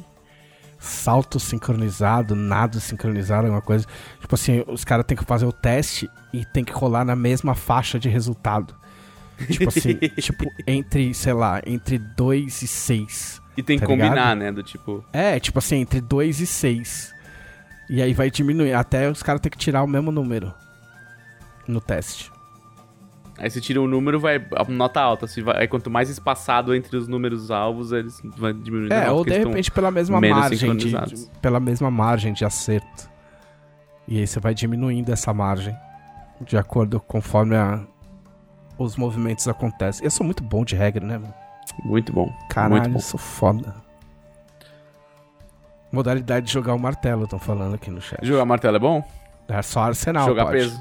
salto 0.78 1.38
sincronizado, 1.38 2.34
nado 2.34 2.80
sincronizado, 2.80 3.44
alguma 3.46 3.62
coisa. 3.62 3.86
Tipo 4.20 4.34
assim, 4.34 4.64
os 4.66 4.84
caras 4.84 5.04
têm 5.06 5.16
que 5.16 5.24
fazer 5.24 5.46
o 5.46 5.52
teste 5.52 6.10
e 6.32 6.44
tem 6.44 6.64
que 6.64 6.72
rolar 6.72 7.04
na 7.04 7.14
mesma 7.14 7.54
faixa 7.54 7.98
de 7.98 8.08
resultado. 8.08 8.74
Tipo 9.50 9.68
assim, 9.68 9.94
tipo, 10.20 10.44
entre, 10.66 11.14
sei 11.14 11.32
lá, 11.32 11.60
entre 11.66 11.98
2 11.98 12.62
e 12.62 12.66
6. 12.66 13.40
E 13.56 13.62
tem 13.62 13.76
que 13.78 13.82
Tá 13.82 13.86
combinar, 13.86 14.10
ligado? 14.34 14.38
né? 14.38 14.52
Do 14.52 14.62
tipo. 14.62 15.04
É, 15.12 15.38
tipo 15.38 15.58
assim, 15.58 15.76
entre 15.76 16.00
2 16.00 16.40
e 16.40 16.46
6. 16.46 17.14
E 17.88 18.00
aí 18.00 18.12
vai 18.14 18.30
diminuir, 18.30 18.72
até 18.72 19.10
os 19.10 19.22
caras 19.22 19.40
têm 19.40 19.50
que 19.50 19.58
tirar 19.58 19.82
o 19.82 19.86
mesmo 19.86 20.10
número 20.12 20.52
no 21.66 21.80
teste. 21.80 22.29
Aí 23.40 23.48
você 23.50 23.60
tira 23.60 23.80
o 23.80 23.88
número, 23.88 24.20
vai 24.20 24.36
a 24.54 24.64
nota 24.70 25.00
alta. 25.00 25.26
Se 25.26 25.40
vai, 25.40 25.62
aí 25.62 25.66
quanto 25.68 25.90
mais 25.90 26.10
espaçado 26.10 26.74
entre 26.74 26.96
os 26.96 27.08
números 27.08 27.50
alvos, 27.50 27.90
eles 27.90 28.20
vai 28.36 28.52
diminuindo. 28.52 28.92
É, 28.92 29.10
ou 29.10 29.24
de 29.24 29.30
repente 29.38 29.70
pela 29.70 29.90
mesma 29.90 30.20
margem 30.20 30.76
de, 30.76 30.92
de- 30.92 31.26
pela 31.40 31.58
mesma 31.58 31.90
margem 31.90 32.32
de 32.34 32.44
acerto. 32.44 33.08
E 34.06 34.18
aí 34.18 34.26
você 34.26 34.38
vai 34.38 34.52
diminuindo 34.54 35.10
essa 35.10 35.32
margem 35.32 35.74
de 36.42 36.56
acordo 36.58 37.00
conforme 37.00 37.56
a- 37.56 37.80
os 38.78 38.96
movimentos 38.96 39.48
acontecem. 39.48 40.04
Eu 40.04 40.10
sou 40.10 40.24
muito 40.26 40.42
bom 40.42 40.64
de 40.64 40.74
regra, 40.76 41.06
né? 41.06 41.16
mano? 41.18 41.34
Muito 41.84 42.12
bom. 42.12 42.30
Caralho, 42.50 42.72
muito 42.72 42.88
eu 42.88 42.92
bom. 42.92 42.98
sou 43.00 43.18
foda. 43.18 43.74
Modalidade 45.92 46.46
de 46.46 46.52
jogar 46.52 46.74
o 46.74 46.78
martelo, 46.78 47.24
estão 47.24 47.38
falando 47.38 47.74
aqui 47.74 47.90
no 47.90 48.00
chat. 48.00 48.18
Jogar 48.24 48.44
martelo 48.44 48.76
é 48.76 48.80
bom? 48.80 49.02
É 49.48 49.60
só 49.62 49.80
Arsenal 49.84 50.26
Jogar 50.28 50.44
pode. 50.46 50.58
peso. 50.58 50.80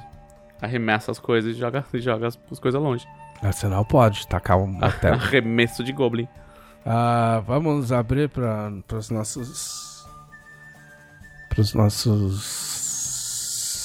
Arremessa 0.62 1.12
as 1.12 1.20
coisas 1.20 1.56
e 1.56 1.60
joga, 1.60 1.86
e 1.94 2.00
joga 2.00 2.28
as, 2.28 2.40
as 2.52 2.60
coisas 2.60 2.82
longe. 2.82 3.08
Arsenal 3.42 3.86
pode, 3.86 4.28
tacar 4.28 4.60
o 4.62 4.68
martelo. 4.68 5.16
Arremesso 5.16 5.84
de 5.84 5.92
Goblin. 5.92 6.28
Ah, 6.86 7.44
vamos 7.46 7.92
abrir 7.92 8.30
para 8.30 8.72
os 8.94 9.10
nossos. 9.10 10.08
Para 11.50 11.62
os 11.62 11.74
nossos. 11.74 12.42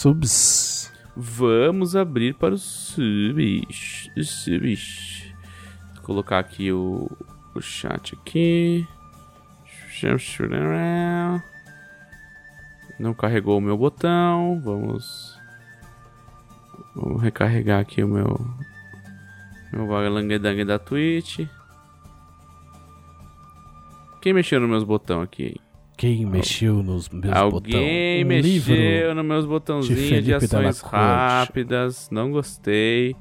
Subs. 0.01 0.93
Vamos 1.17 1.97
abrir 1.97 2.35
para 2.35 2.55
os 2.55 2.63
subs. 2.63 4.11
Os 4.17 4.31
subs. 4.31 5.33
Vou 5.95 6.03
colocar 6.03 6.39
aqui 6.39 6.73
o, 6.73 7.11
o 7.55 7.61
chat 7.61 8.15
aqui. 8.15 8.87
Não 12.99 13.15
carregou 13.15 13.59
o 13.59 13.61
meu 13.61 13.77
botão. 13.77 14.61
Vamos. 14.63 15.34
Vamos 16.95 17.23
recarregar 17.23 17.81
aqui 17.81 18.03
o 18.03 18.09
meu. 18.09 18.41
Meu 19.73 19.87
valanguedangue 19.87 20.65
da 20.65 20.79
Twitch. 20.79 21.41
Quem 24.23 24.33
mexeu 24.33 24.61
nos 24.61 24.71
meus 24.71 24.85
botões 24.85 25.25
aqui? 25.25 25.61
Alguém 25.91 26.27
mexeu 26.27 26.83
nos 26.83 27.09
meus 27.09 27.23
botões. 27.23 27.35
Alguém 27.35 28.25
mexeu 28.25 28.75
livro. 28.75 29.15
nos 29.15 29.25
meus 29.25 29.43
de 29.43 29.49
botãozinhos 29.49 30.01
de, 30.01 30.09
Felipe 30.09 30.33
ações 30.35 30.81
rápidas. 30.81 32.09
Não 32.11 32.31
gostei. 32.31 33.17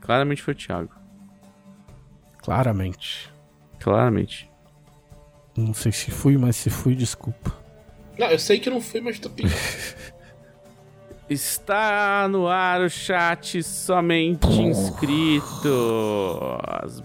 Claramente 0.00 0.42
foi 0.42 0.54
o 0.54 0.56
Thiago. 0.56 0.90
Claramente. 2.38 3.30
Claramente. 3.78 4.50
Não 5.56 5.74
sei 5.74 5.92
se 5.92 6.10
fui, 6.10 6.36
mas 6.36 6.56
se 6.56 6.70
fui, 6.70 6.94
desculpa. 6.94 7.56
Não, 8.18 8.26
eu 8.28 8.38
sei 8.38 8.58
que 8.58 8.68
não 8.68 8.80
fui, 8.80 9.00
mas 9.00 9.18
tô 9.18 9.30
pedindo. 9.30 9.54
Está 11.30 12.26
no 12.28 12.48
ar 12.48 12.80
o 12.80 12.90
chat 12.90 13.62
somente 13.62 14.48
inscritos. 14.48 15.48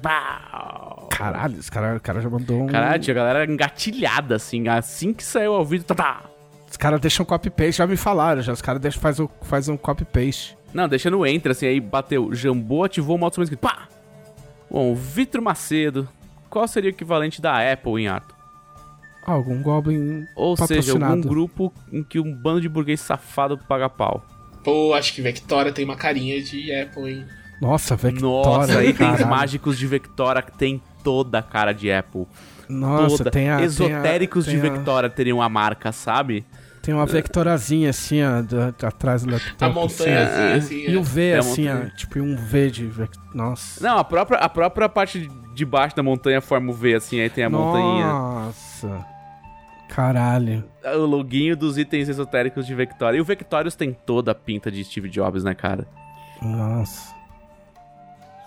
Bau. 0.02 1.08
Caralho, 1.12 1.60
esse 1.60 1.72
cara, 1.72 1.96
o 1.96 2.00
cara 2.02 2.20
já 2.20 2.28
mandou 2.28 2.64
um. 2.64 2.66
Caralho, 2.66 3.04
a 3.08 3.14
galera 3.14 3.46
engatilhada, 3.46 4.38
assim. 4.38 4.68
Assim 4.68 5.14
que 5.14 5.24
saiu 5.24 5.54
ao 5.54 5.64
vídeo, 5.64 5.86
tá, 5.86 5.94
tá. 5.94 6.24
Os 6.68 6.76
caras 6.76 7.00
deixam 7.00 7.24
copy-paste, 7.24 7.74
já 7.74 7.86
me 7.86 7.96
falaram. 7.96 8.42
Já, 8.42 8.52
os 8.52 8.64
caras 8.64 8.82
deixam, 8.82 9.00
faz, 9.00 9.20
o, 9.20 9.30
faz 9.44 9.70
um 9.70 9.78
copy-paste. 9.78 10.58
Não, 10.74 10.90
deixa 10.90 11.12
no 11.12 11.24
enter, 11.24 11.52
assim, 11.52 11.68
aí 11.68 11.80
bateu. 11.80 12.34
Jambô 12.34 12.84
ativou 12.84 13.18
o 13.18 13.20
modo 13.20 13.36
somente 13.36 13.54
escrito. 13.54 13.62
Pá! 13.62 13.88
Bom, 14.72 14.96
Vitor 14.96 15.40
Macedo. 15.40 16.10
Qual 16.50 16.68
seria 16.68 16.90
o 16.90 16.94
equivalente 16.94 17.40
da 17.40 17.72
Apple 17.72 18.02
em 18.02 18.08
ato? 18.08 18.35
Algum 19.26 19.62
Goblin. 19.62 20.26
Ou 20.36 20.56
seja, 20.56 20.92
algum 20.94 21.22
grupo 21.22 21.74
em 21.92 22.04
que 22.04 22.20
um 22.20 22.32
bando 22.34 22.62
de 22.62 22.70
burguês 22.70 23.02
safado 23.02 23.58
paga 23.58 23.90
pau. 23.90 24.24
Pô, 24.64 24.94
acho 24.94 25.14
que 25.14 25.22
Vectora 25.22 25.72
tem 25.72 25.84
uma 25.86 25.96
carinha 25.96 26.42
de 26.42 26.74
Apple, 26.74 27.12
hein? 27.12 27.26
Nossa, 27.62 27.96
Vectora. 27.96 28.58
Nossa, 28.60 28.80
aí 28.80 28.94
tem 28.94 29.12
os 29.14 29.22
mágicos 29.22 29.78
de 29.78 29.88
Vectora 29.88 30.42
que 30.42 30.52
tem 30.58 30.82
toda 31.04 31.40
a 31.40 31.44
cara 31.44 31.72
de 31.74 31.92
Apple. 31.92 32.26
Nossa, 32.68 33.18
toda. 33.20 33.32
tem 33.32 33.50
a. 33.50 33.56
tem 33.58 33.64
a- 33.64 33.66
Esotéricos 33.66 34.46
de 34.46 34.52
tem 34.52 34.60
a- 34.60 34.64
Vectora 34.64 35.10
teriam 35.10 35.42
a 35.42 35.48
marca, 35.50 35.92
sabe? 35.92 36.46
Tem 36.82 36.94
uma 36.94 37.06
Vectorazinha 37.08 37.90
assim, 37.90 38.22
ó, 38.24 38.42
da- 38.44 38.72
da- 38.72 38.88
atrás 38.90 39.24
do 39.24 39.32
laptop. 39.32 39.64
A 39.64 39.70
montanha 39.70 40.24
assim, 40.24 40.42
assim, 40.58 40.82
assim. 40.84 40.92
E 40.92 40.96
o 40.98 41.00
é. 41.00 41.04
V, 41.04 41.30
É 41.30 41.38
assim, 41.38 41.68
ó. 41.70 41.96
Tipo, 41.96 42.20
um 42.20 42.36
V 42.36 42.70
de. 42.72 42.86
Vec- 42.86 43.18
Nossa. 43.34 43.84
Não, 43.88 43.98
a 43.98 44.04
própria, 44.04 44.38
a 44.40 44.50
própria 44.50 44.88
parte 44.90 45.28
de 45.56 45.66
baixo 45.66 45.96
da 45.96 46.04
montanha 46.04 46.42
forma 46.42 46.70
o 46.72 46.74
V, 46.74 46.94
assim, 46.96 47.20
aí 47.20 47.30
tem 47.30 47.44
a 47.44 47.50
montanha. 47.50 48.06
Nossa. 48.08 49.06
Caralho. 49.96 50.62
O 50.84 51.06
loginho 51.06 51.56
dos 51.56 51.78
itens 51.78 52.10
esotéricos 52.10 52.68
de 52.68 52.76
Vectora. 52.76 53.16
E 53.16 53.22
o 53.22 53.24
Vectorius 53.24 53.76
tem 53.76 53.94
toda 53.94 54.32
a 54.32 54.36
pinta 54.36 54.70
de 54.70 54.84
Steve 54.84 55.08
Jobs, 55.10 55.42
né, 55.46 55.56
cara? 55.56 55.88
Nossa. 56.42 57.16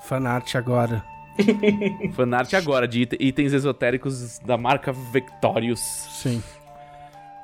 Fanart 0.02 0.54
agora. 0.56 1.02
Fanart 2.12 2.52
agora 2.52 2.86
de 2.86 3.00
it- 3.00 3.16
itens 3.18 3.54
esotéricos 3.54 4.38
da 4.40 4.58
marca 4.58 4.92
Vectorius. 4.92 5.80
Sim. 5.80 6.42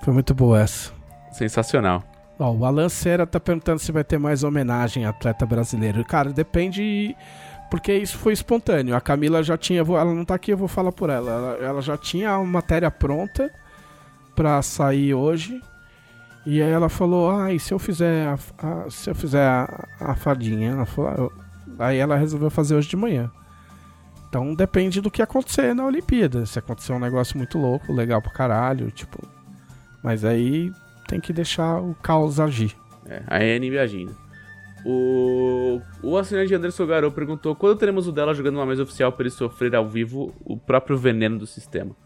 Foi 0.02 0.12
muito 0.12 0.34
boa 0.34 0.60
essa. 0.60 0.92
Sensacional. 1.32 2.04
Ó, 2.38 2.50
o 2.52 2.64
Alan 2.66 2.90
Cera 2.90 3.26
tá 3.26 3.40
perguntando 3.40 3.78
se 3.78 3.90
vai 3.90 4.04
ter 4.04 4.18
mais 4.18 4.44
homenagem 4.44 5.06
a 5.06 5.10
atleta 5.10 5.46
brasileiro. 5.46 6.04
Cara, 6.04 6.30
depende. 6.30 7.16
Porque 7.70 7.94
isso 7.96 8.18
foi 8.18 8.34
espontâneo. 8.34 8.94
A 8.94 9.00
Camila 9.00 9.42
já 9.42 9.56
tinha. 9.56 9.80
Ela 9.80 10.12
não 10.12 10.26
tá 10.26 10.34
aqui, 10.34 10.52
eu 10.52 10.58
vou 10.58 10.68
falar 10.68 10.92
por 10.92 11.08
ela. 11.08 11.30
Ela, 11.30 11.56
ela 11.64 11.80
já 11.80 11.96
tinha 11.96 12.32
a 12.32 12.44
matéria 12.44 12.90
pronta 12.90 13.50
pra 14.34 14.60
sair 14.62 15.14
hoje. 15.14 15.60
E 16.46 16.60
aí 16.62 16.70
ela 16.70 16.88
falou: 16.88 17.30
Ah, 17.30 17.52
e 17.52 17.58
se 17.58 17.72
eu 17.72 17.78
fizer 17.78 18.26
a, 18.28 18.38
a- 18.58 18.90
se 18.90 19.08
eu 19.10 19.14
fizer 19.14 19.46
a, 19.46 19.86
a 20.00 20.14
fadinha? 20.14 20.72
Ela 20.72 20.86
falou, 20.86 21.10
"Ah, 21.10 21.14
eu-" 21.18 21.32
Aí 21.78 21.96
ela 21.98 22.16
resolveu 22.16 22.50
fazer 22.50 22.74
hoje 22.74 22.88
de 22.88 22.96
manhã. 22.96 23.30
Então 24.28 24.54
depende 24.54 25.00
do 25.00 25.10
que 25.10 25.22
acontecer 25.22 25.74
na 25.74 25.86
Olimpíada. 25.86 26.44
Se 26.46 26.58
acontecer 26.58 26.92
um 26.92 26.98
negócio 26.98 27.36
muito 27.38 27.56
louco, 27.58 27.92
legal 27.92 28.20
pra 28.20 28.32
caralho, 28.32 28.90
tipo. 28.90 29.18
Mas 30.02 30.24
aí 30.24 30.70
tem 31.08 31.20
que 31.20 31.32
deixar 31.32 31.80
o 31.80 31.94
caos 32.02 32.38
agir. 32.38 32.76
É, 33.06 33.22
a 33.26 33.36
Anne 33.38 33.78
agindo. 33.78 34.14
O, 34.84 35.80
o 36.02 36.16
assinante 36.18 36.54
Anderson 36.54 36.86
Garou 36.86 37.10
perguntou 37.10 37.56
quando 37.56 37.78
teremos 37.78 38.06
o 38.06 38.12
dela 38.12 38.34
jogando 38.34 38.56
uma 38.56 38.66
mesa 38.66 38.82
oficial 38.82 39.10
para 39.12 39.22
ele 39.22 39.30
sofrer 39.30 39.74
ao 39.74 39.88
vivo 39.88 40.34
o 40.44 40.58
próprio 40.58 40.96
veneno 40.98 41.38
do 41.38 41.46
sistema. 41.46 41.96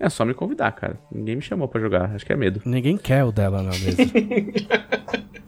É 0.00 0.08
só 0.08 0.24
me 0.24 0.34
convidar, 0.34 0.70
cara. 0.72 0.98
Ninguém 1.10 1.36
me 1.36 1.42
chamou 1.42 1.66
pra 1.66 1.80
jogar, 1.80 2.14
acho 2.14 2.24
que 2.24 2.32
é 2.32 2.36
medo. 2.36 2.62
Ninguém 2.64 2.96
quer 2.96 3.24
o 3.24 3.32
dela 3.32 3.62
na 3.62 3.70
mesa. 3.70 4.02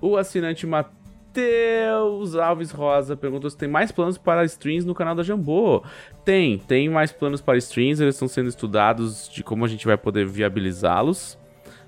O 0.00 0.16
assinante 0.16 0.66
Matheus 0.66 2.36
Alves 2.36 2.70
Rosa 2.70 3.16
perguntou 3.16 3.50
se 3.50 3.56
tem 3.56 3.68
mais 3.68 3.90
planos 3.90 4.16
para 4.16 4.44
streams 4.44 4.86
no 4.86 4.94
canal 4.94 5.14
da 5.14 5.22
Jambô. 5.22 5.82
Tem, 6.24 6.58
tem 6.58 6.88
mais 6.88 7.10
planos 7.10 7.40
para 7.40 7.58
streams, 7.58 8.00
eles 8.00 8.14
estão 8.14 8.28
sendo 8.28 8.48
estudados 8.48 9.28
de 9.28 9.42
como 9.42 9.64
a 9.64 9.68
gente 9.68 9.86
vai 9.86 9.96
poder 9.96 10.26
viabilizá-los. 10.26 11.36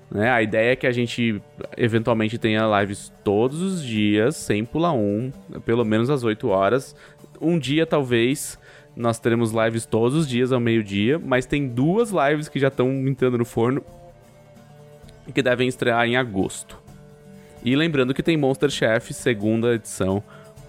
Né? 0.09 0.29
A 0.29 0.41
ideia 0.41 0.73
é 0.73 0.75
que 0.75 0.85
a 0.85 0.91
gente 0.91 1.41
eventualmente 1.77 2.37
tenha 2.37 2.81
lives 2.81 3.13
todos 3.23 3.61
os 3.61 3.81
dias, 3.81 4.35
sem 4.35 4.65
pular 4.65 4.91
um, 4.91 5.31
pelo 5.63 5.85
menos 5.85 6.09
às 6.09 6.23
8 6.23 6.49
horas. 6.49 6.93
Um 7.41 7.57
dia, 7.57 7.87
talvez, 7.87 8.59
nós 8.95 9.19
teremos 9.19 9.51
lives 9.51 9.85
todos 9.85 10.15
os 10.15 10.27
dias 10.27 10.51
ao 10.51 10.59
meio-dia, 10.59 11.17
mas 11.17 11.45
tem 11.45 11.67
duas 11.67 12.11
lives 12.11 12.47
que 12.47 12.59
já 12.59 12.67
estão 12.67 12.89
entrando 13.07 13.37
no 13.37 13.45
forno 13.45 13.83
que 15.33 15.41
devem 15.41 15.67
estrear 15.67 16.05
em 16.05 16.15
agosto. 16.15 16.77
E 17.63 17.75
lembrando 17.75 18.13
que 18.13 18.23
tem 18.23 18.37
Monster 18.37 18.69
Chef, 18.69 19.13
segunda 19.13 19.73
edição. 19.73 20.23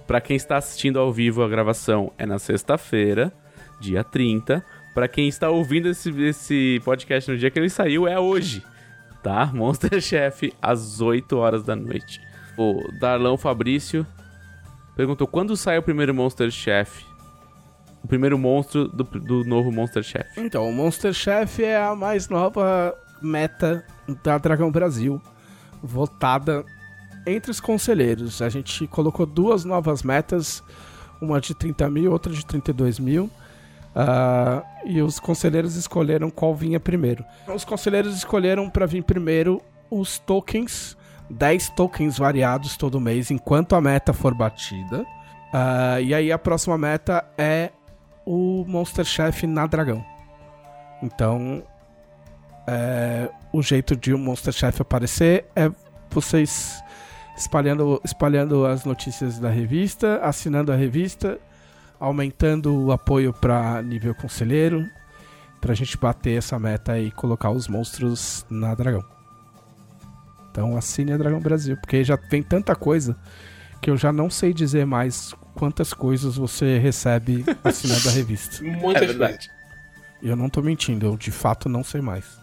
Pra 0.07 0.21
quem 0.21 0.37
está 0.37 0.57
assistindo 0.57 0.99
ao 0.99 1.13
vivo 1.13 1.43
a 1.43 1.49
gravação 1.49 2.13
é 2.19 2.27
na 2.27 2.39
sexta-feira, 2.39 3.33
dia 3.81 4.05
30. 4.05 4.65
Pra 4.95 5.09
quem 5.09 5.27
está 5.27 5.49
ouvindo 5.49 5.89
esse, 5.89 6.11
esse 6.23 6.81
podcast 6.85 7.31
no 7.31 7.39
dia 7.39 7.51
que 7.51 7.59
ele 7.59 7.71
saiu, 7.71 8.07
é 8.07 8.21
hoje, 8.21 8.63
tá? 9.23 9.47
Monster 9.53 10.01
Chef, 10.01 10.53
às 10.61 11.01
8 11.01 11.37
horas 11.37 11.63
da 11.63 11.75
noite. 11.75 12.21
O 12.59 12.93
Darlão 13.01 13.39
Fabrício 13.39 14.07
perguntou 14.97 15.27
quando 15.27 15.57
sai 15.57 15.79
o 15.79 15.83
primeiro 15.83 16.15
Monster 16.15 16.51
Chef? 16.51 17.05
O 18.03 18.09
primeiro 18.09 18.37
monstro 18.37 18.89
do, 18.89 19.05
do 19.05 19.45
novo 19.45 19.71
Monster 19.71 20.03
Chef. 20.03 20.27
então, 20.37 20.69
o 20.69 20.73
Monster 20.73 21.13
Chef 21.13 21.63
é 21.63 21.81
a 21.81 21.95
mais 21.95 22.29
nova 22.29 22.93
meta 23.23 23.85
da 24.25 24.39
Dragão 24.39 24.73
Brasil, 24.73 25.23
votada 25.81 26.65
entre 27.25 27.51
os 27.51 27.61
conselheiros. 27.61 28.43
A 28.43 28.49
gente 28.49 28.89
colocou 28.89 29.25
duas 29.25 29.65
novas 29.65 30.03
metas, 30.03 30.63
uma 31.21 31.41
de 31.41 31.55
30 31.55 31.89
mil, 31.91 32.11
outra 32.11 32.33
de 32.33 32.45
32 32.45 32.99
mil. 32.99 33.31
ah, 33.95 34.65
e 34.85 35.01
os 35.01 35.21
conselheiros 35.21 35.77
escolheram 35.77 36.29
qual 36.29 36.55
vinha 36.57 36.81
primeiro. 36.81 37.25
Os 37.55 37.65
conselheiros 37.65 38.17
escolheram 38.17 38.69
para 38.69 38.85
vir 38.87 39.05
primeiro 39.05 39.63
os 39.91 40.19
tokens, 40.19 40.97
10 41.33 41.71
tokens 41.71 42.19
variados 42.19 42.77
todo 42.77 43.01
mês, 43.01 43.31
enquanto 43.31 43.75
a 43.75 43.81
meta 43.81 44.13
for 44.13 44.35
batida. 44.35 45.07
Ah, 45.53 46.01
e 46.01 46.15
aí 46.15 46.31
a 46.31 46.39
próxima 46.39 46.77
meta 46.77 47.25
é 47.37 47.71
o 48.25 48.65
Monster 48.67 49.05
Chef 49.05 49.47
na 49.47 49.67
Dragão. 49.67 50.05
Então, 51.03 51.63
é, 52.67 53.29
o 53.53 53.63
jeito 53.63 53.97
de 53.97 54.15
um 54.15 54.19
Monster 54.19 54.53
Chef 54.53 54.81
aparecer 54.81 55.47
é 55.57 55.71
vocês 56.11 56.83
espalhando, 57.37 58.01
espalhando 58.05 58.67
as 58.67 58.85
notícias 58.85 59.39
da 59.39 59.51
revista, 59.51 60.21
assinando 60.23 60.71
a 60.71 60.77
revista, 60.77 61.39
aumentando 61.99 62.87
o 62.87 62.93
apoio 62.93 63.33
para 63.33 63.83
nível 63.83 64.15
conselheiro, 64.15 64.87
pra 65.61 65.75
gente 65.75 65.97
bater 65.97 66.39
essa 66.39 66.59
meta 66.59 66.99
e 66.99 67.11
colocar 67.11 67.51
os 67.51 67.69
monstros 67.69 68.45
na 68.51 68.75
Dragão. 68.75 69.12
Então 70.53 70.77
assine 70.77 71.13
a 71.13 71.17
Dragão 71.17 71.41
Brasil, 71.41 71.77
porque 71.79 72.05
já 72.05 72.15
vem 72.31 72.43
tanta 72.43 72.77
coisa 72.77 73.17
que 73.81 73.91
eu 73.91 73.97
já 73.97 74.13
não 74.13 74.29
sei 74.31 74.53
dizer 74.53 74.85
mais 74.87 75.35
quantas 75.55 75.93
coisas 75.95 76.37
você 76.37 76.79
recebe 76.79 77.45
assinando 77.65 78.09
a 78.09 78.13
revista. 78.13 78.63
Muitas 78.63 79.03
É 79.03 79.07
verdade. 79.07 79.51
E 80.23 80.29
eu 80.29 80.37
não 80.37 80.49
tô 80.49 80.63
mentindo, 80.63 81.07
eu 81.07 81.17
de 81.17 81.31
fato 81.33 81.69
não 81.69 81.83
sei 81.83 82.01
mais. 82.01 82.41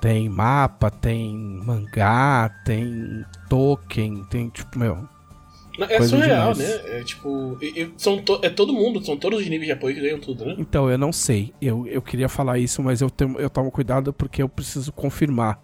Tem 0.00 0.28
mapa, 0.28 0.90
tem 0.90 1.34
mangá, 1.64 2.50
tem 2.64 3.24
token, 3.48 4.24
tem 4.24 4.48
tipo, 4.48 4.78
meu. 4.78 5.08
É 5.78 5.96
Coisa 5.98 6.08
surreal, 6.16 6.52
demais. 6.52 6.58
né? 6.84 6.98
É 7.00 7.04
tipo. 7.04 7.58
e 7.60 7.92
são 7.96 8.22
to- 8.22 8.38
é 8.42 8.48
todo 8.50 8.72
mundo, 8.72 9.04
são 9.04 9.16
todos 9.16 9.40
os 9.40 9.44
níveis 9.48 9.66
de 9.66 9.72
apoio 9.72 9.94
que 9.94 10.00
ganham 10.02 10.20
tudo, 10.20 10.44
né? 10.44 10.54
Então, 10.58 10.88
eu 10.90 10.98
não 10.98 11.12
sei. 11.12 11.52
Eu, 11.60 11.86
eu 11.86 12.00
queria 12.02 12.28
falar 12.28 12.58
isso, 12.58 12.82
mas 12.82 13.00
eu, 13.00 13.08
tenho, 13.10 13.38
eu 13.40 13.48
tomo 13.50 13.70
cuidado 13.70 14.12
porque 14.12 14.42
eu 14.42 14.48
preciso 14.48 14.92
confirmar 14.92 15.58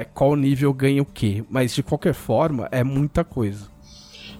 é, 0.00 0.04
qual 0.04 0.34
nível 0.36 0.72
ganha 0.72 1.02
o 1.02 1.06
quê. 1.06 1.44
Mas 1.48 1.74
de 1.74 1.82
qualquer 1.82 2.14
forma, 2.14 2.68
é 2.70 2.82
muita 2.84 3.24
coisa. 3.24 3.66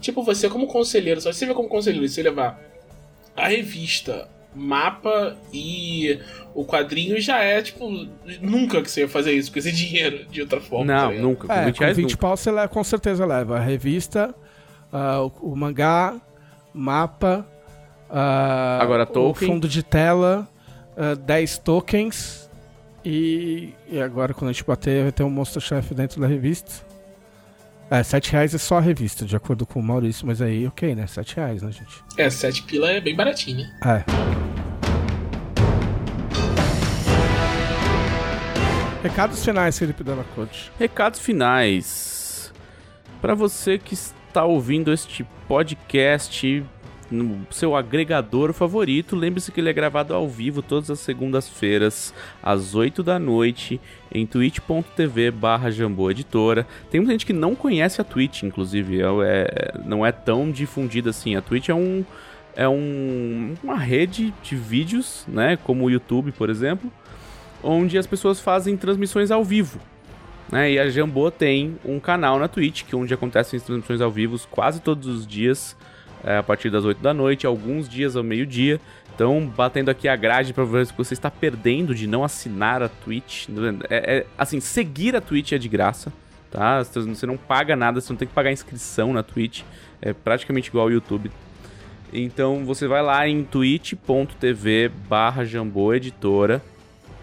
Tipo, 0.00 0.22
você 0.22 0.48
como 0.48 0.66
conselheiro, 0.66 1.20
só 1.20 1.32
você 1.32 1.46
vê 1.46 1.54
como 1.54 1.68
conselheiro, 1.68 2.06
você 2.08 2.22
levar 2.22 2.60
a 3.36 3.48
revista, 3.48 4.28
mapa 4.54 5.36
e 5.52 6.18
o 6.54 6.64
quadrinho 6.64 7.20
já 7.20 7.38
é, 7.42 7.60
tipo, 7.62 7.88
nunca 8.40 8.82
que 8.82 8.90
você 8.90 9.02
ia 9.02 9.08
fazer 9.08 9.32
isso 9.32 9.52
com 9.52 9.58
esse 9.58 9.70
dinheiro 9.72 10.24
de 10.26 10.40
outra 10.40 10.60
forma. 10.60 10.86
tá 10.86 11.02
Não, 11.02 11.08
ligado? 11.10 11.22
nunca. 11.22 11.46
Com 11.48 11.52
É, 11.52 11.64
20 11.66 11.74
com 11.76 11.80
reais 11.80 11.96
20 11.96 12.10
nunca. 12.10 12.20
pau 12.20 12.36
você 12.36 12.50
leva, 12.50 12.68
com 12.68 12.84
certeza 12.84 13.24
leva 13.26 13.56
a 13.58 13.60
revista, 13.60 14.34
ah, 14.92 15.22
o, 15.22 15.52
o 15.52 15.56
mangá, 15.56 16.20
mapa, 16.72 17.46
ah, 18.10 18.78
Agora 18.80 19.02
o 19.02 19.06
token. 19.06 19.48
fundo 19.48 19.68
de 19.68 19.82
tela, 19.82 20.48
ah, 20.96 21.14
10 21.14 21.58
tokens 21.58 22.47
E, 23.04 23.74
e 23.88 24.00
agora, 24.00 24.34
quando 24.34 24.50
a 24.50 24.52
gente 24.52 24.64
bater, 24.64 25.02
vai 25.04 25.12
ter 25.12 25.22
um 25.22 25.30
Monster 25.30 25.62
Chef 25.62 25.94
dentro 25.94 26.20
da 26.20 26.26
revista. 26.26 26.86
É, 27.90 28.02
7 28.02 28.32
reais 28.32 28.54
é 28.54 28.58
só 28.58 28.76
a 28.76 28.80
revista, 28.80 29.24
de 29.24 29.34
acordo 29.34 29.64
com 29.64 29.80
o 29.80 29.82
Maurício, 29.82 30.26
mas 30.26 30.42
aí, 30.42 30.66
ok, 30.66 30.94
né? 30.94 31.06
7 31.06 31.36
reais, 31.36 31.62
né, 31.62 31.72
gente? 31.72 32.04
É, 32.18 32.28
7 32.28 32.64
pila 32.64 32.90
é 32.90 33.00
bem 33.00 33.16
baratinho, 33.16 33.58
né? 33.58 34.04
É. 34.04 34.48
Recados 39.02 39.42
finais, 39.42 39.78
Felipe 39.78 40.04
Della 40.04 40.24
Corte. 40.34 40.70
Recados 40.78 41.20
finais. 41.20 42.52
Para 43.22 43.34
você 43.34 43.78
que 43.78 43.94
está 43.94 44.44
ouvindo 44.44 44.92
este 44.92 45.24
podcast 45.46 46.62
no 47.10 47.46
seu 47.50 47.74
agregador 47.74 48.52
favorito, 48.52 49.16
lembre-se 49.16 49.50
que 49.50 49.60
ele 49.60 49.70
é 49.70 49.72
gravado 49.72 50.14
ao 50.14 50.28
vivo 50.28 50.62
todas 50.62 50.90
as 50.90 51.00
segundas-feiras, 51.00 52.12
às 52.42 52.74
8 52.74 53.02
da 53.02 53.18
noite, 53.18 53.80
em 54.12 54.26
twitch.tv 54.26 55.30
barra. 55.30 55.70
Tem 56.90 57.00
muita 57.00 57.12
gente 57.12 57.26
que 57.26 57.32
não 57.32 57.54
conhece 57.54 58.00
a 58.00 58.04
Twitch, 58.04 58.42
inclusive, 58.42 59.00
é, 59.00 59.04
é, 59.24 59.78
não 59.84 60.04
é 60.04 60.12
tão 60.12 60.50
difundida 60.50 61.10
assim. 61.10 61.36
A 61.36 61.42
Twitch 61.42 61.68
é 61.68 61.74
um. 61.74 62.04
É 62.56 62.68
um, 62.68 63.54
uma 63.62 63.76
rede 63.76 64.34
de 64.42 64.56
vídeos, 64.56 65.24
né? 65.28 65.56
Como 65.62 65.84
o 65.84 65.90
YouTube, 65.90 66.32
por 66.32 66.50
exemplo, 66.50 66.90
onde 67.62 67.96
as 67.96 68.04
pessoas 68.04 68.40
fazem 68.40 68.76
transmissões 68.76 69.30
ao 69.30 69.44
vivo. 69.44 69.78
Né? 70.50 70.72
E 70.72 70.78
a 70.78 70.88
Jambô 70.88 71.30
tem 71.30 71.78
um 71.84 72.00
canal 72.00 72.38
na 72.38 72.48
Twitch, 72.48 72.84
que 72.84 72.94
é 72.94 72.98
onde 72.98 73.12
acontecem 73.12 73.58
as 73.58 73.62
transmissões 73.62 74.00
ao 74.00 74.10
vivo 74.10 74.38
quase 74.50 74.80
todos 74.80 75.06
os 75.06 75.26
dias, 75.26 75.76
é, 76.24 76.38
a 76.38 76.42
partir 76.42 76.70
das 76.70 76.84
8 76.84 77.00
da 77.02 77.14
noite, 77.14 77.46
alguns 77.46 77.88
dias 77.88 78.16
ao 78.16 78.22
meio-dia. 78.22 78.80
Então, 79.14 79.46
batendo 79.46 79.90
aqui 79.90 80.06
a 80.08 80.14
grade 80.14 80.52
para 80.52 80.64
ver 80.64 80.86
se 80.86 80.94
você 80.96 81.14
está 81.14 81.30
perdendo 81.30 81.94
de 81.94 82.06
não 82.06 82.22
assinar 82.22 82.82
a 82.82 82.88
Twitch. 82.88 83.48
É, 83.90 84.18
é, 84.18 84.26
assim, 84.36 84.60
seguir 84.60 85.16
a 85.16 85.20
Twitch 85.20 85.52
é 85.52 85.58
de 85.58 85.68
graça, 85.68 86.12
tá? 86.50 86.82
Você 86.82 87.26
não 87.26 87.36
paga 87.36 87.74
nada, 87.74 88.00
você 88.00 88.12
não 88.12 88.18
tem 88.18 88.28
que 88.28 88.34
pagar 88.34 88.52
inscrição 88.52 89.12
na 89.12 89.22
Twitch. 89.22 89.62
É 90.00 90.12
praticamente 90.12 90.68
igual 90.68 90.84
ao 90.84 90.92
YouTube. 90.92 91.30
Então, 92.12 92.64
você 92.64 92.86
vai 92.86 93.02
lá 93.02 93.28
em 93.28 93.44
twitch.tv 93.44 94.90
barra 95.08 95.42
Editora 95.94 96.62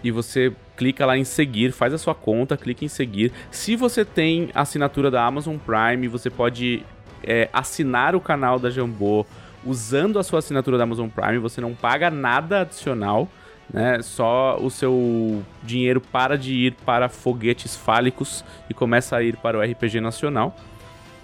e 0.04 0.10
você 0.10 0.52
clica 0.76 1.06
lá 1.06 1.16
em 1.16 1.24
seguir, 1.24 1.72
faz 1.72 1.92
a 1.92 1.98
sua 1.98 2.14
conta, 2.14 2.56
clica 2.56 2.84
em 2.84 2.88
seguir. 2.88 3.32
Se 3.50 3.74
você 3.74 4.04
tem 4.04 4.50
assinatura 4.54 5.10
da 5.10 5.24
Amazon 5.24 5.56
Prime, 5.56 6.06
você 6.06 6.28
pode 6.30 6.84
é, 7.22 7.48
assinar 7.52 8.14
o 8.14 8.20
canal 8.20 8.58
da 8.58 8.70
Jambô 8.70 9.26
usando 9.64 10.18
a 10.18 10.22
sua 10.22 10.38
assinatura 10.38 10.78
da 10.78 10.84
Amazon 10.84 11.08
Prime, 11.08 11.38
você 11.38 11.60
não 11.60 11.74
paga 11.74 12.10
nada 12.10 12.60
adicional, 12.60 13.28
né? 13.72 14.00
Só 14.00 14.58
o 14.60 14.70
seu 14.70 15.42
dinheiro 15.62 16.00
para 16.00 16.38
de 16.38 16.54
ir 16.54 16.72
para 16.84 17.08
foguetes 17.08 17.74
fálicos 17.74 18.44
e 18.70 18.74
começa 18.74 19.16
a 19.16 19.22
ir 19.22 19.36
para 19.36 19.58
o 19.58 19.60
RPG 19.60 20.00
Nacional. 20.00 20.56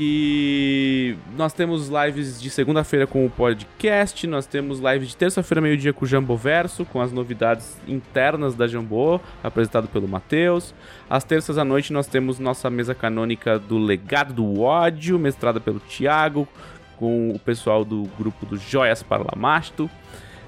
E 0.04 1.16
nós 1.36 1.52
temos 1.52 1.88
lives 1.88 2.42
de 2.42 2.50
segunda-feira 2.50 3.06
com 3.06 3.24
o 3.24 3.30
podcast, 3.30 4.26
nós 4.26 4.46
temos 4.46 4.80
lives 4.80 5.10
de 5.10 5.16
terça-feira, 5.16 5.60
meio-dia 5.60 5.92
com 5.92 6.04
o 6.04 6.08
Jambo 6.08 6.36
Verso, 6.36 6.84
com 6.84 7.00
as 7.00 7.12
novidades 7.12 7.80
internas 7.86 8.56
da 8.56 8.66
Jambô, 8.66 9.20
apresentado 9.44 9.86
pelo 9.86 10.08
Matheus. 10.08 10.74
Às 11.08 11.22
terças 11.22 11.56
à 11.56 11.64
noite 11.64 11.92
nós 11.92 12.08
temos 12.08 12.40
nossa 12.40 12.68
mesa 12.68 12.96
canônica 12.96 13.60
do 13.60 13.78
Legado 13.78 14.32
do 14.32 14.60
Ódio, 14.60 15.20
mestrada 15.20 15.60
pelo 15.60 15.78
Thiago, 15.78 16.48
com 16.96 17.30
o 17.30 17.38
pessoal 17.38 17.84
do 17.84 18.02
grupo 18.18 18.44
do 18.44 18.56
Joias 18.56 19.04
Parlamasto. 19.04 19.88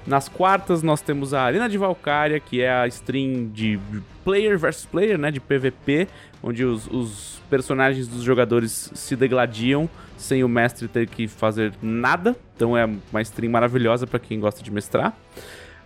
Nas 0.05 0.29
quartas 0.29 0.83
nós 0.83 1.01
temos 1.01 1.33
a 1.33 1.41
Arena 1.41 1.67
de 1.67 1.77
Valkyria, 1.77 2.39
que 2.39 2.61
é 2.61 2.71
a 2.71 2.87
stream 2.87 3.49
de 3.51 3.79
player 4.23 4.57
versus 4.57 4.85
player, 4.85 5.17
né, 5.17 5.31
de 5.31 5.39
PVP, 5.39 6.07
onde 6.43 6.63
os, 6.63 6.87
os 6.87 7.41
personagens 7.49 8.07
dos 8.07 8.21
jogadores 8.21 8.91
se 8.93 9.15
degladiam 9.15 9.89
sem 10.17 10.43
o 10.43 10.47
mestre 10.47 10.87
ter 10.87 11.07
que 11.07 11.27
fazer 11.27 11.73
nada. 11.81 12.35
Então 12.55 12.77
é 12.77 12.85
uma 12.85 13.21
stream 13.21 13.51
maravilhosa 13.51 14.05
para 14.05 14.19
quem 14.19 14.39
gosta 14.39 14.61
de 14.61 14.71
mestrar. 14.71 15.15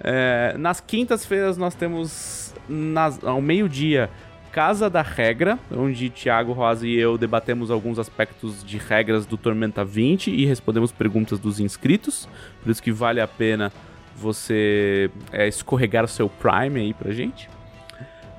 É, 0.01 0.55
nas 0.57 0.79
quintas-feiras 0.79 1.57
nós 1.57 1.75
temos 1.75 2.53
nas, 2.67 3.23
ao 3.23 3.41
meio-dia 3.41 4.09
Casa 4.51 4.89
da 4.89 5.01
Regra, 5.01 5.59
onde 5.71 6.09
Thiago 6.09 6.53
Rosa 6.53 6.87
e 6.87 6.95
eu 6.95 7.17
debatemos 7.17 7.69
alguns 7.69 7.99
aspectos 7.99 8.63
de 8.63 8.77
regras 8.77 9.25
do 9.25 9.37
Tormenta 9.37 9.85
20 9.85 10.31
e 10.31 10.45
respondemos 10.45 10.91
perguntas 10.91 11.37
dos 11.39 11.59
inscritos. 11.59 12.27
Por 12.61 12.71
isso 12.71 12.81
que 12.81 12.91
vale 12.91 13.21
a 13.21 13.27
pena 13.27 13.71
você 14.19 15.09
é, 15.31 15.47
escorregar 15.47 16.03
o 16.03 16.07
seu 16.07 16.29
Prime 16.29 16.79
aí 16.79 16.93
pra 16.93 17.11
gente. 17.11 17.49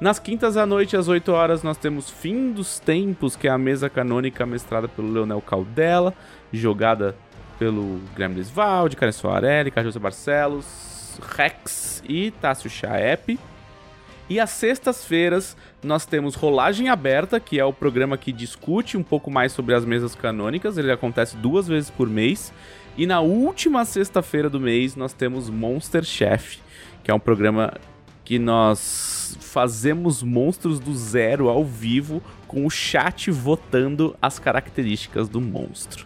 Nas 0.00 0.18
quintas 0.18 0.56
à 0.56 0.64
noite, 0.64 0.96
às 0.96 1.08
8 1.08 1.30
horas, 1.30 1.62
nós 1.62 1.76
temos 1.76 2.08
Fim 2.08 2.52
dos 2.52 2.78
Tempos, 2.78 3.36
que 3.36 3.46
é 3.46 3.50
a 3.50 3.58
mesa 3.58 3.90
canônica 3.90 4.46
mestrada 4.46 4.88
pelo 4.88 5.12
Leonel 5.12 5.42
Caldela, 5.42 6.14
jogada 6.52 7.14
pelo 7.58 8.00
Guilherme 8.14 8.36
Desvalde, 8.36 8.96
Karen 8.96 9.12
Soarelli, 9.12 9.70
Carlos 9.70 9.96
Barcelos, 9.98 11.20
Rex 11.36 12.02
e 12.08 12.30
Tássio 12.30 12.70
Chaep. 12.70 13.38
E 14.30 14.38
às 14.40 14.50
sextas-feiras 14.50 15.56
nós 15.82 16.06
temos 16.06 16.34
Rolagem 16.34 16.88
Aberta, 16.88 17.38
que 17.38 17.58
é 17.58 17.64
o 17.64 17.72
programa 17.72 18.16
que 18.16 18.32
discute 18.32 18.96
um 18.96 19.02
pouco 19.02 19.30
mais 19.30 19.52
sobre 19.52 19.74
as 19.74 19.84
mesas 19.84 20.14
canônicas. 20.14 20.78
Ele 20.78 20.92
acontece 20.92 21.36
duas 21.36 21.66
vezes 21.66 21.90
por 21.90 22.08
mês. 22.08 22.52
E 23.00 23.06
na 23.06 23.22
última 23.22 23.82
sexta-feira 23.86 24.50
do 24.50 24.60
mês 24.60 24.94
nós 24.94 25.14
temos 25.14 25.48
Monster 25.48 26.04
Chef, 26.04 26.58
que 27.02 27.10
é 27.10 27.14
um 27.14 27.18
programa 27.18 27.72
que 28.22 28.38
nós 28.38 29.38
fazemos 29.40 30.22
monstros 30.22 30.78
do 30.78 30.94
zero 30.94 31.48
ao 31.48 31.64
vivo 31.64 32.22
com 32.46 32.66
o 32.66 32.68
chat 32.68 33.30
votando 33.30 34.14
as 34.20 34.38
características 34.38 35.30
do 35.30 35.40
monstro. 35.40 36.04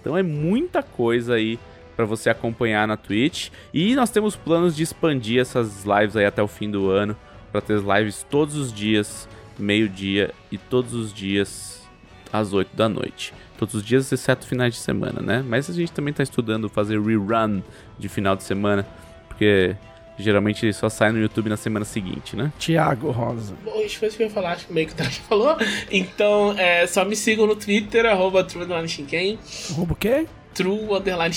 Então 0.00 0.18
é 0.18 0.24
muita 0.24 0.82
coisa 0.82 1.34
aí 1.34 1.56
para 1.94 2.04
você 2.04 2.28
acompanhar 2.28 2.88
na 2.88 2.96
Twitch 2.96 3.50
e 3.72 3.94
nós 3.94 4.10
temos 4.10 4.34
planos 4.34 4.74
de 4.74 4.82
expandir 4.82 5.40
essas 5.40 5.84
lives 5.84 6.16
aí 6.16 6.26
até 6.26 6.42
o 6.42 6.48
fim 6.48 6.68
do 6.68 6.90
ano 6.90 7.16
para 7.52 7.60
ter 7.60 7.78
lives 7.78 8.26
todos 8.28 8.56
os 8.56 8.72
dias, 8.72 9.28
meio-dia 9.56 10.34
e 10.50 10.58
todos 10.58 10.94
os 10.94 11.14
dias 11.14 11.88
às 12.32 12.52
8 12.52 12.74
da 12.74 12.88
noite. 12.88 13.32
Todos 13.62 13.76
os 13.76 13.84
dias, 13.84 14.10
exceto 14.10 14.44
finais 14.44 14.74
de 14.74 14.80
semana, 14.80 15.22
né? 15.22 15.44
Mas 15.46 15.70
a 15.70 15.72
gente 15.72 15.92
também 15.92 16.12
tá 16.12 16.20
estudando 16.20 16.68
fazer 16.68 17.00
rerun 17.00 17.62
de 17.96 18.08
final 18.08 18.34
de 18.34 18.42
semana, 18.42 18.84
porque 19.28 19.76
Geralmente 20.18 20.66
ele 20.66 20.72
só 20.72 20.88
sai 20.88 21.12
no 21.12 21.20
YouTube 21.20 21.48
na 21.48 21.56
semana 21.56 21.84
seguinte, 21.84 22.34
né? 22.34 22.52
Tiago 22.58 23.12
Rosa. 23.12 23.54
Bom, 23.64 23.80
isso 23.80 24.00
foi 24.00 24.08
isso 24.08 24.16
que 24.16 24.24
eu 24.24 24.26
ia 24.26 24.32
falar, 24.32 24.54
acho 24.54 24.66
que 24.66 24.72
meio 24.72 24.88
que 24.88 24.94
o 24.94 24.96
Tati 24.96 25.20
falou. 25.28 25.56
Então, 25.92 26.58
é, 26.58 26.88
só 26.88 27.04
me 27.04 27.14
sigam 27.14 27.46
no 27.46 27.54
Twitter, 27.54 28.04
arroba 28.04 28.42
True 28.42 28.64
Arroba 28.64 29.92
o 29.92 29.96
quê? 29.96 30.26
True 30.52 30.96
Underline 30.96 31.32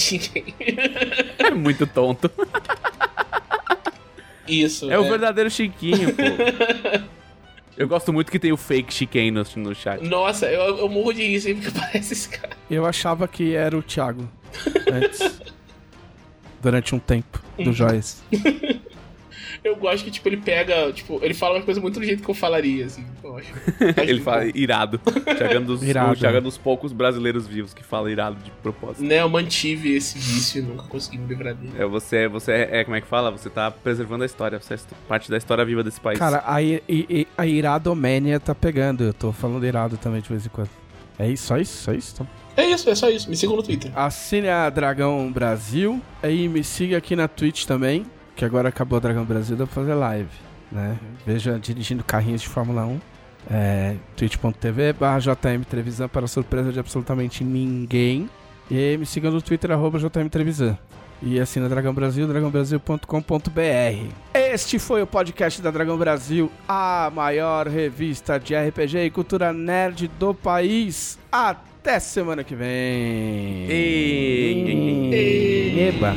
É 1.37 1.51
muito 1.51 1.85
tonto. 1.85 2.31
Isso. 4.47 4.89
É, 4.89 4.95
é, 4.95 4.99
o 4.99 5.03
verdadeiro 5.03 5.51
Chiquinho, 5.51 6.11
pô. 6.15 6.23
Eu 7.77 7.87
gosto 7.87 8.13
muito 8.13 8.31
que 8.31 8.39
tem 8.39 8.51
o 8.51 8.57
fake 8.57 8.93
Chiquen 8.93 9.31
no, 9.31 9.43
no 9.57 9.75
chat. 9.75 10.01
Nossa, 10.01 10.45
eu, 10.47 10.77
eu 10.77 10.89
morro 10.89 11.13
de 11.13 11.23
rir 11.23 11.41
sempre 11.41 11.69
que 11.69 11.77
aparece 11.77 12.13
esse 12.13 12.29
cara. 12.29 12.55
Eu 12.69 12.85
achava 12.85 13.27
que 13.27 13.53
era 13.53 13.77
o 13.77 13.83
Thiago. 13.83 14.29
Antes 14.91 15.41
durante 16.61 16.95
um 16.95 16.99
tempo 16.99 17.41
do 17.57 17.73
Joyce. 17.73 18.17
eu 19.67 19.75
gosto 19.75 20.03
que, 20.03 20.11
tipo, 20.11 20.27
ele 20.29 20.37
pega, 20.37 20.91
tipo, 20.91 21.19
ele 21.23 21.33
fala 21.33 21.55
uma 21.55 21.63
coisa 21.63 21.81
muito 21.81 21.99
do 21.99 22.05
jeito 22.05 22.23
que 22.23 22.29
eu 22.29 22.35
falaria, 22.35 22.85
assim. 22.85 23.05
Eu 23.25 23.37
acho. 23.37 23.51
ele 23.97 24.21
fala 24.21 24.43
bom. 24.43 24.51
irado. 24.53 25.01
Chegando 25.35 25.65
dos, 25.65 25.81
irado. 25.83 26.15
Chega 26.15 26.39
dos 26.39 26.57
poucos 26.59 26.93
brasileiros 26.93 27.47
vivos 27.47 27.73
que 27.73 27.83
fala 27.83 28.11
irado 28.11 28.37
de 28.43 28.51
propósito. 28.51 29.03
Né, 29.03 29.19
eu 29.19 29.27
mantive 29.27 29.95
esse 29.95 30.19
vício 30.19 30.59
e 30.59 30.61
nunca 30.61 30.83
consegui 30.83 31.17
me 31.17 31.27
livrar 31.27 31.55
dele. 31.55 31.73
É, 31.77 31.85
você, 31.85 32.27
você 32.27 32.51
é, 32.51 32.83
como 32.83 32.95
é 32.95 33.01
que 33.01 33.07
fala? 33.07 33.31
Você 33.31 33.49
tá 33.49 33.71
preservando 33.71 34.21
a 34.23 34.25
história, 34.27 34.59
você 34.59 34.75
é 34.75 34.77
parte 35.07 35.31
da 35.31 35.37
história 35.37 35.65
viva 35.65 35.83
desse 35.83 35.99
país. 35.99 36.19
Cara, 36.19 36.37
a, 36.45 36.57
a, 36.57 37.41
a 37.41 37.47
iradomania 37.47 38.39
tá 38.39 38.53
pegando, 38.53 39.03
eu 39.03 39.13
tô 39.13 39.31
falando 39.31 39.65
irado 39.65 39.97
também 39.97 40.21
de 40.21 40.29
vez 40.29 40.45
em 40.45 40.49
quando. 40.49 40.69
É 41.17 41.27
isso, 41.27 41.47
só 41.47 41.57
isso, 41.57 41.83
só 41.83 41.93
isso, 41.93 42.11
então. 42.13 42.27
É 42.57 42.65
isso, 42.65 42.89
é 42.89 42.95
só 42.95 43.09
isso. 43.09 43.29
Me 43.29 43.35
sigam 43.35 43.55
no 43.55 43.63
Twitter. 43.63 43.91
Assine 43.95 44.49
a 44.49 44.69
Dragão 44.69 45.31
Brasil. 45.31 46.01
Aí 46.21 46.47
me 46.47 46.63
siga 46.63 46.97
aqui 46.97 47.15
na 47.15 47.27
Twitch 47.27 47.65
também. 47.65 48.05
Que 48.35 48.43
agora 48.43 48.69
acabou 48.69 48.97
a 48.97 48.99
Dragão 48.99 49.23
Brasil, 49.23 49.55
dá 49.55 49.65
pra 49.65 49.75
fazer 49.75 49.93
live. 49.93 50.29
Né? 50.71 50.97
Veja 51.25 51.57
dirigindo 51.59 52.03
carrinhos 52.03 52.41
de 52.41 52.49
Fórmula 52.49 52.85
1. 52.85 52.99
É, 53.49 53.95
twitch.tv 54.15 54.93
barra 54.93 55.19
JM 55.19 55.63
Trevisan 55.69 56.07
para 56.07 56.27
surpresa 56.27 56.71
de 56.71 56.79
absolutamente 56.79 57.43
ninguém. 57.43 58.29
E 58.69 58.97
me 58.97 59.05
siga 59.05 59.29
no 59.29 59.41
Twitter, 59.41 59.71
arroba 59.71 59.99
JM 59.99 60.27
Trevisan. 60.29 60.77
E 61.21 61.39
assina 61.39 61.69
Dragão 61.69 61.93
Brasil, 61.93 62.27
dragãobrasil.com.br. 62.27 64.09
Este 64.33 64.77
foi 64.77 65.01
o 65.01 65.07
podcast 65.07 65.61
da 65.61 65.71
Dragão 65.71 65.97
Brasil, 65.97 66.51
a 66.67 67.09
maior 67.13 67.67
revista 67.67 68.37
de 68.37 68.53
RPG 68.55 68.97
e 69.05 69.09
cultura 69.09 69.53
nerd 69.53 70.09
do 70.19 70.33
país. 70.33 71.17
Até 71.31 71.99
semana 71.99 72.43
que 72.43 72.55
vem. 72.55 73.67
Eba. 75.87 76.13